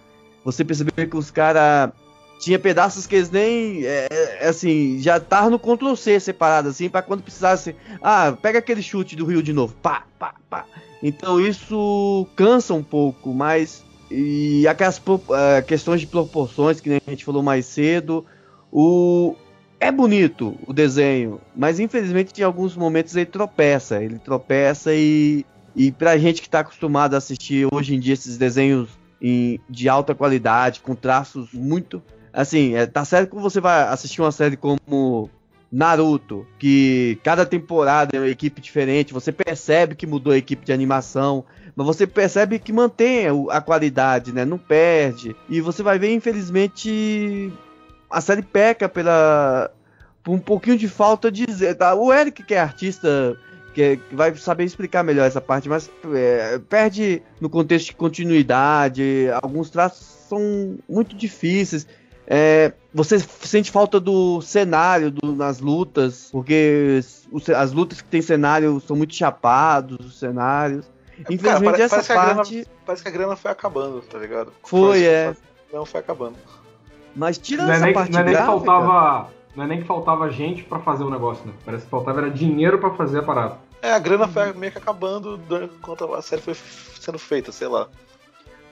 você 0.45 0.64
perceber 0.64 1.07
que 1.07 1.16
os 1.16 1.31
caras 1.31 1.93
tinha 2.41 2.59
pedaços 2.59 3.07
que 3.07 3.14
eles 3.14 3.31
nem 3.31 3.85
é, 3.85 4.09
é, 4.11 4.49
assim, 4.49 4.99
já 5.01 5.19
estavam 5.19 5.51
no 5.51 5.59
Ctrl 5.61 5.95
C 5.95 6.19
separado 6.19 6.69
assim, 6.69 6.89
para 6.89 7.03
quando 7.03 7.23
precisasse, 7.23 7.75
ah, 8.03 8.37
pega 8.41 8.59
aquele 8.59 8.83
chute 8.83 9.14
do 9.14 9.25
Rio 9.25 9.43
de 9.43 9.53
novo, 9.53 9.75
pá, 9.81 10.05
pá, 10.19 10.35
pá. 10.51 10.64
Então 11.01 11.41
isso 11.41 12.27
cansa 12.35 12.75
um 12.75 12.83
pouco, 12.83 13.33
mas 13.33 13.85
e 14.11 14.66
aquelas 14.66 14.99
uh, 14.99 15.64
questões 15.69 16.01
de 16.01 16.09
proporções 16.09 16.81
que 16.81 16.91
a 16.91 17.11
gente 17.11 17.25
falou 17.25 17.45
mais 17.45 17.64
cedo. 17.66 18.27
O, 18.73 19.37
é 19.81 19.93
bonito 19.93 20.57
o 20.66 20.72
desenho, 20.72 21.41
mas 21.55 21.79
infelizmente 21.79 22.39
em 22.41 22.45
alguns 22.45 22.76
momentos 22.76 23.14
ele 23.14 23.26
tropeça. 23.26 24.03
Ele 24.03 24.18
tropeça 24.18 24.93
e, 24.95 25.45
e 25.74 25.93
pra 25.93 26.18
gente 26.18 26.41
que 26.41 26.49
está 26.49 26.61
acostumado 26.61 27.14
a 27.14 27.18
assistir 27.18 27.66
hoje 27.72 27.95
em 27.95 28.01
dia 28.01 28.14
esses 28.14 28.37
desenhos 28.37 28.89
em, 29.20 29.61
de 29.68 29.89
alta 29.89 30.14
qualidade, 30.14 30.81
com 30.81 30.95
traços 30.95 31.53
muito. 31.53 32.03
Assim, 32.33 32.74
é, 32.74 32.87
tá 32.87 33.05
certo 33.05 33.37
que 33.37 33.43
você 33.43 33.61
vai 33.61 33.83
assistir 33.83 34.20
uma 34.20 34.33
série 34.33 34.57
como 34.57 35.31
Naruto, 35.70 36.47
que 36.59 37.18
cada 37.22 37.45
temporada 37.45 38.16
é 38.16 38.20
uma 38.20 38.29
equipe 38.29 38.61
diferente, 38.61 39.12
você 39.12 39.31
percebe 39.31 39.95
que 39.95 40.07
mudou 40.07 40.33
a 40.33 40.39
equipe 40.39 40.64
de 40.64 40.72
animação, 40.72 41.45
mas 41.76 41.87
você 41.87 42.07
percebe 42.07 42.59
que 42.59 42.72
mantém 42.72 43.26
a 43.51 43.61
qualidade, 43.61 44.33
né? 44.33 44.45
Não 44.45 44.59
perde. 44.59 45.37
E 45.49 45.61
você 45.61 45.83
vai 45.83 45.99
ver, 45.99 46.12
infelizmente, 46.12 47.53
a 48.11 48.20
série 48.20 48.42
peca 48.42 48.88
pela 48.88 49.70
por 50.22 50.32
um 50.32 50.38
pouquinho 50.38 50.76
de 50.76 50.88
falta 50.88 51.30
de 51.30 51.46
tá? 51.74 51.94
o 51.94 52.12
Eric 52.12 52.42
que 52.42 52.54
é 52.54 52.61
artista 52.61 53.36
que, 53.74 54.00
vai 54.11 54.34
saber 54.34 54.64
explicar 54.64 55.04
melhor 55.04 55.26
essa 55.26 55.40
parte, 55.40 55.68
mas 55.68 55.90
é, 56.12 56.59
perde 56.68 57.22
no 57.40 57.48
contexto 57.48 57.86
de 57.86 57.94
continuidade. 57.94 59.28
Alguns 59.40 59.70
traços 59.70 60.04
são 60.28 60.78
muito 60.88 61.14
difíceis. 61.14 61.86
É, 62.26 62.72
você 62.92 63.18
sente 63.18 63.70
falta 63.70 63.98
do 64.00 64.42
cenário 64.42 65.11
do, 65.11 65.34
nas 65.34 65.61
lutas, 65.61 66.28
porque 66.30 67.00
os, 67.30 67.48
as 67.48 67.72
lutas 67.72 68.02
que 68.02 68.09
tem 68.09 68.20
cenário 68.20 68.80
são 68.80 68.96
muito 68.96 69.14
chapados, 69.14 70.04
os 70.04 70.18
cenários. 70.18 70.84
Infelizmente, 71.20 71.72
Cara, 71.72 71.84
essa 71.84 71.96
parece 71.96 72.14
parte. 72.14 72.50
Que 72.50 72.66
parece 72.84 73.02
que 73.02 73.09
a 73.09 73.12
grana 73.12 73.36
foi 73.36 73.50
acabando, 73.50 74.02
tá 74.02 74.18
ligado? 74.18 74.52
Foi, 74.62 75.04
é. 75.04 75.34
Não 75.72 75.86
foi 75.86 76.00
acabando. 76.00 76.36
Mas 77.19 77.37
tirando 77.37 77.66
não 77.66 77.73
é 77.73 77.77
essa 77.77 77.85
nem, 77.87 77.95
parte 77.95 78.12
não 78.12 78.21
é 78.21 78.23
nem 78.23 78.33
gráfica, 78.33 78.53
faltava 78.53 79.31
Não 79.57 79.64
é 79.64 79.66
nem 79.66 79.81
que 79.81 79.85
faltava 79.85 80.31
gente 80.31 80.62
pra 80.62 80.79
fazer 80.79 81.03
o 81.03 81.11
negócio, 81.11 81.45
né? 81.45 81.53
Parece 81.64 81.85
que 81.85 81.91
faltava 81.91 82.21
era 82.21 82.31
dinheiro 82.31 82.79
pra 82.79 82.91
fazer 82.93 83.19
a 83.19 83.23
parada. 83.23 83.59
É, 83.83 83.93
a 83.93 83.99
grana 83.99 84.29
foi 84.29 84.53
meio 84.53 84.71
que 84.71 84.79
acabando 84.79 85.41
enquanto 85.64 86.14
a 86.14 86.23
série 86.23 86.41
foi 86.41 86.55
sendo 86.55 87.19
feita, 87.19 87.51
sei 87.51 87.66
lá. 87.66 87.89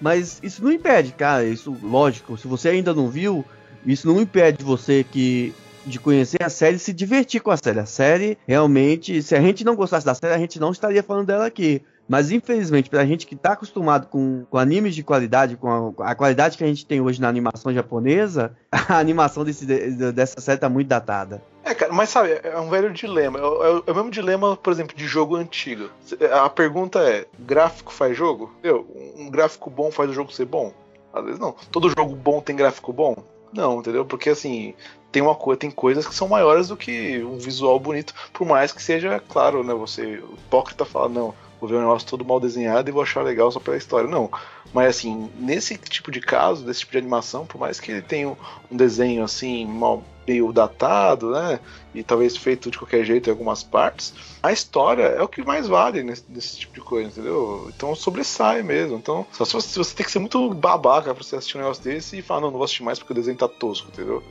Mas 0.00 0.38
isso 0.44 0.62
não 0.62 0.70
impede, 0.70 1.10
cara. 1.12 1.44
Isso, 1.44 1.76
lógico, 1.82 2.36
se 2.36 2.46
você 2.46 2.68
ainda 2.68 2.94
não 2.94 3.08
viu, 3.08 3.44
isso 3.84 4.06
não 4.06 4.20
impede 4.20 4.62
você 4.62 5.04
que 5.04 5.52
de 5.84 5.98
conhecer 5.98 6.42
a 6.42 6.48
série 6.48 6.76
e 6.76 6.80
se 6.80 6.92
divertir 6.92 7.40
com 7.40 7.50
a 7.50 7.56
série. 7.56 7.80
A 7.80 7.86
série, 7.86 8.38
realmente, 8.46 9.22
se 9.22 9.34
a 9.34 9.40
gente 9.40 9.64
não 9.64 9.74
gostasse 9.74 10.06
da 10.06 10.14
série, 10.14 10.34
a 10.34 10.38
gente 10.38 10.60
não 10.60 10.70
estaria 10.70 11.02
falando 11.02 11.26
dela 11.26 11.46
aqui. 11.46 11.82
Mas 12.08 12.30
infelizmente, 12.30 12.88
pra 12.88 13.04
gente 13.04 13.26
que 13.26 13.34
tá 13.34 13.52
acostumado 13.52 14.06
com, 14.06 14.44
com 14.48 14.58
animes 14.58 14.94
de 14.94 15.02
qualidade, 15.02 15.56
com 15.56 15.94
a, 15.98 16.10
a, 16.10 16.14
qualidade 16.14 16.56
que 16.56 16.64
a 16.64 16.66
gente 16.66 16.86
tem 16.86 17.00
hoje 17.00 17.20
na 17.20 17.28
animação 17.28 17.72
japonesa, 17.72 18.56
a 18.70 18.98
animação 18.98 19.44
desse, 19.44 19.66
dessa 20.12 20.40
série 20.40 20.60
tá 20.60 20.68
muito 20.68 20.88
datada. 20.88 21.42
É, 21.64 21.74
cara, 21.74 21.92
mas 21.92 22.10
sabe, 22.10 22.40
é 22.44 22.58
um 22.60 22.70
velho 22.70 22.92
dilema. 22.92 23.40
É, 23.40 23.42
é, 23.42 23.82
é, 23.86 23.92
o 23.92 23.94
mesmo 23.94 24.10
dilema, 24.10 24.56
por 24.56 24.72
exemplo, 24.72 24.96
de 24.96 25.06
jogo 25.06 25.34
antigo. 25.34 25.90
A 26.32 26.48
pergunta 26.48 27.00
é: 27.00 27.26
gráfico 27.40 27.92
faz 27.92 28.16
jogo? 28.16 28.54
Eu, 28.62 28.86
um 29.16 29.28
gráfico 29.28 29.68
bom 29.68 29.90
faz 29.90 30.10
o 30.10 30.14
jogo 30.14 30.32
ser 30.32 30.44
bom? 30.44 30.72
Às 31.12 31.24
vezes 31.24 31.40
não. 31.40 31.56
Todo 31.72 31.90
jogo 31.90 32.14
bom 32.14 32.40
tem 32.40 32.54
gráfico 32.54 32.92
bom? 32.92 33.16
Não, 33.52 33.80
entendeu? 33.80 34.04
Porque 34.04 34.30
assim, 34.30 34.74
tem 35.10 35.22
uma 35.22 35.34
coisa, 35.34 35.58
tem 35.58 35.70
coisas 35.70 36.06
que 36.06 36.14
são 36.14 36.28
maiores 36.28 36.68
do 36.68 36.76
que 36.76 37.22
um 37.24 37.38
visual 37.38 37.80
bonito, 37.80 38.14
por 38.32 38.46
mais 38.46 38.70
que 38.70 38.82
seja, 38.82 39.18
claro, 39.28 39.64
né, 39.64 39.72
você 39.72 40.22
hipócrita 40.44 40.84
fala, 40.84 41.08
não, 41.08 41.34
vou 41.60 41.68
ver 41.68 41.76
um 41.76 41.80
negócio 41.80 42.08
todo 42.08 42.24
mal 42.24 42.40
desenhado 42.40 42.88
e 42.88 42.92
vou 42.92 43.02
achar 43.02 43.22
legal 43.22 43.50
só 43.50 43.60
pela 43.60 43.76
história. 43.76 44.08
Não. 44.08 44.30
Mas 44.72 44.96
assim, 44.96 45.30
nesse 45.38 45.76
tipo 45.78 46.10
de 46.10 46.20
caso, 46.20 46.64
desse 46.64 46.80
tipo 46.80 46.92
de 46.92 46.98
animação, 46.98 47.46
por 47.46 47.58
mais 47.58 47.80
que 47.80 47.90
ele 47.90 48.02
tenha 48.02 48.36
um 48.70 48.76
desenho 48.76 49.24
assim, 49.24 49.64
mal, 49.64 50.02
meio 50.26 50.52
datado, 50.52 51.30
né? 51.30 51.60
E 51.94 52.02
talvez 52.02 52.36
feito 52.36 52.70
de 52.70 52.78
qualquer 52.78 53.04
jeito 53.04 53.28
em 53.28 53.30
algumas 53.30 53.62
partes, 53.62 54.12
a 54.42 54.52
história 54.52 55.04
é 55.04 55.22
o 55.22 55.28
que 55.28 55.44
mais 55.44 55.66
vale 55.66 56.02
nesse, 56.02 56.24
nesse 56.28 56.58
tipo 56.58 56.74
de 56.74 56.80
coisa, 56.80 57.08
entendeu? 57.08 57.70
Então 57.74 57.94
sobressai 57.94 58.62
mesmo. 58.62 58.96
Então, 58.96 59.26
só 59.32 59.44
se 59.44 59.54
você, 59.54 59.78
você 59.78 59.94
tem 59.94 60.04
que 60.04 60.12
ser 60.12 60.18
muito 60.18 60.52
babaca 60.52 61.14
pra 61.14 61.24
você 61.24 61.36
assistir 61.36 61.56
um 61.56 61.60
negócio 61.60 61.82
desse 61.82 62.18
e 62.18 62.22
falar, 62.22 62.40
não, 62.40 62.48
não 62.48 62.58
vou 62.58 62.64
assistir 62.64 62.82
mais 62.82 62.98
porque 62.98 63.12
o 63.12 63.16
desenho 63.16 63.38
tá 63.38 63.48
tosco, 63.48 63.88
entendeu? 63.88 64.22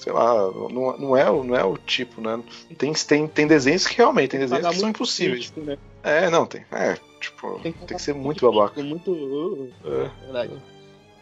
sei 0.00 0.12
lá, 0.12 0.50
não, 0.50 0.96
não, 0.96 1.16
é, 1.16 1.24
não 1.24 1.54
é 1.54 1.64
o 1.64 1.76
tipo, 1.76 2.20
né? 2.20 2.40
Tem, 2.78 2.92
tem, 2.92 3.28
tem 3.28 3.46
desenhos 3.46 3.86
que 3.86 3.96
realmente, 3.96 4.30
tem 4.30 4.40
desenhos 4.40 4.66
que 4.66 4.76
são 4.76 4.88
impossíveis. 4.88 5.50
Crítico, 5.50 5.60
né? 5.60 5.78
É, 6.02 6.30
não, 6.30 6.46
tem. 6.46 6.64
É, 6.72 6.96
tipo, 7.20 7.60
tem 7.62 7.72
que, 7.72 7.78
tem 7.86 7.96
que 7.96 8.02
ser 8.02 8.14
muito 8.14 8.50
babaca. 8.50 8.82
Muito. 8.82 9.10
Uh, 9.10 9.72
é. 9.84 10.10
Verdade. 10.24 10.52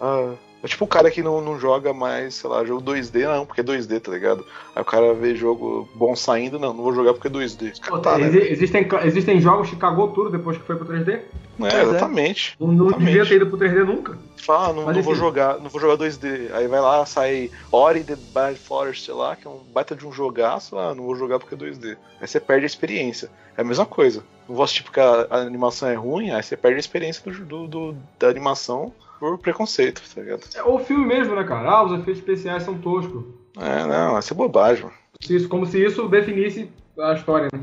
Ah, 0.01 0.35
é 0.63 0.67
tipo 0.67 0.85
o 0.85 0.89
cara 0.89 1.11
que 1.11 1.23
não, 1.23 1.41
não 1.41 1.59
joga 1.59 1.93
mais, 1.93 2.35
sei 2.35 2.51
lá, 2.51 2.65
jogo 2.65 2.83
2D, 2.83 3.27
não, 3.29 3.47
porque 3.47 3.61
é 3.61 3.65
2D, 3.65 4.01
tá 4.01 4.11
ligado? 4.11 4.45
Aí 4.75 4.83
o 4.83 4.85
cara 4.85 5.15
vê 5.15 5.35
jogo 5.35 5.89
bom 5.95 6.17
saindo, 6.17 6.59
não, 6.59 6.73
não 6.73 6.83
vou 6.83 6.93
jogar 6.93 7.15
porque 7.15 7.29
é 7.29 7.31
2D. 7.31 7.81
Pô, 7.87 7.99
tá, 7.99 8.19
né? 8.19 8.27
existem, 8.27 8.87
existem 9.05 9.41
jogos 9.41 9.71
que 9.71 9.77
cagou 9.77 10.09
tudo 10.09 10.31
depois 10.31 10.59
que 10.59 10.65
foi 10.65 10.75
pro 10.75 10.87
3D? 10.87 11.21
É, 11.61 11.75
é, 11.75 11.83
exatamente. 11.83 12.57
Não, 12.59 12.69
não 12.69 12.87
exatamente. 12.87 13.07
devia 13.07 13.27
ter 13.27 13.35
ido 13.37 13.47
pro 13.47 13.59
3D 13.59 13.85
nunca. 13.85 14.19
Fala, 14.37 14.69
ah, 14.69 14.73
não, 14.73 14.93
não 14.93 15.03
vou 15.03 15.15
jogar, 15.15 15.59
não 15.61 15.69
vou 15.69 15.81
jogar 15.81 15.97
2D. 15.97 16.53
Aí 16.53 16.67
vai 16.67 16.81
lá, 16.81 17.07
sai 17.07 17.51
Ori 17.71 18.03
the 18.03 18.17
Bad 18.33 18.59
Forest, 18.59 19.05
sei 19.05 19.15
lá, 19.15 19.37
que 19.37 19.47
é 19.47 19.51
um 19.51 19.61
baita 19.73 19.95
de 19.95 20.07
um 20.07 20.13
jogaço, 20.13 20.77
ah, 20.77 20.93
não 20.93 21.05
vou 21.05 21.15
jogar 21.15 21.39
porque 21.39 21.55
é 21.55 21.59
2D. 21.59 21.97
Aí 22.21 22.27
você 22.27 22.41
perde 22.41 22.65
a 22.65 22.67
experiência. 22.67 23.31
É 23.57 23.61
a 23.61 23.65
mesma 23.65 23.87
coisa. 23.87 24.25
Não 24.49 24.57
vou 24.57 24.65
assistir 24.65 24.83
porque 24.83 25.01
a, 25.01 25.27
a 25.31 25.37
animação 25.39 25.89
é 25.89 25.95
ruim, 25.95 26.31
aí 26.31 26.43
você 26.43 26.57
perde 26.57 26.77
a 26.77 26.81
experiência 26.81 27.23
do, 27.31 27.45
do, 27.45 27.69
do 27.69 27.97
da 28.19 28.29
animação 28.29 28.93
por 29.19 29.39
preconceito, 29.39 30.03
tá 30.15 30.20
ligado? 30.20 30.43
É 30.55 30.62
o 30.62 30.79
filme 30.79 31.05
mesmo, 31.05 31.35
né, 31.35 31.45
cara? 31.45 31.69
Ah, 31.69 31.85
os 31.85 31.93
efeitos 31.93 32.19
especiais 32.19 32.62
são 32.62 32.79
toscos. 32.79 33.25
É, 33.59 33.85
não, 33.85 34.16
essa 34.16 34.33
é 34.33 34.37
bobagem, 34.37 34.85
mano. 34.85 34.97
Isso, 35.29 35.49
como 35.49 35.66
se 35.66 35.85
isso 35.85 36.09
definisse 36.09 36.70
a 36.99 37.15
história, 37.15 37.49
né? 37.53 37.61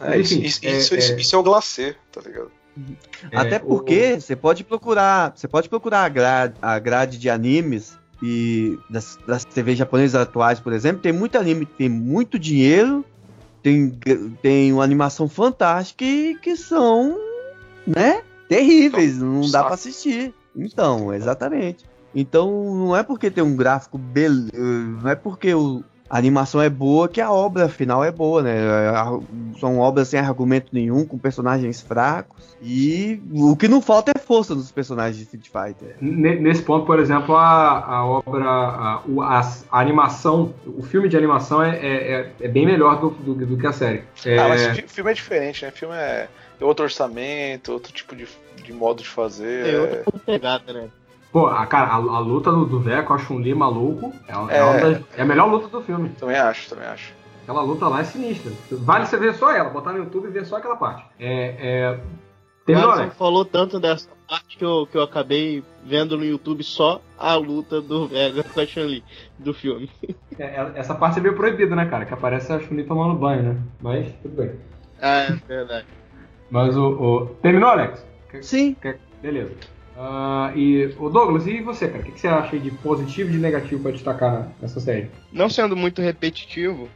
É, 0.00 0.20
Enfim, 0.20 0.42
isso, 0.42 0.60
é, 0.64 0.70
isso, 0.72 0.94
é... 0.94 0.98
isso 0.98 1.36
é 1.36 1.38
o 1.38 1.42
glacê, 1.42 1.96
tá 2.12 2.20
ligado? 2.20 2.50
É, 3.32 3.36
Até 3.36 3.58
porque 3.58 4.14
o... 4.14 4.20
você 4.20 4.36
pode 4.36 4.64
procurar, 4.64 5.32
você 5.34 5.48
pode 5.48 5.68
procurar 5.68 6.04
a 6.04 6.08
grade, 6.08 6.54
a 6.60 6.78
grade 6.78 7.18
de 7.18 7.30
animes 7.30 7.96
e 8.22 8.78
das, 8.90 9.18
das 9.26 9.44
TVs 9.44 9.78
japonesas 9.78 10.20
atuais, 10.20 10.60
por 10.60 10.72
exemplo, 10.72 11.00
tem 11.00 11.12
muito 11.12 11.38
anime, 11.38 11.64
tem 11.64 11.88
muito 11.88 12.38
dinheiro, 12.38 13.04
tem, 13.66 13.98
tem 14.40 14.72
uma 14.72 14.84
animação 14.84 15.28
fantástica 15.28 16.04
e 16.04 16.36
que 16.36 16.56
são, 16.56 17.18
né, 17.84 18.22
terríveis, 18.48 19.18
não 19.18 19.50
dá 19.50 19.64
para 19.64 19.74
assistir. 19.74 20.32
Então, 20.54 21.12
exatamente. 21.12 21.84
Então, 22.14 22.48
não 22.76 22.96
é 22.96 23.02
porque 23.02 23.28
tem 23.28 23.42
um 23.42 23.56
gráfico 23.56 23.98
beleza, 23.98 24.52
não 24.56 25.10
é 25.10 25.16
porque 25.16 25.52
o, 25.52 25.82
a 26.08 26.18
animação 26.18 26.60
é 26.60 26.68
boa 26.68 27.08
que 27.08 27.20
a 27.20 27.30
obra 27.30 27.68
final 27.68 28.04
é 28.04 28.10
boa, 28.10 28.42
né? 28.42 28.54
São 29.60 29.78
obras 29.78 30.08
sem 30.08 30.20
argumento 30.20 30.68
nenhum, 30.72 31.04
com 31.04 31.18
personagens 31.18 31.80
fracos. 31.80 32.56
E 32.62 33.20
o 33.32 33.56
que 33.56 33.68
não 33.68 33.80
falta 33.80 34.12
é 34.14 34.18
força 34.18 34.54
nos 34.54 34.70
personagens 34.70 35.16
de 35.16 35.22
Street 35.24 35.46
Fighter. 35.46 35.96
Nesse 36.00 36.62
ponto, 36.62 36.86
por 36.86 36.98
exemplo, 36.98 37.36
a, 37.36 37.84
a 37.84 38.06
obra, 38.06 38.44
a, 38.44 39.02
a, 39.20 39.40
a 39.70 39.80
animação, 39.80 40.54
o 40.66 40.82
filme 40.82 41.08
de 41.08 41.16
animação 41.16 41.62
é, 41.62 41.76
é, 41.76 42.32
é 42.40 42.48
bem 42.48 42.66
melhor 42.66 43.00
do, 43.00 43.10
do, 43.10 43.46
do, 43.46 43.56
que 43.56 43.66
a 43.66 43.72
série. 43.72 44.02
É... 44.24 44.38
Ah, 44.38 44.48
mas 44.48 44.66
o 44.66 44.88
filme 44.88 45.10
é 45.10 45.14
diferente, 45.14 45.64
né? 45.64 45.70
O 45.70 45.76
filme 45.76 45.94
é 45.94 46.28
outro 46.60 46.84
orçamento, 46.84 47.72
outro 47.72 47.92
tipo 47.92 48.16
de 48.16 48.26
de 48.66 48.72
modo 48.72 49.02
de 49.02 49.08
fazer. 49.08 49.74
É 49.74 49.80
outra 49.80 50.18
pegada, 50.24 50.72
né? 50.72 50.88
Pô, 51.32 51.46
a, 51.46 51.66
cara, 51.66 51.88
a, 51.88 51.94
a 51.94 52.18
luta 52.18 52.50
do, 52.50 52.64
do 52.64 52.80
Veco, 52.80 53.12
a 53.12 53.18
Chun-Li 53.18 53.54
maluco, 53.54 54.12
é, 54.26 54.56
é, 54.56 54.58
é, 54.58 54.80
das, 54.80 55.02
é, 55.16 55.22
a 55.22 55.24
melhor 55.24 55.50
luta 55.50 55.68
do 55.68 55.82
filme. 55.82 56.08
Também 56.10 56.36
acho, 56.36 56.70
também 56.70 56.86
acho. 56.86 57.12
Aquela 57.42 57.62
luta 57.62 57.86
lá 57.88 58.00
é 58.00 58.04
sinistra. 58.04 58.52
Vale 58.72 59.06
você 59.06 59.16
ver 59.16 59.34
só 59.34 59.52
ela, 59.52 59.70
botar 59.70 59.92
no 59.92 59.98
YouTube 59.98 60.28
e 60.28 60.30
ver 60.30 60.44
só 60.46 60.56
aquela 60.56 60.76
parte. 60.76 61.04
É. 61.18 61.54
é... 61.58 62.00
Terminou, 62.64 62.96
né? 62.96 63.10
falou 63.10 63.44
tanto 63.44 63.78
dessa 63.78 64.08
parte 64.28 64.58
que 64.58 64.64
eu, 64.64 64.88
que 64.90 64.98
eu 64.98 65.02
acabei 65.02 65.62
vendo 65.84 66.16
no 66.16 66.24
YouTube 66.24 66.64
só 66.64 67.00
a 67.16 67.36
luta 67.36 67.80
do 67.80 68.08
Vega 68.08 68.42
com 68.42 68.58
a 68.58 68.66
Chun-Li 68.66 69.04
do 69.38 69.54
filme. 69.54 69.88
É, 70.38 70.44
é, 70.44 70.72
essa 70.74 70.94
parte 70.94 71.18
é 71.18 71.22
meio 71.22 71.36
proibida, 71.36 71.76
né, 71.76 71.86
cara? 71.86 72.04
Que 72.04 72.12
aparece 72.12 72.52
a 72.52 72.58
Chun-Li 72.58 72.84
tomando 72.84 73.14
banho, 73.14 73.42
né? 73.42 73.56
Mas 73.80 74.12
tudo 74.22 74.36
bem. 74.36 74.52
Ah, 75.00 75.28
é 75.28 75.32
verdade. 75.46 75.86
Mas 76.50 76.76
o. 76.76 76.88
o... 76.88 77.26
Terminou, 77.36 77.70
Alex? 77.70 78.04
Sim. 78.42 78.76
Beleza. 79.22 79.54
Uh, 79.96 80.56
e 80.56 80.94
o 80.98 81.08
Douglas, 81.08 81.46
e 81.46 81.62
você, 81.62 81.88
cara? 81.88 82.02
O 82.02 82.04
que, 82.04 82.20
você 82.20 82.28
acha 82.28 82.58
de 82.58 82.70
positivo 82.70 83.30
e 83.30 83.32
de 83.32 83.38
negativo 83.38 83.82
para 83.82 83.92
destacar 83.92 84.52
nessa 84.60 84.78
série? 84.78 85.10
Não 85.32 85.48
sendo 85.48 85.74
muito 85.74 86.02
repetitivo, 86.02 86.88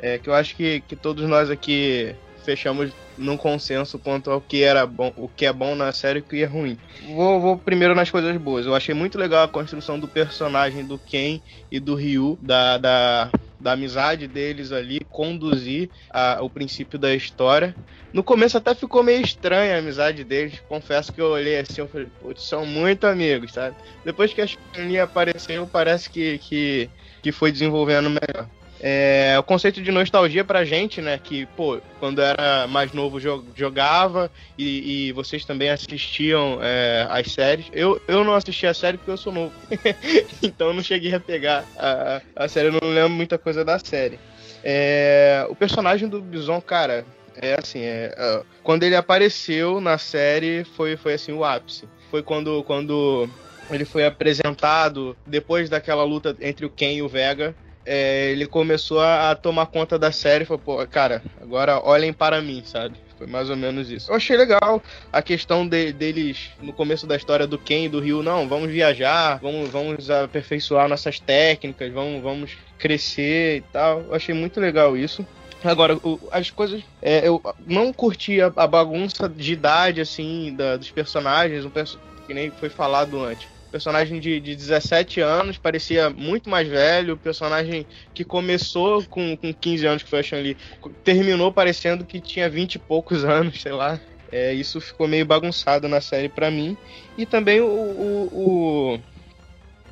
é 0.00 0.18
que 0.18 0.28
eu 0.28 0.34
acho 0.34 0.56
que, 0.56 0.80
que 0.80 0.96
todos 0.96 1.28
nós 1.28 1.48
aqui 1.48 2.12
fechamos 2.44 2.90
num 3.16 3.36
consenso 3.36 3.98
quanto 3.98 4.30
ao 4.30 4.40
que 4.40 4.62
era 4.62 4.84
bom, 4.84 5.12
o 5.16 5.28
que 5.28 5.46
é 5.46 5.52
bom 5.52 5.76
na 5.76 5.92
série 5.92 6.18
e 6.18 6.22
o 6.22 6.24
que 6.24 6.42
é 6.42 6.46
ruim. 6.46 6.76
Vou, 7.06 7.40
vou, 7.40 7.56
primeiro 7.56 7.94
nas 7.94 8.10
coisas 8.10 8.36
boas. 8.36 8.66
Eu 8.66 8.74
achei 8.74 8.94
muito 8.94 9.16
legal 9.16 9.44
a 9.44 9.48
construção 9.48 10.00
do 10.00 10.08
personagem 10.08 10.84
do 10.84 10.98
Ken 10.98 11.40
e 11.70 11.78
do 11.78 11.94
Ryu, 11.94 12.36
da, 12.42 12.78
da, 12.78 13.30
da 13.60 13.72
amizade 13.72 14.26
deles 14.26 14.72
ali, 14.72 15.00
conduzir 15.10 15.90
a, 16.10 16.38
o 16.42 16.48
princípio 16.48 16.98
da 16.98 17.14
história. 17.14 17.74
No 18.12 18.24
começo 18.24 18.56
até 18.56 18.74
ficou 18.74 19.02
meio 19.02 19.22
estranha 19.22 19.76
a 19.76 19.78
amizade 19.78 20.24
deles. 20.24 20.60
Confesso 20.68 21.12
que 21.12 21.20
eu 21.20 21.26
olhei 21.26 21.58
assim, 21.58 21.80
eu 21.80 21.88
falei, 21.88 22.08
putz, 22.20 22.42
são 22.42 22.64
muito 22.64 23.06
amigos, 23.06 23.52
sabe? 23.52 23.76
Depois 24.04 24.32
que 24.32 24.40
a 24.40 24.46
Chun-Li 24.46 24.98
apareceu, 24.98 25.66
parece 25.66 26.08
que, 26.08 26.38
que, 26.38 26.90
que 27.22 27.30
foi 27.30 27.52
desenvolvendo 27.52 28.08
melhor. 28.08 28.48
É, 28.82 29.36
o 29.38 29.42
conceito 29.42 29.82
de 29.82 29.92
nostalgia 29.92 30.42
pra 30.42 30.64
gente, 30.64 31.02
né? 31.02 31.20
Que, 31.22 31.44
pô, 31.54 31.80
quando 31.98 32.20
era 32.22 32.66
mais 32.66 32.92
novo 32.92 33.20
jogava 33.54 34.30
e, 34.56 35.08
e 35.08 35.12
vocês 35.12 35.44
também 35.44 35.68
assistiam 35.68 36.58
é, 36.62 37.06
as 37.10 37.30
séries. 37.30 37.66
Eu, 37.72 38.00
eu 38.08 38.24
não 38.24 38.34
assisti 38.34 38.66
a 38.66 38.72
série 38.72 38.96
porque 38.96 39.10
eu 39.10 39.18
sou 39.18 39.32
novo. 39.32 39.52
então 40.42 40.72
não 40.72 40.82
cheguei 40.82 41.14
a 41.14 41.20
pegar 41.20 41.64
a, 41.76 42.22
a 42.34 42.48
série, 42.48 42.68
eu 42.68 42.78
não 42.80 42.88
lembro 42.88 43.10
muita 43.10 43.36
coisa 43.36 43.64
da 43.64 43.78
série. 43.78 44.18
É, 44.64 45.46
o 45.48 45.54
personagem 45.54 46.08
do 46.08 46.20
Bison, 46.20 46.60
cara, 46.60 47.04
é 47.36 47.56
assim, 47.58 47.80
é, 47.80 48.14
é, 48.16 48.42
quando 48.62 48.82
ele 48.82 48.96
apareceu 48.96 49.80
na 49.80 49.98
série 49.98 50.64
foi, 50.64 50.96
foi 50.96 51.14
assim 51.14 51.32
o 51.32 51.44
ápice. 51.44 51.86
Foi 52.10 52.22
quando, 52.22 52.64
quando 52.64 53.28
ele 53.70 53.84
foi 53.84 54.06
apresentado 54.06 55.16
depois 55.26 55.68
daquela 55.68 56.02
luta 56.02 56.34
entre 56.40 56.64
o 56.64 56.70
Ken 56.70 56.94
e 56.94 57.02
o 57.02 57.08
Vega 57.08 57.54
é, 57.84 58.30
ele 58.30 58.46
começou 58.46 59.00
a, 59.00 59.30
a, 59.30 59.34
tomar 59.34 59.66
conta 59.66 59.98
da 59.98 60.12
série 60.12 60.44
e 60.44 60.46
falou, 60.46 60.62
pô, 60.62 60.86
cara, 60.86 61.22
agora 61.40 61.80
olhem 61.82 62.12
para 62.12 62.40
mim, 62.40 62.62
sabe? 62.64 62.96
Foi 63.16 63.26
mais 63.26 63.50
ou 63.50 63.56
menos 63.56 63.90
isso. 63.90 64.10
Eu 64.10 64.16
achei 64.16 64.36
legal 64.36 64.82
a 65.12 65.20
questão 65.20 65.66
de, 65.66 65.92
deles, 65.92 66.50
no 66.60 66.72
começo 66.72 67.06
da 67.06 67.16
história 67.16 67.46
do 67.46 67.58
Ken 67.58 67.84
e 67.84 67.88
do 67.88 68.00
Rio, 68.00 68.22
não, 68.22 68.48
vamos 68.48 68.70
viajar, 68.70 69.38
vamos, 69.40 69.68
vamos 69.68 70.10
aperfeiçoar 70.10 70.88
nossas 70.88 71.20
técnicas, 71.20 71.92
vamos, 71.92 72.22
vamos 72.22 72.56
crescer 72.78 73.58
e 73.58 73.60
tal. 73.72 74.00
Eu 74.02 74.14
achei 74.14 74.34
muito 74.34 74.58
legal 74.58 74.96
isso. 74.96 75.26
Agora, 75.62 75.98
as 76.32 76.50
coisas. 76.50 76.82
É, 77.02 77.28
eu 77.28 77.42
não 77.66 77.92
curti 77.92 78.40
a, 78.40 78.50
a, 78.56 78.66
bagunça 78.66 79.28
de 79.28 79.52
idade, 79.52 80.00
assim, 80.00 80.54
da, 80.56 80.78
dos 80.78 80.90
personagens, 80.90 81.66
um 81.66 81.70
que 82.26 82.32
nem 82.32 82.50
foi 82.50 82.70
falado 82.70 83.22
antes 83.22 83.59
personagem 83.70 84.20
de, 84.20 84.40
de 84.40 84.54
17 84.54 85.20
anos, 85.20 85.58
parecia 85.58 86.10
muito 86.10 86.50
mais 86.50 86.68
velho, 86.68 87.16
personagem 87.16 87.86
que 88.12 88.24
começou 88.24 89.04
com, 89.04 89.36
com 89.36 89.52
15 89.52 89.86
anos, 89.86 90.02
que 90.02 90.10
foi 90.10 90.20
a 90.20 90.22
Chun-Li, 90.22 90.56
terminou 91.04 91.52
parecendo 91.52 92.04
que 92.04 92.20
tinha 92.20 92.48
20 92.48 92.74
e 92.74 92.78
poucos 92.78 93.24
anos, 93.24 93.60
sei 93.60 93.72
lá. 93.72 94.00
É, 94.32 94.52
isso 94.52 94.80
ficou 94.80 95.08
meio 95.08 95.26
bagunçado 95.26 95.88
na 95.88 96.00
série 96.00 96.28
para 96.28 96.50
mim. 96.50 96.76
E 97.18 97.26
também 97.26 97.60
o, 97.60 97.66
o, 97.66 98.28
o 98.32 99.00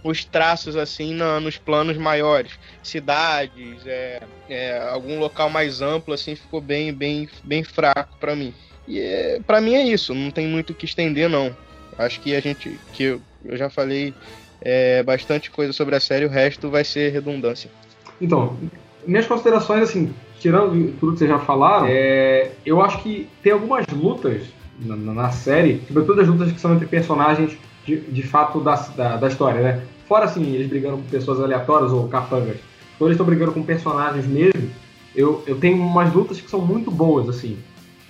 os 0.03 0.25
traços 0.25 0.77
assim 0.77 1.13
na, 1.15 1.41
nos 1.41 1.59
planos 1.59 1.97
maiores, 1.97 2.53
cidades, 2.83 3.85
é, 3.87 4.23
é, 4.49 4.79
algum 4.79 5.19
local 5.19 5.51
mais 5.51 5.83
amplo 5.83 6.15
assim 6.15 6.35
ficou 6.37 6.61
bem 6.61 6.93
bem 6.93 7.29
bem 7.43 7.65
fraco 7.65 8.17
para 8.19 8.35
mim. 8.37 8.55
E 8.87 9.01
é, 9.01 9.41
para 9.47 9.61
mim 9.61 9.75
é 9.75 9.83
isso, 9.83 10.15
não 10.15 10.31
tem 10.31 10.47
muito 10.47 10.71
o 10.71 10.75
que 10.75 10.85
estender 10.85 11.29
não. 11.29 11.55
Acho 11.99 12.21
que 12.21 12.35
a 12.35 12.41
gente 12.41 12.79
que 12.93 13.21
eu 13.49 13.57
já 13.57 13.70
falei 13.70 14.15
é, 14.61 15.03
bastante 15.03 15.51
coisa 15.51 15.73
sobre 15.73 15.97
a 15.97 16.01
série, 16.01 16.27
o 16.27 16.29
resto 16.29 16.70
vai 16.70 16.85
ser 16.85 17.11
redundância. 17.11 17.70
Então, 18.20 18.57
minhas 19.07 19.27
considerações, 19.27 19.83
assim, 19.83 20.12
tirando 20.39 20.93
tudo 20.99 21.12
que 21.12 21.19
vocês 21.19 21.31
já 21.31 21.39
falaram, 21.39 21.87
é, 21.89 22.53
eu 22.65 22.83
acho 22.83 23.03
que 23.03 23.29
tem 23.43 23.53
algumas 23.53 23.87
lutas 23.87 24.43
na, 24.81 24.97
na, 24.97 25.31
série, 25.31 25.83
sobretudo 25.87 26.20
as 26.20 26.29
lutas 26.29 26.53
que 26.53 26.61
são 26.61 26.75
entre 26.75 26.87
personagens 26.87 27.57
de, 27.85 27.97
de 28.01 28.23
fato 28.23 28.61
da, 28.61 28.75
da, 28.75 29.16
da, 29.16 29.29
história, 29.29 29.61
né? 29.61 29.83
Fora, 30.07 30.25
assim, 30.25 30.55
eles 30.55 30.69
brigando 30.69 30.99
com 30.99 31.03
pessoas 31.05 31.41
aleatórias 31.41 31.93
ou 31.93 32.09
capangas. 32.09 32.57
Quando 32.97 33.11
eles 33.11 33.15
estão 33.15 33.27
brigando 33.27 33.53
com 33.53 33.62
personagens 33.62 34.27
mesmo, 34.27 34.70
eu, 35.15 35.43
eu 35.47 35.59
tenho 35.59 35.77
umas 35.83 36.12
lutas 36.12 36.41
que 36.41 36.51
são 36.51 36.61
muito 36.61 36.91
boas, 36.91 37.29
assim. 37.29 37.59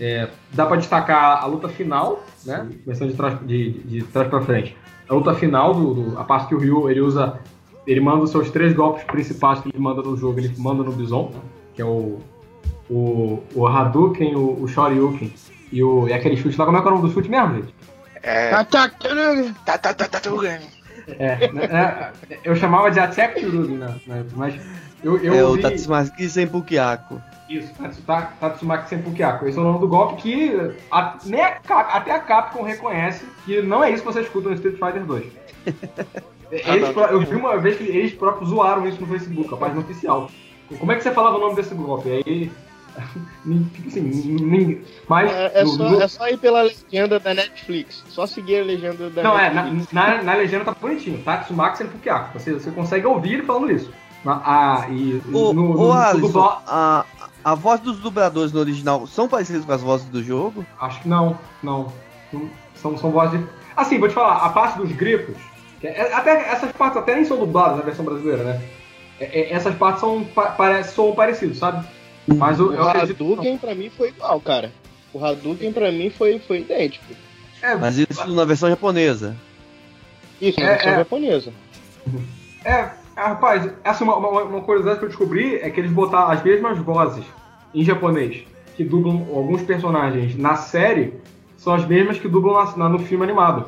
É, 0.00 0.28
dá 0.52 0.64
para 0.64 0.76
destacar 0.76 1.42
a 1.42 1.46
luta 1.46 1.68
final, 1.68 2.24
né? 2.44 2.68
Começando 2.84 3.10
de 3.10 3.16
trás, 3.16 3.38
de, 3.40 3.70
de, 3.70 4.00
de 4.00 4.02
trás 4.04 4.28
para 4.28 4.40
frente 4.42 4.76
a 5.08 5.14
luta 5.14 5.34
final, 5.34 5.74
do, 5.74 5.94
do, 5.94 6.18
a 6.18 6.24
parte 6.24 6.48
que 6.48 6.54
o 6.54 6.58
Ryu 6.58 6.90
ele 6.90 7.00
usa. 7.00 7.38
Ele 7.86 8.00
manda 8.00 8.24
os 8.24 8.30
seus 8.30 8.50
três 8.50 8.74
golpes 8.74 9.02
principais 9.04 9.60
que 9.60 9.70
ele 9.70 9.78
manda 9.78 10.02
no 10.02 10.14
jogo, 10.14 10.38
ele 10.38 10.52
manda 10.58 10.82
no 10.82 10.92
Bison, 10.92 11.32
que 11.74 11.80
é 11.80 11.84
o, 11.86 12.18
o, 12.90 13.42
o 13.54 13.66
Hadouken, 13.66 14.36
o, 14.36 14.62
o 14.62 14.68
Shoryuken 14.68 15.32
e, 15.72 15.82
o, 15.82 16.06
e 16.06 16.12
aquele 16.12 16.36
chute 16.36 16.58
lá. 16.58 16.66
Como 16.66 16.76
é 16.76 16.82
que 16.82 16.86
é 16.86 16.90
o 16.90 16.94
nome 16.94 17.08
do 17.08 17.14
chute 17.14 17.30
mesmo, 17.30 17.54
gente? 17.54 17.74
É. 18.22 18.50
É, 21.18 21.50
né, 21.50 21.64
é, 21.64 22.38
eu 22.44 22.54
chamava 22.54 22.90
de 22.90 23.00
Attack 23.00 23.40
Turugi, 23.40 23.72
né, 23.72 23.94
né, 24.06 24.26
mas 24.36 24.54
eu, 25.02 25.16
eu 25.18 25.32
É 25.34 25.44
ouvi... 25.44 25.60
o 25.60 25.62
Tatsumaki 25.62 26.28
Senpukiako. 26.28 27.22
Isso, 27.48 27.72
Tatsumaki 28.40 28.90
Senpukiako. 28.90 29.46
Esse 29.46 29.58
é 29.58 29.60
o 29.60 29.64
nome 29.64 29.78
do 29.78 29.88
golpe 29.88 30.22
que 30.22 30.52
a, 30.90 31.16
nem 31.24 31.40
a 31.40 31.52
Cap, 31.52 31.96
até 31.96 32.12
a 32.12 32.18
Capcom 32.18 32.62
reconhece 32.62 33.24
que 33.44 33.62
não 33.62 33.82
é 33.82 33.90
isso 33.90 34.02
que 34.02 34.12
você 34.12 34.20
escuta 34.20 34.50
no 34.50 34.54
Street 34.54 34.78
Fighter 34.78 35.04
2. 35.04 35.24
Eles, 36.50 36.96
eu 36.96 37.20
vi 37.20 37.36
uma 37.36 37.58
vez 37.58 37.76
que 37.76 37.84
eles 37.84 38.14
próprios 38.14 38.48
zoaram 38.48 38.88
isso 38.88 38.98
no 39.00 39.06
Facebook, 39.06 39.52
a 39.52 39.56
página 39.58 39.80
oficial. 39.80 40.30
Como 40.78 40.90
é 40.90 40.96
que 40.96 41.02
você 41.02 41.10
falava 41.12 41.36
o 41.36 41.40
nome 41.40 41.56
desse 41.56 41.74
golpe? 41.74 42.10
Aí. 42.10 42.50
assim, 43.86 44.82
mas. 45.06 45.30
É, 45.30 45.60
é, 45.60 45.66
só, 45.66 46.00
é 46.00 46.08
só 46.08 46.28
ir 46.28 46.38
pela 46.38 46.62
legenda 46.62 47.20
da 47.20 47.34
Netflix. 47.34 48.02
Só 48.08 48.26
seguir 48.26 48.60
a 48.60 48.64
legenda 48.64 49.10
da 49.10 49.22
Não, 49.22 49.36
Netflix. 49.36 49.92
é, 49.92 49.94
na, 49.94 50.16
na, 50.16 50.22
na 50.22 50.34
legenda 50.34 50.64
tá 50.64 50.74
bonitinho. 50.80 51.22
Tatsumax 51.22 51.80
e 51.80 51.84
Fukiaku. 51.84 52.38
Você, 52.38 52.54
você 52.54 52.70
consegue 52.70 53.06
ouvir 53.06 53.34
ele 53.34 53.42
falando 53.42 53.70
isso. 53.70 53.92
Ah, 54.26 54.86
e 54.90 55.22
o, 55.28 55.52
no, 55.52 55.52
no, 55.52 55.86
o 55.86 55.92
Alisson, 55.92 56.60
a, 56.66 57.04
a 57.44 57.54
voz 57.54 57.80
dos 57.80 57.98
dubladores 57.98 58.52
no 58.52 58.60
original 58.60 59.06
são 59.06 59.28
parecidos 59.28 59.64
com 59.64 59.72
as 59.72 59.82
vozes 59.82 60.06
do 60.08 60.22
jogo? 60.22 60.64
Acho 60.80 61.00
que 61.02 61.08
não, 61.08 61.38
não. 61.62 61.92
São, 62.74 62.96
são 62.98 63.10
vozes. 63.10 63.40
Assim, 63.76 63.98
vou 63.98 64.08
te 64.08 64.14
falar, 64.14 64.36
a 64.44 64.48
parte 64.50 64.78
dos 64.78 64.92
grifos 64.92 65.36
é, 65.82 66.12
até 66.12 66.50
essas 66.50 66.72
partes 66.72 66.98
até 66.98 67.14
nem 67.14 67.24
são 67.24 67.38
dubladas 67.38 67.78
na 67.78 67.84
versão 67.84 68.04
brasileira, 68.04 68.42
né? 68.42 68.62
É, 69.20 69.40
é, 69.40 69.52
essas 69.52 69.74
partes 69.76 70.00
são, 70.00 70.24
parece, 70.56 70.94
são 70.94 71.12
parecidas, 71.12 71.58
sabe? 71.58 71.86
Mas 72.26 72.60
o, 72.60 72.72
o 72.72 72.88
Hadouken 72.88 73.58
pra 73.58 73.74
mim 73.74 73.90
foi 73.90 74.08
igual, 74.08 74.40
cara. 74.40 74.72
O 75.12 75.24
Hadouken 75.24 75.72
pra 75.72 75.90
mim 75.90 76.10
foi, 76.10 76.38
foi 76.40 76.60
idêntico. 76.60 77.06
É, 77.62 77.74
Mas 77.74 77.96
isso 77.96 78.28
na 78.28 78.44
versão 78.44 78.68
japonesa. 78.68 79.36
Isso, 80.40 80.60
na 80.60 80.66
é, 80.66 80.68
versão 80.70 80.92
é. 80.92 80.96
japonesa. 80.96 81.52
É, 82.64 82.90
rapaz, 83.26 83.70
essa 83.84 84.04
uma, 84.04 84.16
uma, 84.16 84.42
uma, 84.44 84.60
curiosidade 84.60 84.98
que 84.98 85.04
eu 85.04 85.08
descobri 85.08 85.56
é 85.56 85.70
que 85.70 85.80
eles 85.80 85.90
botaram 85.90 86.30
as 86.30 86.42
mesmas 86.42 86.78
vozes 86.78 87.24
em 87.74 87.82
japonês 87.82 88.44
que 88.76 88.84
dublam 88.84 89.26
alguns 89.34 89.62
personagens 89.62 90.36
na 90.36 90.54
série 90.54 91.14
são 91.56 91.74
as 91.74 91.84
mesmas 91.84 92.18
que 92.18 92.28
dublam 92.28 92.54
na, 92.54 92.76
na, 92.76 92.88
no 92.88 92.98
filme 93.00 93.24
animado. 93.24 93.66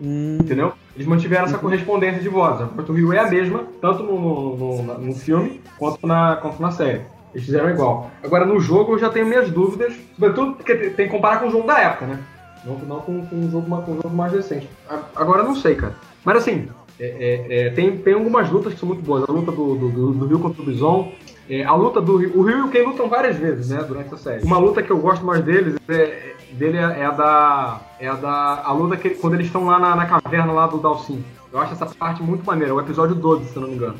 Hum. 0.00 0.38
Entendeu? 0.40 0.72
Eles 0.94 1.06
mantiveram 1.06 1.44
essa 1.44 1.56
uhum. 1.56 1.60
correspondência 1.60 2.22
de 2.22 2.28
voz. 2.28 2.60
A 2.60 2.66
Porto 2.66 2.92
Rio 2.92 3.12
é 3.12 3.18
a 3.18 3.28
mesma, 3.28 3.64
tanto 3.80 4.02
no, 4.02 4.20
no, 4.20 4.82
no, 4.82 4.98
no, 4.98 5.14
filme 5.14 5.60
quanto 5.76 6.06
na, 6.06 6.36
quanto 6.36 6.62
na 6.62 6.70
série. 6.70 7.02
Eles 7.34 7.46
fizeram 7.46 7.68
igual. 7.70 8.10
Agora, 8.22 8.46
no 8.46 8.60
jogo, 8.60 8.92
eu 8.92 8.98
já 8.98 9.10
tenho 9.10 9.26
minhas 9.26 9.50
dúvidas, 9.50 9.92
sobretudo 10.14 10.54
porque 10.54 10.74
tem 10.74 11.06
que 11.06 11.12
comparar 11.12 11.40
com 11.40 11.48
o 11.48 11.50
jogo 11.50 11.66
da 11.66 11.80
época, 11.80 12.06
né? 12.06 12.20
Não, 12.64 12.78
não 12.78 13.00
com, 13.00 13.26
com, 13.26 13.36
um 13.36 13.50
jogo, 13.50 13.82
com 13.82 13.92
um 13.92 13.96
jogo 13.96 14.16
mais 14.16 14.32
recente. 14.32 14.68
Agora, 15.16 15.42
eu 15.42 15.46
não 15.46 15.56
sei, 15.56 15.74
cara. 15.74 15.96
Mas, 16.24 16.36
assim, 16.38 16.68
é, 16.98 17.06
é, 17.06 17.66
é, 17.66 17.70
tem, 17.70 17.96
tem 17.98 18.14
algumas 18.14 18.50
lutas 18.50 18.74
que 18.74 18.80
são 18.80 18.88
muito 18.88 19.02
boas. 19.02 19.28
A 19.28 19.32
luta 19.32 19.50
do, 19.50 19.74
do, 19.74 20.12
do, 20.12 20.38
contra 20.38 20.62
o 20.62 20.64
Bison. 20.64 21.12
É, 21.48 21.64
a 21.64 21.74
luta 21.74 22.00
do 22.00 22.16
Rio. 22.16 22.38
O 22.38 22.42
Rio 22.42 22.58
e 22.58 22.60
o 22.62 22.68
Ken 22.68 22.82
lutam 22.84 23.08
várias 23.08 23.36
vezes, 23.36 23.68
né? 23.68 23.82
Durante 23.82 24.14
a 24.14 24.16
série. 24.16 24.44
Uma 24.44 24.58
luta 24.58 24.82
que 24.82 24.90
eu 24.90 24.98
gosto 24.98 25.24
mais 25.24 25.42
deles 25.42 25.76
é, 25.88 26.34
dele 26.52 26.78
é, 26.78 27.00
é, 27.00 27.04
a 27.04 27.10
da. 27.10 27.80
É 28.00 28.08
a 28.08 28.14
da. 28.14 28.62
A 28.64 28.72
luta 28.72 28.96
que, 28.96 29.10
quando 29.10 29.34
eles 29.34 29.46
estão 29.46 29.66
lá 29.66 29.78
na, 29.78 29.96
na, 29.96 30.06
caverna 30.06 30.52
lá 30.52 30.66
do 30.66 30.78
Dalsin. 30.78 31.22
Eu 31.52 31.60
acho 31.60 31.72
essa 31.72 31.86
parte 31.86 32.22
muito 32.22 32.44
maneira, 32.44 32.72
é 32.72 32.74
o 32.74 32.80
episódio 32.80 33.14
12, 33.14 33.52
se 33.52 33.58
não 33.58 33.68
me 33.68 33.74
engano. 33.74 33.96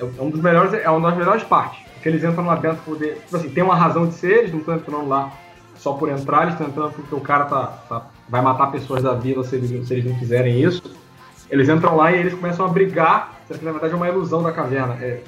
É, 0.00 0.04
é 0.04 0.22
um 0.22 0.30
dos 0.30 0.40
melhores, 0.40 0.72
é 0.72 0.90
uma 0.90 1.08
das 1.08 1.18
melhores 1.18 1.42
partes. 1.44 1.80
Porque 1.94 2.08
eles 2.08 2.24
entram 2.24 2.46
lá 2.46 2.54
dentro 2.56 2.78
poder. 2.84 3.16
Tipo 3.16 3.36
assim, 3.36 3.50
tem 3.50 3.62
uma 3.62 3.74
razão 3.74 4.06
de 4.06 4.14
ser, 4.14 4.38
eles 4.38 4.52
não 4.52 4.60
estão 4.60 4.74
entrando 4.74 5.08
lá 5.08 5.32
só 5.76 5.92
por 5.92 6.08
entrar, 6.08 6.42
eles 6.42 6.54
estão 6.54 6.66
entrando 6.66 6.92
porque 6.92 7.14
o 7.14 7.20
cara 7.20 7.44
tá, 7.44 7.66
tá, 7.88 8.06
vai 8.28 8.42
matar 8.42 8.72
pessoas 8.72 9.02
da 9.02 9.14
vila 9.14 9.44
se 9.44 9.56
eles, 9.56 9.86
se 9.86 9.94
eles 9.94 10.04
não 10.04 10.18
fizerem 10.18 10.60
isso. 10.60 10.82
Eles 11.50 11.68
entram 11.68 11.96
lá 11.96 12.12
e 12.12 12.18
eles 12.18 12.34
começam 12.34 12.66
a 12.66 12.68
brigar, 12.68 13.40
sendo 13.46 13.58
que 13.58 13.64
na 13.64 13.72
verdade 13.72 13.94
é 13.94 13.96
uma 13.96 14.08
ilusão 14.08 14.42
da 14.42 14.52
caverna. 14.52 14.94
É, 15.00 15.22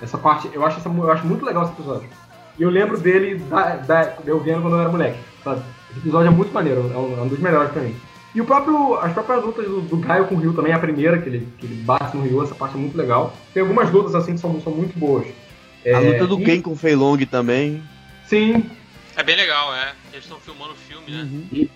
essa 0.00 0.18
parte, 0.18 0.50
eu 0.52 0.64
acho, 0.64 0.78
essa, 0.78 0.88
eu 0.88 1.10
acho 1.10 1.26
muito 1.26 1.44
legal 1.44 1.64
esse 1.64 1.72
episódio. 1.72 2.08
E 2.58 2.62
eu 2.62 2.70
lembro 2.70 2.98
dele, 2.98 3.36
da, 3.50 3.76
da, 3.76 4.14
eu 4.24 4.38
vendo 4.40 4.62
quando 4.62 4.74
eu 4.74 4.80
era 4.80 4.88
moleque, 4.88 5.18
sabe? 5.42 5.62
Esse 5.90 6.00
episódio 6.00 6.28
é 6.28 6.30
muito 6.30 6.52
maneiro, 6.52 6.90
é 6.92 6.96
um, 6.96 7.18
é 7.18 7.22
um 7.22 7.28
dos 7.28 7.38
melhores 7.38 7.72
pra 7.72 7.82
mim. 7.82 7.94
E 8.34 8.40
o 8.40 8.44
próprio, 8.44 8.96
as 8.96 9.12
próprias 9.12 9.44
lutas 9.44 9.64
do, 9.64 9.80
do 9.82 9.96
Gaio 9.96 10.26
com 10.26 10.34
o 10.34 10.38
Ryu 10.38 10.54
também, 10.54 10.72
a 10.72 10.78
primeira, 10.78 11.18
que 11.18 11.28
ele, 11.28 11.48
que 11.56 11.66
ele 11.66 11.76
bate 11.82 12.16
no 12.16 12.24
Ryu, 12.24 12.42
essa 12.42 12.54
parte 12.54 12.76
é 12.76 12.80
muito 12.80 12.96
legal. 12.96 13.32
Tem 13.52 13.62
algumas 13.62 13.90
lutas 13.90 14.14
assim 14.14 14.34
que 14.34 14.40
são, 14.40 14.60
são 14.60 14.72
muito 14.72 14.98
boas. 14.98 15.26
É, 15.84 15.94
a 15.94 16.00
luta 16.00 16.26
do 16.26 16.40
e... 16.40 16.44
Ken 16.44 16.60
com 16.60 16.72
o 16.72 16.76
Fei 16.76 16.96
Long 16.96 17.18
também. 17.18 17.82
Sim. 18.26 18.68
É 19.16 19.22
bem 19.22 19.36
legal, 19.36 19.72
é. 19.74 19.92
Eles 20.12 20.24
estão 20.24 20.40
filmando 20.40 20.72
o 20.72 20.76
filme, 20.76 21.08
né? 21.08 21.22
Uhum. 21.22 21.46
E, 21.52 21.70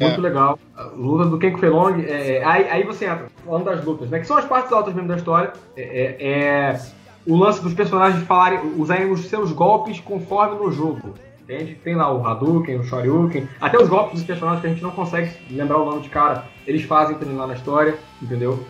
muito 0.00 0.18
é. 0.18 0.22
legal. 0.22 0.58
Luta 0.94 1.26
do 1.26 1.38
Ken 1.38 1.54
Long, 1.68 2.00
é, 2.00 2.36
é, 2.36 2.44
aí, 2.44 2.68
aí 2.68 2.82
você 2.84 3.06
entra, 3.06 3.26
falando 3.44 3.64
das 3.64 3.84
lutas, 3.84 4.10
né? 4.10 4.18
Que 4.18 4.26
são 4.26 4.36
as 4.36 4.44
partes 4.44 4.72
altas 4.72 4.94
mesmo 4.94 5.08
da 5.08 5.16
história. 5.16 5.52
É, 5.76 5.82
é, 5.82 6.28
é 6.28 6.80
o 7.26 7.36
lance 7.36 7.60
dos 7.60 7.74
personagens 7.74 8.22
falarem, 8.24 8.60
usarem 8.76 9.10
os 9.10 9.24
seus 9.26 9.50
golpes 9.50 9.98
conforme 10.00 10.56
no 10.56 10.70
jogo. 10.70 11.14
Entende? 11.42 11.74
Tem 11.76 11.94
lá 11.94 12.12
o 12.12 12.26
Hadouken, 12.26 12.78
o 12.78 12.84
Shoryuken, 12.84 13.48
até 13.60 13.78
os 13.78 13.88
golpes 13.88 14.14
dos 14.14 14.24
personagens 14.24 14.60
que 14.60 14.66
a 14.66 14.70
gente 14.70 14.82
não 14.82 14.90
consegue 14.90 15.30
lembrar 15.50 15.78
o 15.78 15.84
nome 15.84 16.02
de 16.02 16.08
cara, 16.08 16.44
eles 16.66 16.82
fazem 16.82 17.16
também 17.18 17.36
lá 17.36 17.46
na 17.46 17.54
história, 17.54 17.96
entendeu? 18.20 18.64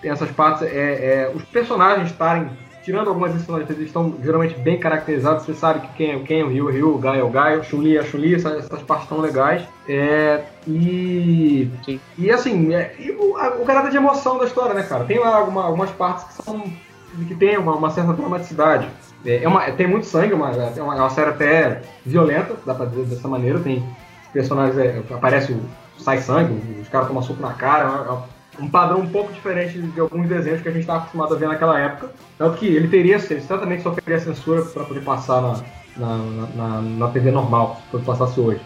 Tem 0.00 0.10
essas 0.10 0.30
partes, 0.30 0.62
é, 0.62 0.68
é 1.26 1.32
os 1.34 1.42
personagens 1.44 2.10
estarem, 2.10 2.50
tirando 2.82 3.08
algumas 3.08 3.32
personagens, 3.32 3.70
eles 3.70 3.86
estão 3.86 4.14
geralmente 4.22 4.58
bem 4.58 4.78
caracterizados, 4.78 5.44
você 5.44 5.54
sabe 5.54 5.86
que 5.86 5.94
quem 5.94 6.10
é, 6.10 6.18
quem 6.20 6.40
é 6.40 6.44
o 6.44 6.48
Ryu, 6.48 6.66
o 6.66 6.70
Ryu, 6.70 6.94
o 6.94 6.98
Gai 6.98 7.20
é 7.20 7.22
o 7.22 7.30
Gai, 7.30 7.58
o 7.58 7.64
Chun-Li 7.64 7.96
é 7.96 8.00
a 8.00 8.04
Chun-Li, 8.04 8.34
essas, 8.34 8.64
essas, 8.64 8.82
partes 8.82 9.04
estão 9.04 9.20
legais. 9.20 9.62
É, 9.88 10.42
e, 10.66 11.70
Sim. 11.84 12.00
e 12.18 12.30
assim, 12.30 12.74
é, 12.74 12.94
e 12.98 13.10
o, 13.12 13.36
a, 13.36 13.48
o 13.50 13.64
caráter 13.64 13.90
de 13.90 13.96
emoção 13.96 14.38
da 14.38 14.44
história, 14.44 14.74
né, 14.74 14.82
cara? 14.82 15.04
Tem 15.04 15.18
lá 15.18 15.36
alguma, 15.36 15.64
algumas 15.64 15.90
partes 15.90 16.24
que 16.24 16.42
são 16.42 16.62
que 17.28 17.34
tem 17.34 17.58
uma, 17.58 17.76
uma 17.76 17.90
certa 17.90 18.12
dramaticidade. 18.12 18.88
É, 19.24 19.44
é 19.44 19.48
uma, 19.48 19.60
tem 19.72 19.86
muito 19.86 20.06
sangue, 20.06 20.32
uma, 20.32 20.50
é 20.50 20.82
uma, 20.82 20.96
é 20.96 21.00
uma 21.00 21.10
série 21.10 21.30
até 21.30 21.82
violenta, 22.04 22.56
dá 22.64 22.74
pra 22.74 22.86
dizer 22.86 23.04
dessa 23.04 23.28
maneira. 23.28 23.58
Tem 23.60 23.84
personagens, 24.32 24.76
é, 24.78 25.02
aparece, 25.10 25.56
sai 25.98 26.18
sangue, 26.18 26.80
os 26.80 26.88
caras 26.88 27.08
tomam 27.08 27.22
soco 27.22 27.40
na 27.40 27.52
cara. 27.52 28.22
Um 28.62 28.70
padrão 28.70 29.00
um 29.00 29.08
pouco 29.08 29.32
diferente 29.32 29.76
de 29.76 30.00
alguns 30.00 30.28
desenhos 30.28 30.62
que 30.62 30.68
a 30.68 30.70
gente 30.70 30.82
estava 30.82 31.00
acostumado 31.00 31.34
a 31.34 31.36
ver 31.36 31.48
naquela 31.48 31.80
época. 31.80 32.12
Tanto 32.38 32.58
que 32.58 32.66
ele 32.66 32.86
teria, 32.86 33.16
ele 33.16 33.40
certamente 33.40 33.82
sofreria 33.82 34.20
censura 34.20 34.62
para 34.62 34.84
poder 34.84 35.02
passar 35.02 35.42
na, 35.42 35.60
na, 35.96 36.16
na, 36.54 36.80
na, 36.80 37.08
TV 37.08 37.32
normal, 37.32 37.82
se 37.90 37.98
passasse 37.98 38.38
hoje. 38.38 38.60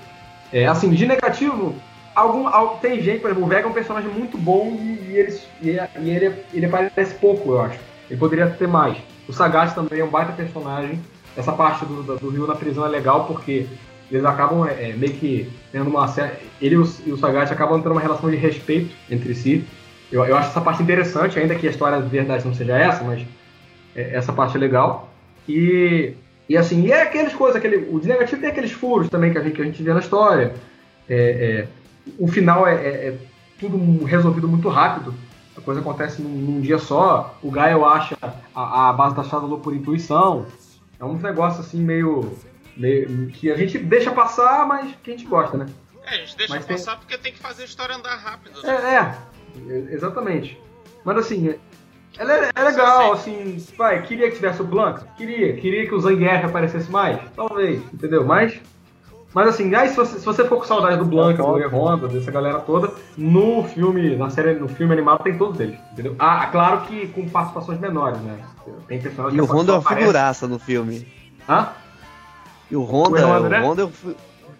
É, 0.52 0.66
assim, 0.66 0.90
de 0.90 1.06
negativo, 1.06 1.74
algum, 2.14 2.46
tem 2.76 3.00
gente, 3.00 3.20
por 3.20 3.30
exemplo, 3.30 3.46
o 3.46 3.48
Vega 3.48 3.66
é 3.66 3.70
um 3.70 3.72
personagem 3.72 4.10
muito 4.10 4.36
bom 4.36 4.76
e, 4.78 5.12
e, 5.12 5.16
ele, 5.16 5.40
e, 5.62 6.10
ele, 6.10 6.34
ele 6.52 6.66
aparece 6.66 7.14
pouco, 7.14 7.52
eu 7.52 7.62
acho. 7.62 7.78
Ele 8.10 8.20
poderia 8.20 8.48
ter 8.50 8.68
mais. 8.68 8.98
O 9.26 9.32
Sagat 9.32 9.74
também 9.74 10.00
é 10.00 10.04
um 10.04 10.10
baita 10.10 10.32
personagem. 10.32 11.00
Essa 11.34 11.52
parte 11.52 11.86
do, 11.86 12.02
do, 12.02 12.16
do 12.16 12.28
Rio 12.28 12.46
na 12.46 12.54
prisão 12.54 12.84
é 12.84 12.88
legal 12.88 13.24
porque 13.24 13.66
eles 14.10 14.24
acabam 14.24 14.66
é, 14.66 14.90
é 14.90 14.92
meio 14.92 15.14
que 15.14 15.50
tendo 15.72 15.90
uma 15.90 16.06
ele 16.60 16.74
e 16.74 17.12
o 17.12 17.16
Sagat 17.16 17.52
acabam 17.52 17.80
tendo 17.80 17.92
uma 17.92 18.00
relação 18.00 18.30
de 18.30 18.36
respeito 18.36 18.94
entre 19.10 19.34
si. 19.34 19.64
Eu, 20.10 20.24
eu 20.24 20.36
acho 20.36 20.50
essa 20.50 20.60
parte 20.60 20.82
interessante, 20.82 21.38
ainda 21.38 21.54
que 21.54 21.66
a 21.66 21.70
história 21.70 22.00
de 22.00 22.08
verdade 22.08 22.46
não 22.46 22.54
seja 22.54 22.76
essa, 22.76 23.02
mas 23.02 23.26
é, 23.94 24.14
essa 24.14 24.32
parte 24.32 24.56
é 24.56 24.60
legal. 24.60 25.12
E, 25.48 26.14
e 26.48 26.56
assim, 26.56 26.84
e 26.84 26.92
é 26.92 27.02
aquelas 27.02 27.34
coisas, 27.34 27.56
aquele, 27.56 27.88
o 27.90 28.00
de 28.00 28.08
negativo 28.08 28.40
tem 28.40 28.50
aqueles 28.50 28.72
furos 28.72 29.08
também 29.08 29.32
que 29.32 29.38
a 29.38 29.42
gente, 29.42 29.54
que 29.54 29.62
a 29.62 29.64
gente 29.64 29.82
vê 29.82 29.92
na 29.92 30.00
história. 30.00 30.54
É, 31.08 31.66
é 31.66 31.68
o 32.18 32.28
final 32.28 32.66
é, 32.66 32.74
é, 32.74 32.88
é 33.08 33.16
tudo 33.58 34.04
resolvido 34.04 34.46
muito 34.46 34.68
rápido 34.68 35.12
a 35.56 35.60
coisa 35.60 35.80
acontece 35.80 36.20
num, 36.20 36.28
num 36.28 36.60
dia 36.60 36.78
só. 36.78 37.38
O 37.42 37.50
Gael 37.50 37.84
acha 37.84 38.16
a, 38.54 38.90
a 38.90 38.92
base 38.92 39.16
da 39.16 39.24
Shadow 39.24 39.58
por 39.58 39.74
intuição. 39.74 40.46
É 41.00 41.04
um 41.04 41.14
negócio 41.14 41.60
assim 41.60 41.80
meio, 41.80 42.36
meio. 42.76 43.28
que 43.28 43.50
a 43.50 43.56
gente 43.56 43.78
deixa 43.78 44.12
passar, 44.12 44.66
mas 44.66 44.94
que 45.02 45.10
a 45.10 45.16
gente 45.16 45.26
gosta, 45.26 45.56
né? 45.56 45.66
É, 46.04 46.10
a 46.10 46.18
gente 46.18 46.36
deixa 46.36 46.54
mas 46.54 46.66
passar 46.66 46.92
tem... 46.92 47.00
porque 47.00 47.18
tem 47.18 47.32
que 47.32 47.38
fazer 47.38 47.62
a 47.62 47.64
história 47.64 47.96
andar 47.96 48.16
rápido, 48.16 48.62
né? 48.62 48.68
É, 48.70 48.94
é 48.94 49.16
exatamente. 49.90 50.60
Mas 51.04 51.18
assim, 51.18 51.54
ela 52.18 52.32
é, 52.32 52.50
é 52.54 52.62
legal, 52.62 53.12
assim, 53.12 53.64
vai, 53.76 54.02
queria 54.02 54.28
que 54.30 54.36
tivesse 54.36 54.62
o 54.62 54.64
Blanca? 54.64 55.06
Queria. 55.16 55.56
Queria 55.56 55.86
que 55.86 55.94
o 55.94 56.00
Zangief 56.00 56.44
aparecesse 56.44 56.90
mais? 56.90 57.20
Talvez, 57.34 57.80
entendeu? 57.92 58.24
Mas 58.24 58.60
mas 59.36 59.48
assim, 59.48 59.74
aí 59.74 59.90
se 59.90 59.96
você, 59.96 60.18
se 60.18 60.24
você 60.24 60.46
for 60.46 60.56
com 60.56 60.64
saudade 60.64 60.96
do 60.96 61.04
Blanca, 61.04 61.42
do 61.42 61.60
E 61.60 61.66
Honda, 61.66 62.08
dessa 62.08 62.30
galera 62.30 62.58
toda, 62.60 62.90
no 63.18 63.64
filme, 63.64 64.16
na 64.16 64.30
série, 64.30 64.54
no 64.54 64.66
filme 64.66 64.94
animado 64.94 65.22
tem 65.22 65.36
todos 65.36 65.60
eles, 65.60 65.78
entendeu? 65.92 66.16
Ah, 66.18 66.46
claro 66.46 66.86
que 66.86 67.08
com 67.08 67.28
participações 67.28 67.78
menores, 67.78 68.18
né? 68.22 68.38
Tem 68.88 68.98
personagens 68.98 69.36
E 69.36 69.42
o 69.42 69.44
Honda 69.44 69.72
é 69.72 69.74
uma 69.74 69.82
figuraça 69.82 70.48
no 70.48 70.58
filme. 70.58 71.06
Hã? 71.46 71.68
E 72.70 72.76
o 72.76 72.82
Honda, 72.82 73.26
o 73.26 73.30
Honda, 73.30 73.48
né? 73.50 73.60
o 73.60 73.64
Honda 73.66 73.90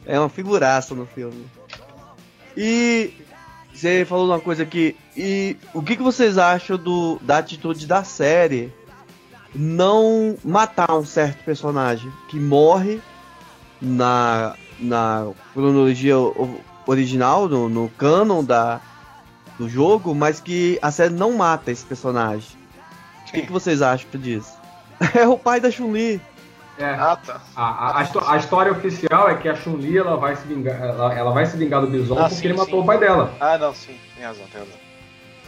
é 0.04 0.20
uma 0.20 0.28
figuraça 0.28 0.94
no 0.94 1.06
filme. 1.06 1.46
E 2.54 3.14
você 3.76 4.04
falou 4.04 4.26
uma 4.26 4.40
coisa 4.40 4.62
aqui. 4.62 4.96
E 5.16 5.56
o 5.74 5.82
que, 5.82 5.96
que 5.96 6.02
vocês 6.02 6.38
acham 6.38 6.76
do, 6.76 7.18
da 7.22 7.38
atitude 7.38 7.86
da 7.86 8.02
série 8.04 8.72
não 9.54 10.36
matar 10.44 10.96
um 10.96 11.04
certo 11.04 11.44
personagem 11.44 12.12
que 12.28 12.38
morre 12.38 13.00
na 13.80 14.54
na 14.78 15.28
cronologia 15.52 16.16
original, 16.86 17.48
no, 17.48 17.68
no 17.68 17.88
canon 17.90 18.44
da, 18.44 18.80
do 19.58 19.68
jogo, 19.68 20.14
mas 20.14 20.40
que 20.40 20.78
a 20.82 20.90
série 20.90 21.14
não 21.14 21.32
mata 21.32 21.70
esse 21.70 21.84
personagem. 21.84 22.48
O 23.22 23.32
que, 23.32 23.42
que, 23.42 23.52
vocês 23.52 23.82
acham 23.82 24.08
disso? 24.20 24.54
É 25.14 25.26
o 25.26 25.36
pai 25.36 25.60
da 25.60 25.70
Chun-Li. 25.70 26.20
É. 26.78 26.94
Ah, 26.94 27.16
tá. 27.16 27.40
A, 27.54 28.00
a, 28.00 28.32
a, 28.32 28.36
história 28.36 28.70
oficial 28.70 29.30
é 29.30 29.34
que 29.34 29.48
a 29.48 29.54
Chun-Li 29.54 29.96
ela 29.96 30.16
vai 30.16 30.36
se 30.36 30.46
vingar, 30.46 30.80
ela, 30.80 31.14
ela 31.14 31.30
vai 31.32 31.46
se 31.46 31.56
vingar 31.56 31.80
do 31.80 31.86
Bison 31.86 32.18
ah, 32.18 32.24
porque 32.24 32.34
sim, 32.34 32.48
ele 32.48 32.58
matou 32.58 32.80
sim. 32.80 32.82
o 32.82 32.86
pai 32.86 32.98
dela. 32.98 33.32
Ah, 33.40 33.56
não, 33.56 33.74
sim, 33.74 33.98
tem 34.14 34.24
razão, 34.24 34.44
tem 34.52 34.60
razão. 34.60 34.76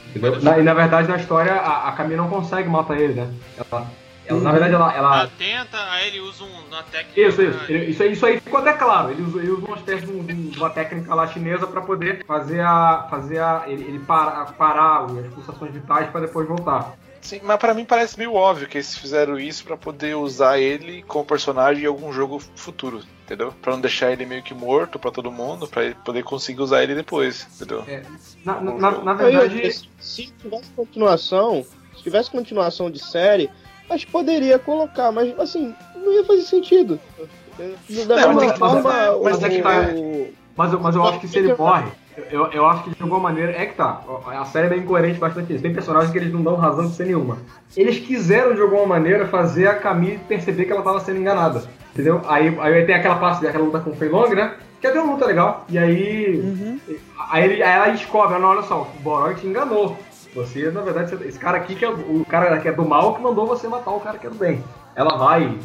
Entendeu? 0.08 0.42
Na, 0.42 0.58
e 0.58 0.62
na 0.62 0.72
verdade, 0.72 1.08
na 1.08 1.16
história, 1.16 1.52
a, 1.52 1.88
a 1.88 1.92
Camille 1.92 2.16
não 2.16 2.30
consegue 2.30 2.68
matar 2.68 2.98
ele, 2.98 3.12
né? 3.12 3.30
Ela, 3.58 3.86
ela, 4.26 4.40
na 4.40 4.52
verdade, 4.52 4.74
ela, 4.74 4.94
ela. 4.94 5.20
Ela 5.20 5.30
tenta, 5.38 5.78
aí 5.90 6.08
ele 6.08 6.20
usa 6.20 6.44
um, 6.44 6.66
uma 6.68 6.82
técnica. 6.82 7.20
Isso, 7.20 7.42
isso. 7.42 7.60
Ele, 7.68 7.84
isso, 7.86 8.02
aí, 8.02 8.12
isso 8.12 8.26
aí 8.26 8.40
ficou 8.40 8.60
até 8.60 8.72
claro. 8.72 9.10
Ele 9.10 9.22
usa, 9.22 9.38
ele 9.38 9.50
usa 9.50 9.66
uma 9.66 9.76
espécie 9.76 10.06
de, 10.06 10.12
um, 10.12 10.52
uma 10.56 10.70
técnica 10.70 11.14
lá 11.14 11.26
chinesa 11.26 11.66
pra 11.66 11.80
poder 11.82 12.24
fazer 12.24 12.60
a. 12.60 13.06
fazer 13.10 13.38
a. 13.38 13.64
ele, 13.66 13.84
ele 13.84 13.98
parar, 14.00 14.52
parar 14.52 15.04
as 15.04 15.34
pulsações 15.34 15.72
vitais 15.72 16.10
pra 16.10 16.20
depois 16.20 16.48
voltar. 16.48 16.94
Sim, 17.20 17.40
mas 17.42 17.58
para 17.58 17.74
mim 17.74 17.84
parece 17.84 18.18
meio 18.18 18.34
óbvio 18.34 18.68
que 18.68 18.78
eles 18.78 18.96
fizeram 18.96 19.38
isso 19.38 19.64
para 19.64 19.76
poder 19.76 20.16
usar 20.16 20.58
ele 20.58 21.02
como 21.02 21.24
personagem 21.24 21.84
em 21.84 21.86
algum 21.86 22.12
jogo 22.12 22.40
futuro, 22.54 23.02
entendeu? 23.24 23.52
Para 23.60 23.72
não 23.72 23.80
deixar 23.80 24.12
ele 24.12 24.24
meio 24.24 24.42
que 24.42 24.54
morto 24.54 24.98
para 24.98 25.10
todo 25.10 25.30
mundo, 25.30 25.66
para 25.66 25.94
poder 25.96 26.22
conseguir 26.22 26.62
usar 26.62 26.82
ele 26.82 26.94
depois, 26.94 27.46
entendeu? 27.54 27.84
É, 27.86 28.02
na, 28.44 28.60
na, 28.60 28.90
na, 29.02 29.14
verdade, 29.14 29.86
se 29.98 30.32
tivesse 30.38 30.70
continuação, 30.74 31.66
se 31.96 32.02
tivesse 32.02 32.30
continuação 32.30 32.90
de 32.90 32.98
série, 32.98 33.50
acho 33.90 34.06
que 34.06 34.12
poderia 34.12 34.58
colocar, 34.58 35.10
mas 35.10 35.38
assim, 35.38 35.74
não 35.96 36.12
ia 36.12 36.24
fazer 36.24 36.42
sentido. 36.42 37.00
Da 38.06 38.28
mesma 38.28 38.56
forma, 38.56 39.18
mas, 39.22 39.42
é 39.42 39.48
que 39.48 39.62
tá, 39.62 39.88
mas, 40.58 40.72
mas 40.72 40.94
eu 40.94 41.06
acho 41.06 41.20
que 41.20 41.28
se 41.28 41.38
ele 41.38 41.54
morre 41.54 41.86
eu, 42.30 42.46
eu 42.46 42.66
acho 42.66 42.84
que 42.84 42.90
de 42.90 43.02
alguma 43.02 43.20
maneira. 43.20 43.52
É 43.52 43.66
que 43.66 43.74
tá. 43.74 44.00
A 44.26 44.44
série 44.44 44.66
é 44.66 44.70
bem 44.70 44.80
incoerente 44.80 45.18
bastante 45.18 45.52
isso. 45.52 45.62
Tem 45.62 45.72
personagens 45.72 46.10
que 46.10 46.18
eles 46.18 46.32
não 46.32 46.42
dão 46.42 46.56
razão 46.56 46.86
de 46.86 46.94
ser 46.94 47.06
nenhuma. 47.06 47.38
Eles 47.76 47.98
quiseram, 47.98 48.54
de 48.54 48.60
alguma 48.60 48.86
maneira, 48.86 49.26
fazer 49.26 49.68
a 49.68 49.76
Camille 49.76 50.18
perceber 50.28 50.64
que 50.64 50.72
ela 50.72 50.80
estava 50.80 51.00
sendo 51.00 51.20
enganada. 51.20 51.62
Entendeu? 51.92 52.20
Aí, 52.28 52.56
aí 52.60 52.84
tem 52.84 52.94
aquela 52.94 53.16
parte 53.16 53.42
daquela 53.42 53.64
luta 53.64 53.80
com 53.80 53.90
o 53.90 53.96
Fei 53.96 54.08
Long, 54.08 54.28
né? 54.30 54.54
Que 54.80 54.86
é 54.86 54.90
até 54.90 55.00
uma 55.00 55.12
luta 55.12 55.26
legal. 55.26 55.64
E 55.68 55.78
aí. 55.78 56.40
Uhum. 56.40 56.80
Aí, 57.30 57.44
ele, 57.44 57.62
aí 57.62 57.76
ela 57.76 57.88
descobre, 57.88 58.38
não, 58.38 58.48
olha 58.48 58.62
só, 58.62 58.82
o 58.82 59.02
Borog 59.02 59.34
te 59.34 59.46
enganou. 59.46 59.96
Você, 60.34 60.70
na 60.70 60.82
verdade, 60.82 61.16
esse 61.26 61.38
cara 61.38 61.56
aqui 61.56 61.74
que 61.74 61.84
é 61.84 61.88
o 61.88 62.24
cara 62.28 62.58
que 62.58 62.68
é 62.68 62.72
do 62.72 62.84
mal 62.84 63.14
que 63.14 63.22
mandou 63.22 63.46
você 63.46 63.66
matar 63.66 63.90
o 63.90 64.00
cara 64.00 64.18
que 64.18 64.26
é 64.26 64.30
do 64.30 64.36
bem. 64.36 64.62
Ela 64.94 65.16
vai. 65.16 65.56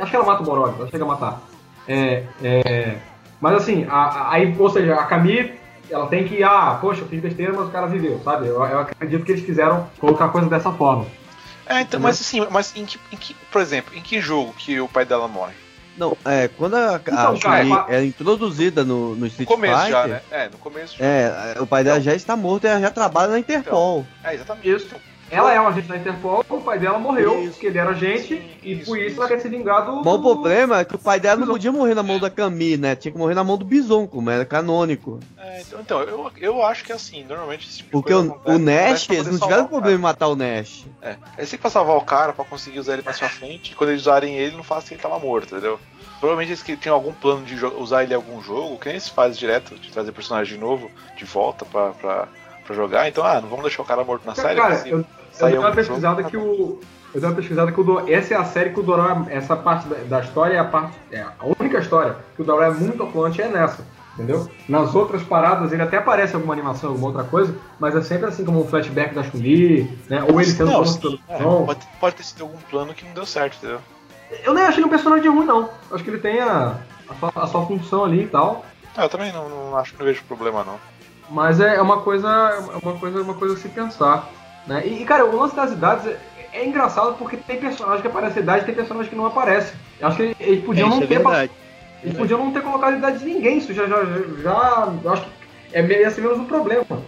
Acho 0.00 0.10
que 0.10 0.16
ela 0.16 0.26
mata 0.26 0.42
o 0.42 0.44
Borog, 0.44 0.74
ela 0.78 0.88
chega 0.88 1.04
a 1.04 1.06
matar. 1.06 1.40
É, 1.88 2.24
é, 2.42 2.96
mas 3.42 3.56
assim, 3.56 3.84
aí, 3.90 4.54
ou 4.56 4.70
seja, 4.70 4.94
a 4.94 5.04
Camille 5.04 5.60
ela 5.90 6.06
tem 6.06 6.24
que, 6.26 6.44
ah, 6.44 6.78
poxa, 6.80 7.00
eu 7.00 7.08
fiz 7.08 7.20
besteira, 7.20 7.52
mas 7.52 7.66
o 7.66 7.70
cara 7.70 7.88
viveu, 7.88 8.20
sabe? 8.22 8.46
Eu, 8.46 8.64
eu 8.64 8.78
acredito 8.78 9.24
que 9.24 9.32
eles 9.32 9.44
quiseram 9.44 9.90
colocar 9.98 10.26
a 10.26 10.28
coisa 10.28 10.48
dessa 10.48 10.70
forma. 10.70 11.06
É, 11.66 11.80
então, 11.80 11.98
mas 11.98 12.20
assim, 12.20 12.46
mas 12.50 12.72
em 12.76 12.86
que, 12.86 13.00
em 13.10 13.16
que, 13.16 13.34
por 13.50 13.60
exemplo, 13.60 13.92
em 13.96 14.00
que 14.00 14.20
jogo 14.20 14.54
que 14.56 14.80
o 14.80 14.88
pai 14.88 15.04
dela 15.04 15.26
morre? 15.26 15.54
Não, 15.96 16.16
é, 16.24 16.48
quando 16.48 16.76
a, 16.76 17.00
então, 17.02 17.34
a 17.34 17.38
cara, 17.38 17.86
é, 17.88 17.96
é, 17.96 18.04
introduzida 18.04 18.84
no, 18.84 19.16
no 19.16 19.26
Street 19.26 19.48
no 19.48 19.56
começo 19.56 19.74
Fighter... 19.74 19.92
Já, 19.92 20.06
né? 20.06 20.22
É, 20.30 20.48
no 20.48 20.58
começo 20.58 20.96
já. 20.96 21.04
É, 21.04 21.56
o 21.60 21.66
pai 21.66 21.82
dela 21.82 21.98
então, 21.98 22.10
já 22.10 22.16
está 22.16 22.36
morto 22.36 22.64
e 22.64 22.68
ela 22.68 22.80
já 22.80 22.90
trabalha 22.90 23.32
na 23.32 23.40
Interpol. 23.40 24.06
Então, 24.20 24.30
é, 24.30 24.34
exatamente. 24.34 24.70
Isso. 24.70 24.94
Ela 25.32 25.54
é 25.54 25.58
um 25.58 25.66
agente 25.66 25.88
da 25.88 25.96
Interpol, 25.96 26.44
o 26.46 26.60
pai 26.60 26.78
dela 26.78 26.98
morreu, 26.98 27.42
isso. 27.42 27.52
porque 27.52 27.66
ele 27.68 27.78
era 27.78 27.90
agente, 27.90 28.28
Sim, 28.28 28.50
e 28.62 28.72
isso, 28.74 28.84
por 28.84 28.98
isso, 28.98 29.12
isso, 29.12 29.20
ela 29.20 29.28
quer 29.28 29.40
se 29.40 29.48
vingar 29.48 29.86
do. 29.86 30.02
Bom, 30.02 30.16
o 30.16 30.20
problema 30.20 30.80
é 30.80 30.84
que 30.84 30.94
o 30.94 30.98
pai 30.98 31.18
dela 31.18 31.40
não 31.40 31.46
podia 31.46 31.72
morrer 31.72 31.94
na 31.94 32.02
mão 32.02 32.18
da 32.18 32.28
Camille, 32.28 32.76
né? 32.76 32.94
Tinha 32.94 33.10
que 33.10 33.16
morrer 33.16 33.34
na 33.34 33.42
mão 33.42 33.56
do 33.56 33.64
Bison, 33.64 34.06
como 34.06 34.28
era 34.28 34.44
canônico. 34.44 35.18
É, 35.38 35.62
então, 35.62 35.80
então 35.80 36.00
eu, 36.02 36.30
eu 36.36 36.62
acho 36.62 36.84
que 36.84 36.92
é 36.92 36.94
assim, 36.94 37.24
normalmente 37.24 37.66
esse 37.66 37.78
tipo 37.78 37.90
Porque 37.90 38.12
o, 38.12 38.38
o 38.44 38.58
Nash, 38.58 39.08
eles 39.08 39.26
não 39.26 39.38
tiveram 39.38 39.66
problema 39.66 39.98
em 39.98 40.02
matar 40.02 40.28
o 40.28 40.36
Nash. 40.36 40.84
É, 41.00 41.16
eles 41.38 41.48
têm 41.48 41.58
que 41.58 41.70
salvar 41.70 41.96
o 41.96 42.02
cara 42.02 42.34
pra 42.34 42.44
conseguir 42.44 42.78
usar 42.78 42.92
ele 42.92 43.02
mais 43.02 43.18
pra 43.18 43.30
frente, 43.30 43.72
e 43.72 43.74
quando 43.74 43.88
eles 43.88 44.02
usarem 44.02 44.36
ele, 44.36 44.54
não 44.54 44.62
fazem 44.62 44.88
que 44.88 44.94
ele 44.94 45.02
tava 45.02 45.18
morto, 45.18 45.54
entendeu? 45.54 45.80
Provavelmente 46.20 46.50
eles 46.50 46.62
que 46.62 46.76
tem 46.76 46.92
algum 46.92 47.12
plano 47.14 47.44
de 47.46 47.64
usar 47.64 48.02
ele 48.04 48.12
em 48.12 48.16
algum 48.16 48.40
jogo, 48.42 48.78
que 48.78 48.90
nem 48.90 49.00
se 49.00 49.10
faz 49.10 49.38
direto, 49.38 49.76
de 49.76 49.90
trazer 49.90 50.12
personagem 50.12 50.58
novo 50.58 50.90
de 51.16 51.24
volta 51.24 51.64
pra, 51.64 51.90
pra, 51.92 52.28
pra 52.64 52.76
jogar. 52.76 53.08
Então, 53.08 53.24
ah, 53.24 53.40
não 53.40 53.48
vamos 53.48 53.64
deixar 53.64 53.82
o 53.82 53.86
cara 53.86 54.04
morto 54.04 54.26
na 54.26 54.34
série. 54.34 54.60
Cara, 54.60 54.86
eu, 54.86 55.04
eu 55.40 55.48
dei 55.48 55.58
uma 55.58 55.72
pesquisada 55.72 56.22
que 56.24 56.36
o. 56.36 56.80
Eu 57.14 57.20
dei 57.20 57.28
uma 57.28 57.36
pesquisada 57.36 57.70
que 57.70 57.80
o 57.80 58.08
essa 58.08 58.34
é 58.34 58.36
a 58.36 58.44
série 58.44 58.70
que 58.70 58.80
o 58.80 58.82
Doró, 58.82 59.26
essa 59.28 59.54
parte 59.54 59.86
da, 59.86 59.96
da, 59.96 60.20
história 60.20 60.54
é 60.54 60.58
a 60.58 60.64
parte. 60.64 60.96
É 61.10 61.20
a 61.20 61.34
única 61.60 61.78
história 61.78 62.16
que 62.34 62.42
o 62.42 62.44
Doró 62.44 62.62
é 62.62 62.70
muito 62.70 63.02
atuante 63.02 63.42
é 63.42 63.48
nessa. 63.48 63.84
Entendeu? 64.14 64.46
Nas 64.68 64.94
outras 64.94 65.22
paradas 65.22 65.72
ele 65.72 65.80
até 65.80 65.96
aparece 65.96 66.34
alguma 66.34 66.52
animação, 66.52 66.90
alguma 66.90 67.08
outra 67.08 67.24
coisa, 67.24 67.54
mas 67.80 67.96
é 67.96 68.02
sempre 68.02 68.26
assim 68.26 68.44
como 68.44 68.60
um 68.60 68.66
flashback 68.66 69.14
da 69.14 69.22
Chun-Li, 69.22 69.98
né? 70.08 70.22
Ou 70.28 70.38
ele 70.38 70.50
sendo 70.50 70.70
não, 70.70 70.84
sim, 70.84 71.18
é, 71.28 71.38
pode, 71.38 71.80
pode 71.98 72.16
ter 72.16 72.22
sido 72.22 72.42
algum 72.42 72.58
plano 72.70 72.92
que 72.92 73.06
não 73.06 73.14
deu 73.14 73.24
certo, 73.24 73.56
entendeu? 73.56 73.80
Eu 74.44 74.52
nem 74.52 74.64
achei 74.64 74.80
ele 74.80 74.86
um 74.86 74.90
personagem 74.90 75.30
ruim, 75.30 75.46
não. 75.46 75.70
Acho 75.90 76.04
que 76.04 76.10
ele 76.10 76.18
tem 76.18 76.40
a, 76.40 76.76
a, 77.08 77.14
sua, 77.14 77.32
a 77.34 77.46
sua 77.46 77.66
função 77.66 78.04
ali 78.04 78.24
e 78.24 78.26
tal. 78.26 78.66
Ah, 78.96 79.04
eu 79.04 79.08
também 79.08 79.32
não, 79.32 79.48
não 79.48 79.76
acho 79.76 79.92
que 79.92 79.98
não 79.98 80.06
vejo 80.06 80.22
problema, 80.24 80.62
não. 80.62 80.78
Mas 81.30 81.60
é, 81.60 81.76
é 81.76 81.82
uma 81.82 82.00
coisa. 82.00 82.28
É 82.28 82.76
uma 82.82 82.98
coisa, 82.98 83.22
uma 83.22 83.34
coisa 83.34 83.54
a 83.54 83.56
se 83.56 83.68
pensar. 83.68 84.28
Né? 84.66 84.86
E, 84.86 85.04
cara, 85.04 85.24
o 85.24 85.36
lance 85.36 85.56
das 85.56 85.72
idades 85.72 86.06
é, 86.06 86.18
é 86.52 86.66
engraçado 86.66 87.16
porque 87.18 87.36
tem 87.36 87.58
personagem 87.58 88.02
que 88.02 88.08
aparece 88.08 88.40
idade 88.40 88.62
e 88.62 88.66
tem 88.66 88.74
personagem 88.74 89.10
que 89.10 89.16
não 89.16 89.26
aparece. 89.26 89.74
Eu 90.00 90.08
acho 90.08 90.16
que 90.16 90.36
eles 90.38 90.64
podiam 90.64 90.88
é, 90.88 90.90
não 90.90 90.98
é 90.98 91.00
ter. 91.00 91.06
Verdade. 91.06 91.52
Eles 92.02 92.16
podiam 92.16 92.44
não 92.44 92.52
ter 92.52 92.62
colocado 92.62 92.94
a 92.94 92.98
idade 92.98 93.18
de 93.20 93.24
ninguém. 93.24 93.58
Isso 93.58 93.72
já. 93.72 93.86
já, 93.86 94.04
já 94.42 94.92
eu 95.02 95.12
acho 95.12 95.22
que 95.22 95.74
é 95.74 96.04
assim 96.04 96.20
mesmo 96.20 96.42
um 96.42 96.46
problema. 96.46 97.02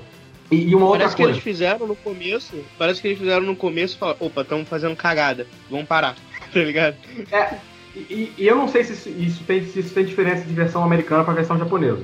E, 0.51 0.69
e 0.69 0.75
uma 0.75 0.87
outra 0.87 1.01
parece 1.01 1.17
coisa. 1.17 1.33
que 1.33 1.37
eles 1.37 1.45
fizeram 1.45 1.87
no 1.87 1.97
começo. 1.97 2.65
Parece 2.79 3.01
que 3.01 3.09
eles 3.09 3.19
fizeram 3.19 3.43
no 3.43 3.57
começo 3.57 3.97
e 3.97 3.99
falaram, 3.99 4.19
opa, 4.21 4.43
estamos 4.43 4.69
fazendo 4.69 4.97
cagada. 4.97 5.47
Vamos 5.71 5.87
parar. 5.87 6.15
tá 6.53 6.61
ligado? 6.61 6.97
É. 7.33 7.55
E, 7.97 8.33
e, 8.37 8.47
eu 8.47 8.57
não 8.57 8.67
sei 8.69 8.83
se 8.85 8.93
isso, 8.93 9.09
isso, 9.09 9.45
tem, 9.45 9.65
se 9.65 9.81
isso 9.81 9.95
tem 9.95 10.05
diferença 10.05 10.45
de 10.45 10.53
versão 10.53 10.83
americana 10.83 11.25
para 11.25 11.35
versão 11.35 11.59
japonesa. 11.59 12.03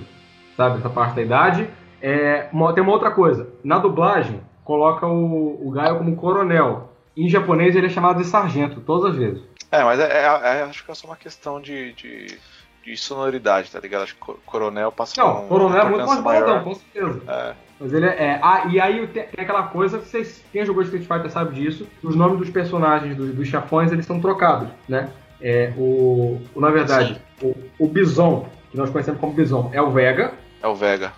Sabe? 0.56 0.78
Essa 0.78 0.88
parte 0.88 1.14
da 1.14 1.22
idade. 1.22 1.68
É, 2.02 2.48
tem 2.74 2.82
uma 2.82 2.92
outra 2.92 3.10
coisa. 3.10 3.48
Na 3.62 3.78
dublagem, 3.78 4.40
coloca 4.70 5.04
o, 5.04 5.66
o 5.66 5.72
Gaio 5.72 5.98
como 5.98 6.14
coronel. 6.14 6.92
Em 7.16 7.28
japonês 7.28 7.74
ele 7.74 7.88
é 7.88 7.90
chamado 7.90 8.18
de 8.18 8.24
sargento, 8.24 8.80
todas 8.80 9.10
as 9.10 9.16
vezes. 9.16 9.42
É, 9.68 9.82
mas 9.82 9.98
é, 9.98 10.04
é, 10.04 10.22
é 10.22 10.62
acho 10.62 10.84
que 10.84 10.92
é 10.92 10.94
só 10.94 11.08
uma 11.08 11.16
questão 11.16 11.60
de, 11.60 11.92
de, 11.94 12.38
de, 12.84 12.96
sonoridade, 12.96 13.68
tá 13.68 13.80
ligado? 13.80 14.04
Acho 14.04 14.14
que 14.14 14.32
coronel 14.46 14.92
passa 14.92 15.20
Não, 15.20 15.48
coronel 15.48 15.80
é 15.80 15.88
muito 15.88 16.06
mais 16.06 16.20
baladão, 16.20 16.62
com 16.62 16.74
certeza. 16.74 17.20
É. 17.26 17.54
Mas 17.80 17.92
ele 17.92 18.06
é. 18.06 18.10
é 18.10 18.40
ah, 18.40 18.66
e 18.70 18.80
aí 18.80 19.04
tem, 19.08 19.24
aquela 19.24 19.64
coisa, 19.64 19.98
vocês, 19.98 20.44
quem 20.52 20.64
jogou 20.64 20.84
Street 20.84 21.04
Fighter 21.04 21.32
sabe 21.32 21.56
disso, 21.56 21.88
os 22.00 22.14
nomes 22.14 22.38
dos 22.38 22.50
personagens 22.50 23.16
dos, 23.16 23.34
dos 23.34 23.48
chafões 23.48 23.90
eles 23.90 24.06
são 24.06 24.20
trocados, 24.20 24.68
né? 24.88 25.10
É, 25.40 25.72
o, 25.76 26.40
o 26.54 26.60
na 26.60 26.70
verdade, 26.70 27.20
o, 27.42 27.56
o 27.76 27.88
Bison, 27.88 28.48
que 28.70 28.76
nós 28.76 28.88
conhecemos 28.88 29.20
como 29.20 29.32
Bison, 29.32 29.68
é 29.72 29.82
o 29.82 29.90
Vega. 29.90 30.32
É 30.62 30.68
o 30.68 30.76
Vega. 30.76 31.12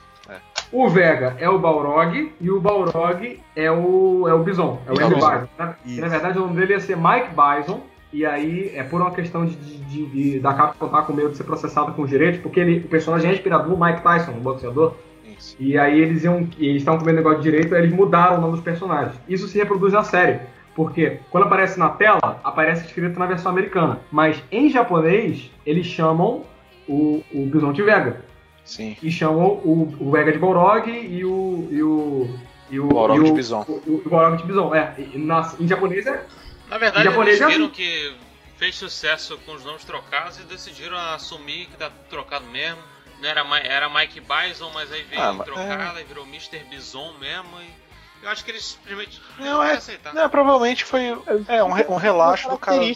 O 0.73 0.89
Vega 0.89 1.36
é 1.39 1.49
o 1.51 1.59
Balrog 1.59 2.32
e 2.40 2.51
o 2.51 2.59
Balrog 2.59 3.39
é 3.55 3.70
o, 3.70 4.27
é 4.27 4.32
o 4.32 4.39
Bison, 4.39 4.81
é 4.86 4.90
o 4.90 5.05
Andy 5.05 5.15
Bison. 5.16 5.49
Na, 5.59 5.66
na, 5.66 6.09
verdade, 6.09 6.39
o 6.39 6.43
nome 6.43 6.57
dele 6.57 6.73
ia 6.73 6.81
ser 6.81 6.97
Mike 6.97 7.28
Bison. 7.36 7.81
E 8.11 8.24
aí 8.24 8.73
é 8.74 8.82
por 8.82 9.01
uma 9.01 9.11
questão 9.11 9.44
de, 9.44 9.55
de, 9.55 9.77
de, 9.85 10.07
de 10.07 10.40
da 10.40 10.53
Capcom 10.55 10.86
estar 10.86 11.03
com 11.03 11.12
medo 11.12 11.31
de 11.31 11.36
ser 11.36 11.44
processado 11.44 11.93
com 11.93 12.03
os 12.03 12.11
direitos, 12.11 12.40
porque 12.40 12.61
ele, 12.61 12.78
o 12.78 12.89
personagem 12.89 13.31
é 13.31 13.35
inspirado 13.35 13.69
no 13.69 13.82
Mike 13.82 14.03
Tyson, 14.03 14.32
o 14.32 14.40
boxeador. 14.40 14.94
Isso. 15.39 15.57
E 15.59 15.78
aí 15.78 16.01
eles 16.01 16.24
iam. 16.24 16.49
Eles 16.59 16.78
estavam 16.78 17.01
com 17.01 17.07
medo 17.07 17.16
negócio 17.16 17.39
de 17.39 17.44
direito, 17.44 17.74
aí 17.74 17.82
eles 17.82 17.94
mudaram 17.94 18.39
o 18.39 18.40
nome 18.40 18.53
dos 18.53 18.62
personagens. 18.62 19.15
Isso 19.28 19.49
se 19.49 19.59
reproduz 19.59 19.93
na 19.93 20.05
série. 20.05 20.40
Porque 20.74 21.19
quando 21.31 21.44
aparece 21.44 21.78
na 21.78 21.90
tela, 21.90 22.40
aparece 22.43 22.86
escrito 22.86 23.19
na 23.19 23.27
versão 23.27 23.53
americana. 23.53 24.01
Mas 24.11 24.43
em 24.51 24.70
japonês, 24.70 25.51
eles 25.66 25.86
chamam 25.86 26.44
o, 26.89 27.23
o 27.32 27.47
Bison 27.47 27.73
de 27.73 27.82
Vega. 27.82 28.32
Sim. 28.64 28.97
E 29.02 29.10
chamam 29.10 29.60
o, 29.64 29.97
o 30.01 30.10
Vega 30.10 30.32
de 30.32 30.39
Balrog 30.39 30.89
e 30.90 31.24
o. 31.24 31.68
E 31.70 31.82
o 31.82 32.39
e 32.70 32.80
o 32.80 32.89
Balrog 32.89 33.22
de 33.22 33.32
Bison. 33.32 33.64
O, 33.68 33.72
o, 33.72 34.02
o 34.06 34.09
Balrog 34.09 34.39
de 34.39 34.44
Bison, 34.44 34.74
é. 34.74 34.94
Na, 35.14 35.55
em 35.60 35.68
japonês 35.68 36.06
é. 36.06 36.26
Na 36.68 36.78
verdade, 36.78 37.05
japonês 37.05 37.39
eles 37.39 37.52
é 37.52 37.55
viram 37.55 37.66
é... 37.66 37.70
que 37.70 38.16
fez 38.56 38.76
sucesso 38.76 39.36
com 39.44 39.52
os 39.52 39.64
nomes 39.64 39.84
trocados 39.84 40.39
e 40.39 40.43
decidiram 40.44 40.97
assumir 40.97 41.66
que 41.66 41.76
tá 41.76 41.90
trocado 42.09 42.47
mesmo. 42.47 42.80
Não 43.20 43.28
era, 43.28 43.44
era 43.59 43.89
Mike 43.90 44.20
Bison, 44.20 44.70
mas 44.72 44.90
aí 44.90 45.02
veio 45.02 45.22
ah, 45.22 45.44
trocado, 45.44 45.98
é... 45.98 46.05
virou 46.05 46.24
Mr. 46.24 46.64
Bison 46.70 47.12
mesmo. 47.18 47.60
E 47.60 47.82
eu 48.23 48.28
acho 48.31 48.44
que 48.44 48.51
eles 48.53 48.65
simplesmente 48.65 49.20
não, 49.39 49.62
é, 49.62 49.73
aceitar. 49.73 50.15
Não, 50.15 50.28
provavelmente 50.31 50.85
foi 50.85 51.09
é, 51.49 51.62
um, 51.62 51.94
um 51.94 51.97
relaxo 51.97 52.49
do 52.49 52.57
cara. 52.57 52.78
Né? 52.78 52.94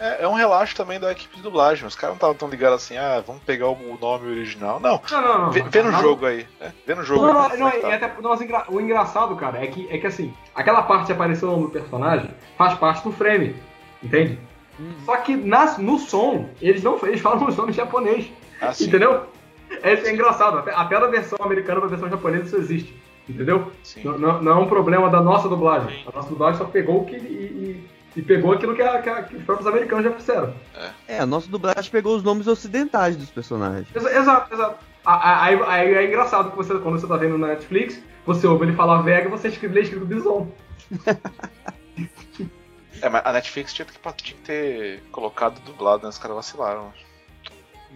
É, 0.00 0.24
é, 0.24 0.28
um 0.28 0.32
relaxo 0.32 0.74
também 0.74 0.98
da 0.98 1.12
equipe 1.12 1.36
de 1.36 1.42
dublagem. 1.42 1.86
Os 1.86 1.94
caras 1.94 2.12
não 2.12 2.16
estavam 2.16 2.34
tão 2.34 2.48
ligados 2.48 2.82
assim, 2.82 2.96
ah, 2.96 3.22
vamos 3.24 3.42
pegar 3.42 3.68
o 3.68 3.98
nome 4.00 4.30
original. 4.30 4.80
Não, 4.80 5.00
não, 5.10 5.22
não. 5.22 5.38
não 5.42 5.50
vê, 5.52 5.62
vê 5.62 5.82
no 5.82 5.92
jogo 5.92 6.26
aí. 6.26 6.46
Né? 6.58 6.72
Vê 6.86 6.94
no 6.94 7.04
jogo. 7.04 7.26
Não, 7.26 7.34
não, 7.34 7.56
não, 7.56 7.68
é 7.68 7.94
até, 7.94 8.20
nossa, 8.20 8.44
o 8.68 8.80
engraçado, 8.80 9.36
cara, 9.36 9.62
é 9.62 9.66
que, 9.66 9.86
é 9.90 9.98
que 9.98 10.06
assim, 10.06 10.34
aquela 10.54 10.82
parte 10.82 11.06
que 11.06 11.12
apareceu 11.12 11.56
no 11.56 11.70
personagem 11.70 12.30
faz 12.56 12.74
parte 12.74 13.04
do 13.04 13.12
frame. 13.12 13.54
Entende? 14.02 14.38
Hum. 14.80 14.94
Só 15.04 15.18
que 15.18 15.36
nas, 15.36 15.78
no 15.78 15.98
som, 15.98 16.48
eles 16.60 16.82
não 16.82 16.98
eles 17.02 17.20
falam 17.20 17.46
os 17.46 17.56
nomes 17.56 17.76
japonês. 17.76 18.28
Ah, 18.60 18.72
entendeu? 18.80 19.26
É, 19.82 19.92
é 19.92 20.12
engraçado. 20.12 20.58
Até, 20.58 20.74
até 20.74 20.98
da 20.98 21.06
versão 21.06 21.38
americana 21.40 21.80
pra 21.80 21.88
versão 21.88 22.08
japonesa 22.08 22.46
isso 22.46 22.56
existe. 22.56 23.01
Entendeu? 23.28 23.70
Não, 24.04 24.18
não, 24.18 24.42
não, 24.42 24.52
é 24.52 24.54
um 24.56 24.68
problema 24.68 25.08
da 25.08 25.20
nossa 25.20 25.48
dublagem. 25.48 26.02
Sim. 26.02 26.08
A 26.12 26.16
nossa 26.16 26.28
dublagem 26.28 26.58
só 26.58 26.64
pegou 26.64 27.02
o 27.02 27.04
que. 27.04 27.16
E, 27.16 27.18
e, 27.18 27.88
e 28.16 28.22
pegou 28.22 28.52
aquilo 28.52 28.74
que, 28.74 28.82
a, 28.82 29.00
que, 29.00 29.08
a, 29.08 29.22
que, 29.22 29.36
os 29.36 29.44
próprios 29.44 29.66
americanos 29.66 30.04
já 30.04 30.12
fizeram. 30.12 30.52
É. 30.74 31.16
é, 31.16 31.18
a 31.20 31.26
nossa 31.26 31.48
dublagem 31.48 31.90
pegou 31.90 32.16
os 32.16 32.22
nomes 32.22 32.46
ocidentais 32.46 33.16
dos 33.16 33.30
personagens. 33.30 33.88
Exato, 33.94 34.52
exato. 34.52 34.84
Aí, 35.04 35.60
aí, 35.66 35.94
é 35.94 36.06
engraçado 36.06 36.50
que 36.50 36.56
você, 36.56 36.78
quando 36.78 37.00
você 37.00 37.06
tá 37.06 37.16
vendo 37.16 37.38
na 37.38 37.48
Netflix, 37.48 38.00
você 38.24 38.46
ouve 38.46 38.66
ele 38.66 38.76
falar 38.76 39.02
Vega 39.02 39.26
e 39.26 39.30
você 39.30 39.48
escreve, 39.48 39.74
lê 39.74 39.80
escrito 39.82 40.06
Bison. 40.06 40.48
é, 43.00 43.08
mas 43.08 43.22
a 43.24 43.32
Netflix 43.32 43.72
tinha 43.72 43.86
que, 43.86 43.92
tinha 43.98 44.36
que 44.36 44.44
ter 44.44 45.02
colocado 45.10 45.60
dublado, 45.64 46.04
né? 46.04 46.08
Os 46.08 46.18
caras 46.18 46.36
vacilaram. 46.36 46.92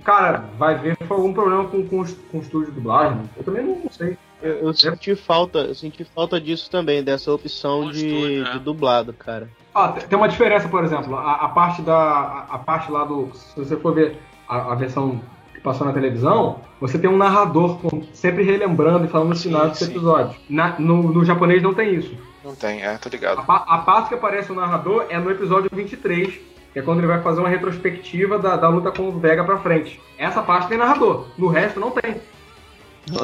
Cara, 0.04 0.44
vai 0.58 0.76
ver 0.76 0.96
foi 0.96 1.16
algum 1.16 1.32
problema 1.32 1.68
com, 1.68 1.86
com, 1.86 2.04
com 2.04 2.38
o 2.38 2.40
estúdio 2.40 2.66
de 2.66 2.72
dublagem. 2.72 3.22
Eu 3.36 3.44
também 3.44 3.64
não 3.64 3.90
sei. 3.90 4.18
Eu, 4.46 4.68
eu 4.68 4.74
senti 4.74 5.14
falta, 5.14 5.58
eu 5.58 5.74
senti 5.74 6.04
falta 6.04 6.40
disso 6.40 6.70
também, 6.70 7.02
dessa 7.02 7.32
opção 7.32 7.90
de, 7.90 8.40
né? 8.40 8.52
de, 8.52 8.58
dublado, 8.60 9.12
cara. 9.12 9.48
Ah, 9.74 9.88
tem 9.88 10.16
uma 10.16 10.28
diferença, 10.28 10.68
por 10.68 10.84
exemplo, 10.84 11.16
a, 11.16 11.32
a 11.32 11.48
parte 11.48 11.82
da. 11.82 11.94
A, 11.94 12.46
a, 12.54 12.58
parte 12.58 12.90
lá 12.90 13.04
do. 13.04 13.30
Se 13.34 13.58
você 13.58 13.76
for 13.76 13.94
ver 13.94 14.16
a, 14.48 14.72
a, 14.72 14.74
versão 14.74 15.20
que 15.52 15.60
passou 15.60 15.86
na 15.86 15.92
televisão, 15.92 16.60
você 16.80 16.98
tem 16.98 17.10
um 17.10 17.16
narrador 17.16 17.78
com, 17.78 18.02
sempre 18.12 18.42
relembrando 18.42 19.04
e 19.04 19.08
falando 19.08 19.32
os 19.32 19.42
finais 19.42 19.72
dos 19.72 19.82
episódios. 19.82 20.36
Na, 20.48 20.78
no, 20.78 21.12
no 21.12 21.24
japonês 21.24 21.62
não 21.62 21.74
tem 21.74 21.94
isso. 21.94 22.16
Não 22.42 22.54
tem, 22.54 22.82
é, 22.82 22.96
tô 22.96 23.08
ligado. 23.08 23.42
A, 23.48 23.74
a, 23.74 23.78
parte 23.78 24.08
que 24.08 24.14
aparece 24.14 24.52
o 24.52 24.54
narrador 24.54 25.06
é 25.08 25.18
no 25.18 25.30
episódio 25.30 25.68
23, 25.72 26.32
que 26.72 26.78
é 26.78 26.82
quando 26.82 26.98
ele 26.98 27.08
vai 27.08 27.20
fazer 27.20 27.40
uma 27.40 27.48
retrospectiva 27.48 28.38
da, 28.38 28.56
da 28.56 28.68
luta 28.68 28.92
com 28.92 29.08
o 29.08 29.18
Vega 29.18 29.42
pra 29.42 29.58
frente. 29.58 30.00
Essa 30.16 30.42
parte 30.42 30.68
tem 30.68 30.78
narrador, 30.78 31.26
no 31.36 31.48
resto 31.48 31.80
não 31.80 31.90
tem. 31.90 32.20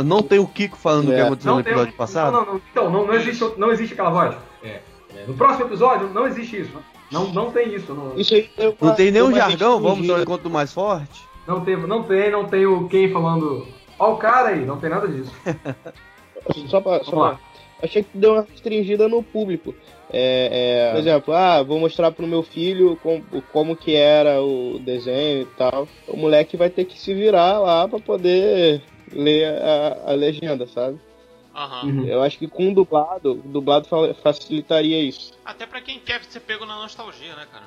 Não 0.04 0.22
tem 0.22 0.38
o 0.38 0.46
Kiko 0.46 0.76
falando 0.76 1.08
o 1.08 1.12
que 1.12 1.18
é. 1.18 1.22
aconteceu 1.22 1.54
no 1.54 1.60
episódio 1.60 1.86
tem, 1.86 1.96
passado? 1.96 2.32
Não, 2.32 2.44
não, 2.44 2.52
não. 2.54 2.60
Então, 2.70 2.90
não, 2.90 3.06
não, 3.06 3.14
existe, 3.14 3.44
não 3.56 3.72
existe 3.72 3.92
aquela 3.94 4.10
voz. 4.10 4.36
É, 4.62 4.80
é, 5.16 5.26
no 5.26 5.34
próximo 5.34 5.66
episódio 5.66 6.08
não 6.08 6.26
existe 6.26 6.60
isso. 6.60 6.78
Não, 7.10 7.28
não 7.32 7.50
tem 7.50 7.74
isso. 7.74 7.92
Não, 7.92 8.16
isso 8.16 8.34
aí, 8.34 8.48
eu, 8.56 8.74
não 8.80 8.94
tem 8.94 9.10
nenhum 9.10 9.34
jargão? 9.34 9.80
Vamos 9.80 10.08
ao 10.08 10.20
encontro 10.20 10.48
mais 10.48 10.72
forte? 10.72 11.20
Não 11.46 11.60
tem, 11.64 11.76
não 11.76 12.02
tem, 12.04 12.30
não 12.30 12.46
tem 12.46 12.64
o 12.64 12.88
quem 12.88 13.10
falando. 13.10 13.66
Ó 13.98 14.12
o 14.12 14.16
cara 14.16 14.50
aí, 14.50 14.64
não 14.64 14.78
tem 14.78 14.88
nada 14.88 15.08
disso. 15.08 15.32
só 16.68 16.80
pra. 16.80 17.02
Só 17.02 17.38
achei 17.82 18.04
que 18.04 18.16
deu 18.16 18.34
uma 18.34 18.46
restringida 18.48 19.08
no 19.08 19.22
público. 19.22 19.74
É, 20.14 20.90
é, 20.90 20.92
por 20.92 21.00
exemplo, 21.00 21.34
ah, 21.34 21.62
vou 21.62 21.80
mostrar 21.80 22.12
pro 22.12 22.26
meu 22.26 22.42
filho 22.42 22.98
como, 23.02 23.24
como 23.50 23.74
que 23.74 23.96
era 23.96 24.40
o 24.42 24.78
desenho 24.78 25.42
e 25.42 25.46
tal. 25.56 25.88
O 26.06 26.16
moleque 26.16 26.56
vai 26.56 26.70
ter 26.70 26.84
que 26.84 26.98
se 26.98 27.12
virar 27.12 27.58
lá 27.58 27.88
para 27.88 27.98
poder 27.98 28.82
ler 29.12 29.46
a, 29.62 30.10
a 30.10 30.14
legenda, 30.14 30.66
sabe? 30.66 30.98
Uhum. 31.54 32.06
Eu 32.06 32.22
acho 32.22 32.38
que 32.38 32.48
com 32.48 32.72
dublado, 32.72 33.34
dublado 33.44 33.86
facilitaria 34.22 35.02
isso. 35.02 35.34
Até 35.44 35.66
para 35.66 35.80
quem 35.80 35.98
quer 35.98 36.22
ser 36.24 36.40
pego 36.40 36.64
na 36.64 36.76
nostalgia, 36.76 37.36
né, 37.36 37.46
cara? 37.52 37.64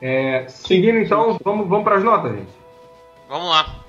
É, 0.00 0.46
seguindo 0.48 0.98
então, 0.98 1.38
vamos, 1.42 1.68
vamos 1.68 1.84
para 1.84 1.96
as 1.96 2.04
notas, 2.04 2.32
gente. 2.32 2.52
Vamos 3.28 3.48
lá. 3.48 3.84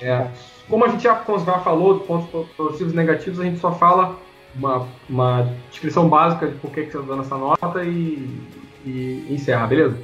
É, 0.00 0.28
como 0.68 0.84
a 0.84 0.88
gente 0.88 1.04
já, 1.04 1.24
já 1.44 1.58
falou 1.60 1.98
de 1.98 2.06
pontos 2.06 2.48
positivos 2.50 2.92
e 2.92 2.96
negativos, 2.96 3.40
a 3.40 3.44
gente 3.44 3.60
só 3.60 3.72
fala 3.74 4.18
uma, 4.54 4.86
uma 5.08 5.54
descrição 5.70 6.08
básica 6.08 6.48
de 6.48 6.58
por 6.58 6.70
que, 6.70 6.82
que 6.84 6.90
você 6.92 6.98
está 6.98 7.08
dando 7.08 7.22
essa 7.22 7.36
nota 7.36 7.84
e, 7.84 8.40
e 8.84 9.26
encerra, 9.30 9.66
beleza? 9.66 9.98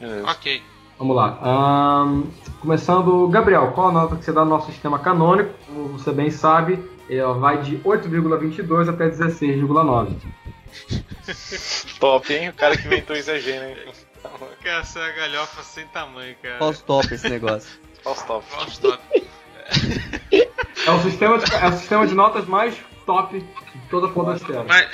É. 0.00 0.22
Ok. 0.22 0.62
Vamos 1.00 1.16
lá. 1.16 2.04
Um, 2.04 2.30
começando, 2.60 3.26
Gabriel, 3.28 3.72
qual 3.72 3.88
a 3.88 3.92
nota 3.92 4.16
que 4.16 4.24
você 4.24 4.32
dá 4.32 4.44
no 4.44 4.50
nosso 4.50 4.70
sistema 4.70 4.98
canônico? 4.98 5.54
Como 5.66 5.88
você 5.88 6.12
bem 6.12 6.30
sabe, 6.30 6.78
ela 7.08 7.32
vai 7.32 7.62
de 7.62 7.78
8,22 7.78 8.90
até 8.90 9.08
16,9. 9.08 10.14
Top, 11.98 12.30
hein? 12.30 12.50
O 12.50 12.52
cara 12.52 12.76
que 12.76 12.86
inventou 12.86 13.16
isso 13.16 13.30
é 13.30 13.38
gênio, 13.38 13.70
hein? 13.70 13.94
Essa 14.62 14.98
é 15.00 15.08
a 15.08 15.12
galhofa 15.12 15.62
sem 15.62 15.86
tamanho, 15.86 16.36
cara. 16.42 16.58
False 16.58 16.84
top 16.84 17.14
esse 17.14 17.30
negócio. 17.30 17.80
False 18.04 18.26
top. 18.26 18.44
False 18.46 18.80
top. 18.80 19.02
É 20.86 20.90
o 20.90 21.00
sistema 21.00 21.38
de, 21.38 21.54
é 21.54 21.66
o 21.66 21.72
sistema 21.72 22.06
de 22.06 22.14
notas 22.14 22.44
mais 22.44 22.76
top 23.06 23.40
de 23.40 23.88
toda 23.88 24.08
a 24.08 24.10
podosfera. 24.10 24.64
Mas... 24.64 24.86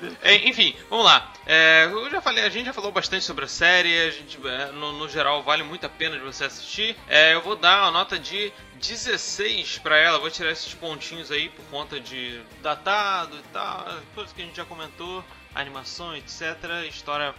Deus. 0.00 0.16
Enfim, 0.44 0.74
vamos 0.88 1.04
lá. 1.04 1.32
É, 1.46 1.86
eu 1.90 2.10
já 2.10 2.20
falei, 2.20 2.44
a 2.44 2.48
gente 2.48 2.66
já 2.66 2.72
falou 2.72 2.92
bastante 2.92 3.24
sobre 3.24 3.44
a 3.44 3.48
série, 3.48 3.98
a 4.00 4.10
gente, 4.10 4.38
é, 4.46 4.70
no, 4.72 4.92
no, 4.92 5.08
geral 5.08 5.42
vale 5.42 5.62
muito 5.62 5.84
a 5.84 5.88
pena 5.88 6.16
de 6.16 6.22
você 6.22 6.44
assistir. 6.44 6.96
É, 7.08 7.34
eu 7.34 7.42
vou 7.42 7.56
dar 7.56 7.82
uma 7.82 7.90
nota 7.90 8.18
de 8.18 8.52
16 8.76 9.78
para 9.78 9.96
ela, 9.98 10.18
vou 10.18 10.30
tirar 10.30 10.52
esses 10.52 10.72
pontinhos 10.74 11.32
aí 11.32 11.48
por 11.48 11.64
conta 11.66 11.98
de 11.98 12.40
datado 12.62 13.36
e 13.36 13.42
tal, 13.52 13.86
coisas 14.14 14.32
que 14.32 14.42
a 14.42 14.44
gente 14.44 14.56
já 14.56 14.64
comentou, 14.64 15.24
animação, 15.54 16.16
etc. 16.16 16.56
História 16.88 17.34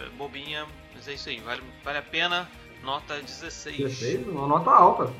é, 0.00 0.08
bobinha, 0.16 0.66
mas 0.94 1.06
é 1.08 1.12
isso 1.12 1.28
aí, 1.28 1.40
vale, 1.40 1.62
vale 1.84 1.98
a 1.98 2.02
pena. 2.02 2.48
Nota 2.82 3.20
16. 3.20 3.76
16? 3.76 4.28
Uma 4.28 4.46
nota 4.46 4.70
alta. 4.70 5.12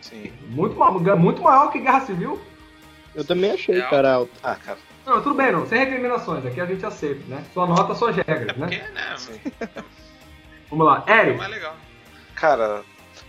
Sim. 0.00 0.32
Muito, 0.48 0.76
muito 1.16 1.42
maior 1.42 1.70
que 1.70 1.78
Guerra 1.78 2.00
Civil. 2.00 2.40
Eu 3.14 3.24
também 3.24 3.52
achei, 3.52 3.78
é 3.78 3.88
cara, 3.88 4.14
alto. 4.14 4.32
Ah, 4.42 4.56
cara. 4.56 4.78
Não, 5.04 5.20
tudo 5.22 5.34
bem, 5.34 5.50
não. 5.50 5.66
Sem 5.66 5.78
recriminações. 5.78 6.44
Aqui 6.46 6.60
a 6.60 6.66
gente 6.66 6.84
aceita, 6.84 7.22
né? 7.26 7.44
Sua 7.52 7.66
nota, 7.66 7.94
suas 7.94 8.16
regras, 8.16 8.56
né? 8.56 8.68
É, 8.74 8.90
né? 8.90 9.16
Vamos 10.70 10.86
lá. 10.86 11.04
Eric. 11.06 11.42
É 11.42 11.48
legal. 11.48 11.76
Cara, 12.34 12.82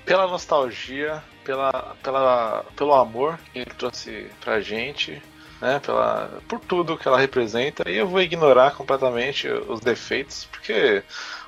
pela 0.06 0.28
nostalgia, 0.28 1.24
pela, 1.44 1.96
pela, 2.02 2.66
pelo 2.76 2.94
amor 2.94 3.38
que 3.52 3.60
ele 3.60 3.72
trouxe 3.72 4.30
pra 4.40 4.62
gente, 4.62 5.22
né? 5.60 5.80
Pela, 5.80 6.42
por 6.48 6.60
tudo 6.60 6.98
que 6.98 7.08
ela 7.08 7.20
representa. 7.20 7.90
E 7.90 7.98
eu 7.98 8.08
vou 8.08 8.22
ignorar 8.22 8.72
completamente 8.72 9.48
os 9.48 9.80
defeitos, 9.80 10.46
porque 10.46 11.04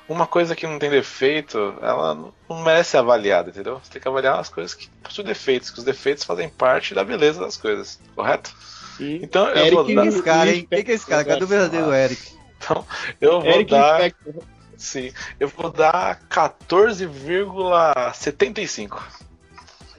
uma 0.08 0.26
coisa 0.26 0.54
que 0.54 0.66
não 0.66 0.78
tem 0.78 0.90
defeito, 0.90 1.74
ela 1.80 2.14
não 2.14 2.62
merece 2.62 2.90
ser 2.90 2.98
avaliada, 2.98 3.50
entendeu? 3.50 3.80
Você 3.82 3.92
tem 3.92 4.02
que 4.02 4.08
avaliar 4.08 4.38
as 4.38 4.48
coisas 4.48 4.74
que 4.74 4.88
possuem 5.02 5.26
defeitos, 5.26 5.70
que 5.70 5.78
os 5.78 5.84
defeitos 5.84 6.24
fazem 6.24 6.48
parte 6.48 6.94
da 6.94 7.04
beleza 7.04 7.40
das 7.40 7.56
coisas, 7.56 8.00
correto? 8.14 8.54
E 8.98 9.20
então 9.22 9.48
eu 9.48 9.56
Eric 9.56 9.74
vou 9.74 9.94
dar. 9.94 10.06
Esse 10.06 10.22
cara, 10.22 10.50
hein? 10.50 10.66
Quem 10.70 10.84
que 10.84 10.90
é 10.90 10.94
esse 10.94 11.06
cara? 11.06 11.24
Cadê 11.24 11.44
o 11.44 11.46
verdadeiro 11.46 11.92
Eric? 11.92 12.34
Então, 12.58 12.86
eu 13.20 13.40
vou 13.40 13.50
Eric 13.50 13.70
dar. 13.70 14.06
Inspector. 14.06 14.42
Sim, 14.76 15.12
eu 15.40 15.48
vou 15.48 15.70
dar 15.70 16.20
14,75. 16.28 19.00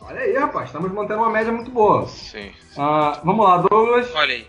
Olha 0.02 0.22
aí, 0.22 0.38
rapaz, 0.38 0.68
estamos 0.68 0.92
mantendo 0.92 1.22
uma 1.22 1.30
média 1.30 1.52
muito 1.52 1.72
boa. 1.72 2.08
Sim. 2.08 2.52
sim. 2.72 2.82
Uh, 2.82 3.20
vamos 3.24 3.46
lá, 3.46 3.58
Douglas. 3.58 4.14
Olha 4.16 4.36
aí. 4.36 4.48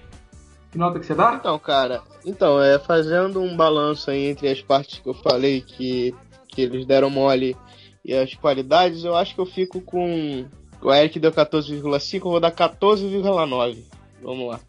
Que 0.70 0.78
nota 0.78 1.00
que 1.00 1.06
você 1.06 1.14
dá? 1.14 1.34
Então, 1.34 1.58
cara, 1.58 2.02
então, 2.24 2.62
é 2.62 2.78
fazendo 2.78 3.40
um 3.40 3.56
balanço 3.56 4.10
aí 4.10 4.26
entre 4.26 4.48
as 4.48 4.60
partes 4.60 4.98
que 4.98 5.08
eu 5.08 5.14
falei 5.14 5.62
que, 5.62 6.14
que 6.46 6.60
eles 6.60 6.84
deram 6.86 7.08
mole 7.08 7.56
e 8.04 8.14
as 8.14 8.34
qualidades, 8.34 9.04
eu 9.04 9.14
acho 9.14 9.34
que 9.34 9.40
eu 9.40 9.46
fico 9.46 9.80
com. 9.80 10.46
O 10.80 10.92
Eric 10.92 11.18
deu 11.18 11.32
14,5, 11.32 12.14
eu 12.14 12.20
vou 12.20 12.40
dar 12.40 12.52
14,9. 12.52 13.82
Vamos 14.22 14.48
lá. 14.48 14.60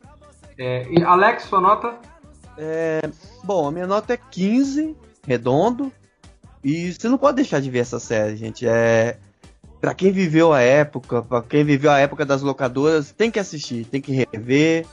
É, 0.58 0.86
e 0.90 1.04
Alex, 1.04 1.44
sua 1.44 1.62
nota? 1.62 1.96
É, 2.58 3.02
bom, 3.44 3.68
a 3.68 3.72
minha 3.72 3.88
nota 3.88 4.14
é 4.14 4.18
15, 4.18 4.96
redondo. 5.26 5.92
E 6.64 6.92
você 6.92 7.08
não 7.08 7.18
pode 7.18 7.38
deixar 7.38 7.62
de 7.62 7.70
ver 7.70 7.80
essa 7.80 8.00
série, 8.00 8.36
gente. 8.36 8.68
É. 8.68 9.18
Pra 9.80 9.94
quem 9.94 10.12
viveu 10.12 10.52
a 10.52 10.60
época, 10.60 11.22
pra 11.22 11.42
quem 11.42 11.64
viveu 11.64 11.90
a 11.90 12.00
época 12.00 12.26
das 12.26 12.42
locadoras, 12.42 13.14
tem 13.14 13.32
que 13.32 13.40
assistir, 13.40 13.86
tem 13.86 14.02
que 14.02 14.12
rever. 14.12 14.86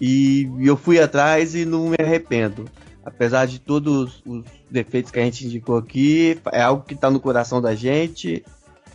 E 0.00 0.48
eu 0.60 0.76
fui 0.76 1.00
atrás 1.00 1.56
e 1.56 1.64
não 1.64 1.88
me 1.88 1.96
arrependo. 1.98 2.70
Apesar 3.04 3.46
de 3.46 3.58
todos 3.58 4.22
os 4.24 4.44
defeitos 4.70 5.10
que 5.10 5.18
a 5.18 5.24
gente 5.24 5.44
indicou 5.44 5.76
aqui, 5.76 6.40
é 6.52 6.62
algo 6.62 6.84
que 6.84 6.94
tá 6.94 7.10
no 7.10 7.18
coração 7.18 7.60
da 7.60 7.74
gente. 7.74 8.44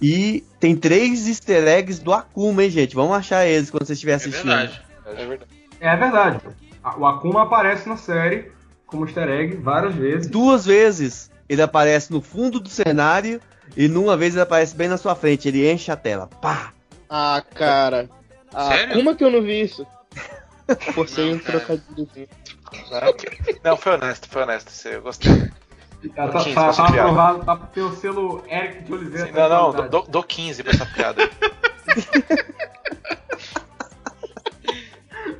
E 0.01 0.45
tem 0.61 0.77
três 0.77 1.27
easter 1.27 1.67
eggs 1.67 2.01
do 2.01 2.13
Akuma, 2.13 2.63
hein, 2.63 2.69
gente? 2.69 2.95
Vamos 2.95 3.17
achar 3.17 3.45
eles 3.45 3.69
quando 3.69 3.85
você 3.85 3.93
estiver 3.93 4.13
assistindo. 4.13 4.51
É 4.51 4.57
verdade. 4.57 4.86
É 5.15 5.25
verdade. 5.25 5.51
É 5.79 5.95
verdade. 5.95 6.39
O 6.97 7.05
Akuma 7.05 7.43
aparece 7.43 7.87
na 7.87 7.97
série 7.97 8.51
como 8.85 9.05
easter 9.05 9.29
egg 9.29 9.57
várias 9.57 9.95
vezes. 9.95 10.27
Duas 10.27 10.65
vezes. 10.65 11.29
Ele 11.47 11.61
aparece 11.61 12.11
no 12.11 12.21
fundo 12.21 12.59
do 12.59 12.69
cenário 12.69 13.41
e 13.75 13.87
numa 13.87 14.17
vez 14.17 14.33
ele 14.33 14.43
aparece 14.43 14.75
bem 14.75 14.87
na 14.87 14.97
sua 14.97 15.15
frente. 15.15 15.47
Ele 15.47 15.69
enche 15.71 15.91
a 15.91 15.95
tela. 15.95 16.27
Pá! 16.41 16.71
Ah, 17.09 17.43
cara. 17.53 18.09
Ah, 18.53 18.69
Sério? 18.69 18.95
Como 18.95 19.09
é 19.09 19.15
que 19.15 19.23
eu 19.23 19.31
não 19.31 19.41
vi 19.41 19.61
isso? 19.61 19.85
Forcei 20.93 21.33
um 21.33 21.39
trocadilho. 21.39 22.09
Não, 23.63 23.77
foi 23.77 23.93
honesto, 23.93 24.27
foi 24.27 24.43
honesto. 24.43 24.87
Eu 24.87 25.01
gostei. 25.01 25.51
Tá, 26.15 26.27
tá, 26.27 26.43
tá, 26.43 26.73
tá 26.73 26.87
aprovado, 26.87 27.43
tá 27.43 27.55
pro 27.55 27.67
teu 27.67 27.91
selo 27.93 28.43
Eric 28.47 28.83
de 28.83 28.93
Oliveira. 28.93 29.27
Sim, 29.27 29.33
não, 29.33 29.71
não, 29.71 29.89
dou, 29.89 30.05
dou 30.07 30.23
15 30.23 30.63
pra 30.63 30.73
essa 30.73 30.85
piada. 30.85 31.29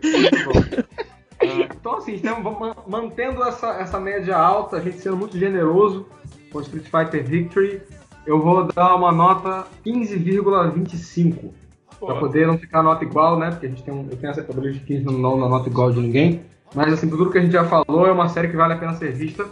Uh, 0.08 1.64
então, 1.72 1.98
assim, 1.98 2.14
estamos 2.14 2.76
mantendo 2.88 3.44
essa, 3.44 3.68
essa 3.80 4.00
média 4.00 4.38
alta, 4.38 4.78
a 4.78 4.82
gente 4.82 5.00
sendo 5.00 5.18
muito 5.18 5.38
generoso 5.38 6.08
com 6.52 6.62
Street 6.62 6.86
Fighter 6.86 7.24
Victory, 7.26 7.82
eu 8.26 8.42
vou 8.42 8.66
dar 8.66 8.96
uma 8.96 9.12
nota 9.12 9.66
15,25 9.86 11.52
para 12.00 12.16
poder 12.16 12.46
não 12.46 12.58
ficar 12.58 12.84
nota 12.84 13.04
igual, 13.04 13.40
né? 13.40 13.52
Porque 13.52 13.66
a 13.66 13.70
gente 13.70 13.84
tem 13.84 13.94
um, 13.94 14.08
eu 14.10 14.18
tenho 14.18 14.32
essa 14.32 14.44
cabeça 14.44 14.74
de 14.74 14.80
15 14.82 15.06
não 15.06 15.38
na 15.38 15.48
nota 15.48 15.70
igual 15.70 15.92
de 15.92 16.00
ninguém. 16.00 16.42
Mas 16.76 16.94
assim, 16.94 17.08
por 17.08 17.18
tudo 17.18 17.32
que 17.32 17.38
a 17.38 17.42
gente 17.42 17.54
já 17.54 17.64
falou, 17.64 18.06
é 18.06 18.12
uma 18.12 18.28
série 18.28 18.50
que 18.50 18.56
vale 18.56 18.74
a 18.74 18.78
pena 18.78 18.94
ser 18.94 19.14
vista. 19.14 19.46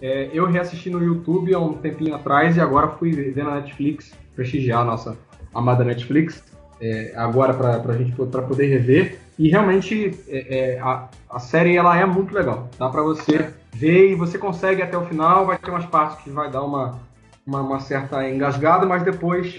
É, 0.00 0.30
eu 0.32 0.46
reassisti 0.46 0.90
no 0.90 1.02
YouTube 1.02 1.52
há 1.54 1.58
um 1.58 1.72
tempinho 1.74 2.14
atrás 2.14 2.56
e 2.56 2.60
agora 2.60 2.88
fui 2.88 3.10
ver 3.10 3.42
na 3.42 3.56
Netflix, 3.56 4.12
prestigiar 4.36 4.82
a 4.82 4.84
nossa 4.84 5.16
amada 5.52 5.82
Netflix, 5.82 6.44
é, 6.80 7.12
agora 7.16 7.54
para 7.54 7.96
gente 7.96 8.12
pra 8.12 8.42
poder 8.42 8.66
rever. 8.66 9.18
E 9.38 9.48
realmente 9.48 10.18
é, 10.28 10.74
é, 10.74 10.80
a, 10.80 11.08
a 11.30 11.38
série 11.38 11.76
ela 11.76 11.96
é 11.96 12.04
muito 12.04 12.34
legal. 12.34 12.68
Dá 12.78 12.88
para 12.88 13.02
você 13.02 13.52
ver 13.72 14.10
e 14.10 14.14
você 14.14 14.38
consegue 14.38 14.82
até 14.82 14.96
o 14.96 15.06
final. 15.06 15.46
Vai 15.46 15.58
ter 15.58 15.70
umas 15.70 15.86
partes 15.86 16.22
que 16.22 16.30
vai 16.30 16.50
dar 16.50 16.62
uma, 16.62 16.98
uma, 17.46 17.60
uma 17.60 17.80
certa 17.80 18.28
engasgada, 18.28 18.84
mas 18.84 19.02
depois 19.02 19.54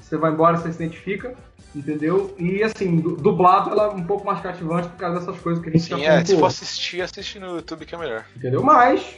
você 0.00 0.16
vai 0.16 0.32
embora, 0.32 0.56
você 0.56 0.72
se 0.72 0.82
identifica 0.82 1.34
entendeu? 1.74 2.34
E 2.38 2.62
assim, 2.62 3.00
dublado 3.00 3.70
ela 3.70 3.84
é 3.84 3.88
um 3.88 4.04
pouco 4.04 4.24
mais 4.24 4.40
cativante 4.40 4.88
por 4.88 4.96
causa 4.96 5.18
dessas 5.18 5.40
coisas 5.40 5.62
que 5.62 5.70
a 5.70 5.72
gente 5.72 5.84
Sim, 5.84 6.04
é, 6.04 6.24
se 6.24 6.38
for 6.38 6.46
assistir, 6.46 7.02
assiste 7.02 7.38
no 7.38 7.56
YouTube 7.56 7.84
que 7.84 7.94
é 7.94 7.98
melhor. 7.98 8.24
Entendeu? 8.36 8.62
Mas, 8.62 9.16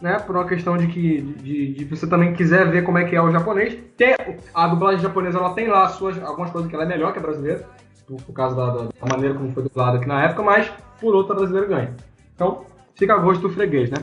né, 0.00 0.18
por 0.18 0.36
uma 0.36 0.46
questão 0.46 0.76
de 0.76 0.86
que 0.86 1.20
de, 1.20 1.72
de, 1.74 1.84
você 1.84 2.06
também 2.06 2.34
quiser 2.34 2.70
ver 2.70 2.82
como 2.82 2.98
é 2.98 3.04
que 3.04 3.16
é 3.16 3.22
o 3.22 3.30
japonês, 3.30 3.78
tem, 3.96 4.14
a 4.54 4.68
dublagem 4.68 5.00
japonesa 5.00 5.38
ela 5.38 5.54
tem 5.54 5.68
lá 5.68 5.88
suas, 5.88 6.20
algumas 6.22 6.50
coisas 6.50 6.68
que 6.68 6.74
ela 6.74 6.84
é 6.84 6.88
melhor 6.88 7.12
que 7.12 7.18
a 7.18 7.22
brasileira, 7.22 7.66
por, 8.06 8.20
por 8.22 8.32
causa 8.32 8.56
da, 8.56 8.70
da, 8.84 8.90
maneira 9.10 9.34
como 9.34 9.50
foi 9.52 9.62
dublada 9.62 9.98
aqui 9.98 10.06
na 10.06 10.24
época, 10.24 10.42
mas 10.42 10.70
por 11.00 11.14
outra 11.14 11.34
a 11.34 11.38
brasileira 11.38 11.66
ganha. 11.68 11.96
Então, 12.34 12.66
fica 12.94 13.14
a 13.14 13.18
gosto 13.18 13.42
do 13.42 13.50
freguês, 13.50 13.90
né? 13.90 13.98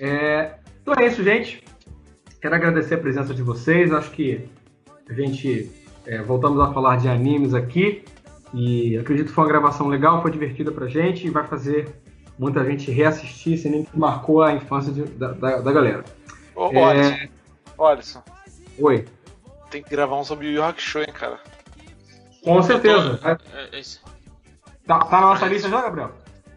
É, 0.00 0.54
então 0.80 0.94
é 0.98 1.06
isso, 1.06 1.22
gente. 1.22 1.62
Quero 2.40 2.54
agradecer 2.54 2.94
a 2.94 2.98
presença 2.98 3.32
de 3.34 3.42
vocês. 3.42 3.92
Acho 3.92 4.10
que 4.10 4.48
a 5.08 5.12
gente 5.12 5.70
é, 6.06 6.22
voltamos 6.22 6.60
a 6.60 6.72
falar 6.72 6.96
de 6.96 7.08
animes 7.08 7.54
aqui 7.54 8.04
e 8.52 8.98
acredito 8.98 9.28
que 9.28 9.32
foi 9.32 9.44
uma 9.44 9.50
gravação 9.50 9.88
legal, 9.88 10.20
foi 10.20 10.30
divertida 10.30 10.70
pra 10.72 10.86
gente 10.86 11.26
e 11.26 11.30
vai 11.30 11.46
fazer 11.46 12.01
muita 12.42 12.64
gente 12.64 12.90
reassistir 12.90 13.54
esse 13.54 13.68
anime 13.68 13.86
que 13.86 13.96
marcou 13.96 14.42
a 14.42 14.52
infância 14.52 14.92
de, 14.92 15.04
da, 15.04 15.28
da, 15.28 15.58
da, 15.58 15.72
galera. 15.72 16.04
Ô, 16.56 16.70
é... 16.72 17.28
Alisson. 17.78 18.22
Oi. 18.78 19.06
Tem 19.70 19.82
que 19.82 19.90
gravar 19.90 20.16
um 20.16 20.24
sobre 20.24 20.48
o 20.48 20.50
Yu 20.50 20.62
Hakusho, 20.62 20.98
hein, 20.98 21.12
cara. 21.14 21.38
Com 22.42 22.60
certeza. 22.62 23.16
Tô... 23.18 23.28
É, 23.28 23.32
é 23.72 23.82
tá, 24.86 24.98
tá 24.98 25.20
na 25.20 25.26
nossa 25.28 25.46
lista 25.46 25.68
já, 25.68 25.82
Gabriel? 25.82 26.10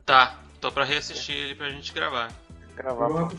Tá. 0.06 0.40
Tô 0.60 0.72
pra 0.72 0.84
reassistir 0.84 1.36
ele 1.36 1.56
pra 1.56 1.70
gente 1.70 1.94
gravar. 1.94 2.32
Gravar. 2.76 3.30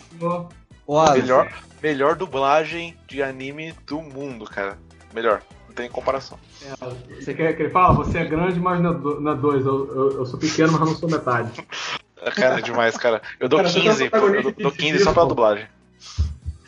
Melhor, 1.15 1.53
melhor 1.83 2.15
dublagem 2.15 2.97
de 3.09 3.23
anime 3.23 3.73
do 3.85 4.01
mundo, 4.01 4.45
cara. 4.45 4.79
Melhor 5.13 5.43
tem 5.77 5.91
comparação. 5.91 6.39
É, 6.63 7.15
você 7.15 7.35
quer 7.35 7.55
que 7.55 7.63
ele 7.63 7.71
fala? 7.71 7.95
Você 7.95 8.19
é 8.19 8.25
grande, 8.25 8.59
mas 8.59 8.81
não 8.81 9.33
é 9.33 9.37
dois. 9.37 9.65
Eu, 9.65 9.95
eu, 9.95 10.13
eu, 10.19 10.27
sou 10.27 10.41
pequeno, 10.41 10.73
mas 10.73 10.81
não 10.81 10.97
sou 10.97 11.11
metade. 11.11 11.53
Cara, 12.35 12.59
é 12.59 12.63
demais, 12.63 12.97
cara. 12.97 13.21
Eu 13.39 13.49
dou 13.49 13.59
cara, 13.63 13.73
15, 13.73 14.11
tá 14.11 14.19
eu 14.19 14.53
dou 14.53 14.73
15 14.73 15.05
só 15.05 15.13
pra 15.13 15.25
dublagem. 15.25 15.67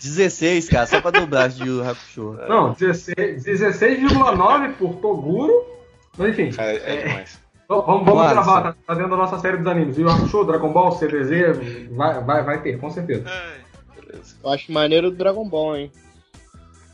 16, 0.01 0.69
cara, 0.69 0.87
só 0.87 1.01
pra 1.01 1.11
dublagem 1.11 1.65
de 1.65 1.69
Yu 1.69 1.89
Hakusho. 1.89 2.39
Não, 2.49 2.75
16,9 2.75 3.43
16, 3.43 4.77
por 4.77 4.97
Toguro. 4.97 5.67
Mas 6.17 6.31
enfim. 6.31 6.53
Cara, 6.53 6.73
é, 6.73 6.77
é 6.77 7.07
demais. 7.09 7.41
Vamos, 7.69 7.85
vamos 7.87 8.31
gravar, 8.31 8.63
tá, 8.63 8.77
tá, 8.87 8.95
dentro 8.95 9.11
da 9.11 9.17
nossa 9.17 9.39
série 9.41 9.59
dos 9.59 9.67
animes. 9.67 9.99
Yu 9.99 10.09
Hakusho, 10.09 10.45
Dragon 10.45 10.73
Ball, 10.73 10.93
CDZ, 10.93 11.91
vai, 11.91 12.23
vai, 12.23 12.43
vai 12.43 12.63
ter, 12.63 12.79
com 12.79 12.91
certeza. 12.91 13.29
É, 13.29 13.59
eu 14.43 14.51
acho 14.51 14.73
maneiro 14.73 15.09
o 15.09 15.11
Dragon 15.11 15.47
Ball, 15.47 15.77
hein. 15.77 15.93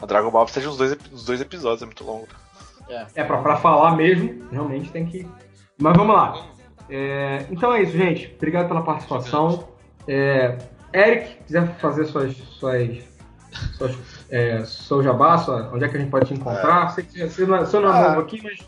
A 0.00 0.06
Dragon 0.06 0.30
Ball 0.30 0.44
precisa 0.44 0.66
de 0.66 0.72
uns 0.72 0.76
dois, 0.76 0.96
uns 1.12 1.24
dois 1.24 1.40
episódios, 1.40 1.82
é 1.82 1.86
muito 1.86 2.04
longo. 2.04 2.26
É, 2.88 3.06
é 3.14 3.24
pra, 3.24 3.38
pra 3.38 3.56
falar 3.56 3.96
mesmo, 3.96 4.48
realmente 4.50 4.90
tem 4.90 5.06
que. 5.06 5.28
Mas 5.78 5.96
vamos 5.96 6.14
lá. 6.14 6.53
É, 6.88 7.46
então 7.50 7.72
é 7.72 7.82
isso, 7.82 7.96
gente. 7.96 8.32
Obrigado 8.36 8.68
pela 8.68 8.82
participação. 8.82 9.68
É, 10.06 10.58
Eric, 10.92 11.44
quiser 11.44 11.76
fazer 11.78 12.04
suas. 12.06 12.36
suas, 12.58 12.98
suas 13.76 13.96
é, 14.30 14.64
seu 14.64 15.02
jabá, 15.02 15.38
sua, 15.38 15.70
onde 15.72 15.84
é 15.84 15.88
que 15.88 15.96
a 15.96 16.00
gente 16.00 16.10
pode 16.10 16.26
te 16.26 16.34
encontrar? 16.34 16.86
É. 16.86 16.88
Sei 16.90 17.04
que 17.04 17.26
você 17.26 17.46
não 17.46 17.56
é, 17.56 17.60
você 17.60 17.78
não 17.78 17.88
é 17.88 17.98
ah. 17.98 18.08
novo 18.08 18.20
aqui, 18.20 18.40
mas 18.42 18.58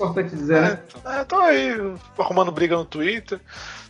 importante 0.00 0.34
dizer, 0.34 0.60
né? 0.62 0.82
É, 1.04 1.24
tô 1.24 1.36
aí 1.36 1.72
arrumando 2.18 2.50
briga 2.50 2.76
no 2.76 2.84
Twitter. 2.84 3.38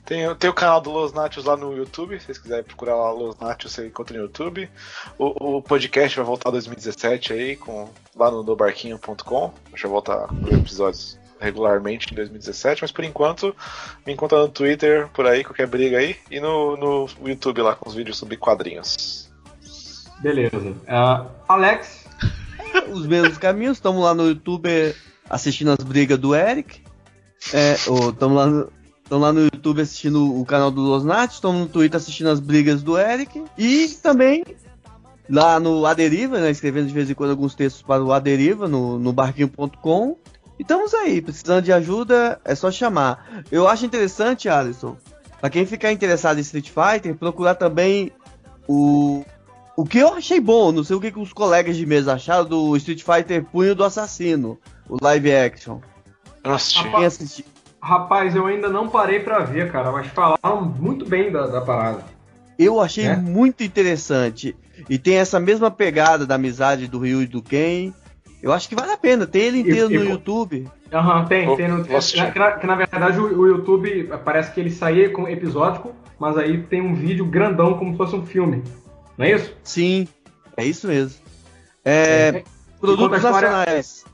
Tem, 0.05 0.35
tem 0.35 0.51
o 0.51 0.55
canal 0.55 0.81
do 0.81 0.91
Los 0.91 1.13
Nachos 1.13 1.45
lá 1.45 1.57
no 1.57 1.77
YouTube, 1.77 2.19
se 2.19 2.27
vocês 2.27 2.39
quiserem 2.39 2.65
procurar 2.65 2.97
lá 2.97 3.13
Los 3.13 3.39
Nachos, 3.39 3.73
você 3.73 3.87
encontra 3.87 4.17
no 4.17 4.25
YouTube. 4.25 4.69
O, 5.17 5.59
o 5.59 5.63
podcast 5.63 6.17
vai 6.17 6.27
voltar 6.27 6.49
em 6.49 6.53
2017 6.53 7.33
aí, 7.33 7.57
com, 7.57 7.89
lá 8.17 8.29
no 8.31 8.43
dobarquinho.com. 8.43 9.53
Já 9.77 9.89
volta 9.89 10.27
com 10.27 10.57
episódios 10.57 11.20
regularmente 11.41 12.13
em 12.13 12.15
2017, 12.15 12.83
mas 12.83 12.93
por 12.93 13.05
enquanto 13.05 13.55
me 14.07 14.13
encontra 14.13 14.39
no 14.39 14.49
Twitter, 14.49 15.09
por 15.09 15.27
aí, 15.27 15.43
qualquer 15.43 15.67
briga 15.67 15.99
aí, 15.99 16.17
e 16.31 16.39
no, 16.41 16.77
no 16.77 17.09
YouTube 17.27 17.63
lá 17.63 17.75
com 17.75 17.89
os 17.89 17.95
vídeos 17.95 18.19
sobre 18.19 18.37
quadrinhos. 18.37 19.31
Beleza. 20.21 20.57
Uh, 20.59 21.31
Alex? 21.49 22.05
Os 22.93 23.07
mesmos 23.07 23.39
caminhos, 23.39 23.79
estamos 23.79 24.05
lá 24.05 24.15
no 24.15 24.29
YouTube 24.29 24.95
assistindo 25.29 25.71
as 25.71 25.79
brigas 25.79 26.19
do 26.19 26.35
Eric. 26.35 26.83
É, 27.55 27.73
estamos 27.73 28.37
lá 28.37 28.47
no, 28.47 28.71
Estão 29.11 29.19
lá 29.19 29.33
no 29.33 29.41
YouTube 29.41 29.83
assistindo 29.83 30.41
o 30.41 30.47
canal 30.47 30.71
do 30.71 30.83
Los 30.83 31.05
Natos, 31.05 31.35
estão 31.35 31.53
no 31.53 31.67
Twitter 31.67 31.97
assistindo 31.97 32.31
as 32.31 32.39
brigas 32.39 32.81
do 32.81 32.97
Eric. 32.97 33.43
E 33.59 33.89
também 34.01 34.45
lá 35.29 35.59
no 35.59 35.85
Aderiva, 35.85 36.39
né, 36.39 36.49
escrevendo 36.49 36.87
de 36.87 36.95
vez 36.95 37.11
em 37.11 37.15
quando 37.15 37.31
alguns 37.31 37.57
textos 37.57 37.83
para 37.83 38.05
o 38.05 38.13
Aderiva, 38.13 38.69
no, 38.69 39.01
no 39.01 39.13
barquinho.com. 39.13 40.17
E 40.61 40.63
estamos 40.63 40.93
aí, 40.93 41.23
precisando 41.23 41.65
de 41.65 41.73
ajuda, 41.73 42.39
é 42.45 42.55
só 42.55 42.71
chamar. 42.71 43.43
Eu 43.51 43.67
acho 43.67 43.87
interessante, 43.87 44.47
Alisson, 44.47 44.95
para 45.41 45.49
quem 45.49 45.65
ficar 45.65 45.91
interessado 45.91 46.37
em 46.37 46.43
Street 46.43 46.69
Fighter, 46.69 47.17
procurar 47.17 47.55
também 47.55 48.13
o. 48.69 49.25
O 49.75 49.87
que 49.87 49.97
eu 49.97 50.13
achei 50.13 50.39
bom, 50.39 50.71
não 50.71 50.85
sei 50.85 50.97
o 50.97 51.01
que, 51.01 51.11
que 51.11 51.19
os 51.19 51.33
colegas 51.33 51.79
de 51.79 51.87
mesa 51.87 52.13
acharam 52.13 52.45
do 52.45 52.77
Street 52.77 53.03
Fighter 53.03 53.43
Punho 53.43 53.75
do 53.75 53.83
Assassino, 53.83 54.59
o 54.87 55.03
live 55.03 55.35
action. 55.35 55.81
Eu 56.45 56.53
assisti. 56.53 56.91
Quem 56.91 57.07
assistiu? 57.07 57.47
Rapaz, 57.81 58.37
eu 58.37 58.45
ainda 58.45 58.69
não 58.69 58.87
parei 58.87 59.21
para 59.21 59.39
ver, 59.39 59.73
cara, 59.73 59.91
mas 59.91 60.09
falaram 60.09 60.61
muito 60.61 61.07
bem 61.07 61.33
da, 61.33 61.47
da 61.47 61.63
parada. 61.63 62.05
Eu 62.59 62.79
achei 62.83 63.07
é? 63.07 63.17
muito 63.17 63.65
interessante. 63.65 64.55
E 64.91 64.99
tem 64.99 65.17
essa 65.17 65.41
mesma 65.41 65.71
pegada 65.71 66.27
da 66.27 66.35
amizade 66.35 66.87
do 66.87 66.99
Ryu 66.99 67.23
e 67.23 67.27
do 67.27 67.41
Ken. 67.41 67.95
Eu 68.43 68.53
acho 68.53 68.69
que 68.69 68.75
vale 68.75 68.93
a 68.93 68.97
pena. 68.97 69.27
Tem 69.27 69.43
ele 69.43 69.61
inteiro 69.61 69.93
e, 69.93 69.99
no 69.99 70.05
e, 70.05 70.09
YouTube. 70.09 70.69
Aham, 70.93 71.21
uhum, 71.21 71.27
tem, 71.27 71.57
tem 71.57 71.69
no, 71.69 71.85
que, 71.85 72.39
na, 72.39 72.53
que, 72.53 72.67
na, 72.67 72.75
verdade 72.75 73.21
o, 73.21 73.41
o, 73.41 73.47
YouTube 73.47 74.11
parece 74.25 74.53
que 74.53 74.61
ele 74.61 74.71
saía 74.71 75.11
com 75.11 75.29
episódico, 75.29 75.95
mas 76.19 76.37
aí 76.37 76.63
tem 76.63 76.81
um 76.81 76.95
vídeo 76.95 77.25
grandão 77.25 77.79
como 77.79 77.93
se 77.93 77.97
fosse 77.97 78.17
um 78.17 78.25
filme. 78.25 78.63
Não 79.17 79.27
é 79.27 79.33
isso? 79.33 79.55
Sim, 79.63 80.09
é 80.57 80.65
isso 80.65 80.89
mesmo. 80.89 81.21
É, 81.85 82.29
é 82.29 82.45
produtos 82.81 83.19
história... 83.19 83.51
nacionais. 83.51 84.05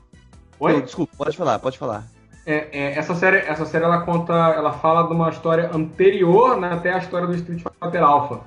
Oi? 0.59 0.73
Não, 0.73 0.81
desculpa, 0.81 1.13
pode 1.17 1.37
falar, 1.37 1.59
pode 1.59 1.77
falar. 1.77 2.05
É, 2.45 2.67
é, 2.71 2.97
essa 2.97 3.13
série, 3.15 3.37
essa 3.37 3.65
série 3.65 3.83
ela 3.83 4.01
conta, 4.01 4.33
ela 4.33 4.71
fala 4.73 5.07
de 5.07 5.13
uma 5.13 5.29
história 5.29 5.69
anterior 5.73 6.59
né, 6.59 6.69
até 6.71 6.93
a 6.93 6.97
história 6.97 7.27
do 7.27 7.35
Street 7.35 7.61
Fighter 7.61 8.03
Alpha. 8.03 8.41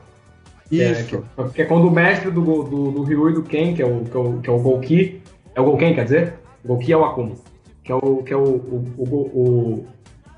Isso. 0.71 1.07
Que 1.07 1.17
é, 1.17 1.21
que, 1.45 1.53
que 1.55 1.63
é 1.63 1.65
quando 1.65 1.89
o 1.89 1.91
mestre 1.91 2.31
do, 2.31 2.41
do, 2.41 2.91
do 2.93 3.03
Ryu 3.03 3.31
e 3.31 3.33
do 3.35 3.43
Ken, 3.43 3.75
que 3.75 3.83
é 3.83 3.87
o, 3.87 4.05
que 4.05 4.17
é 4.17 4.21
o, 4.21 4.41
que 4.41 4.49
é 4.49 4.53
o 4.53 4.59
Golki, 4.59 5.21
é 5.55 5.61
o 5.61 5.65
Golken, 5.65 5.95
quer 5.95 6.05
dizer? 6.05 6.35
O 6.65 6.69
Golki 6.69 6.93
é 6.93 6.97
o 6.97 7.05
Akuma. 7.05 7.35
Que 7.83 7.93
é 7.93 7.95
o, 7.95 8.23
que 8.23 8.33
é 8.33 8.37
o, 8.37 8.43
o, 8.43 8.95
o, 8.99 9.05
o, 9.05 9.87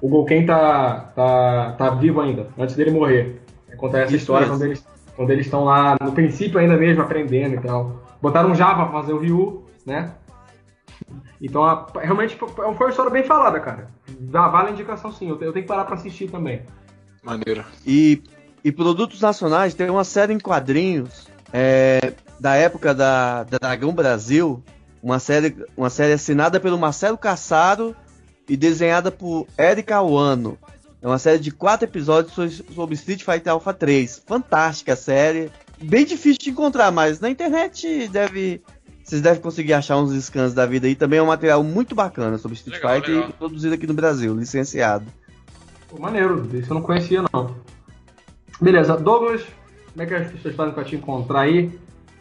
o 0.00 0.08
Golken 0.08 0.46
tá, 0.46 1.12
tá, 1.14 1.72
tá 1.72 1.90
vivo 1.90 2.20
ainda, 2.20 2.48
antes 2.58 2.74
dele 2.74 2.90
morrer. 2.90 3.42
É 3.70 3.76
contar 3.76 4.00
essa 4.00 4.08
Isso 4.08 4.16
história 4.16 4.46
quando 4.46 4.64
eles, 4.64 4.84
quando 5.16 5.30
eles 5.30 5.46
estão 5.46 5.64
lá, 5.64 5.96
no 6.00 6.12
princípio 6.12 6.58
ainda 6.58 6.76
mesmo, 6.76 7.02
aprendendo 7.02 7.54
e 7.54 7.60
tal. 7.60 8.02
Botaram 8.20 8.50
um 8.50 8.54
Java 8.54 8.86
pra 8.86 9.00
fazer 9.00 9.12
o 9.12 9.18
Ryu, 9.18 9.64
né? 9.84 10.12
Então, 11.40 11.64
a, 11.64 11.86
realmente 12.00 12.36
foi 12.36 12.64
uma 12.64 12.88
história 12.88 13.10
bem 13.10 13.24
falada, 13.24 13.58
cara. 13.58 13.88
Dá, 14.20 14.46
vale 14.48 14.68
a 14.68 14.72
indicação 14.72 15.10
sim, 15.10 15.28
eu, 15.28 15.36
tenho 15.36 15.52
que 15.52 15.62
parar 15.62 15.84
pra 15.84 15.96
assistir 15.96 16.30
também. 16.30 16.62
Maneiro. 17.22 17.64
E, 17.84 18.22
e 18.64 18.70
produtos 18.70 19.20
nacionais, 19.20 19.74
tem 19.74 19.90
uma 19.90 20.04
série 20.04 20.32
em 20.32 20.38
quadrinhos 20.38 21.26
é, 21.52 22.12
da 22.38 22.54
época 22.54 22.94
da, 22.94 23.42
da 23.42 23.58
Dragão 23.58 23.92
Brasil, 23.92 24.62
uma 25.02 25.18
série, 25.18 25.54
uma 25.76 25.90
série 25.90 26.12
assinada 26.12 26.60
pelo 26.60 26.78
Marcelo 26.78 27.18
Cassaro 27.18 27.94
e 28.48 28.56
desenhada 28.56 29.10
por 29.10 29.46
Erika 29.58 30.00
Wano. 30.00 30.56
É 31.00 31.06
uma 31.06 31.18
série 31.18 31.40
de 31.40 31.50
quatro 31.50 31.86
episódios 31.86 32.62
sobre 32.74 32.94
Street 32.94 33.24
Fighter 33.24 33.52
Alpha 33.52 33.74
3. 33.74 34.22
Fantástica 34.24 34.94
série. 34.94 35.50
Bem 35.82 36.04
difícil 36.04 36.38
de 36.38 36.50
encontrar, 36.50 36.92
mas 36.92 37.18
na 37.18 37.28
internet 37.28 38.06
deve 38.08 38.62
vocês 39.02 39.20
devem 39.20 39.42
conseguir 39.42 39.72
achar 39.72 39.96
uns 39.96 40.12
scans 40.24 40.54
da 40.54 40.64
vida 40.64 40.86
aí. 40.86 40.94
Também 40.94 41.18
é 41.18 41.22
um 41.22 41.26
material 41.26 41.62
muito 41.64 41.92
bacana 41.92 42.38
sobre 42.38 42.56
Street 42.56 42.76
legal, 42.76 42.94
Fighter 42.94 43.14
legal. 43.14 43.30
e 43.30 43.32
produzido 43.32 43.74
aqui 43.74 43.86
no 43.86 43.94
Brasil, 43.94 44.34
licenciado. 44.36 45.06
Pô, 45.88 45.98
maneiro, 45.98 46.48
isso 46.56 46.70
eu 46.70 46.74
não 46.74 46.82
conhecia 46.82 47.24
não. 47.32 47.56
Beleza, 48.60 48.96
Douglas, 48.96 49.42
como 49.92 50.02
é 50.02 50.06
que 50.06 50.14
as 50.14 50.30
pessoas 50.30 50.54
fazem 50.54 50.72
pra 50.72 50.84
te 50.84 50.94
encontrar 50.94 51.40
aí 51.40 51.76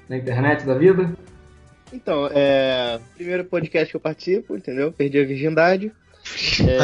na 0.10 0.18
internet 0.18 0.66
da 0.66 0.74
vida? 0.74 1.14
Então, 1.94 2.30
é. 2.34 3.00
Primeiro 3.16 3.46
podcast 3.46 3.92
que 3.92 3.96
eu 3.96 4.02
participo, 4.02 4.56
entendeu? 4.56 4.92
Perdi 4.92 5.20
a 5.20 5.26
virgindade. 5.26 5.92
É... 6.62 6.78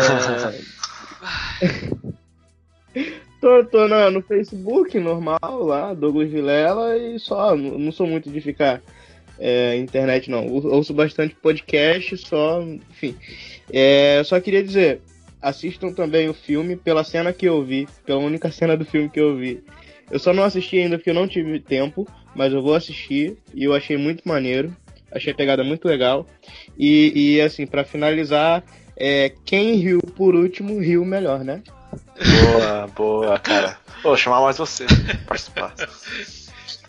tô, 3.39 3.63
tô 3.65 3.87
no, 3.87 4.11
no 4.11 4.21
Facebook, 4.21 4.99
normal, 4.99 5.63
lá, 5.63 5.93
Douglas 5.93 6.29
Vilela, 6.29 6.97
e 6.97 7.19
só. 7.19 7.55
Não, 7.55 7.77
não 7.77 7.91
sou 7.91 8.07
muito 8.07 8.29
de 8.29 8.41
ficar 8.41 8.81
é, 9.39 9.75
internet, 9.77 10.29
não. 10.29 10.47
Ouço 10.47 10.93
bastante 10.93 11.35
podcast, 11.35 12.17
só. 12.17 12.61
Enfim. 12.61 13.15
É, 13.71 14.21
só 14.25 14.39
queria 14.39 14.63
dizer, 14.63 15.01
assistam 15.41 15.91
também 15.91 16.29
o 16.29 16.33
filme 16.33 16.75
pela 16.75 17.03
cena 17.03 17.31
que 17.33 17.47
eu 17.47 17.63
vi, 17.63 17.87
pela 18.05 18.19
única 18.19 18.51
cena 18.51 18.75
do 18.75 18.85
filme 18.85 19.09
que 19.09 19.19
eu 19.19 19.35
vi. 19.35 19.63
Eu 20.09 20.19
só 20.19 20.33
não 20.33 20.43
assisti 20.43 20.77
ainda 20.77 20.97
porque 20.97 21.09
eu 21.09 21.13
não 21.15 21.27
tive 21.27 21.59
tempo, 21.59 22.07
mas 22.33 22.53
eu 22.53 22.61
vou 22.61 22.75
assistir 22.75 23.37
e 23.53 23.63
eu 23.63 23.73
achei 23.73 23.97
muito 23.97 24.27
maneiro. 24.27 24.73
Achei 25.17 25.33
a 25.33 25.35
pegada 25.35 25.63
muito 25.63 25.87
legal. 25.87 26.25
E, 26.77 27.35
e 27.35 27.41
assim, 27.41 27.65
para 27.65 27.83
finalizar, 27.83 28.63
é, 28.95 29.33
quem 29.43 29.75
riu 29.75 29.99
por 30.15 30.35
último, 30.35 30.79
riu 30.79 31.03
melhor, 31.03 31.43
né? 31.43 31.61
Boa, 32.51 32.87
boa, 32.95 33.39
cara. 33.39 33.77
Vou 34.03 34.15
chamar 34.15 34.41
mais 34.41 34.57
você 34.57 34.85
participar. 35.25 35.73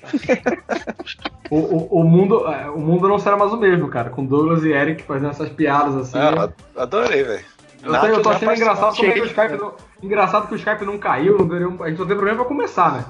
o, 1.51 1.57
o, 1.57 2.01
o, 2.01 2.05
mundo, 2.05 2.47
é, 2.47 2.69
o 2.71 2.79
mundo 2.79 3.09
não 3.09 3.19
será 3.19 3.37
mais 3.37 3.53
o 3.53 3.57
mesmo, 3.57 3.89
cara. 3.89 4.11
Com 4.11 4.25
Douglas 4.25 4.63
e 4.65 4.73
Eric 4.73 5.03
fazendo 5.03 5.31
essas 5.31 5.49
piadas 5.49 5.97
assim. 5.97 6.19
Ah, 6.19 6.51
adorei, 6.77 7.25
velho. 7.25 7.45
Eu, 7.83 8.01
tô, 8.01 8.07
eu 8.07 8.23
tô 8.23 8.31
achando 8.31 8.53
engraçado 8.53 8.97
que 8.97 9.21
o 9.21 9.25
Skype 9.27 9.57
não, 9.57 9.75
engraçado 10.03 10.49
que 10.49 10.55
o 10.55 10.57
Skype 10.57 10.85
não 10.85 10.99
caiu, 10.99 11.37
a 11.81 11.89
gente 11.89 11.99
só 11.99 12.05
tem 12.05 12.17
problema 12.17 12.39
pra 12.39 12.45
começar, 12.45 12.93
né? 12.93 13.05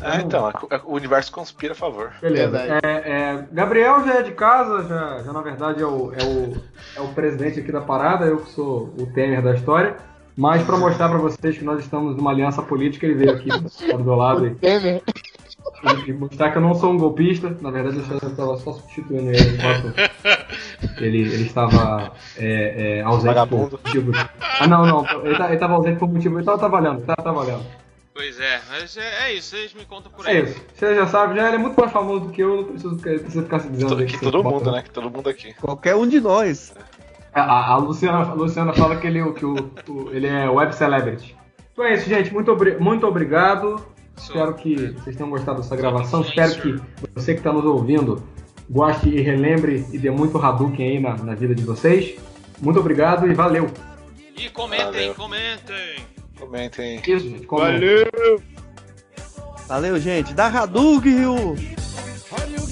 É, 0.00 0.20
então, 0.20 0.52
o 0.84 0.94
universo 0.94 1.30
conspira 1.32 1.72
a 1.72 1.76
favor. 1.76 2.12
Beleza. 2.20 2.58
É, 2.58 2.78
é, 2.82 3.44
Gabriel 3.52 4.04
já 4.04 4.14
é 4.14 4.22
de 4.22 4.32
casa, 4.32 4.88
já, 4.88 5.22
já 5.22 5.32
na 5.32 5.40
verdade 5.40 5.82
é 5.82 5.86
o, 5.86 6.12
é, 6.12 6.24
o, 6.24 6.56
é 6.96 7.00
o 7.00 7.08
presidente 7.08 7.60
aqui 7.60 7.72
da 7.72 7.80
parada, 7.80 8.26
eu 8.26 8.38
que 8.38 8.50
sou 8.50 8.92
o 8.98 9.06
Temer 9.06 9.42
da 9.42 9.54
história. 9.54 9.96
Mas 10.36 10.62
para 10.62 10.76
mostrar 10.76 11.08
para 11.08 11.18
vocês 11.18 11.58
que 11.58 11.64
nós 11.64 11.80
estamos 11.80 12.16
numa 12.16 12.30
aliança 12.30 12.62
política, 12.62 13.04
ele 13.04 13.14
veio 13.16 13.32
aqui 13.32 13.48
do 13.92 14.04
meu 14.04 14.14
lado. 14.14 14.46
E, 14.46 15.02
e 16.06 16.12
mostrar 16.12 16.50
que 16.50 16.58
eu 16.58 16.62
não 16.62 16.74
sou 16.74 16.92
um 16.92 16.98
golpista. 16.98 17.56
Na 17.60 17.70
verdade, 17.70 17.98
eu 17.98 18.28
estava 18.28 18.56
só 18.56 18.72
substituindo 18.72 19.30
ele 19.30 19.56
enquanto 19.56 19.94
ele, 21.02 21.20
ele 21.20 21.42
estava 21.44 22.12
é, 22.36 22.98
é, 22.98 23.02
ausente 23.02 23.26
Vagabundo. 23.26 23.78
por 23.78 23.80
motivos. 23.84 24.16
Ah, 24.60 24.66
não, 24.66 24.86
não. 24.86 25.24
Ele 25.24 25.36
tá, 25.36 25.52
estava 25.52 25.74
ausente 25.74 25.98
por 25.98 26.08
motivo. 26.08 26.34
Ele 26.34 26.42
estava 26.42 26.58
trabalhando, 26.58 27.00
estava 27.00 27.22
trabalhando. 27.22 27.64
Pois 28.18 28.40
é, 28.40 28.60
mas 28.68 28.96
é, 28.96 29.28
é, 29.28 29.34
isso, 29.34 29.50
vocês 29.50 29.72
me 29.74 29.84
contam 29.84 30.10
por 30.10 30.26
aí. 30.26 30.38
É 30.38 30.40
isso, 30.40 30.60
você 30.74 30.92
já 30.96 31.06
sabe, 31.06 31.36
já 31.36 31.46
ele 31.46 31.54
é 31.54 31.58
muito 31.58 31.78
mais 31.78 31.92
famoso 31.92 32.26
do 32.26 32.32
que 32.32 32.42
eu, 32.42 32.56
não 32.56 32.64
preciso, 32.64 32.96
preciso 32.96 33.42
ficar 33.44 33.60
se 33.60 33.68
dizendo. 33.68 34.04
Que 34.04 34.18
todo 34.18 34.42
mundo, 34.42 34.72
né? 34.72 34.82
Que 34.82 34.90
todo 34.90 35.08
mundo 35.08 35.28
aqui. 35.28 35.54
Qualquer 35.54 35.94
um 35.94 36.04
de 36.04 36.20
nós. 36.20 36.74
A, 37.32 37.74
a, 37.74 37.76
Luciana, 37.76 38.18
a 38.18 38.34
Luciana 38.34 38.72
fala 38.72 38.96
que 38.96 39.06
ele, 39.06 39.32
que 39.34 39.46
o, 39.46 39.70
o, 39.88 40.10
ele 40.10 40.26
é 40.26 40.50
web 40.50 40.74
celebrity. 40.74 41.36
Então 41.72 41.84
é 41.84 41.94
isso, 41.94 42.08
gente. 42.08 42.34
Muito, 42.34 42.50
obri 42.50 42.76
muito 42.80 43.06
obrigado. 43.06 43.86
Espero 44.18 44.54
que 44.54 44.74
vocês 44.92 45.16
tenham 45.16 45.30
gostado 45.30 45.60
dessa 45.62 45.76
gravação. 45.76 46.22
Espero 46.22 46.54
que 46.60 46.80
você 47.14 47.32
que 47.32 47.40
está 47.40 47.52
nos 47.52 47.64
ouvindo 47.64 48.22
goste 48.68 49.08
e 49.08 49.20
relembre 49.20 49.86
e 49.92 49.98
dê 49.98 50.10
muito 50.10 50.38
Hadouken 50.38 50.86
aí 50.86 51.00
na, 51.00 51.16
na 51.16 51.34
vida 51.34 51.54
de 51.54 51.62
vocês. 51.62 52.18
Muito 52.60 52.80
obrigado 52.80 53.26
e 53.30 53.34
valeu. 53.34 53.70
E 54.36 54.48
comentem, 54.50 54.92
valeu. 54.92 55.14
comentem. 55.14 55.96
Comentem. 56.38 57.00
Isso, 57.06 57.28
gente. 57.28 57.46
Comentem. 57.46 57.80
Valeu. 57.80 58.42
Valeu, 59.66 60.00
gente. 60.00 60.34
Dá 60.34 60.46
Hadouken, 60.46 61.18
Rio. 61.18 61.56
faz 62.28 62.54
o 62.54 62.66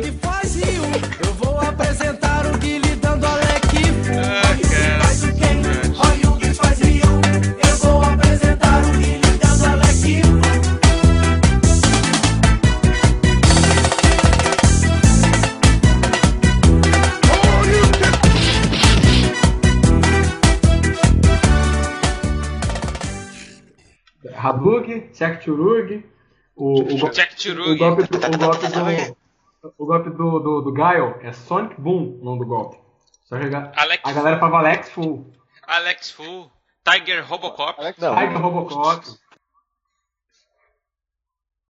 que? 0.00 0.12
faz 0.12 0.54
Rio. 0.56 0.82
Eu 1.24 1.32
vou 1.34 1.58
apresentar 1.60 2.46
o 2.46 2.58
Guilherme 2.58 2.83
Hadouken, 24.44 25.08
Check 25.12 25.42
Churug, 25.42 26.04
o, 26.56 26.64
o, 26.64 26.82
o, 26.82 26.94
o, 26.94 26.98
golpe 26.98 27.34
do, 27.38 27.72
o 27.72 27.76
golpe 27.78 28.06
do, 28.06 29.16
o 29.78 29.86
golpe 29.86 30.10
do, 30.10 30.38
do, 30.38 30.60
do 30.62 30.72
Gaio 30.72 31.16
é 31.22 31.32
Sonic 31.32 31.80
Boom, 31.80 32.18
o 32.20 32.24
nome 32.24 32.40
do 32.40 32.46
golpe. 32.46 32.78
Só 33.24 33.38
que 33.38 33.46
a, 33.46 33.72
a 34.04 34.12
galera 34.12 34.38
falava 34.38 34.58
Alex 34.58 34.90
Full. 34.90 35.32
Alex 35.66 36.10
Full. 36.10 36.50
Tiger 36.84 37.24
Robocop. 37.24 37.80
Alex, 37.80 37.96
Tiger 37.96 38.38
Robocop. 38.38 39.06